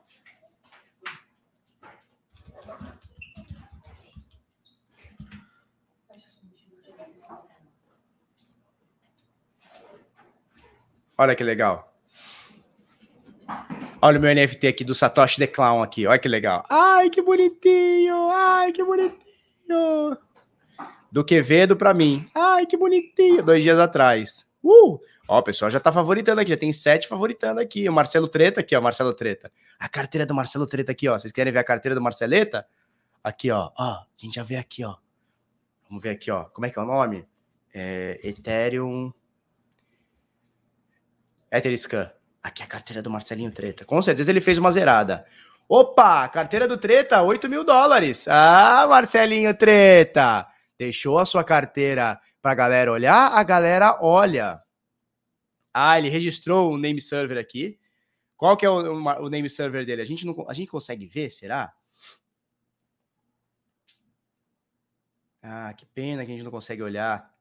Olha 11.19 11.35
que 11.35 11.43
legal. 11.43 11.93
Olha 14.03 14.19
o 14.19 14.21
meu 14.23 14.35
NFT 14.35 14.67
aqui 14.67 14.85
do 14.85 14.95
Satoshi 14.95 15.39
The 15.39 15.47
Clown 15.47 15.83
aqui. 15.83 16.07
Olha 16.07 16.19
que 16.19 16.29
legal. 16.29 16.64
Ai, 16.69 17.09
que 17.09 17.23
bonitinho. 17.23 18.31
Ai, 18.31 18.73
que 18.73 18.85
bonitinho. 18.85 20.17
Do 21.11 21.25
Quevedo 21.25 21.77
para 21.77 21.95
mim. 21.95 22.29
Ai, 22.35 22.67
que 22.67 22.77
bonitinho. 22.77 23.43
Dois 23.43 23.62
dias 23.62 23.79
atrás. 23.79 24.47
Uh! 24.62 24.99
Ó, 25.29 25.39
o 25.39 25.43
pessoal 25.43 25.71
já 25.71 25.81
tá 25.81 25.91
favoritando 25.91 26.41
aqui. 26.41 26.51
Já 26.51 26.57
tem 26.57 26.73
sete 26.73 27.09
favoritando 27.09 27.61
aqui. 27.61 27.89
O 27.89 27.93
Marcelo 27.93 28.29
Treta 28.29 28.61
aqui, 28.61 28.77
ó. 28.77 28.81
Marcelo 28.81 29.14
Treta. 29.14 29.51
A 29.79 29.89
carteira 29.89 30.27
do 30.27 30.35
Marcelo 30.35 30.67
Treta 30.67 30.93
aqui, 30.93 31.09
ó. 31.09 31.19
Vocês 31.19 31.33
querem 31.33 31.53
ver 31.53 31.61
a 31.61 31.64
carteira 31.64 31.95
do 31.95 32.03
Marceleta? 32.03 32.67
Aqui, 33.25 33.51
ó. 33.51 33.71
Ó, 33.79 33.83
a 33.83 34.07
gente 34.17 34.35
já 34.35 34.43
vê 34.43 34.57
aqui, 34.57 34.85
ó. 34.85 34.97
Vamos 35.89 36.03
ver 36.03 36.11
aqui, 36.11 36.31
ó. 36.31 36.45
Como 36.45 36.67
é 36.67 36.71
que 36.71 36.79
é 36.79 36.83
o 36.83 36.87
nome? 36.87 37.27
É, 37.73 38.21
Ethereum. 38.23 39.12
Etherscan. 41.51 42.11
Aqui 42.42 42.62
é 42.62 42.64
a 42.64 42.68
carteira 42.68 43.03
do 43.03 43.11
Marcelinho 43.11 43.51
Treta. 43.51 43.84
Com 43.84 44.01
certeza 44.01 44.30
ele 44.30 44.40
fez 44.40 44.59
uma 44.59 44.70
zerada. 44.70 45.26
Opa, 45.68 46.28
carteira 46.28 46.68
do 46.68 46.78
Treta, 46.78 47.22
8 47.22 47.49
mil 47.49 47.64
dólares. 47.64 48.28
Ah, 48.28 48.86
Marcelinho 48.88 49.53
Treta. 49.57 50.47
Deixou 50.78 51.18
a 51.18 51.26
sua 51.26 51.42
carteira 51.42 52.20
para 52.40 52.53
a 52.53 52.55
galera 52.55 52.92
olhar? 52.92 53.32
A 53.32 53.42
galera 53.42 53.99
olha. 54.01 54.62
Ah, 55.74 55.99
ele 55.99 56.09
registrou 56.09 56.72
o 56.72 56.78
name 56.78 57.01
server 57.01 57.36
aqui. 57.38 57.78
Qual 58.36 58.57
que 58.57 58.64
é 58.64 58.70
o, 58.70 58.94
o 58.94 59.28
name 59.28 59.51
server 59.51 59.84
dele? 59.84 60.03
A 60.03 60.05
gente, 60.05 60.24
não, 60.24 60.47
a 60.49 60.55
gente 60.55 60.70
consegue 60.70 61.07
ver, 61.07 61.30
será? 61.30 61.72
Ah, 65.42 65.72
que 65.74 65.86
pena 65.86 66.24
que 66.24 66.32
a 66.32 66.34
gente 66.34 66.44
não 66.44 66.51
consegue 66.51 66.82
olhar. 66.82 67.32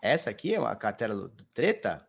Essa 0.00 0.30
aqui 0.30 0.54
é 0.54 0.60
uma 0.60 0.76
carteira 0.76 1.14
do, 1.14 1.28
do 1.28 1.44
Treta? 1.46 2.06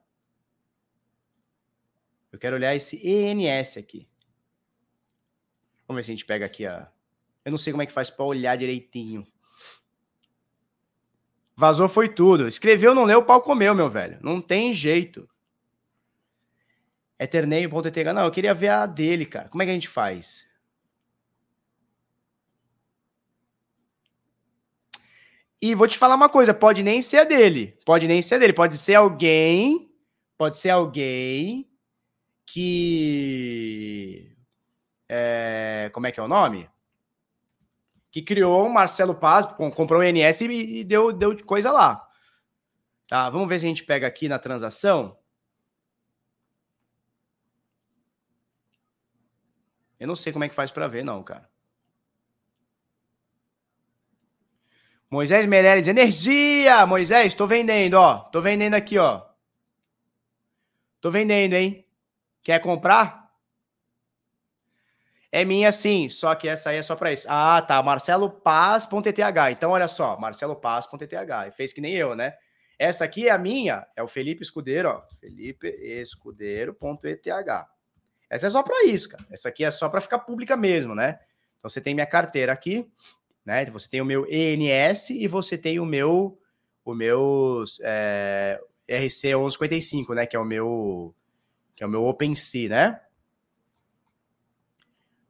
Eu 2.32 2.40
quero 2.40 2.56
olhar 2.56 2.76
esse 2.76 2.98
ENS 3.08 3.78
aqui. 3.78 4.08
Vamos 5.88 6.00
ver 6.00 6.04
se 6.04 6.12
a 6.12 6.16
gente 6.16 6.26
pega 6.26 6.46
aqui 6.46 6.66
a. 6.66 6.92
Eu 7.46 7.52
não 7.52 7.58
sei 7.58 7.72
como 7.72 7.82
é 7.82 7.86
que 7.86 7.92
faz 7.92 8.10
para 8.10 8.26
olhar 8.26 8.58
direitinho. 8.58 9.26
Vazou 11.56 11.90
foi 11.90 12.10
tudo. 12.10 12.48
Escreveu, 12.48 12.94
não 12.94 13.06
leu, 13.06 13.20
o 13.20 13.26
pau 13.26 13.42
comeu, 13.42 13.74
meu 13.74 13.90
velho. 13.90 14.20
Não 14.22 14.42
tem 14.42 14.74
jeito. 14.74 15.28
Eterneio.eth. 17.18 18.14
Não, 18.14 18.26
eu 18.26 18.32
queria 18.32 18.54
ver 18.54 18.70
a 18.70 18.86
dele, 18.86 19.26
cara. 19.26 19.50
Como 19.50 19.64
é 19.64 19.66
que 19.66 19.72
a 19.72 19.74
gente 19.74 19.88
faz? 19.88 20.47
E 25.62 25.74
vou 25.74 25.88
te 25.88 25.97
falar 25.97 26.16
uma 26.16 26.30
coisa, 26.30 26.53
pode 26.53 26.84
nem 26.84 27.01
ser 27.01 27.26
dele. 27.26 27.80
Pode 27.86 28.08
nem 28.08 28.22
ser 28.22 28.39
dele. 28.39 28.53
Pode 28.53 28.78
ser 28.78 28.95
alguém. 28.95 29.91
Pode 30.38 30.58
ser 30.58 30.70
alguém 30.70 31.68
que. 32.45 34.36
É, 35.10 35.89
como 35.93 36.08
é 36.08 36.12
que 36.12 36.20
é 36.20 36.24
o 36.24 36.28
nome? 36.28 36.70
Que 38.12 38.22
criou 38.22 38.66
o 38.66 38.74
Marcelo 38.74 39.16
Paz, 39.16 39.45
comprou 39.76 40.01
o 40.01 40.03
INS 40.03 40.41
e, 40.41 40.80
e 40.80 40.84
deu, 40.84 41.12
deu 41.12 41.43
coisa 41.45 41.72
lá. 41.72 42.08
Tá, 43.08 43.30
vamos 43.30 43.47
ver 43.47 43.60
se 43.60 43.66
a 43.66 43.70
gente 43.70 43.84
pega 43.84 44.05
aqui 44.05 44.28
na 44.28 44.38
transação. 44.38 45.18
Eu 49.99 50.08
não 50.08 50.16
sei 50.16 50.32
como 50.32 50.43
é 50.45 50.49
que 50.49 50.55
faz 50.55 50.70
para 50.70 50.88
ver, 50.88 51.03
não, 51.03 51.24
cara. 51.24 51.49
Moisés 55.10 55.45
Meirelles, 55.45 55.88
energia! 55.88 56.86
Moisés, 56.86 57.34
tô 57.34 57.47
vendendo, 57.47 57.95
ó. 57.95 58.20
Tô 58.20 58.41
vendendo 58.41 58.74
aqui, 58.74 58.97
ó. 58.97 59.26
Tô 60.99 61.10
vendendo, 61.10 61.53
hein? 61.53 61.88
Quer 62.43 62.60
comprar? 62.60 63.28
É 65.32 65.45
minha 65.45 65.72
sim, 65.72 66.10
só 66.10 66.34
que 66.36 66.47
essa 66.47 66.70
aí 66.70 66.78
é 66.78 66.82
só 66.82 66.95
para 66.95 67.12
isso. 67.12 67.28
Ah, 67.30 67.62
tá. 67.62 67.82
Marcelo 67.84 68.30
Paz.eth. 68.30 69.20
Então, 69.51 69.72
olha 69.72 69.88
só, 69.88 70.18
Marcelo 70.20 70.55
Paz.eth. 70.55 71.51
Fez 71.55 71.72
que 71.72 71.82
nem 71.82 71.93
eu, 71.93 72.16
né? 72.16 72.34
Essa 72.80 73.05
aqui 73.05 73.28
é 73.28 73.32
a 73.32 73.38
minha, 73.38 73.88
é 73.95 74.03
o 74.03 74.08
Felipe 74.08 74.43
Escudeiro, 74.43 74.89
ó. 74.89 75.01
Felipe 75.20 75.68
Escudeiro.eth. 75.68 77.28
Essa 78.30 78.47
é 78.47 78.49
só 78.49 78.62
para 78.62 78.86
isso, 78.86 79.10
cara. 79.10 79.26
Essa 79.32 79.49
aqui 79.49 79.64
é 79.64 79.72
só 79.72 79.88
para 79.89 80.01
ficar 80.01 80.20
pública 80.20 80.58
mesmo, 80.58 80.93
né? 80.93 81.20
Então, 81.58 81.70
você 81.70 81.82
tem 81.82 81.93
minha 81.93 82.05
carteira 82.05 82.51
aqui, 82.51 82.89
né? 83.48 83.66
Você 83.68 83.89
tem 83.89 84.02
o 84.02 84.06
meu 84.06 84.28
ENS 84.30 85.12
e 85.12 85.26
você 85.26 85.58
tem 85.58 85.80
o 85.80 85.86
meu, 85.86 86.38
o 86.84 86.93
meu 86.93 87.64
é, 87.82 88.60
RC 88.89 89.28
1155, 89.36 90.14
né? 90.14 90.26
Que 90.26 90.36
é 90.36 90.39
o 90.39 90.43
meu 90.43 91.16
que 91.74 91.84
é 91.84 91.88
o 91.88 91.89
meu 91.89 92.04
OpenSea, 92.06 92.68
né? 92.70 93.02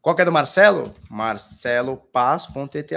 Qual 0.01 0.15
que 0.15 0.23
é 0.23 0.25
do 0.25 0.31
Marcelo? 0.31 0.95
Marcelo 1.09 1.97
Paz.eth. 1.97 2.91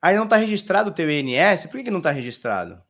Aí 0.00 0.16
não 0.16 0.24
está 0.24 0.36
registrado 0.36 0.90
o 0.90 0.94
teu 0.94 1.10
INS? 1.10 1.66
Por 1.66 1.76
que, 1.76 1.84
que 1.84 1.90
não 1.90 1.98
está 1.98 2.10
registrado? 2.10 2.82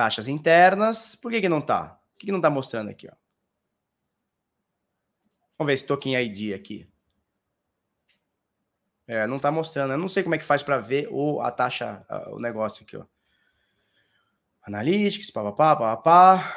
Taxas 0.00 0.28
internas, 0.28 1.14
por 1.14 1.30
que, 1.30 1.42
que 1.42 1.48
não 1.50 1.58
está? 1.58 2.00
O 2.14 2.18
que, 2.18 2.24
que 2.24 2.32
não 2.32 2.38
está 2.38 2.48
mostrando 2.48 2.88
aqui? 2.88 3.06
Ó? 3.06 3.14
Vamos 5.58 5.68
ver 5.68 5.74
esse 5.74 5.86
token 5.86 6.16
ID 6.16 6.54
aqui. 6.54 6.90
É, 9.06 9.26
não 9.26 9.38
tá 9.38 9.52
mostrando. 9.52 9.92
Eu 9.92 9.98
não 9.98 10.08
sei 10.08 10.22
como 10.22 10.34
é 10.34 10.38
que 10.38 10.44
faz 10.44 10.62
para 10.62 10.78
ver 10.78 11.06
o, 11.10 11.42
a 11.42 11.50
taxa, 11.50 12.02
o 12.28 12.38
negócio 12.38 12.82
aqui, 12.82 12.96
ó. 12.96 13.04
Analytics, 14.62 15.30
papapá, 15.30 15.76
papapá. 15.76 16.56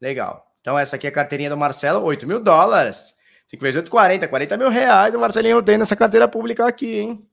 Legal. 0.00 0.52
Então, 0.60 0.76
essa 0.76 0.96
aqui 0.96 1.06
é 1.06 1.10
a 1.10 1.12
carteirinha 1.12 1.50
do 1.50 1.56
Marcelo, 1.56 2.02
8 2.02 2.26
mil 2.26 2.42
dólares. 2.42 3.16
5 3.46 3.62
vezes 3.62 3.76
8, 3.76 3.88
40, 3.88 4.26
40 4.26 4.56
mil 4.56 4.70
reais. 4.70 5.14
O 5.14 5.20
Marcelinho 5.20 5.62
tem 5.62 5.78
nessa 5.78 5.94
carteira 5.94 6.26
pública 6.26 6.66
aqui, 6.66 6.98
hein? 6.98 7.29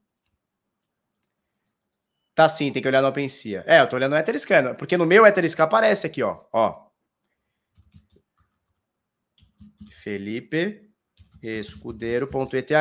Tá 2.38 2.48
sim, 2.48 2.72
tem 2.72 2.84
que 2.84 2.88
olhar 2.88 3.02
no 3.02 3.08
OpenSea. 3.08 3.64
É, 3.66 3.82
eu 3.82 3.90
tô 3.90 3.96
olhando 3.96 4.12
no 4.12 4.18
Etherscan, 4.20 4.76
porque 4.76 4.96
no 4.96 5.08
meu 5.08 5.26
Etherscan 5.26 5.64
aparece 5.64 6.06
aqui, 6.06 6.22
ó. 6.22 6.46
ó. 6.54 6.88
Felipe 10.04 10.88
escudeiro.eth. 11.42 12.72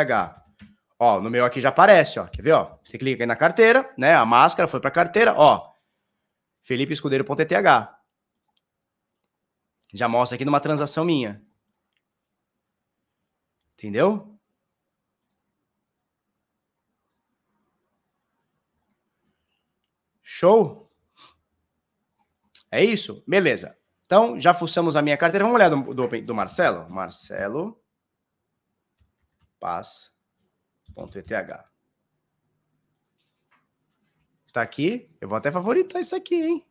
Ó, 0.99 1.23
no 1.23 1.31
meu 1.31 1.47
aqui 1.47 1.63
já 1.63 1.71
aparece, 1.71 2.19
ó. 2.19 2.27
Quer 2.27 2.43
ver, 2.43 2.53
ó? 2.53 2.79
Você 2.85 2.99
clica 2.99 3.23
aí 3.23 3.27
na 3.27 3.35
carteira, 3.35 3.91
né? 3.97 4.15
A 4.15 4.27
máscara 4.27 4.69
foi 4.69 4.79
para 4.79 4.91
carteira, 4.91 5.33
ó. 5.35 5.73
Felipe 6.63 6.93
escudeiro.eth. 6.93 7.89
Já 9.95 10.07
mostra 10.07 10.35
aqui 10.35 10.45
numa 10.45 10.61
transação 10.61 11.03
minha. 11.03 11.43
Entendeu? 13.73 14.36
Show? 20.39 20.93
É 22.71 22.85
isso? 22.85 23.25
Beleza. 23.27 23.75
Então, 24.05 24.39
já 24.39 24.53
fuçamos 24.53 24.95
a 24.95 25.01
minha 25.01 25.17
carteira. 25.17 25.47
Vamos 25.47 25.59
olhar 25.59 25.71
do, 25.71 25.95
do, 25.95 26.21
do 26.21 26.35
Marcelo? 26.35 26.91
Marcelo 26.91 27.83
paz.eth. 29.59 30.05
Tá 34.53 34.61
aqui. 34.61 35.11
Eu 35.23 35.27
vou 35.27 35.39
até 35.39 35.51
favoritar 35.51 36.03
isso 36.03 36.15
aqui, 36.15 36.35
hein? 36.35 36.67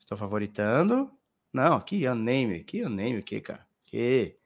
Estou 0.00 0.18
favoritando. 0.18 1.16
Não, 1.52 1.76
aqui, 1.76 2.04
unname. 2.08 2.56
Aqui, 2.56 2.84
unname, 2.84 3.18
aqui, 3.18 3.40
cara. 3.40 3.64
Aqui. 3.86 4.36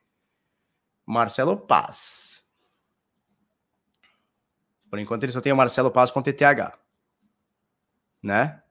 Marcelo 1.06 1.56
Paz. 1.56 2.46
Por 4.90 4.98
enquanto 4.98 5.24
ele 5.24 5.32
só 5.32 5.40
tem 5.40 5.52
o 5.52 5.56
Marcelo 5.56 5.90
Paz.eth. 5.90 6.72
Né? 8.22 8.62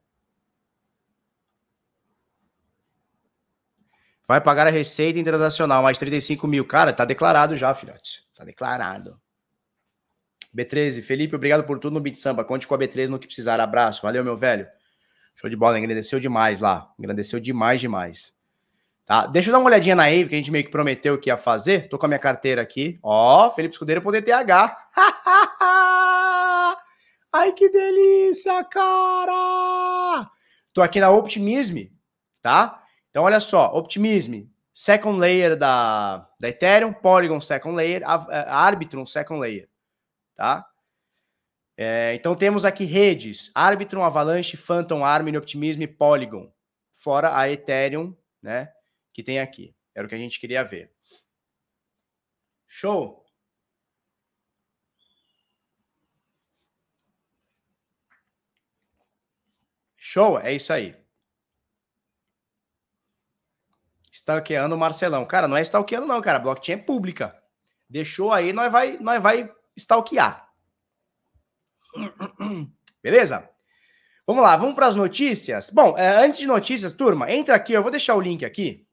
Vai 4.26 4.40
pagar 4.42 4.66
a 4.66 4.70
receita 4.70 5.18
internacional, 5.18 5.82
mais 5.82 5.96
35 5.96 6.46
mil. 6.46 6.66
Cara, 6.66 6.92
tá 6.92 7.04
declarado 7.04 7.56
já, 7.56 7.74
filhote. 7.74 8.26
Tá 8.36 8.44
declarado. 8.44 9.18
B13, 10.54 11.02
Felipe, 11.02 11.34
obrigado 11.34 11.64
por 11.64 11.78
tudo 11.78 11.94
no 11.94 12.00
Beat 12.00 12.16
Samba. 12.16 12.44
Conte 12.44 12.66
com 12.66 12.74
a 12.74 12.78
B13 12.78 13.08
no 13.08 13.18
que 13.18 13.26
precisar. 13.26 13.60
Abraço. 13.60 14.02
Valeu, 14.02 14.22
meu 14.22 14.36
velho. 14.36 14.66
Show 15.34 15.48
de 15.48 15.56
bola. 15.56 15.78
Agradeceu 15.78 16.20
demais 16.20 16.60
lá. 16.60 16.92
Agradeceu 16.98 17.40
demais, 17.40 17.80
demais. 17.80 18.36
Tá? 19.06 19.26
Deixa 19.26 19.48
eu 19.48 19.52
dar 19.52 19.60
uma 19.60 19.68
olhadinha 19.68 19.96
na 19.96 20.04
Ave, 20.04 20.28
que 20.28 20.34
a 20.34 20.38
gente 20.38 20.50
meio 20.50 20.64
que 20.64 20.70
prometeu 20.70 21.18
que 21.18 21.30
ia 21.30 21.36
fazer. 21.38 21.88
Tô 21.88 21.98
com 21.98 22.04
a 22.04 22.08
minha 22.08 22.18
carteira 22.18 22.60
aqui. 22.60 22.98
Ó, 23.02 23.50
Felipe 23.54 23.72
Escudeiro 23.72 24.02
poder 24.02 24.20
TH. 24.20 24.76
Ai, 27.38 27.52
que 27.52 27.68
delícia, 27.68 28.64
cara! 28.64 30.28
Tô 30.72 30.82
aqui 30.82 30.98
na 30.98 31.08
Optimism, 31.08 31.84
tá? 32.42 32.84
Então, 33.10 33.22
olha 33.22 33.38
só, 33.38 33.72
Optimism, 33.76 34.42
second 34.72 35.20
layer 35.20 35.56
da, 35.56 36.28
da 36.40 36.48
Ethereum, 36.48 36.92
Polygon 36.92 37.40
second 37.40 37.76
layer, 37.76 38.02
Arbitrum 38.04 39.06
second 39.06 39.38
layer, 39.40 39.68
tá? 40.34 40.68
É, 41.76 42.12
então 42.16 42.34
temos 42.34 42.64
aqui 42.64 42.84
redes, 42.84 43.52
Arbitrum, 43.54 44.02
Avalanche, 44.02 44.56
Phantom, 44.56 45.04
Harmony, 45.04 45.38
Optimism 45.38 45.86
Polygon, 45.96 46.52
fora 46.96 47.38
a 47.38 47.48
Ethereum, 47.48 48.16
né, 48.42 48.72
que 49.12 49.22
tem 49.22 49.38
aqui. 49.38 49.76
Era 49.94 50.08
o 50.08 50.08
que 50.08 50.16
a 50.16 50.18
gente 50.18 50.40
queria 50.40 50.64
ver. 50.64 50.90
Show? 52.66 53.24
Show, 60.10 60.40
é 60.40 60.54
isso 60.54 60.72
aí. 60.72 60.96
Stalkeando 64.10 64.74
o 64.74 64.78
Marcelão. 64.78 65.26
Cara, 65.26 65.46
não 65.46 65.54
é 65.54 65.60
stalkeando, 65.60 66.06
não, 66.06 66.18
cara. 66.22 66.38
Blockchain 66.38 66.76
é 66.76 66.82
pública. 66.82 67.38
Deixou 67.86 68.32
aí, 68.32 68.50
nós 68.54 68.72
vai, 68.72 68.96
nós 68.96 69.22
vai 69.22 69.54
stalkear. 69.76 70.50
Beleza? 73.02 73.50
Vamos 74.26 74.42
lá, 74.42 74.56
vamos 74.56 74.74
para 74.74 74.86
as 74.86 74.94
notícias. 74.94 75.68
Bom, 75.68 75.94
é, 75.98 76.24
antes 76.24 76.40
de 76.40 76.46
notícias, 76.46 76.94
turma, 76.94 77.30
entra 77.30 77.54
aqui, 77.54 77.74
eu 77.74 77.82
vou 77.82 77.90
deixar 77.90 78.14
o 78.14 78.20
link 78.22 78.46
aqui. 78.46 78.88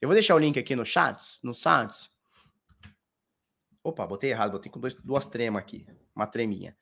Eu 0.00 0.08
vou 0.08 0.14
deixar 0.14 0.34
o 0.34 0.38
link 0.38 0.58
aqui 0.58 0.74
no 0.74 0.84
chat, 0.86 1.38
no 1.42 1.54
chat. 1.54 2.10
Opa, 3.84 4.06
botei 4.06 4.30
errado, 4.30 4.52
botei 4.52 4.72
com 4.72 4.80
dois, 4.80 4.94
duas 4.94 5.26
tremas 5.26 5.62
aqui, 5.62 5.86
uma 6.16 6.26
treminha. 6.26 6.74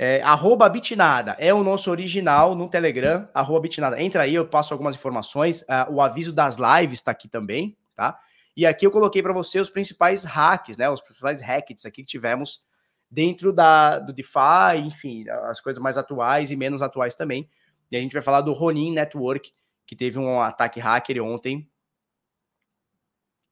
É, 0.00 0.22
arroba 0.22 0.68
Bitnada 0.68 1.34
é 1.40 1.52
o 1.52 1.64
nosso 1.64 1.90
original 1.90 2.54
no 2.54 2.68
Telegram, 2.68 3.28
arroba 3.34 3.62
Bitnada. 3.62 4.00
Entra 4.00 4.22
aí, 4.22 4.34
eu 4.34 4.46
passo 4.46 4.72
algumas 4.72 4.94
informações. 4.94 5.62
Uh, 5.62 5.94
o 5.94 6.00
aviso 6.00 6.32
das 6.32 6.56
lives 6.56 7.00
está 7.00 7.10
aqui 7.10 7.28
também, 7.28 7.76
tá? 7.96 8.16
E 8.56 8.64
aqui 8.64 8.86
eu 8.86 8.92
coloquei 8.92 9.22
para 9.22 9.32
você 9.32 9.58
os 9.58 9.68
principais 9.68 10.22
hacks, 10.22 10.76
né? 10.76 10.88
Os 10.88 11.00
principais 11.00 11.42
hacks 11.42 11.84
aqui 11.84 12.02
que 12.02 12.08
tivemos 12.08 12.62
dentro 13.10 13.52
da, 13.52 13.98
do 13.98 14.12
DeFi, 14.12 14.78
enfim, 14.84 15.28
as 15.44 15.60
coisas 15.60 15.82
mais 15.82 15.98
atuais 15.98 16.52
e 16.52 16.56
menos 16.56 16.80
atuais 16.80 17.16
também. 17.16 17.48
E 17.90 17.96
a 17.96 18.00
gente 18.00 18.12
vai 18.12 18.22
falar 18.22 18.42
do 18.42 18.52
Ronin 18.52 18.92
Network, 18.92 19.52
que 19.84 19.96
teve 19.96 20.18
um 20.18 20.40
ataque 20.40 20.78
hacker 20.78 21.24
ontem 21.24 21.68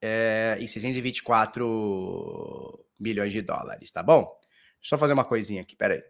é, 0.01 0.56
em 0.60 0.66
624 0.66 2.85
milhões 2.98 3.32
de 3.32 3.43
dólares, 3.43 3.90
tá 3.90 4.02
bom? 4.02 4.24
Deixa 4.81 4.85
eu 4.85 4.89
só 4.90 4.98
fazer 4.98 5.14
uma 5.14 5.24
coisinha 5.24 5.62
aqui, 5.62 5.74
peraí. 5.74 6.02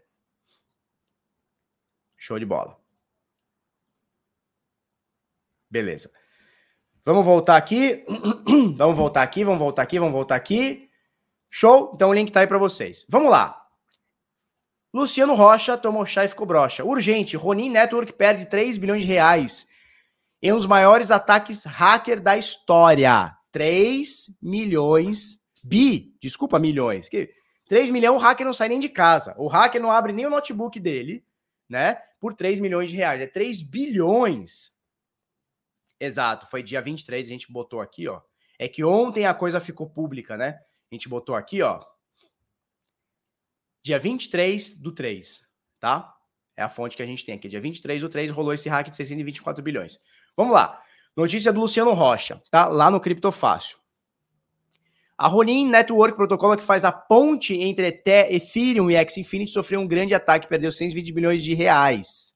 Show 2.27 2.37
de 2.37 2.45
bola. 2.45 2.77
Beleza. 5.69 6.11
Vamos 7.05 7.25
voltar 7.25 7.55
aqui. 7.55 8.03
vamos 8.75 8.97
voltar 8.97 9.23
aqui, 9.23 9.45
vamos 9.45 9.59
voltar 9.59 9.83
aqui, 9.83 9.97
vamos 9.97 10.13
voltar 10.13 10.35
aqui. 10.35 10.89
Show? 11.49 11.93
Então 11.95 12.09
o 12.09 12.13
link 12.13 12.29
tá 12.29 12.41
aí 12.41 12.47
para 12.47 12.57
vocês. 12.57 13.05
Vamos 13.07 13.31
lá. 13.31 13.65
Luciano 14.93 15.35
Rocha 15.35 15.77
tomou 15.77 16.05
chá 16.05 16.25
e 16.25 16.27
ficou 16.27 16.45
broxa. 16.45 16.83
Urgente, 16.83 17.37
Ronin 17.37 17.69
Network 17.69 18.11
perde 18.11 18.45
3 18.45 18.75
bilhões 18.75 19.03
de 19.03 19.07
reais 19.07 19.69
em 20.41 20.51
um 20.51 20.57
dos 20.57 20.65
maiores 20.65 21.11
ataques 21.11 21.63
hacker 21.63 22.19
da 22.19 22.35
história. 22.35 23.37
3 23.53 24.35
milhões, 24.41 25.39
bi, 25.63 26.13
desculpa, 26.21 26.59
milhões. 26.59 27.09
3 27.69 27.89
milhões 27.89 28.21
o 28.21 28.21
hacker 28.21 28.45
não 28.45 28.51
sai 28.51 28.67
nem 28.67 28.81
de 28.81 28.89
casa. 28.89 29.33
O 29.37 29.47
hacker 29.47 29.81
não 29.81 29.91
abre 29.91 30.11
nem 30.11 30.25
o 30.25 30.29
notebook 30.29 30.77
dele, 30.77 31.23
né? 31.69 32.01
Por 32.19 32.33
3 32.33 32.59
milhões 32.59 32.89
de 32.89 32.95
reais. 32.95 33.21
É 33.21 33.27
3 33.27 33.61
bilhões. 33.61 34.71
Exato, 35.99 36.45
foi 36.47 36.61
dia 36.61 36.81
23, 36.81 37.25
a 37.25 37.29
gente 37.29 37.51
botou 37.51 37.81
aqui, 37.81 38.07
ó. 38.07 38.21
É 38.59 38.67
que 38.67 38.83
ontem 38.83 39.25
a 39.25 39.33
coisa 39.33 39.59
ficou 39.59 39.89
pública, 39.89 40.37
né? 40.37 40.59
A 40.91 40.95
gente 40.95 41.09
botou 41.09 41.35
aqui, 41.35 41.61
ó. 41.61 41.83
Dia 43.83 43.99
23 43.99 44.79
do 44.79 44.91
3, 44.91 45.49
tá? 45.79 46.13
É 46.55 46.63
a 46.63 46.69
fonte 46.69 46.97
que 46.97 47.03
a 47.03 47.05
gente 47.05 47.25
tem 47.25 47.35
aqui. 47.35 47.47
Dia 47.47 47.61
23 47.61 48.01
do 48.01 48.09
3 48.09 48.31
rolou 48.31 48.53
esse 48.53 48.67
hack 48.67 48.89
de 48.89 48.95
624 48.95 49.63
bilhões. 49.63 49.99
Vamos 50.35 50.53
lá. 50.53 50.81
Notícia 51.15 51.53
do 51.53 51.59
Luciano 51.59 51.93
Rocha, 51.93 52.41
tá? 52.51 52.67
Lá 52.67 52.91
no 52.91 52.99
Criptofácil. 52.99 53.77
A 55.17 55.27
Ronin 55.27 55.67
Network, 55.67 56.15
protocolo 56.15 56.55
que 56.55 56.63
faz 56.63 56.85
a 56.85 56.91
ponte 56.91 57.59
entre 57.59 57.87
Ethereum 58.05 58.91
e 58.91 58.95
X-Infinity, 58.95 59.51
sofreu 59.51 59.79
um 59.79 59.87
grande 59.87 60.13
ataque, 60.13 60.47
perdeu 60.47 60.71
120 60.71 61.11
bilhões 61.11 61.43
de 61.43 61.55
reais. 61.55 62.35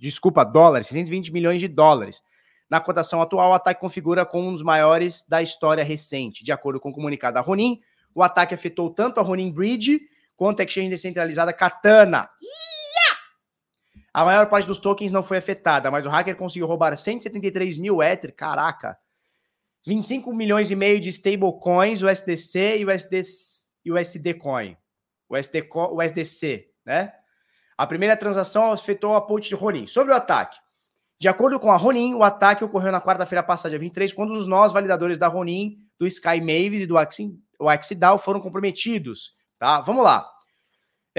Desculpa, 0.00 0.42
dólares, 0.42 0.86
120 0.86 1.30
milhões 1.30 1.60
de 1.60 1.68
dólares. 1.68 2.22
Na 2.70 2.80
cotação 2.80 3.20
atual, 3.20 3.50
o 3.50 3.54
ataque 3.54 3.80
configura 3.80 4.24
como 4.24 4.48
um 4.48 4.52
dos 4.52 4.62
maiores 4.62 5.26
da 5.28 5.42
história 5.42 5.84
recente. 5.84 6.42
De 6.42 6.50
acordo 6.50 6.80
com 6.80 6.88
o 6.88 6.92
comunicado 6.92 7.34
da 7.34 7.42
Ronin, 7.42 7.80
o 8.14 8.22
ataque 8.22 8.54
afetou 8.54 8.88
tanto 8.88 9.20
a 9.20 9.22
Ronin 9.22 9.52
Bridge 9.52 10.00
quanto 10.36 10.60
a 10.60 10.64
exchange 10.64 10.88
descentralizada 10.88 11.52
Katana. 11.52 12.30
A 14.12 14.24
maior 14.24 14.46
parte 14.48 14.66
dos 14.66 14.78
tokens 14.78 15.12
não 15.12 15.22
foi 15.22 15.36
afetada, 15.36 15.90
mas 15.90 16.06
o 16.06 16.08
hacker 16.08 16.34
conseguiu 16.34 16.66
roubar 16.66 16.96
173 16.96 17.76
mil 17.76 18.02
Ether. 18.02 18.34
Caraca! 18.34 18.98
25 19.86 20.34
milhões 20.34 20.70
e 20.70 20.76
meio 20.76 21.00
de 21.00 21.08
stablecoins, 21.10 22.02
o 22.02 22.08
SDC 22.08 22.78
e 22.78 22.84
o, 22.84 22.90
SD, 22.90 23.22
e 23.84 23.92
o 23.92 23.96
SD 23.96 24.34
Coin. 24.34 24.76
O, 25.28 25.36
SD, 25.36 25.68
o 25.72 26.02
SDC, 26.02 26.66
né? 26.84 27.12
A 27.78 27.86
primeira 27.86 28.16
transação 28.16 28.72
afetou 28.72 29.14
a 29.14 29.20
ponte 29.20 29.48
de 29.48 29.54
Ronin. 29.54 29.86
Sobre 29.86 30.12
o 30.12 30.16
ataque. 30.16 30.58
De 31.18 31.28
acordo 31.28 31.60
com 31.60 31.70
a 31.70 31.76
Ronin, 31.76 32.14
o 32.14 32.22
ataque 32.22 32.64
ocorreu 32.64 32.90
na 32.90 33.00
quarta-feira 33.00 33.42
passada, 33.42 33.70
dia 33.70 33.78
23, 33.78 34.12
quando 34.12 34.32
os 34.32 34.46
nós 34.46 34.72
validadores 34.72 35.18
da 35.18 35.28
Ronin 35.28 35.78
do 35.98 36.06
Sky 36.06 36.40
Mavis 36.40 36.82
e 36.82 36.86
do 36.86 36.96
Axidal 37.68 38.18
foram 38.18 38.40
comprometidos, 38.40 39.32
tá? 39.58 39.80
Vamos 39.80 40.04
lá. 40.04 40.28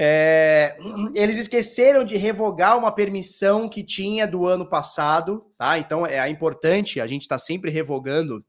É, 0.00 0.76
eles 1.14 1.38
esqueceram 1.38 2.04
de 2.04 2.16
revogar 2.16 2.78
uma 2.78 2.92
permissão 2.92 3.68
que 3.68 3.82
tinha 3.82 4.28
do 4.28 4.46
ano 4.46 4.68
passado, 4.68 5.44
tá? 5.56 5.76
Então 5.78 6.06
é 6.06 6.28
importante 6.28 7.00
a 7.00 7.06
gente 7.06 7.22
estar 7.22 7.34
tá 7.34 7.44
sempre 7.44 7.70
revogando 7.70 8.44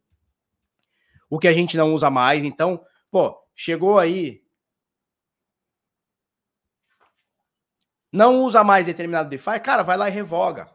o 1.29 1.37
que 1.37 1.47
a 1.47 1.53
gente 1.53 1.77
não 1.77 1.93
usa 1.93 2.09
mais. 2.09 2.43
Então, 2.43 2.83
pô, 3.11 3.37
chegou 3.55 3.99
aí. 3.99 4.43
Não 8.11 8.41
usa 8.43 8.63
mais 8.63 8.87
determinado 8.87 9.29
DeFi, 9.29 9.59
cara, 9.59 9.83
vai 9.83 9.95
lá 9.95 10.09
e 10.09 10.11
revoga. 10.11 10.67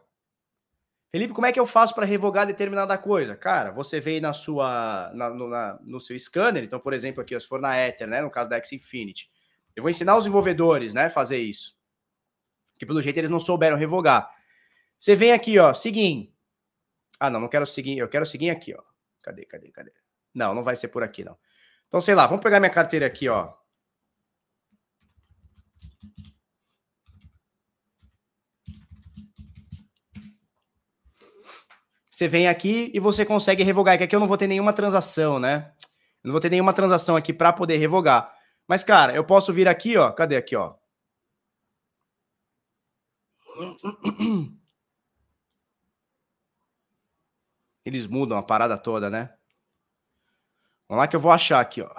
Felipe, 1.11 1.33
como 1.33 1.47
é 1.47 1.51
que 1.51 1.59
eu 1.59 1.65
faço 1.65 1.93
para 1.95 2.05
revogar 2.05 2.45
determinada 2.45 2.97
coisa? 2.97 3.35
Cara, 3.35 3.71
você 3.71 4.01
veio 4.01 4.21
na 4.21 4.33
sua, 4.33 5.11
na, 5.13 5.29
no, 5.29 5.47
na, 5.47 5.79
no, 5.81 5.99
seu 5.99 6.17
scanner, 6.19 6.63
então, 6.63 6.79
por 6.79 6.93
exemplo, 6.93 7.21
aqui, 7.21 7.39
se 7.39 7.47
for 7.47 7.61
na 7.61 7.77
Ether, 7.77 8.07
né, 8.07 8.21
no 8.21 8.29
caso 8.29 8.49
da 8.49 8.57
X 8.57 8.73
Infinity, 8.73 9.29
eu 9.75 9.81
vou 9.81 9.89
ensinar 9.89 10.17
os 10.17 10.25
desenvolvedores, 10.25 10.93
né, 10.93 11.09
fazer 11.09 11.37
isso. 11.37 11.73
Que 12.77 12.85
pelo 12.85 13.01
jeito 13.01 13.17
eles 13.17 13.29
não 13.29 13.39
souberam 13.39 13.77
revogar. 13.77 14.29
Você 14.99 15.15
vem 15.15 15.31
aqui, 15.31 15.57
ó, 15.57 15.73
seguir. 15.73 16.33
Ah, 17.17 17.29
não, 17.29 17.39
não 17.39 17.47
quero 17.47 17.65
seguir, 17.65 17.97
eu 17.97 18.09
quero 18.09 18.25
seguir 18.25 18.49
aqui, 18.49 18.73
ó. 18.73 18.83
Cadê, 19.21 19.45
cadê, 19.45 19.71
cadê? 19.71 19.93
Não, 20.35 20.53
não 20.53 20.63
vai 20.63 20.75
ser 20.75 20.89
por 20.89 21.01
aqui, 21.01 21.23
não. 21.23 21.37
Então, 21.87 22.01
sei 22.01 22.13
lá, 22.13 22.27
vamos 22.27 22.43
pegar 22.43 22.59
minha 22.59 22.69
carteira 22.69 23.05
aqui, 23.07 23.29
ó. 23.29 23.53
Você 32.11 32.27
vem 32.27 32.47
aqui 32.47 32.91
e 32.93 32.99
você 32.99 33.25
consegue 33.25 33.63
revogar. 33.63 33.97
Que 33.97 34.03
aqui 34.03 34.15
eu 34.15 34.19
não 34.19 34.27
vou 34.27 34.37
ter 34.37 34.47
nenhuma 34.47 34.73
transação, 34.73 35.39
né? 35.39 35.73
Eu 36.23 36.27
não 36.29 36.31
vou 36.31 36.41
ter 36.41 36.49
nenhuma 36.49 36.73
transação 36.73 37.15
aqui 37.15 37.33
para 37.33 37.53
poder 37.53 37.77
revogar. 37.77 38.33
Mas, 38.67 38.83
cara, 38.83 39.13
eu 39.15 39.23
posso 39.25 39.53
vir 39.53 39.67
aqui, 39.67 39.97
ó. 39.97 40.11
Cadê 40.11 40.37
aqui, 40.37 40.55
ó? 40.55 40.75
Eles 47.85 48.05
mudam 48.07 48.37
a 48.37 48.43
parada 48.43 48.77
toda, 48.77 49.09
né? 49.09 49.35
Vamos 50.87 51.01
lá 51.01 51.07
que 51.07 51.15
eu 51.15 51.19
vou 51.19 51.31
achar 51.31 51.59
aqui, 51.59 51.81
ó. 51.81 51.89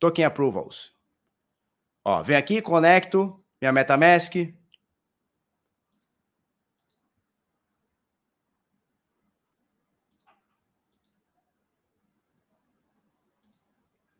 Token 0.00 0.24
Approvals. 0.24 0.92
Ó, 2.04 2.22
vem 2.22 2.36
aqui, 2.36 2.60
conecto 2.60 3.36
minha 3.60 3.72
MetaMask. 3.72 4.34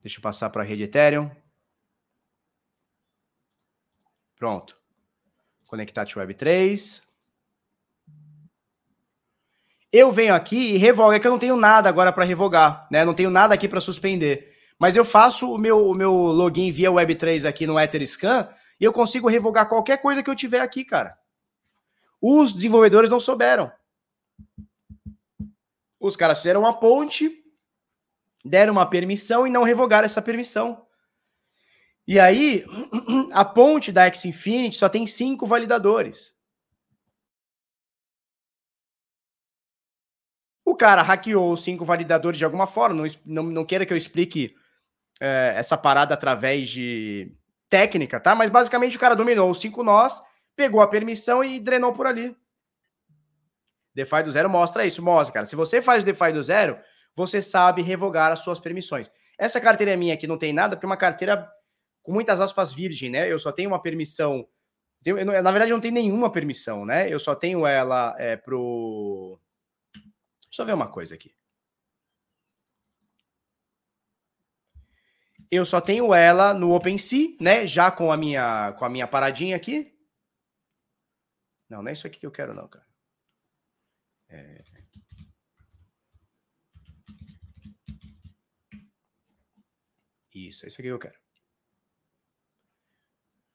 Deixa 0.03 0.19
eu 0.19 0.23
passar 0.23 0.51
para 0.51 0.63
a 0.63 0.67
rede 0.67 0.83
Ethereum. 0.83 1.31
Pronto. 4.37 4.77
Conectar 5.67 6.05
to 6.05 6.19
Web3. 6.19 7.03
Eu 9.93 10.11
venho 10.11 10.35
aqui 10.35 10.75
e 10.75 10.77
revogo. 10.77 11.13
É 11.13 11.21
que 11.21 11.27
eu 11.27 11.31
não 11.31 11.39
tenho 11.39 11.55
nada 11.55 11.89
agora 11.89 12.13
para 12.13 12.25
revogar, 12.25 12.89
né? 12.91 13.05
Não 13.05 13.15
tenho 13.15 13.31
nada 13.31 13.55
aqui 13.55 13.69
para 13.69 13.81
suspender. 13.81 14.53
Mas 14.79 14.97
eu 14.97 15.05
faço 15.05 15.53
o 15.53 15.59
meu, 15.59 15.87
o 15.87 15.95
meu 15.95 16.13
login 16.13 16.73
via 16.73 16.91
Web3 16.91 17.49
aqui 17.49 17.67
no 17.67 17.79
Etherscan 17.79 18.49
e 18.81 18.85
eu 18.85 18.93
consigo 18.93 19.29
revogar 19.29 19.69
qualquer 19.69 19.99
coisa 19.99 20.23
que 20.23 20.29
eu 20.29 20.35
tiver 20.35 20.61
aqui, 20.61 20.85
cara. 20.85 21.17
Os 22.21 22.53
desenvolvedores 22.53 23.09
não 23.09 23.21
souberam. 23.21 23.71
Os 26.01 26.17
caras 26.17 26.39
fizeram 26.39 26.63
uma 26.63 26.81
ponte, 26.81 27.42
deram 28.45 28.73
uma 28.73 28.89
permissão 28.89 29.47
e 29.47 29.51
não 29.51 29.63
revogaram 29.63 30.05
essa 30.05 30.23
permissão. 30.23 30.87
E 32.07 32.19
aí, 32.19 32.65
a 33.33 33.45
ponte 33.45 33.93
da 33.93 34.07
X 34.07 34.25
Infinity 34.25 34.77
só 34.77 34.89
tem 34.89 35.07
cinco 35.07 35.47
validadores. 35.47 36.35
O 40.65 40.75
cara 40.75 41.03
hackeou 41.03 41.53
os 41.53 41.63
cinco 41.63 41.85
validadores 41.85 42.39
de 42.39 42.45
alguma 42.45 42.67
forma. 42.67 42.95
Não, 42.95 43.05
não, 43.25 43.43
não 43.45 43.65
queira 43.65 43.87
que 43.87 43.93
eu 43.93 43.97
explique 43.97 44.55
é, 45.21 45.55
essa 45.57 45.77
parada 45.77 46.15
através 46.15 46.69
de 46.69 47.33
técnica, 47.69 48.21
tá? 48.21 48.35
Mas 48.35 48.51
basicamente 48.51 48.97
o 48.97 49.01
cara 49.01 49.15
dominou 49.15 49.51
os 49.51 49.61
cinco 49.61 49.83
nós, 49.83 50.21
pegou 50.57 50.81
a 50.81 50.89
permissão 50.89 51.43
e 51.43 51.61
drenou 51.61 51.93
por 51.93 52.07
ali. 52.07 52.37
DeFi 53.95 54.23
do 54.23 54.33
zero 54.33 54.49
mostra 54.49 54.87
isso, 54.87 55.03
mostra, 55.03 55.35
cara. 55.35 55.47
Se 55.47 55.55
você 55.55 55.83
faz 55.83 56.03
DeFi 56.03 56.33
do 56.33 56.43
zero, 56.43 56.79
você 57.15 57.43
sabe 57.43 57.83
revogar 57.83 58.33
as 58.33 58.41
suas 58.41 58.59
permissões. 58.59 59.11
Essa 59.39 59.61
carteira 59.61 59.97
minha 59.97 60.15
aqui 60.15 60.27
não 60.27 60.39
tem 60.39 60.53
nada, 60.53 60.77
porque 60.77 60.87
é 60.87 60.89
uma 60.89 60.97
carteira 60.97 61.51
com 62.03 62.13
muitas 62.13 62.41
aspas 62.41 62.73
virgem, 62.73 63.11
né? 63.11 63.31
Eu 63.31 63.39
só 63.39 63.53
tenho 63.53 63.71
uma 63.71 63.81
permissão. 63.81 64.49
Eu, 65.05 65.25
na 65.25 65.51
verdade, 65.51 65.71
eu 65.71 65.77
não 65.77 65.81
tenho 65.81 65.95
nenhuma 65.95 66.31
permissão, 66.31 66.85
né? 66.85 67.13
Eu 67.13 67.19
só 67.19 67.35
tenho 67.35 67.67
ela 67.67 68.15
é, 68.19 68.37
pro. 68.37 69.41
Deixa 70.45 70.63
eu 70.63 70.67
ver 70.67 70.75
uma 70.75 70.91
coisa 70.91 71.15
aqui. 71.15 71.35
Eu 75.51 75.65
só 75.67 75.81
tenho 75.81 76.15
ela 76.15 76.55
no 76.55 76.73
OpenSea, 76.75 77.37
né? 77.41 77.67
Já 77.67 77.91
com 77.91 78.11
a 78.11 78.17
minha 78.17 78.73
com 78.73 78.85
a 78.85 78.89
minha 78.89 79.07
paradinha 79.07 79.57
aqui. 79.57 79.93
Não, 81.69 81.83
não 81.83 81.89
é 81.89 81.93
isso 81.93 82.07
aqui 82.07 82.21
que 82.21 82.27
eu 82.27 82.31
quero, 82.31 82.55
não, 82.55 82.69
cara. 82.69 82.87
É... 84.29 84.72
Isso, 90.35 90.65
é 90.65 90.69
isso 90.69 90.81
aqui 90.81 90.89
que 90.89 90.93
eu 90.93 90.99
quero. 90.99 91.19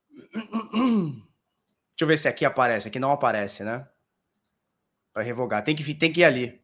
Deixa 1.98 2.04
eu 2.04 2.08
ver 2.08 2.18
se 2.18 2.28
aqui 2.28 2.46
aparece. 2.46 2.88
Aqui 2.88 3.00
não 3.00 3.12
aparece, 3.12 3.64
né? 3.64 3.90
Para 5.12 5.24
revogar. 5.24 5.64
Tem 5.64 5.76
que, 5.76 5.94
tem 5.96 6.12
que 6.12 6.22
ir 6.22 6.26
ali. 6.26 6.62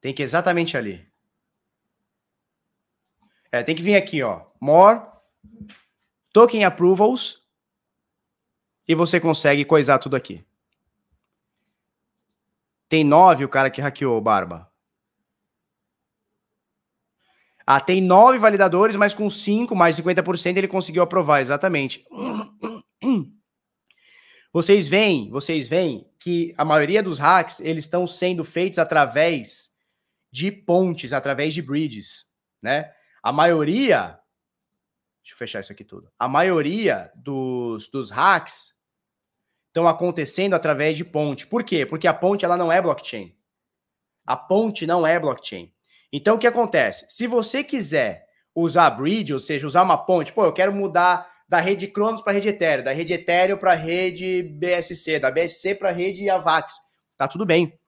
Tem 0.00 0.14
que 0.14 0.22
ir 0.22 0.24
exatamente 0.24 0.76
ali. 0.76 1.08
É, 3.52 3.62
tem 3.62 3.74
que 3.74 3.82
vir 3.82 3.96
aqui, 3.96 4.22
ó. 4.22 4.46
More, 4.60 5.06
Token 6.32 6.64
Approvals, 6.64 7.44
e 8.86 8.94
você 8.94 9.20
consegue 9.20 9.64
coisar 9.64 9.98
tudo 9.98 10.16
aqui. 10.16 10.44
Tem 12.88 13.04
nove 13.04 13.44
o 13.44 13.48
cara 13.48 13.70
que 13.70 13.80
hackeou, 13.80 14.20
Barba. 14.20 14.69
Ah, 17.72 17.80
tem 17.80 18.00
nove 18.00 18.36
validadores, 18.36 18.96
mas 18.96 19.14
com 19.14 19.30
cinco 19.30 19.76
mais 19.76 19.96
50% 19.96 20.56
ele 20.56 20.66
conseguiu 20.66 21.04
aprovar, 21.04 21.40
exatamente. 21.40 22.04
Vocês 24.52 24.88
veem, 24.88 25.30
vocês 25.30 25.68
veem 25.68 26.04
que 26.18 26.52
a 26.58 26.64
maioria 26.64 27.00
dos 27.00 27.20
hacks, 27.20 27.60
eles 27.60 27.84
estão 27.84 28.08
sendo 28.08 28.42
feitos 28.42 28.80
através 28.80 29.70
de 30.32 30.50
pontes, 30.50 31.12
através 31.12 31.54
de 31.54 31.62
bridges, 31.62 32.26
né? 32.60 32.92
A 33.22 33.32
maioria. 33.32 34.18
Deixa 35.22 35.34
eu 35.34 35.38
fechar 35.38 35.60
isso 35.60 35.70
aqui 35.70 35.84
tudo. 35.84 36.10
A 36.18 36.26
maioria 36.26 37.12
dos, 37.14 37.88
dos 37.88 38.10
hacks 38.10 38.74
estão 39.68 39.86
acontecendo 39.86 40.54
através 40.54 40.96
de 40.96 41.04
ponte. 41.04 41.46
Por 41.46 41.62
quê? 41.62 41.86
Porque 41.86 42.08
a 42.08 42.14
ponte 42.14 42.44
ela 42.44 42.56
não 42.56 42.72
é 42.72 42.82
blockchain. 42.82 43.32
A 44.26 44.36
ponte 44.36 44.88
não 44.88 45.06
é 45.06 45.20
blockchain. 45.20 45.72
Então 46.12 46.36
o 46.36 46.38
que 46.38 46.46
acontece? 46.46 47.06
Se 47.08 47.26
você 47.26 47.62
quiser 47.62 48.26
usar 48.54 48.86
a 48.86 48.90
bridge, 48.90 49.32
ou 49.32 49.38
seja, 49.38 49.66
usar 49.66 49.82
uma 49.82 49.96
ponte, 49.96 50.32
pô, 50.32 50.44
eu 50.44 50.52
quero 50.52 50.72
mudar 50.72 51.30
da 51.48 51.58
rede 51.58 51.88
Cronos 51.88 52.22
para 52.22 52.32
a 52.32 52.34
rede 52.34 52.48
Ethereum, 52.48 52.84
da 52.84 52.92
rede 52.92 53.12
Ethereum 53.12 53.56
para 53.56 53.72
a 53.72 53.76
rede 53.76 54.42
BSC, 54.42 55.18
da 55.18 55.30
BSC 55.30 55.74
para 55.74 55.88
a 55.88 55.92
rede 55.92 56.28
Avax, 56.30 56.74
tá 57.16 57.26
tudo 57.26 57.44
bem. 57.44 57.78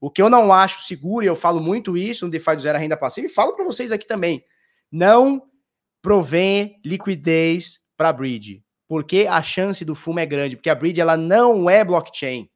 O 0.00 0.10
que 0.10 0.22
eu 0.22 0.30
não 0.30 0.52
acho 0.52 0.82
seguro, 0.82 1.24
e 1.24 1.28
eu 1.28 1.36
falo 1.36 1.60
muito 1.60 1.96
isso 1.96 2.24
no 2.24 2.30
DeFi 2.30 2.56
do 2.56 2.62
Zero 2.62 2.78
Renda 2.78 2.96
Passiva, 2.96 3.26
e 3.26 3.30
falo 3.30 3.54
para 3.54 3.64
vocês 3.64 3.92
aqui 3.92 4.06
também, 4.06 4.44
não 4.90 5.42
provém 6.00 6.80
liquidez 6.84 7.80
para 7.96 8.08
a 8.08 8.12
bridge, 8.12 8.64
porque 8.88 9.26
a 9.28 9.42
chance 9.42 9.84
do 9.84 9.94
fumo 9.94 10.20
é 10.20 10.26
grande, 10.26 10.56
porque 10.56 10.70
a 10.70 10.74
bridge 10.74 11.00
ela 11.00 11.16
não 11.16 11.68
é 11.68 11.84
blockchain. 11.84 12.48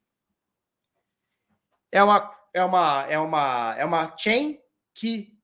É 1.92 2.02
uma 2.02 2.32
é 2.52 2.64
uma 2.64 3.06
é 3.08 3.18
uma 3.18 3.74
é 3.76 3.84
uma 3.84 4.16
chain 4.16 4.58
que 4.94 5.34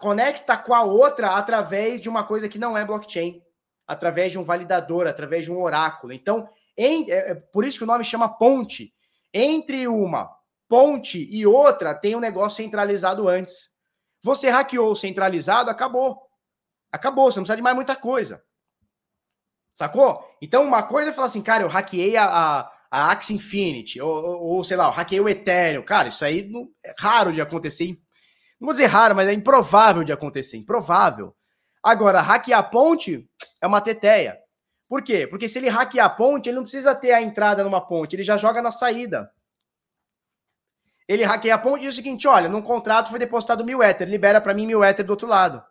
conecta 0.00 0.56
com 0.58 0.74
a 0.74 0.82
outra 0.82 1.36
através 1.36 2.00
de 2.00 2.08
uma 2.08 2.24
coisa 2.24 2.48
que 2.48 2.58
não 2.58 2.76
é 2.76 2.84
blockchain, 2.84 3.40
através 3.86 4.32
de 4.32 4.38
um 4.38 4.42
validador, 4.42 5.06
através 5.06 5.44
de 5.44 5.52
um 5.52 5.62
oráculo. 5.62 6.12
Então, 6.12 6.48
em, 6.76 7.10
é, 7.10 7.30
é 7.30 7.34
por 7.34 7.64
isso 7.64 7.78
que 7.78 7.84
o 7.84 7.86
nome 7.86 8.04
chama 8.04 8.28
ponte. 8.28 8.92
Entre 9.32 9.86
uma 9.86 10.30
ponte 10.68 11.28
e 11.30 11.46
outra 11.46 11.94
tem 11.94 12.16
um 12.16 12.20
negócio 12.20 12.62
centralizado 12.62 13.28
antes. 13.28 13.68
Você 14.22 14.48
hackeou 14.48 14.96
centralizado, 14.96 15.70
acabou. 15.70 16.20
Acabou, 16.90 17.30
você 17.30 17.38
não 17.38 17.44
precisa 17.44 17.56
de 17.56 17.62
mais 17.62 17.76
muita 17.76 17.94
coisa. 17.94 18.42
Sacou? 19.72 20.24
Então, 20.40 20.64
uma 20.64 20.82
coisa 20.84 21.10
é 21.10 21.12
falar 21.12 21.26
assim, 21.26 21.42
cara, 21.42 21.64
eu 21.64 21.68
hackeei 21.68 22.16
a, 22.16 22.24
a, 22.24 22.72
a 22.90 23.10
Axie 23.10 23.34
Infinity, 23.34 24.00
ou, 24.00 24.14
ou, 24.14 24.42
ou, 24.42 24.64
sei 24.64 24.76
lá, 24.76 24.86
eu 24.86 24.92
hackeei 24.92 25.20
o 25.20 25.28
Ethereum. 25.28 25.84
Cara, 25.84 26.08
isso 26.08 26.24
aí 26.24 26.48
não, 26.48 26.70
é 26.84 26.94
raro 26.96 27.32
de 27.32 27.40
acontecer. 27.40 28.00
Não 28.60 28.66
vou 28.66 28.72
dizer 28.72 28.86
raro, 28.86 29.14
mas 29.14 29.28
é 29.28 29.32
improvável 29.32 30.04
de 30.04 30.12
acontecer. 30.12 30.56
Improvável. 30.56 31.34
Agora, 31.82 32.20
hackear 32.20 32.60
a 32.60 32.62
ponte 32.62 33.28
é 33.60 33.66
uma 33.66 33.80
teteia. 33.80 34.38
Por 34.88 35.02
quê? 35.02 35.26
Porque 35.26 35.48
se 35.48 35.58
ele 35.58 35.68
hackear 35.68 36.06
a 36.06 36.10
ponte, 36.10 36.48
ele 36.48 36.56
não 36.56 36.62
precisa 36.62 36.94
ter 36.94 37.12
a 37.12 37.20
entrada 37.20 37.64
numa 37.64 37.86
ponte, 37.86 38.16
ele 38.16 38.22
já 38.22 38.36
joga 38.36 38.62
na 38.62 38.70
saída. 38.70 39.30
Ele 41.06 41.24
hackeia 41.24 41.56
a 41.56 41.58
ponte 41.58 41.82
e 41.82 41.86
diz 41.86 41.94
o 41.94 41.96
seguinte: 41.96 42.26
olha, 42.26 42.48
num 42.48 42.62
contrato 42.62 43.10
foi 43.10 43.18
depositado 43.18 43.64
mil 43.64 43.82
Ether, 43.82 44.08
libera 44.08 44.40
para 44.40 44.54
mim 44.54 44.66
mil 44.66 44.82
Ether 44.82 45.04
do 45.04 45.10
outro 45.10 45.28
lado. 45.28 45.62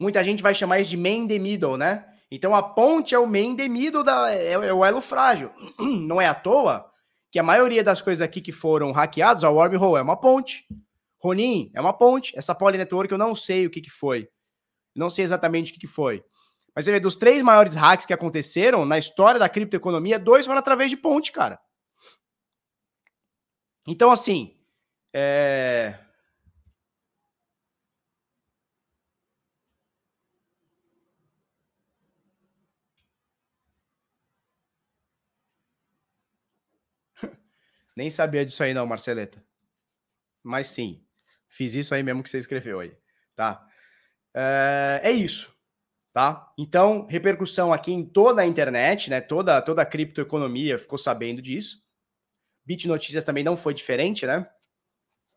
Muita 0.00 0.22
gente 0.22 0.42
vai 0.42 0.54
chamar 0.54 0.80
isso 0.80 0.90
de 0.90 0.96
main 0.96 1.26
the 1.26 1.38
middle, 1.38 1.76
né? 1.76 2.12
Então 2.30 2.54
a 2.54 2.62
ponte 2.62 3.14
é 3.14 3.18
o 3.18 3.26
main 3.26 3.56
the 3.56 3.68
middle, 3.68 4.04
da, 4.04 4.32
é, 4.32 4.52
é 4.52 4.72
o 4.72 4.84
elo 4.84 5.00
frágil. 5.00 5.52
Não 5.78 6.20
é 6.20 6.26
à 6.26 6.34
toa 6.34 6.87
que 7.30 7.38
a 7.38 7.42
maioria 7.42 7.84
das 7.84 8.00
coisas 8.00 8.22
aqui 8.22 8.40
que 8.40 8.52
foram 8.52 8.92
hackeadas, 8.92 9.44
a 9.44 9.50
Wormhole 9.50 9.98
é 9.98 10.02
uma 10.02 10.16
ponte, 10.16 10.66
Ronin 11.18 11.70
é 11.74 11.80
uma 11.80 11.92
ponte, 11.92 12.36
essa 12.36 12.54
Poly 12.54 12.78
Network 12.78 13.10
eu 13.10 13.18
não 13.18 13.34
sei 13.34 13.66
o 13.66 13.70
que, 13.70 13.80
que 13.80 13.90
foi. 13.90 14.28
Não 14.94 15.10
sei 15.10 15.24
exatamente 15.24 15.70
o 15.70 15.74
que, 15.74 15.80
que 15.80 15.86
foi. 15.86 16.24
Mas 16.74 16.84
você 16.84 16.92
vê, 16.92 17.00
dos 17.00 17.16
três 17.16 17.42
maiores 17.42 17.74
hacks 17.74 18.06
que 18.06 18.12
aconteceram 18.12 18.84
na 18.84 18.98
história 18.98 19.38
da 19.38 19.48
criptoeconomia, 19.48 20.18
dois 20.18 20.46
foram 20.46 20.58
através 20.58 20.90
de 20.90 20.96
ponte, 20.96 21.32
cara. 21.32 21.58
Então, 23.86 24.10
assim, 24.10 24.56
é... 25.12 25.98
Nem 37.98 38.10
sabia 38.10 38.46
disso 38.46 38.62
aí 38.62 38.72
não, 38.72 38.86
Marceleta. 38.86 39.44
Mas 40.40 40.68
sim, 40.68 41.02
fiz 41.48 41.74
isso 41.74 41.92
aí 41.92 42.00
mesmo 42.00 42.22
que 42.22 42.30
você 42.30 42.38
escreveu 42.38 42.78
aí, 42.78 42.96
tá? 43.34 43.66
É, 44.32 45.00
é 45.02 45.10
isso, 45.10 45.52
tá? 46.12 46.48
Então, 46.56 47.08
repercussão 47.10 47.72
aqui 47.72 47.90
em 47.90 48.04
toda 48.04 48.40
a 48.40 48.46
internet, 48.46 49.10
né? 49.10 49.20
Toda, 49.20 49.60
toda 49.60 49.82
a 49.82 49.84
criptoeconomia 49.84 50.78
ficou 50.78 50.96
sabendo 50.96 51.42
disso. 51.42 51.84
Bit 52.64 52.86
Notícias 52.86 53.24
também 53.24 53.42
não 53.42 53.56
foi 53.56 53.74
diferente, 53.74 54.24
né? 54.24 54.48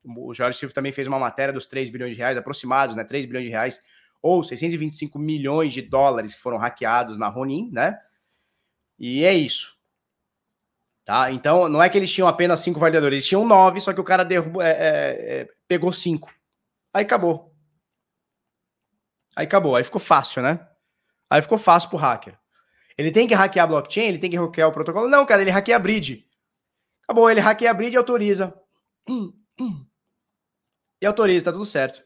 O 0.05 0.31
Jorge 0.31 0.59
Silva 0.59 0.75
também 0.75 0.91
fez 0.91 1.07
uma 1.07 1.17
matéria 1.17 1.51
dos 1.51 1.65
3 1.65 1.89
bilhões 1.89 2.11
de 2.11 2.19
reais, 2.19 2.37
aproximados, 2.37 2.95
né? 2.95 3.03
3 3.03 3.25
bilhões 3.25 3.45
de 3.45 3.49
reais, 3.49 3.83
ou 4.21 4.43
625 4.43 5.17
milhões 5.17 5.73
de 5.73 5.81
dólares 5.81 6.35
que 6.35 6.41
foram 6.41 6.59
hackeados 6.59 7.17
na 7.17 7.27
Ronin, 7.27 7.71
né? 7.71 7.99
E 8.99 9.23
é 9.23 9.33
isso. 9.33 9.80
Tá? 11.05 11.31
Então, 11.31 11.67
não 11.67 11.81
é 11.81 11.89
que 11.89 11.97
eles 11.97 12.11
tinham 12.11 12.27
apenas 12.27 12.59
cinco 12.59 12.79
validadores, 12.79 13.15
eles 13.17 13.27
tinham 13.27 13.45
nove, 13.45 13.81
só 13.81 13.93
que 13.93 13.99
o 13.99 14.03
cara 14.03 14.23
derrubou, 14.23 14.61
é, 14.61 14.71
é, 14.71 15.41
é, 15.41 15.47
pegou 15.67 15.91
cinco. 15.91 16.33
Aí 16.93 17.03
acabou. 17.03 17.53
Aí 19.35 19.45
acabou, 19.45 19.75
aí 19.75 19.83
ficou 19.83 19.99
fácil, 19.99 20.41
né? 20.41 20.67
Aí 21.29 21.41
ficou 21.41 21.57
fácil 21.57 21.89
pro 21.89 21.97
hacker. 21.97 22.37
Ele 22.97 23.11
tem 23.11 23.27
que 23.27 23.33
hackear 23.33 23.63
a 23.63 23.67
blockchain, 23.67 24.07
ele 24.07 24.19
tem 24.19 24.29
que 24.29 24.37
hackear 24.37 24.69
o 24.69 24.73
protocolo. 24.73 25.07
Não, 25.07 25.25
cara, 25.25 25.41
ele 25.41 25.49
hackeia 25.49 25.77
a 25.77 25.79
bridge. 25.79 26.27
Acabou, 27.03 27.29
ele 27.29 27.39
hackeia 27.39 27.71
a 27.71 27.73
bridge 27.73 27.95
e 27.95 27.97
autoriza. 27.97 28.53
E 31.01 31.05
autoriza, 31.05 31.45
tá 31.45 31.51
tudo 31.51 31.65
certo. 31.65 32.03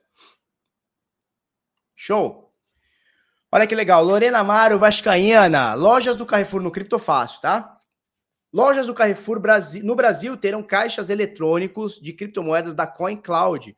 Show. 1.96 2.54
Olha 3.52 3.68
que 3.68 3.76
legal. 3.76 4.04
Lorena 4.04 4.40
Amaro 4.40 4.80
Vascaína. 4.80 5.74
Lojas 5.74 6.16
do 6.16 6.26
Carrefour 6.26 6.62
no 6.62 6.72
Criptofácil, 6.72 7.42
tá? 7.42 7.75
Lojas 8.56 8.88
do 8.88 8.94
Carrefour 8.94 9.42
no 9.84 9.96
Brasil 9.98 10.38
terão 10.38 10.64
caixas 10.64 11.10
eletrônicos 11.10 12.00
de 12.00 12.14
criptomoedas 12.14 12.74
da 12.74 12.88
CoinCloud. 12.88 13.76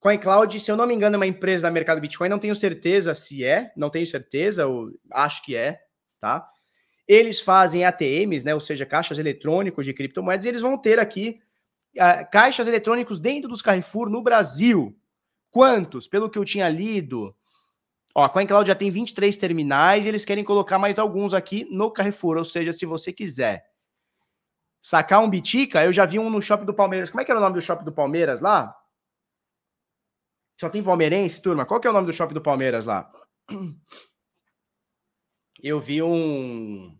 CoinCloud, 0.00 0.58
se 0.58 0.72
eu 0.72 0.76
não 0.76 0.86
me 0.86 0.94
engano, 0.94 1.16
é 1.16 1.18
uma 1.18 1.26
empresa 1.26 1.64
da 1.64 1.70
mercado 1.70 2.00
Bitcoin, 2.00 2.30
não 2.30 2.38
tenho 2.38 2.56
certeza 2.56 3.12
se 3.12 3.44
é, 3.44 3.70
não 3.76 3.90
tenho 3.90 4.06
certeza, 4.06 4.62
eu 4.62 4.90
acho 5.12 5.44
que 5.44 5.54
é, 5.54 5.82
tá? 6.18 6.48
Eles 7.06 7.42
fazem 7.42 7.84
ATMs, 7.84 8.42
né, 8.42 8.54
ou 8.54 8.60
seja, 8.60 8.86
caixas 8.86 9.18
eletrônicos 9.18 9.84
de 9.84 9.92
criptomoedas, 9.92 10.46
e 10.46 10.48
eles 10.48 10.62
vão 10.62 10.78
ter 10.78 10.98
aqui 10.98 11.38
uh, 11.96 12.30
caixas 12.32 12.66
eletrônicos 12.66 13.18
dentro 13.18 13.50
dos 13.50 13.60
Carrefour 13.60 14.08
no 14.08 14.22
Brasil. 14.22 14.98
Quantos? 15.50 16.08
Pelo 16.08 16.30
que 16.30 16.38
eu 16.38 16.44
tinha 16.46 16.70
lido, 16.70 17.36
ó, 18.14 18.24
a 18.24 18.30
CoinCloud 18.30 18.66
já 18.66 18.74
tem 18.74 18.88
23 18.88 19.36
terminais 19.36 20.06
e 20.06 20.08
eles 20.08 20.24
querem 20.24 20.42
colocar 20.42 20.78
mais 20.78 20.98
alguns 20.98 21.34
aqui 21.34 21.68
no 21.70 21.90
Carrefour, 21.90 22.38
ou 22.38 22.46
seja, 22.46 22.72
se 22.72 22.86
você 22.86 23.12
quiser 23.12 23.75
sacar 24.86 25.20
um 25.20 25.28
Bitica, 25.28 25.84
eu 25.84 25.92
já 25.92 26.06
vi 26.06 26.16
um 26.16 26.30
no 26.30 26.40
shopping 26.40 26.64
do 26.64 26.72
Palmeiras. 26.72 27.10
Como 27.10 27.20
é 27.20 27.24
que 27.24 27.30
era 27.32 27.40
o 27.40 27.42
nome 27.42 27.56
do 27.56 27.60
shopping 27.60 27.84
do 27.84 27.90
Palmeiras 27.90 28.40
lá? 28.40 28.72
Só 30.56 30.70
tem 30.70 30.80
palmeirense, 30.80 31.42
turma? 31.42 31.66
Qual 31.66 31.80
que 31.80 31.88
é 31.88 31.90
o 31.90 31.92
nome 31.92 32.06
do 32.06 32.12
shopping 32.12 32.34
do 32.34 32.40
Palmeiras 32.40 32.86
lá? 32.86 33.10
Eu 35.60 35.80
vi 35.80 36.04
um, 36.04 36.96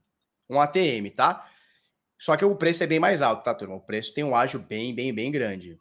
um 0.51 0.61
ATM, 0.61 1.13
tá? 1.15 1.49
Só 2.19 2.37
que 2.37 2.45
o 2.45 2.57
preço 2.57 2.83
é 2.83 2.89
bem 2.89 2.99
mais 2.99 3.23
alto, 3.23 3.45
tá, 3.45 3.55
turma? 3.55 3.77
O 3.77 3.81
preço 3.81 4.13
tem 4.13 4.25
um 4.25 4.35
ágio 4.35 4.59
bem, 4.59 4.93
bem, 4.93 5.15
bem 5.15 5.31
grande. 5.31 5.79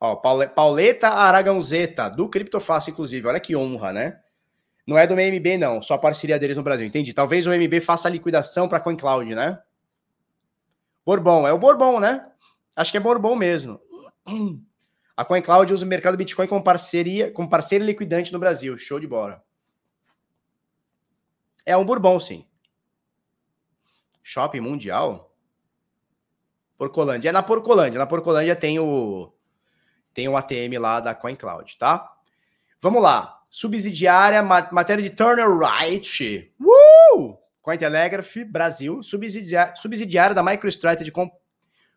Ó, 0.00 0.16
Pauleta 0.16 1.08
Aragãozeta, 1.08 2.08
do 2.08 2.26
Criptofácil, 2.26 2.92
inclusive. 2.92 3.28
Olha 3.28 3.38
que 3.38 3.54
honra, 3.54 3.92
né? 3.92 4.18
Não 4.86 4.96
é 4.96 5.06
do 5.06 5.12
MB, 5.12 5.58
não. 5.58 5.82
Só 5.82 5.98
parceria 5.98 6.38
deles 6.38 6.56
no 6.56 6.62
Brasil, 6.62 6.86
entendi. 6.86 7.12
Talvez 7.12 7.46
o 7.46 7.52
MB 7.52 7.82
faça 7.82 8.08
a 8.08 8.10
liquidação 8.10 8.66
para 8.66 8.78
a 8.78 8.80
CoinCloud, 8.80 9.34
né? 9.34 9.62
Bourbon, 11.04 11.46
é 11.46 11.52
o 11.52 11.58
Bourbon, 11.58 12.00
né? 12.00 12.30
Acho 12.74 12.90
que 12.90 12.96
é 12.96 13.00
Bourbon 13.00 13.36
mesmo. 13.36 13.80
A 15.16 15.24
CoinCloud 15.24 15.72
usa 15.72 15.84
o 15.84 15.88
mercado 15.88 16.16
Bitcoin 16.16 16.48
como 16.48 16.64
parceria, 16.64 17.30
como 17.30 17.48
parceiro 17.48 17.84
liquidante 17.84 18.32
no 18.32 18.38
Brasil. 18.38 18.76
Show 18.76 18.98
de 18.98 19.06
bola. 19.06 19.44
É 21.64 21.76
um 21.76 21.84
Bourbon, 21.84 22.18
sim. 22.18 22.46
Shopping 24.22 24.60
Mundial? 24.60 25.32
Porcolândia. 26.76 27.28
É 27.28 27.32
na 27.32 27.42
Porcolândia. 27.42 27.98
Na 27.98 28.06
Porcolândia 28.06 28.56
tem 28.56 28.78
o 28.78 29.32
tem 30.12 30.28
o 30.28 30.36
ATM 30.36 30.78
lá 30.78 31.00
da 31.00 31.14
CoinCloud, 31.14 31.76
tá? 31.76 32.16
Vamos 32.80 33.02
lá. 33.02 33.42
Subsidiária, 33.50 34.42
matéria 34.42 35.02
de 35.02 35.10
Turner 35.10 35.48
Wright. 35.48 36.52
Uh! 36.60 37.36
Cointelegraph 37.64 38.44
Brasil, 38.46 39.02
subsidiária, 39.02 39.74
subsidiária 39.74 40.34
da 40.34 40.42
MicroStrategy, 40.42 41.10
com, 41.10 41.32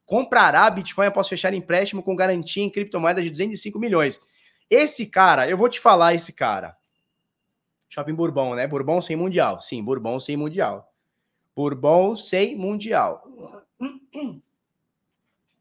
comprará 0.05 0.69
Bitcoin 0.69 1.07
após 1.07 1.27
fechar 1.27 1.53
empréstimo 1.53 2.01
com 2.01 2.15
garantia 2.15 2.63
em 2.63 2.69
criptomoedas 2.69 3.25
de 3.25 3.29
205 3.29 3.77
milhões. 3.77 4.17
Esse 4.69 5.05
cara, 5.07 5.49
eu 5.49 5.57
vou 5.57 5.67
te 5.67 5.77
falar 5.77 6.13
esse 6.13 6.31
cara. 6.31 6.77
Shopping 7.89 8.15
Bourbon, 8.15 8.55
né? 8.55 8.65
Bourbon 8.65 9.01
sem 9.01 9.17
mundial. 9.17 9.59
Sim, 9.59 9.83
Bourbon 9.83 10.17
sem 10.21 10.37
mundial. 10.37 10.89
Bourbon 11.53 12.15
sem 12.15 12.55
mundial. 12.55 13.21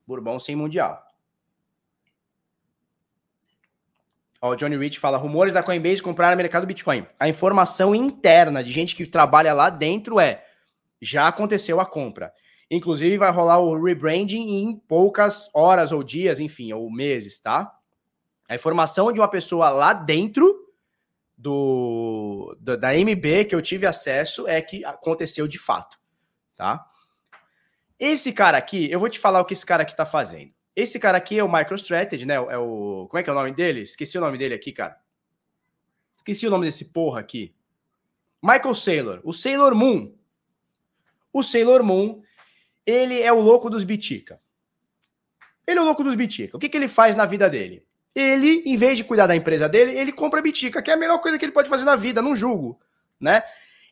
Bourbon 0.07 0.39
sem 0.39 0.55
mundial. 0.55 1.05
Ó, 4.41 4.51
o 4.51 4.57
Johnny 4.57 4.77
Rich 4.77 4.99
fala: 4.99 5.19
rumores 5.19 5.55
da 5.55 5.63
Coinbase 5.63 6.03
comprar 6.03 6.31
no 6.31 6.37
mercado 6.37 6.67
Bitcoin. 6.67 7.07
A 7.19 7.29
informação 7.29 7.95
interna 7.95 8.63
de 8.63 8.73
gente 8.73 8.95
que 8.95 9.07
trabalha 9.07 9.53
lá 9.55 9.71
dentro 9.71 10.21
é: 10.21 10.45
já 11.01 11.29
aconteceu 11.29 11.81
a 11.81 11.87
compra. 11.87 12.33
Inclusive, 12.71 13.17
vai 13.17 13.31
rolar 13.31 13.59
o 13.59 13.81
rebranding 13.81 14.63
em 14.63 14.77
poucas 14.77 15.49
horas 15.55 15.93
ou 15.93 16.03
dias, 16.03 16.41
enfim, 16.41 16.73
ou 16.73 16.91
meses, 16.91 17.39
tá? 17.39 17.73
A 18.49 18.55
informação 18.55 19.13
de 19.13 19.21
uma 19.21 19.29
pessoa 19.29 19.71
lá 19.71 19.93
dentro 19.93 20.67
do, 21.37 22.57
do 22.59 22.77
da 22.77 22.93
MB 22.95 23.45
que 23.49 23.55
eu 23.55 23.63
tive 23.63 23.87
acesso 23.87 24.49
é 24.49 24.61
que 24.61 24.85
aconteceu 24.85 25.47
de 25.47 25.59
fato, 25.59 25.99
tá? 26.57 26.85
Esse 27.99 28.33
cara 28.33 28.59
aqui, 28.59 28.91
eu 28.91 29.01
vou 29.01 29.09
te 29.09 29.19
falar 29.19 29.41
o 29.41 29.45
que 29.45 29.55
esse 29.55 29.65
cara 29.65 29.83
aqui 29.83 29.97
tá 29.97 30.05
fazendo. 30.05 30.56
Esse 30.77 31.01
cara 31.01 31.17
aqui 31.17 31.39
é 31.39 31.43
o 31.43 31.51
MicroStrategy, 31.51 32.27
né? 32.27 32.35
É 32.35 32.59
o. 32.59 33.07
Como 33.09 33.19
é 33.19 33.23
que 33.23 33.31
é 33.31 33.33
o 33.33 33.37
nome 33.37 33.53
dele? 33.53 33.81
Esqueci 33.81 34.19
o 34.19 34.21
nome 34.21 34.37
dele 34.37 34.55
aqui, 34.55 34.73
cara. 34.73 35.01
Esqueci 36.19 36.47
o 36.47 36.51
nome 36.51 36.67
desse 36.67 36.85
porra 36.87 37.19
aqui. 37.19 37.55
Michael 38.43 38.75
Saylor. 38.75 39.21
O 39.25 39.33
Sailor 39.33 39.75
Moon. 39.75 40.13
O 41.33 41.43
Sailor 41.43 41.83
Moon, 41.83 42.23
ele 42.85 43.23
é 43.23 43.33
o 43.33 43.41
louco 43.41 43.71
dos 43.71 43.85
Bitica. 43.85 44.39
Ele 45.67 45.79
é 45.79 45.83
o 45.83 45.85
louco 45.85 46.05
dos 46.05 46.15
Bitica. 46.15 46.57
O 46.57 46.61
que, 46.61 46.69
que 46.69 46.77
ele 46.77 46.89
faz 46.89 47.17
na 47.17 47.25
vida 47.25 47.49
dele? 47.49 47.85
Ele, 48.15 48.63
em 48.67 48.77
vez 48.77 48.97
de 48.97 49.05
cuidar 49.05 49.27
da 49.27 49.37
empresa 49.37 49.69
dele, 49.69 49.99
ele 49.99 50.13
compra 50.13 50.43
Bitica, 50.43 50.83
que 50.83 50.91
é 50.91 50.95
a 50.95 50.97
melhor 50.97 51.19
coisa 51.21 51.39
que 51.39 51.45
ele 51.45 51.53
pode 51.53 51.69
fazer 51.69 51.85
na 51.85 51.97
vida, 51.97 52.23
não 52.23 52.37
julgo, 52.37 52.81
né? 53.21 53.43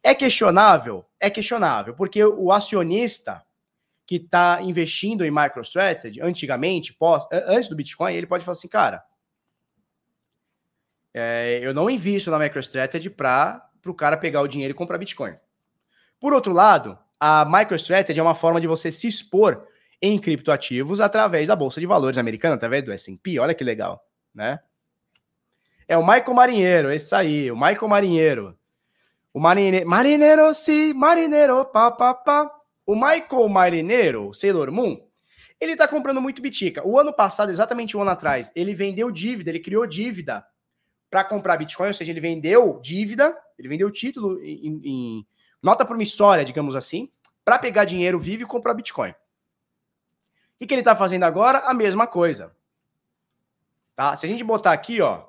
É 0.03 0.15
questionável? 0.15 1.05
É 1.19 1.29
questionável, 1.29 1.95
porque 1.95 2.25
o 2.25 2.53
acionista 2.53 3.45
que 4.07 4.17
está 4.17 4.61
investindo 4.63 5.25
em 5.25 5.31
MicroStrategy, 5.31 6.21
antigamente, 6.21 6.93
pós, 6.93 7.27
antes 7.33 7.69
do 7.69 7.77
Bitcoin, 7.77 8.15
ele 8.15 8.27
pode 8.27 8.45
falar 8.45 8.53
assim, 8.53 8.69
cara, 8.69 9.03
é, 11.13 11.61
eu 11.63 11.73
não 11.73 11.89
invisto 11.89 12.31
na 12.31 12.39
MicroStrategy 12.39 13.09
para 13.09 13.71
o 13.87 13.95
cara 13.95 14.17
pegar 14.17 14.43
o 14.43 14.49
dinheiro 14.49 14.73
e 14.73 14.77
comprar 14.77 14.99
Bitcoin. 14.99 15.37
Por 16.21 16.33
outro 16.33 16.53
lado, 16.53 16.99
a 17.19 17.45
MicroStrategy 17.45 18.19
é 18.19 18.23
uma 18.23 18.35
forma 18.35 18.61
de 18.61 18.67
você 18.67 18.91
se 18.91 19.07
expor 19.07 19.67
em 20.03 20.19
criptoativos 20.19 21.01
através 21.01 21.49
da 21.49 21.57
Bolsa 21.57 21.81
de 21.81 21.87
Valores 21.87 22.19
americana, 22.19 22.57
através 22.57 22.83
do 22.83 22.93
S&P. 22.93 23.39
Olha 23.39 23.55
que 23.55 23.65
legal, 23.65 24.07
né? 24.35 24.59
É 25.87 25.97
o 25.97 26.07
Michael 26.07 26.35
Marinheiro, 26.35 26.91
esse 26.91 27.15
aí, 27.15 27.51
o 27.51 27.57
Michael 27.57 27.89
Marinheiro. 27.89 28.59
O 29.33 29.41
Marinheiro, 29.41 29.89
Marinheiro, 29.89 30.55
sim, 30.55 30.93
Marinheiro, 30.93 31.65
pá, 31.67 31.91
pá, 31.91 32.15
pá. 32.15 32.51
O 32.87 32.95
Michael 32.95 33.49
Marineiro, 33.49 34.33
Sailor 34.35 34.71
Moon, 34.71 35.07
ele 35.61 35.77
tá 35.77 35.89
comprando 35.89 36.21
muito 36.21 36.43
Bitica. 36.43 36.87
O 36.87 36.99
ano 36.99 37.13
passado, 37.13 37.51
exatamente 37.51 37.97
um 37.97 38.03
ano 38.03 38.11
atrás, 38.11 38.53
ele 38.55 38.75
vendeu 38.75 39.11
dívida, 39.11 39.51
ele 39.51 39.61
criou 39.61 39.87
dívida 39.87 40.47
para 41.11 41.25
comprar 41.25 41.57
Bitcoin, 41.57 41.89
ou 41.89 41.95
seja, 41.95 42.11
ele 42.11 42.21
vendeu 42.21 42.81
dívida, 42.83 43.37
ele 43.59 43.69
vendeu 43.69 43.91
título 43.91 44.41
em, 44.43 44.81
em 44.85 45.27
nota 45.63 45.85
promissória, 45.85 46.45
digamos 46.45 46.75
assim, 46.75 47.11
para 47.45 47.59
pegar 47.59 47.85
dinheiro 47.85 48.19
vivo 48.19 48.43
e 48.43 48.47
comprar 48.47 48.75
Bitcoin. 48.75 49.11
O 50.61 50.67
que, 50.67 50.75
ele 50.75 50.81
está 50.81 50.97
fazendo 50.97 51.25
agora? 51.25 51.59
A 51.61 51.75
mesma 51.75 52.07
coisa. 52.07 52.55
Tá? 53.95 54.17
Se 54.17 54.27
a 54.27 54.29
gente 54.29 54.43
botar 54.43 54.73
aqui, 54.73 55.01
ó, 55.01 55.27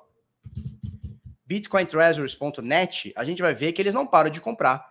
bitcointreasuries.net, 1.46 3.12
a 3.14 3.24
gente 3.24 3.42
vai 3.42 3.54
ver 3.54 3.72
que 3.72 3.80
eles 3.80 3.94
não 3.94 4.06
param 4.06 4.30
de 4.30 4.40
comprar 4.40 4.90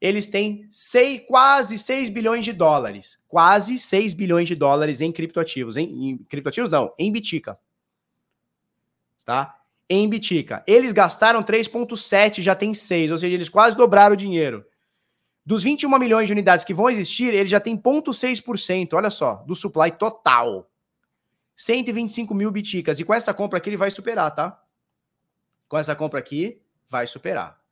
eles 0.00 0.26
têm 0.26 0.66
seis, 0.70 1.22
quase 1.26 1.78
6 1.78 2.10
bilhões 2.10 2.44
de 2.44 2.52
dólares. 2.52 3.22
Quase 3.26 3.78
6 3.78 4.12
bilhões 4.12 4.48
de 4.48 4.54
dólares 4.54 5.00
em 5.00 5.10
criptoativos. 5.10 5.76
Em, 5.76 6.10
em 6.10 6.18
criptoativos, 6.18 6.68
não, 6.70 6.92
em 6.98 7.10
Bitica. 7.10 7.58
Tá? 9.24 9.58
Em 9.88 10.08
Bitica. 10.08 10.62
Eles 10.66 10.92
gastaram 10.92 11.42
3,7, 11.42 12.42
já 12.42 12.54
tem 12.54 12.74
6, 12.74 13.12
ou 13.12 13.18
seja, 13.18 13.34
eles 13.34 13.48
quase 13.48 13.76
dobraram 13.76 14.14
o 14.14 14.16
dinheiro. 14.16 14.64
Dos 15.46 15.62
21 15.62 15.98
milhões 15.98 16.26
de 16.26 16.32
unidades 16.32 16.64
que 16.64 16.74
vão 16.74 16.88
existir, 16.88 17.32
ele 17.32 17.48
já 17.48 17.60
tem 17.60 17.76
0,6%, 17.76 18.94
olha 18.94 19.10
só, 19.10 19.36
do 19.46 19.54
supply 19.54 19.90
total. 19.90 20.70
125 21.56 22.34
mil 22.34 22.50
biticas. 22.50 22.98
E 22.98 23.04
com 23.04 23.14
essa 23.14 23.32
compra 23.32 23.58
aqui, 23.58 23.70
ele 23.70 23.76
vai 23.76 23.90
superar, 23.90 24.34
tá? 24.34 24.60
Com 25.68 25.78
essa 25.78 25.94
compra 25.94 26.18
aqui, 26.18 26.60
vai 26.88 27.06
superar. 27.06 27.63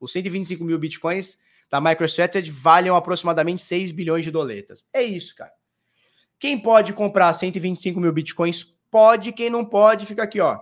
Os 0.00 0.12
125 0.12 0.64
mil 0.64 0.78
bitcoins 0.78 1.38
da 1.70 1.80
MicroStrategy 1.80 2.50
valem 2.50 2.90
aproximadamente 2.90 3.62
6 3.62 3.92
bilhões 3.92 4.24
de 4.24 4.30
doletas. 4.30 4.86
É 4.92 5.02
isso, 5.02 5.34
cara. 5.34 5.52
Quem 6.38 6.58
pode 6.58 6.92
comprar 6.92 7.32
125 7.32 7.98
mil 7.98 8.12
bitcoins 8.12 8.64
pode, 8.90 9.32
quem 9.32 9.50
não 9.50 9.64
pode 9.64 10.06
fica 10.06 10.22
aqui, 10.22 10.40
ó, 10.40 10.58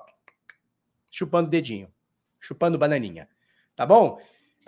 chupando 1.11 1.51
dedinho, 1.51 1.89
chupando 2.41 2.79
bananinha, 2.79 3.29
tá 3.75 3.85
bom? 3.85 4.19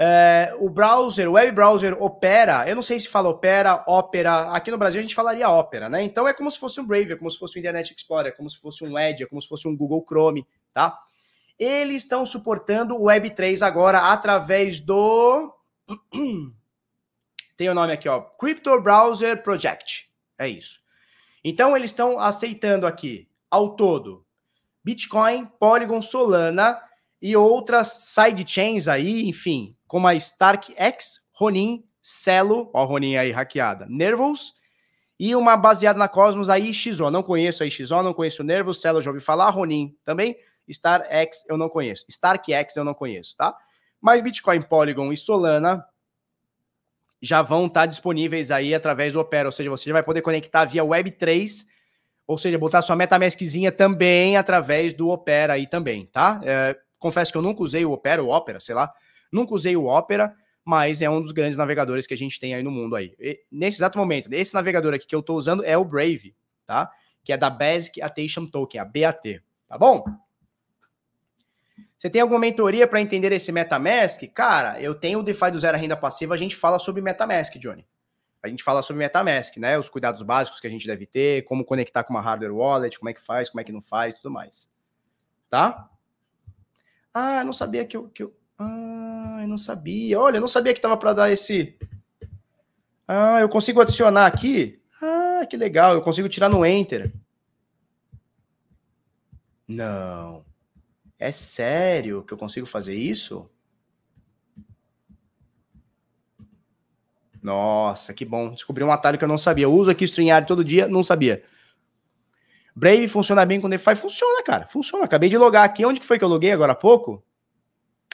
É, 0.01 0.55
o 0.61 0.70
browser, 0.70 1.28
o 1.28 1.32
web 1.32 1.51
browser 1.51 2.01
opera, 2.01 2.69
eu 2.69 2.77
não 2.77 2.82
sei 2.82 3.01
se 3.01 3.09
fala 3.09 3.28
opera, 3.28 3.82
ópera, 3.89 4.53
aqui 4.53 4.70
no 4.70 4.78
Brasil 4.78 5.01
a 5.01 5.03
gente 5.03 5.15
falaria 5.15 5.51
ópera, 5.51 5.89
né? 5.89 6.03
Então 6.05 6.28
é 6.28 6.32
como 6.32 6.51
se 6.51 6.59
fosse 6.59 6.81
um 6.81 6.86
Brave, 6.86 7.15
é 7.15 7.16
como 7.16 7.31
se 7.31 7.39
fosse 7.39 7.59
um 7.59 7.61
Internet 7.61 7.93
Explorer, 7.97 8.32
é 8.32 8.36
como 8.36 8.49
se 8.49 8.61
fosse 8.61 8.85
um 8.85 8.97
Edge, 8.97 9.24
é 9.24 9.27
como 9.27 9.43
se 9.43 9.49
fosse 9.49 9.66
um 9.66 9.77
Google 9.77 10.05
Chrome, 10.07 10.47
tá? 10.73 10.97
Eles 11.59 12.02
estão 12.02 12.24
suportando 12.24 12.94
o 12.94 13.05
Web3 13.05 13.66
agora 13.66 14.12
através 14.12 14.80
do 14.80 15.52
tem 17.56 17.68
o 17.68 17.74
nome 17.74 17.93
aqui, 17.93 18.09
ó, 18.09 18.20
Crypto 18.20 18.80
Browser 18.80 19.43
Project. 19.43 20.09
É 20.39 20.48
isso. 20.48 20.80
Então 21.43 21.76
eles 21.76 21.90
estão 21.90 22.18
aceitando 22.18 22.86
aqui, 22.86 23.28
ao 23.51 23.74
todo, 23.74 24.24
Bitcoin, 24.85 25.47
Polygon, 25.59 26.01
Solana 26.01 26.80
e 27.20 27.36
outras 27.36 27.89
sidechains 27.89 28.86
aí, 28.86 29.28
enfim, 29.28 29.76
como 29.86 30.06
a 30.06 30.14
StarkX, 30.14 31.26
Ronin, 31.32 31.85
Celo, 32.01 32.70
ó, 32.72 32.85
Ronin 32.85 33.16
aí 33.16 33.30
hackeada, 33.30 33.86
Nervos 33.89 34.55
e 35.18 35.35
uma 35.35 35.56
baseada 35.56 35.98
na 35.98 36.09
Cosmos, 36.09 36.48
a 36.48 36.59
IXO. 36.59 37.10
Não 37.10 37.22
conheço 37.22 37.62
a 37.62 37.66
IXO, 37.66 38.02
não 38.02 38.14
conheço 38.14 38.43
o 38.43 38.47
Nervos, 38.47 38.80
Celo 38.80 39.02
já 39.02 39.10
ouvi 39.10 39.20
falar, 39.20 39.51
Ronin 39.51 39.97
também. 40.05 40.36
StarX 40.69 41.45
eu 41.49 41.57
não 41.57 41.69
conheço. 41.69 42.05
StarkX 42.09 42.77
eu 42.77 42.85
não 42.85 42.95
conheço, 42.95 43.36
tá? 43.36 43.57
Mas 44.01 44.23
Bitcoin, 44.23 44.62
Polygon 44.62 45.12
e 45.12 45.16
Solana 45.16 45.85
já 47.20 47.43
vão 47.43 47.66
estar 47.66 47.81
tá 47.81 47.86
disponíveis 47.86 48.51
aí 48.51 48.74
através 48.74 49.12
do 49.12 49.20
Opera, 49.20 49.49
ou 49.49 49.53
seja, 49.53 49.70
você 49.70 49.86
já 49.86 49.93
vai 49.93 50.03
poder 50.03 50.23
conectar 50.23 50.65
via 50.65 50.85
Web3, 50.85 51.66
ou 52.27 52.39
seja, 52.39 52.59
botar 52.59 52.82
sua 52.82 52.95
MetaMaskzinha 52.95 53.73
também 53.73 54.36
através 54.36 54.95
do 54.95 55.09
Opera 55.09 55.55
aí 55.55 55.66
também, 55.66 56.07
tá? 56.07 56.40
É, 56.45 56.78
confesso 56.99 57.32
que 57.32 57.39
eu 57.39 57.43
nunca 57.43 57.62
usei 57.62 57.85
o 57.85 57.93
Opera, 57.93 58.23
o 58.23 58.28
Opera, 58.28 58.61
sei 58.61 58.74
lá, 58.74 58.93
nunca 59.32 59.55
usei 59.55 59.77
o 59.77 59.86
Opera, 59.86 60.35
mas 60.65 61.03
é 61.03 61.09
um 61.09 61.20
dos 61.20 61.32
grandes 61.32 61.57
navegadores 61.57 62.07
que 62.07 62.15
a 62.15 62.16
gente 62.16 62.39
tem 62.39 62.55
aí 62.55 62.62
no 62.62 62.70
mundo 62.70 62.95
aí. 62.95 63.15
E, 63.19 63.40
nesse 63.51 63.78
exato 63.78 63.99
momento, 63.99 64.31
esse 64.32 64.55
navegador 64.55 64.95
aqui 64.95 65.07
que 65.07 65.15
eu 65.15 65.20
estou 65.20 65.36
usando 65.36 65.65
é 65.65 65.77
o 65.77 65.85
Brave, 65.85 66.36
tá? 66.66 66.90
Que 67.24 67.32
é 67.32 67.36
da 67.36 67.51
Basic 67.51 68.01
Attention 68.01 68.47
Token, 68.47 68.81
a 68.81 68.85
BAT, 68.85 69.43
tá 69.66 69.78
bom? 69.78 70.05
Você 71.99 72.09
tem 72.09 72.23
alguma 72.23 72.39
mentoria 72.39 72.87
para 72.87 73.01
entender 73.01 73.33
esse 73.33 73.51
MetaMask? 73.51 74.23
Cara, 74.33 74.81
eu 74.81 74.95
tenho 74.95 75.19
o 75.19 75.23
DeFi 75.23 75.51
do 75.51 75.59
Zero 75.59 75.77
Renda 75.77 75.97
Passiva, 75.97 76.33
a 76.33 76.37
gente 76.37 76.55
fala 76.55 76.79
sobre 76.79 77.03
MetaMask, 77.03 77.59
Johnny. 77.59 77.85
A 78.41 78.47
gente 78.47 78.62
fala 78.62 78.83
sobre 78.83 79.01
MetaMask, 79.01 79.57
né? 79.57 79.77
Os 79.77 79.89
cuidados 79.89 80.23
básicos 80.23 80.61
que 80.61 80.66
a 80.69 80.70
gente 80.70 80.87
deve 80.87 81.07
ter, 81.07 81.43
como 81.43 81.65
conectar 81.65 82.05
com 82.05 82.15
uma 82.15 82.20
hardware 82.20 82.55
wallet, 82.55 82.97
como 82.97 83.09
é 83.09 83.12
que 83.12 83.20
faz, 83.20 83.51
como 83.51 83.61
é 83.61 83.65
que 83.65 83.73
não 83.73 83.83
faz, 83.83 84.15
tudo 84.15 84.31
mais. 84.31 84.70
Tá? 85.51 85.91
Ah, 87.12 87.41
eu 87.41 87.47
não 87.47 87.53
sabia 87.53 87.85
que 87.85 87.97
eu, 87.97 88.09
que 88.09 88.23
eu... 88.23 88.33
Ah, 88.57 89.41
eu 89.43 89.49
não 89.49 89.59
sabia. 89.59 90.20
Olha, 90.20 90.37
eu 90.37 90.41
não 90.41 90.47
sabia 90.47 90.73
que 90.73 90.81
tava 90.81 90.97
para 90.97 91.12
dar 91.12 91.33
esse... 91.33 91.77
Ah, 93.09 93.41
eu 93.41 93.49
consigo 93.49 93.81
adicionar 93.81 94.27
aqui? 94.27 94.81
Ah, 95.03 95.45
que 95.51 95.57
legal. 95.57 95.95
Eu 95.95 96.03
consigo 96.03 96.29
tirar 96.29 96.49
no 96.49 96.65
Enter. 96.65 97.12
Não. 99.66 100.48
É 101.19 101.32
sério 101.32 102.23
que 102.23 102.32
eu 102.32 102.39
consigo 102.39 102.66
fazer 102.66 102.95
isso? 102.95 103.51
Nossa, 107.43 108.15
que 108.15 108.24
bom. 108.24 108.51
Descobri 108.51 108.85
um 108.85 108.93
atalho 108.93 109.19
que 109.19 109.24
eu 109.24 109.28
não 109.28 109.39
sabia. 109.39 109.65
Eu 109.65 109.73
uso 109.73 109.90
aqui 109.90 110.05
o 110.05 110.07
StreamYard 110.07 110.47
todo 110.47 110.65
dia, 110.65 110.86
não 110.89 111.03
sabia. 111.03 111.43
Brave 112.74 113.09
funciona 113.09 113.45
bem 113.45 113.61
com 113.61 113.69
DeFi? 113.69 113.97
Funciona, 113.97 114.43
cara. 114.43 114.69
Funciona. 114.69 115.05
Acabei 115.05 115.28
de 115.28 115.36
logar 115.36 115.65
aqui. 115.65 115.85
Onde 115.85 115.99
que 115.99 116.07
foi 116.07 116.19
que 116.19 116.24
eu 116.24 116.28
loguei 116.28 116.53
agora 116.53 116.73
há 116.73 116.77
pouco? 116.77 117.24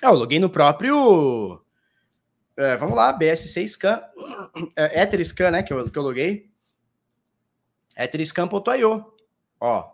Ah, 0.02 0.09
eu 0.09 0.14
loguei 0.14 0.39
no 0.39 0.48
próprio... 0.48 1.60
É, 2.56 2.76
vamos 2.76 2.94
lá, 2.94 3.12
BSC 3.12 3.66
Scan. 3.66 4.01
É, 4.76 5.02
Etherscan, 5.02 5.51
né, 5.51 5.62
que 5.64 5.72
eu, 5.72 5.90
que 5.90 5.98
eu 5.98 6.02
loguei. 6.02 6.48
Etherscan.io. 7.97 9.12
Ó, 9.60 9.93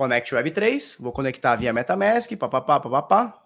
Connect 0.00 0.34
Web 0.34 0.50
3, 0.52 0.96
vou 0.98 1.12
conectar 1.12 1.56
via 1.56 1.74
MetaMask, 1.74 2.34
papapá, 2.38 2.80
papapá. 2.80 3.44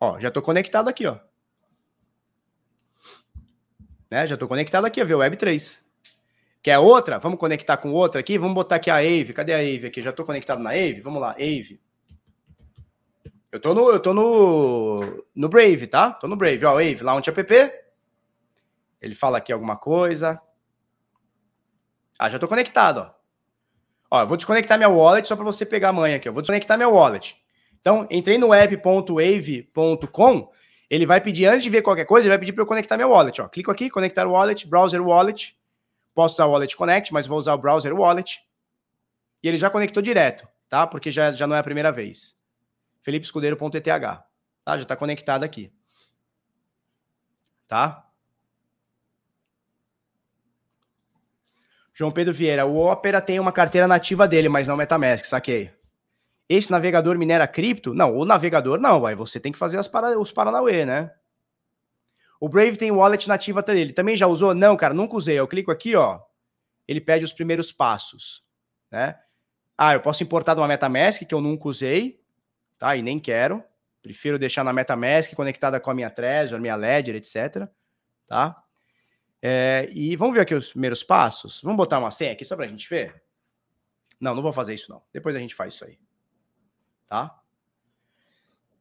Ó, 0.00 0.18
já 0.18 0.26
estou 0.26 0.42
conectado 0.42 0.88
aqui, 0.88 1.06
ó. 1.06 1.16
Né? 4.10 4.26
Já 4.26 4.34
estou 4.34 4.48
conectado 4.48 4.84
aqui, 4.84 5.00
ó, 5.00 5.04
via 5.04 5.16
Web 5.16 5.36
3. 5.36 5.80
Quer 6.60 6.76
outra? 6.80 7.20
Vamos 7.20 7.38
conectar 7.38 7.76
com 7.76 7.92
outra 7.92 8.18
aqui? 8.20 8.36
Vamos 8.36 8.56
botar 8.56 8.74
aqui 8.74 8.90
a 8.90 8.96
Ave. 8.96 9.32
Cadê 9.32 9.54
a 9.54 9.58
Ave 9.58 9.86
aqui? 9.86 10.02
Já 10.02 10.10
estou 10.10 10.26
conectado 10.26 10.60
na 10.60 10.70
Ave? 10.70 11.00
Vamos 11.00 11.20
lá, 11.20 11.30
Ave. 11.34 11.80
Eu 13.52 13.60
tô 13.60 13.74
no, 13.74 13.90
eu 13.92 14.00
tô 14.00 14.12
no, 14.12 15.24
no 15.36 15.48
Brave, 15.48 15.86
tá? 15.86 16.10
Tô 16.10 16.26
no 16.26 16.34
Brave, 16.34 16.64
ó, 16.64 16.74
Ave, 16.74 17.00
Launch 17.00 17.30
App. 17.30 17.72
Ele 19.00 19.14
fala 19.14 19.38
aqui 19.38 19.52
alguma 19.52 19.76
coisa. 19.76 20.42
Ah, 22.18 22.28
já 22.28 22.38
estou 22.38 22.48
conectado, 22.48 23.08
ó. 23.08 23.21
Ó, 24.14 24.26
vou 24.26 24.36
desconectar 24.36 24.76
minha 24.76 24.90
wallet 24.90 25.26
só 25.26 25.34
para 25.34 25.46
você 25.46 25.64
pegar 25.64 25.88
a 25.88 25.92
manha 25.92 26.16
aqui. 26.16 26.28
Eu 26.28 26.34
vou 26.34 26.42
desconectar 26.42 26.76
minha 26.76 26.90
wallet. 26.90 27.34
Então, 27.80 28.06
entrei 28.10 28.36
no 28.36 28.52
app.wave.com, 28.52 30.52
ele 30.90 31.06
vai 31.06 31.18
pedir, 31.18 31.46
antes 31.46 31.62
de 31.62 31.70
ver 31.70 31.80
qualquer 31.80 32.04
coisa, 32.04 32.26
ele 32.26 32.32
vai 32.32 32.38
pedir 32.38 32.52
para 32.52 32.60
eu 32.60 32.66
conectar 32.66 32.98
minha 32.98 33.08
wallet. 33.08 33.40
Ó, 33.40 33.48
clico 33.48 33.70
aqui, 33.70 33.88
conectar 33.88 34.28
wallet, 34.28 34.68
browser 34.68 35.02
wallet. 35.02 35.58
Posso 36.14 36.34
usar 36.34 36.44
o 36.44 36.50
wallet 36.50 36.76
connect, 36.76 37.10
mas 37.10 37.26
vou 37.26 37.38
usar 37.38 37.54
o 37.54 37.58
browser 37.58 37.94
wallet. 37.94 38.42
E 39.42 39.48
ele 39.48 39.56
já 39.56 39.70
conectou 39.70 40.02
direto, 40.02 40.46
tá? 40.68 40.86
Porque 40.86 41.10
já, 41.10 41.32
já 41.32 41.46
não 41.46 41.56
é 41.56 41.60
a 41.60 41.64
primeira 41.64 41.90
vez. 41.90 42.36
felipescudeiro.eth, 43.00 43.82
tá? 43.82 44.76
Já 44.76 44.82
está 44.82 44.94
conectado 44.94 45.42
aqui. 45.42 45.72
Tá? 47.66 48.06
João 51.92 52.10
Pedro 52.10 52.32
Vieira, 52.32 52.64
o 52.64 52.76
Opera 52.76 53.20
tem 53.20 53.38
uma 53.38 53.52
carteira 53.52 53.86
nativa 53.86 54.26
dele, 54.26 54.48
mas 54.48 54.66
não 54.66 54.76
MetaMask, 54.76 55.24
saquei. 55.26 55.70
Esse 56.48 56.70
navegador 56.70 57.18
minera 57.18 57.46
cripto? 57.46 57.94
Não, 57.94 58.16
o 58.16 58.24
navegador 58.24 58.78
não, 58.78 59.00
vai. 59.00 59.14
Você 59.14 59.38
tem 59.38 59.52
que 59.52 59.58
fazer 59.58 59.78
as 59.78 59.88
para, 59.88 60.18
os 60.18 60.32
Paranauê, 60.32 60.84
né? 60.84 61.12
O 62.40 62.48
Brave 62.48 62.76
tem 62.76 62.90
wallet 62.90 63.28
nativa 63.28 63.62
dele. 63.62 63.92
Também 63.92 64.16
já 64.16 64.26
usou? 64.26 64.54
Não, 64.54 64.76
cara, 64.76 64.92
nunca 64.92 65.16
usei. 65.16 65.38
Eu 65.38 65.46
clico 65.46 65.70
aqui, 65.70 65.94
ó. 65.94 66.20
Ele 66.88 67.00
pede 67.00 67.24
os 67.24 67.32
primeiros 67.32 67.70
passos, 67.70 68.42
né? 68.90 69.18
Ah, 69.78 69.94
eu 69.94 70.00
posso 70.00 70.22
importar 70.22 70.54
de 70.54 70.60
uma 70.60 70.68
MetaMask 70.68 71.22
que 71.24 71.34
eu 71.34 71.40
nunca 71.40 71.68
usei, 71.68 72.20
tá? 72.76 72.96
E 72.96 73.02
nem 73.02 73.18
quero. 73.20 73.62
Prefiro 74.02 74.38
deixar 74.38 74.64
na 74.64 74.72
MetaMask 74.72 75.34
conectada 75.34 75.78
com 75.78 75.90
a 75.90 75.94
minha 75.94 76.10
Trezor, 76.10 76.60
minha 76.60 76.74
Ledger, 76.74 77.14
etc. 77.14 77.68
Tá? 78.26 78.62
É, 79.44 79.88
e 79.92 80.14
vamos 80.14 80.36
ver 80.36 80.42
aqui 80.42 80.54
os 80.54 80.70
primeiros 80.70 81.02
passos. 81.02 81.60
Vamos 81.62 81.76
botar 81.76 81.98
uma 81.98 82.12
senha 82.12 82.32
aqui 82.32 82.44
só 82.44 82.54
para 82.54 82.64
a 82.64 82.68
gente 82.68 82.88
ver? 82.88 83.20
Não, 84.20 84.36
não 84.36 84.42
vou 84.42 84.52
fazer 84.52 84.72
isso 84.72 84.88
não. 84.88 85.02
Depois 85.12 85.34
a 85.34 85.40
gente 85.40 85.52
faz 85.52 85.74
isso 85.74 85.84
aí. 85.84 85.98
Tá? 87.08 87.42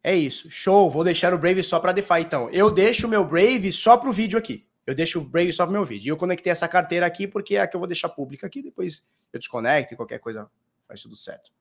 É 0.04 0.16
isso. 0.16 0.52
Show. 0.52 0.88
Vou 0.90 1.04
deixar 1.04 1.34
o 1.34 1.38
Brave 1.38 1.64
só 1.64 1.80
para 1.80 1.92
DeFi 1.92 2.20
então. 2.22 2.48
Eu 2.52 2.70
deixo 2.70 3.08
o 3.08 3.10
meu 3.10 3.26
Brave 3.26 3.72
só 3.72 3.98
para 3.98 4.08
o 4.08 4.14
vídeo 4.14 4.38
aqui. 4.38 4.68
Eu 4.86 4.94
deixo 4.94 5.20
o 5.20 5.24
Brave 5.24 5.52
só 5.52 5.66
para 5.66 5.72
o 5.72 5.74
meu 5.74 5.86
vídeo. 5.86 6.10
E 6.10 6.12
eu 6.12 6.18
conectei 6.18 6.52
essa 6.52 6.68
carteira 6.68 7.08
aqui 7.08 7.28
porque 7.28 7.56
é 7.56 7.62
a 7.62 7.68
que 7.68 7.76
eu 7.76 7.80
vou 7.80 7.88
deixar 7.88 8.10
pública 8.10 8.46
aqui. 8.46 8.62
Depois 8.62 9.08
eu 9.34 9.40
desconecto 9.40 9.96
e 9.96 9.98
qualquer 9.98 10.20
coisa 10.20 10.50
faz 10.88 11.02
tudo 11.02 11.16
certo. 11.16 11.52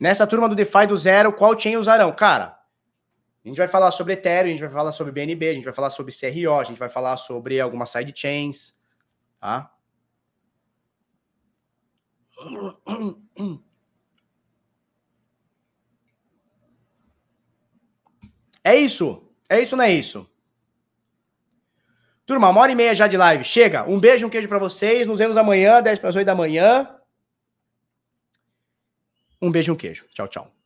Nessa 0.00 0.26
turma 0.26 0.48
do 0.48 0.56
DeFi 0.56 0.86
do 0.88 0.96
zero, 0.96 1.32
qual 1.32 1.56
chain 1.56 1.76
usarão? 1.76 2.12
Cara, 2.12 2.58
a 3.44 3.48
gente 3.48 3.56
vai 3.56 3.68
falar 3.68 3.90
sobre 3.90 4.12
Ethereum, 4.12 4.48
a 4.48 4.52
gente 4.52 4.60
vai 4.60 4.70
falar 4.70 4.92
sobre 4.92 5.12
BNB, 5.12 5.48
a 5.48 5.54
gente 5.54 5.64
vai 5.64 5.74
falar 5.74 5.90
sobre 5.90 6.14
CRO, 6.14 6.60
a 6.60 6.64
gente 6.64 6.78
vai 6.78 6.88
falar 6.88 7.16
sobre 7.16 7.60
algumas 7.60 7.90
sidechains, 7.90 8.74
tá? 9.40 9.72
É 18.64 18.76
isso. 18.76 19.28
É 19.48 19.60
isso, 19.60 19.76
não 19.76 19.84
é 19.84 19.92
isso? 19.92 20.28
Turma, 22.24 22.48
uma 22.48 22.60
hora 22.60 22.72
e 22.72 22.74
meia 22.74 22.94
já 22.94 23.06
de 23.08 23.16
live. 23.16 23.44
Chega. 23.44 23.84
Um 23.84 23.98
beijo, 23.98 24.26
um 24.26 24.30
queijo 24.30 24.48
para 24.48 24.58
vocês. 24.58 25.06
Nos 25.06 25.18
vemos 25.18 25.36
amanhã, 25.36 25.82
10 25.82 25.98
para 25.98 26.08
as 26.08 26.16
8 26.16 26.26
da 26.26 26.34
manhã. 26.34 26.88
Um 29.40 29.50
beijo, 29.50 29.72
um 29.72 29.76
queijo. 29.76 30.06
Tchau, 30.14 30.28
tchau. 30.28 30.61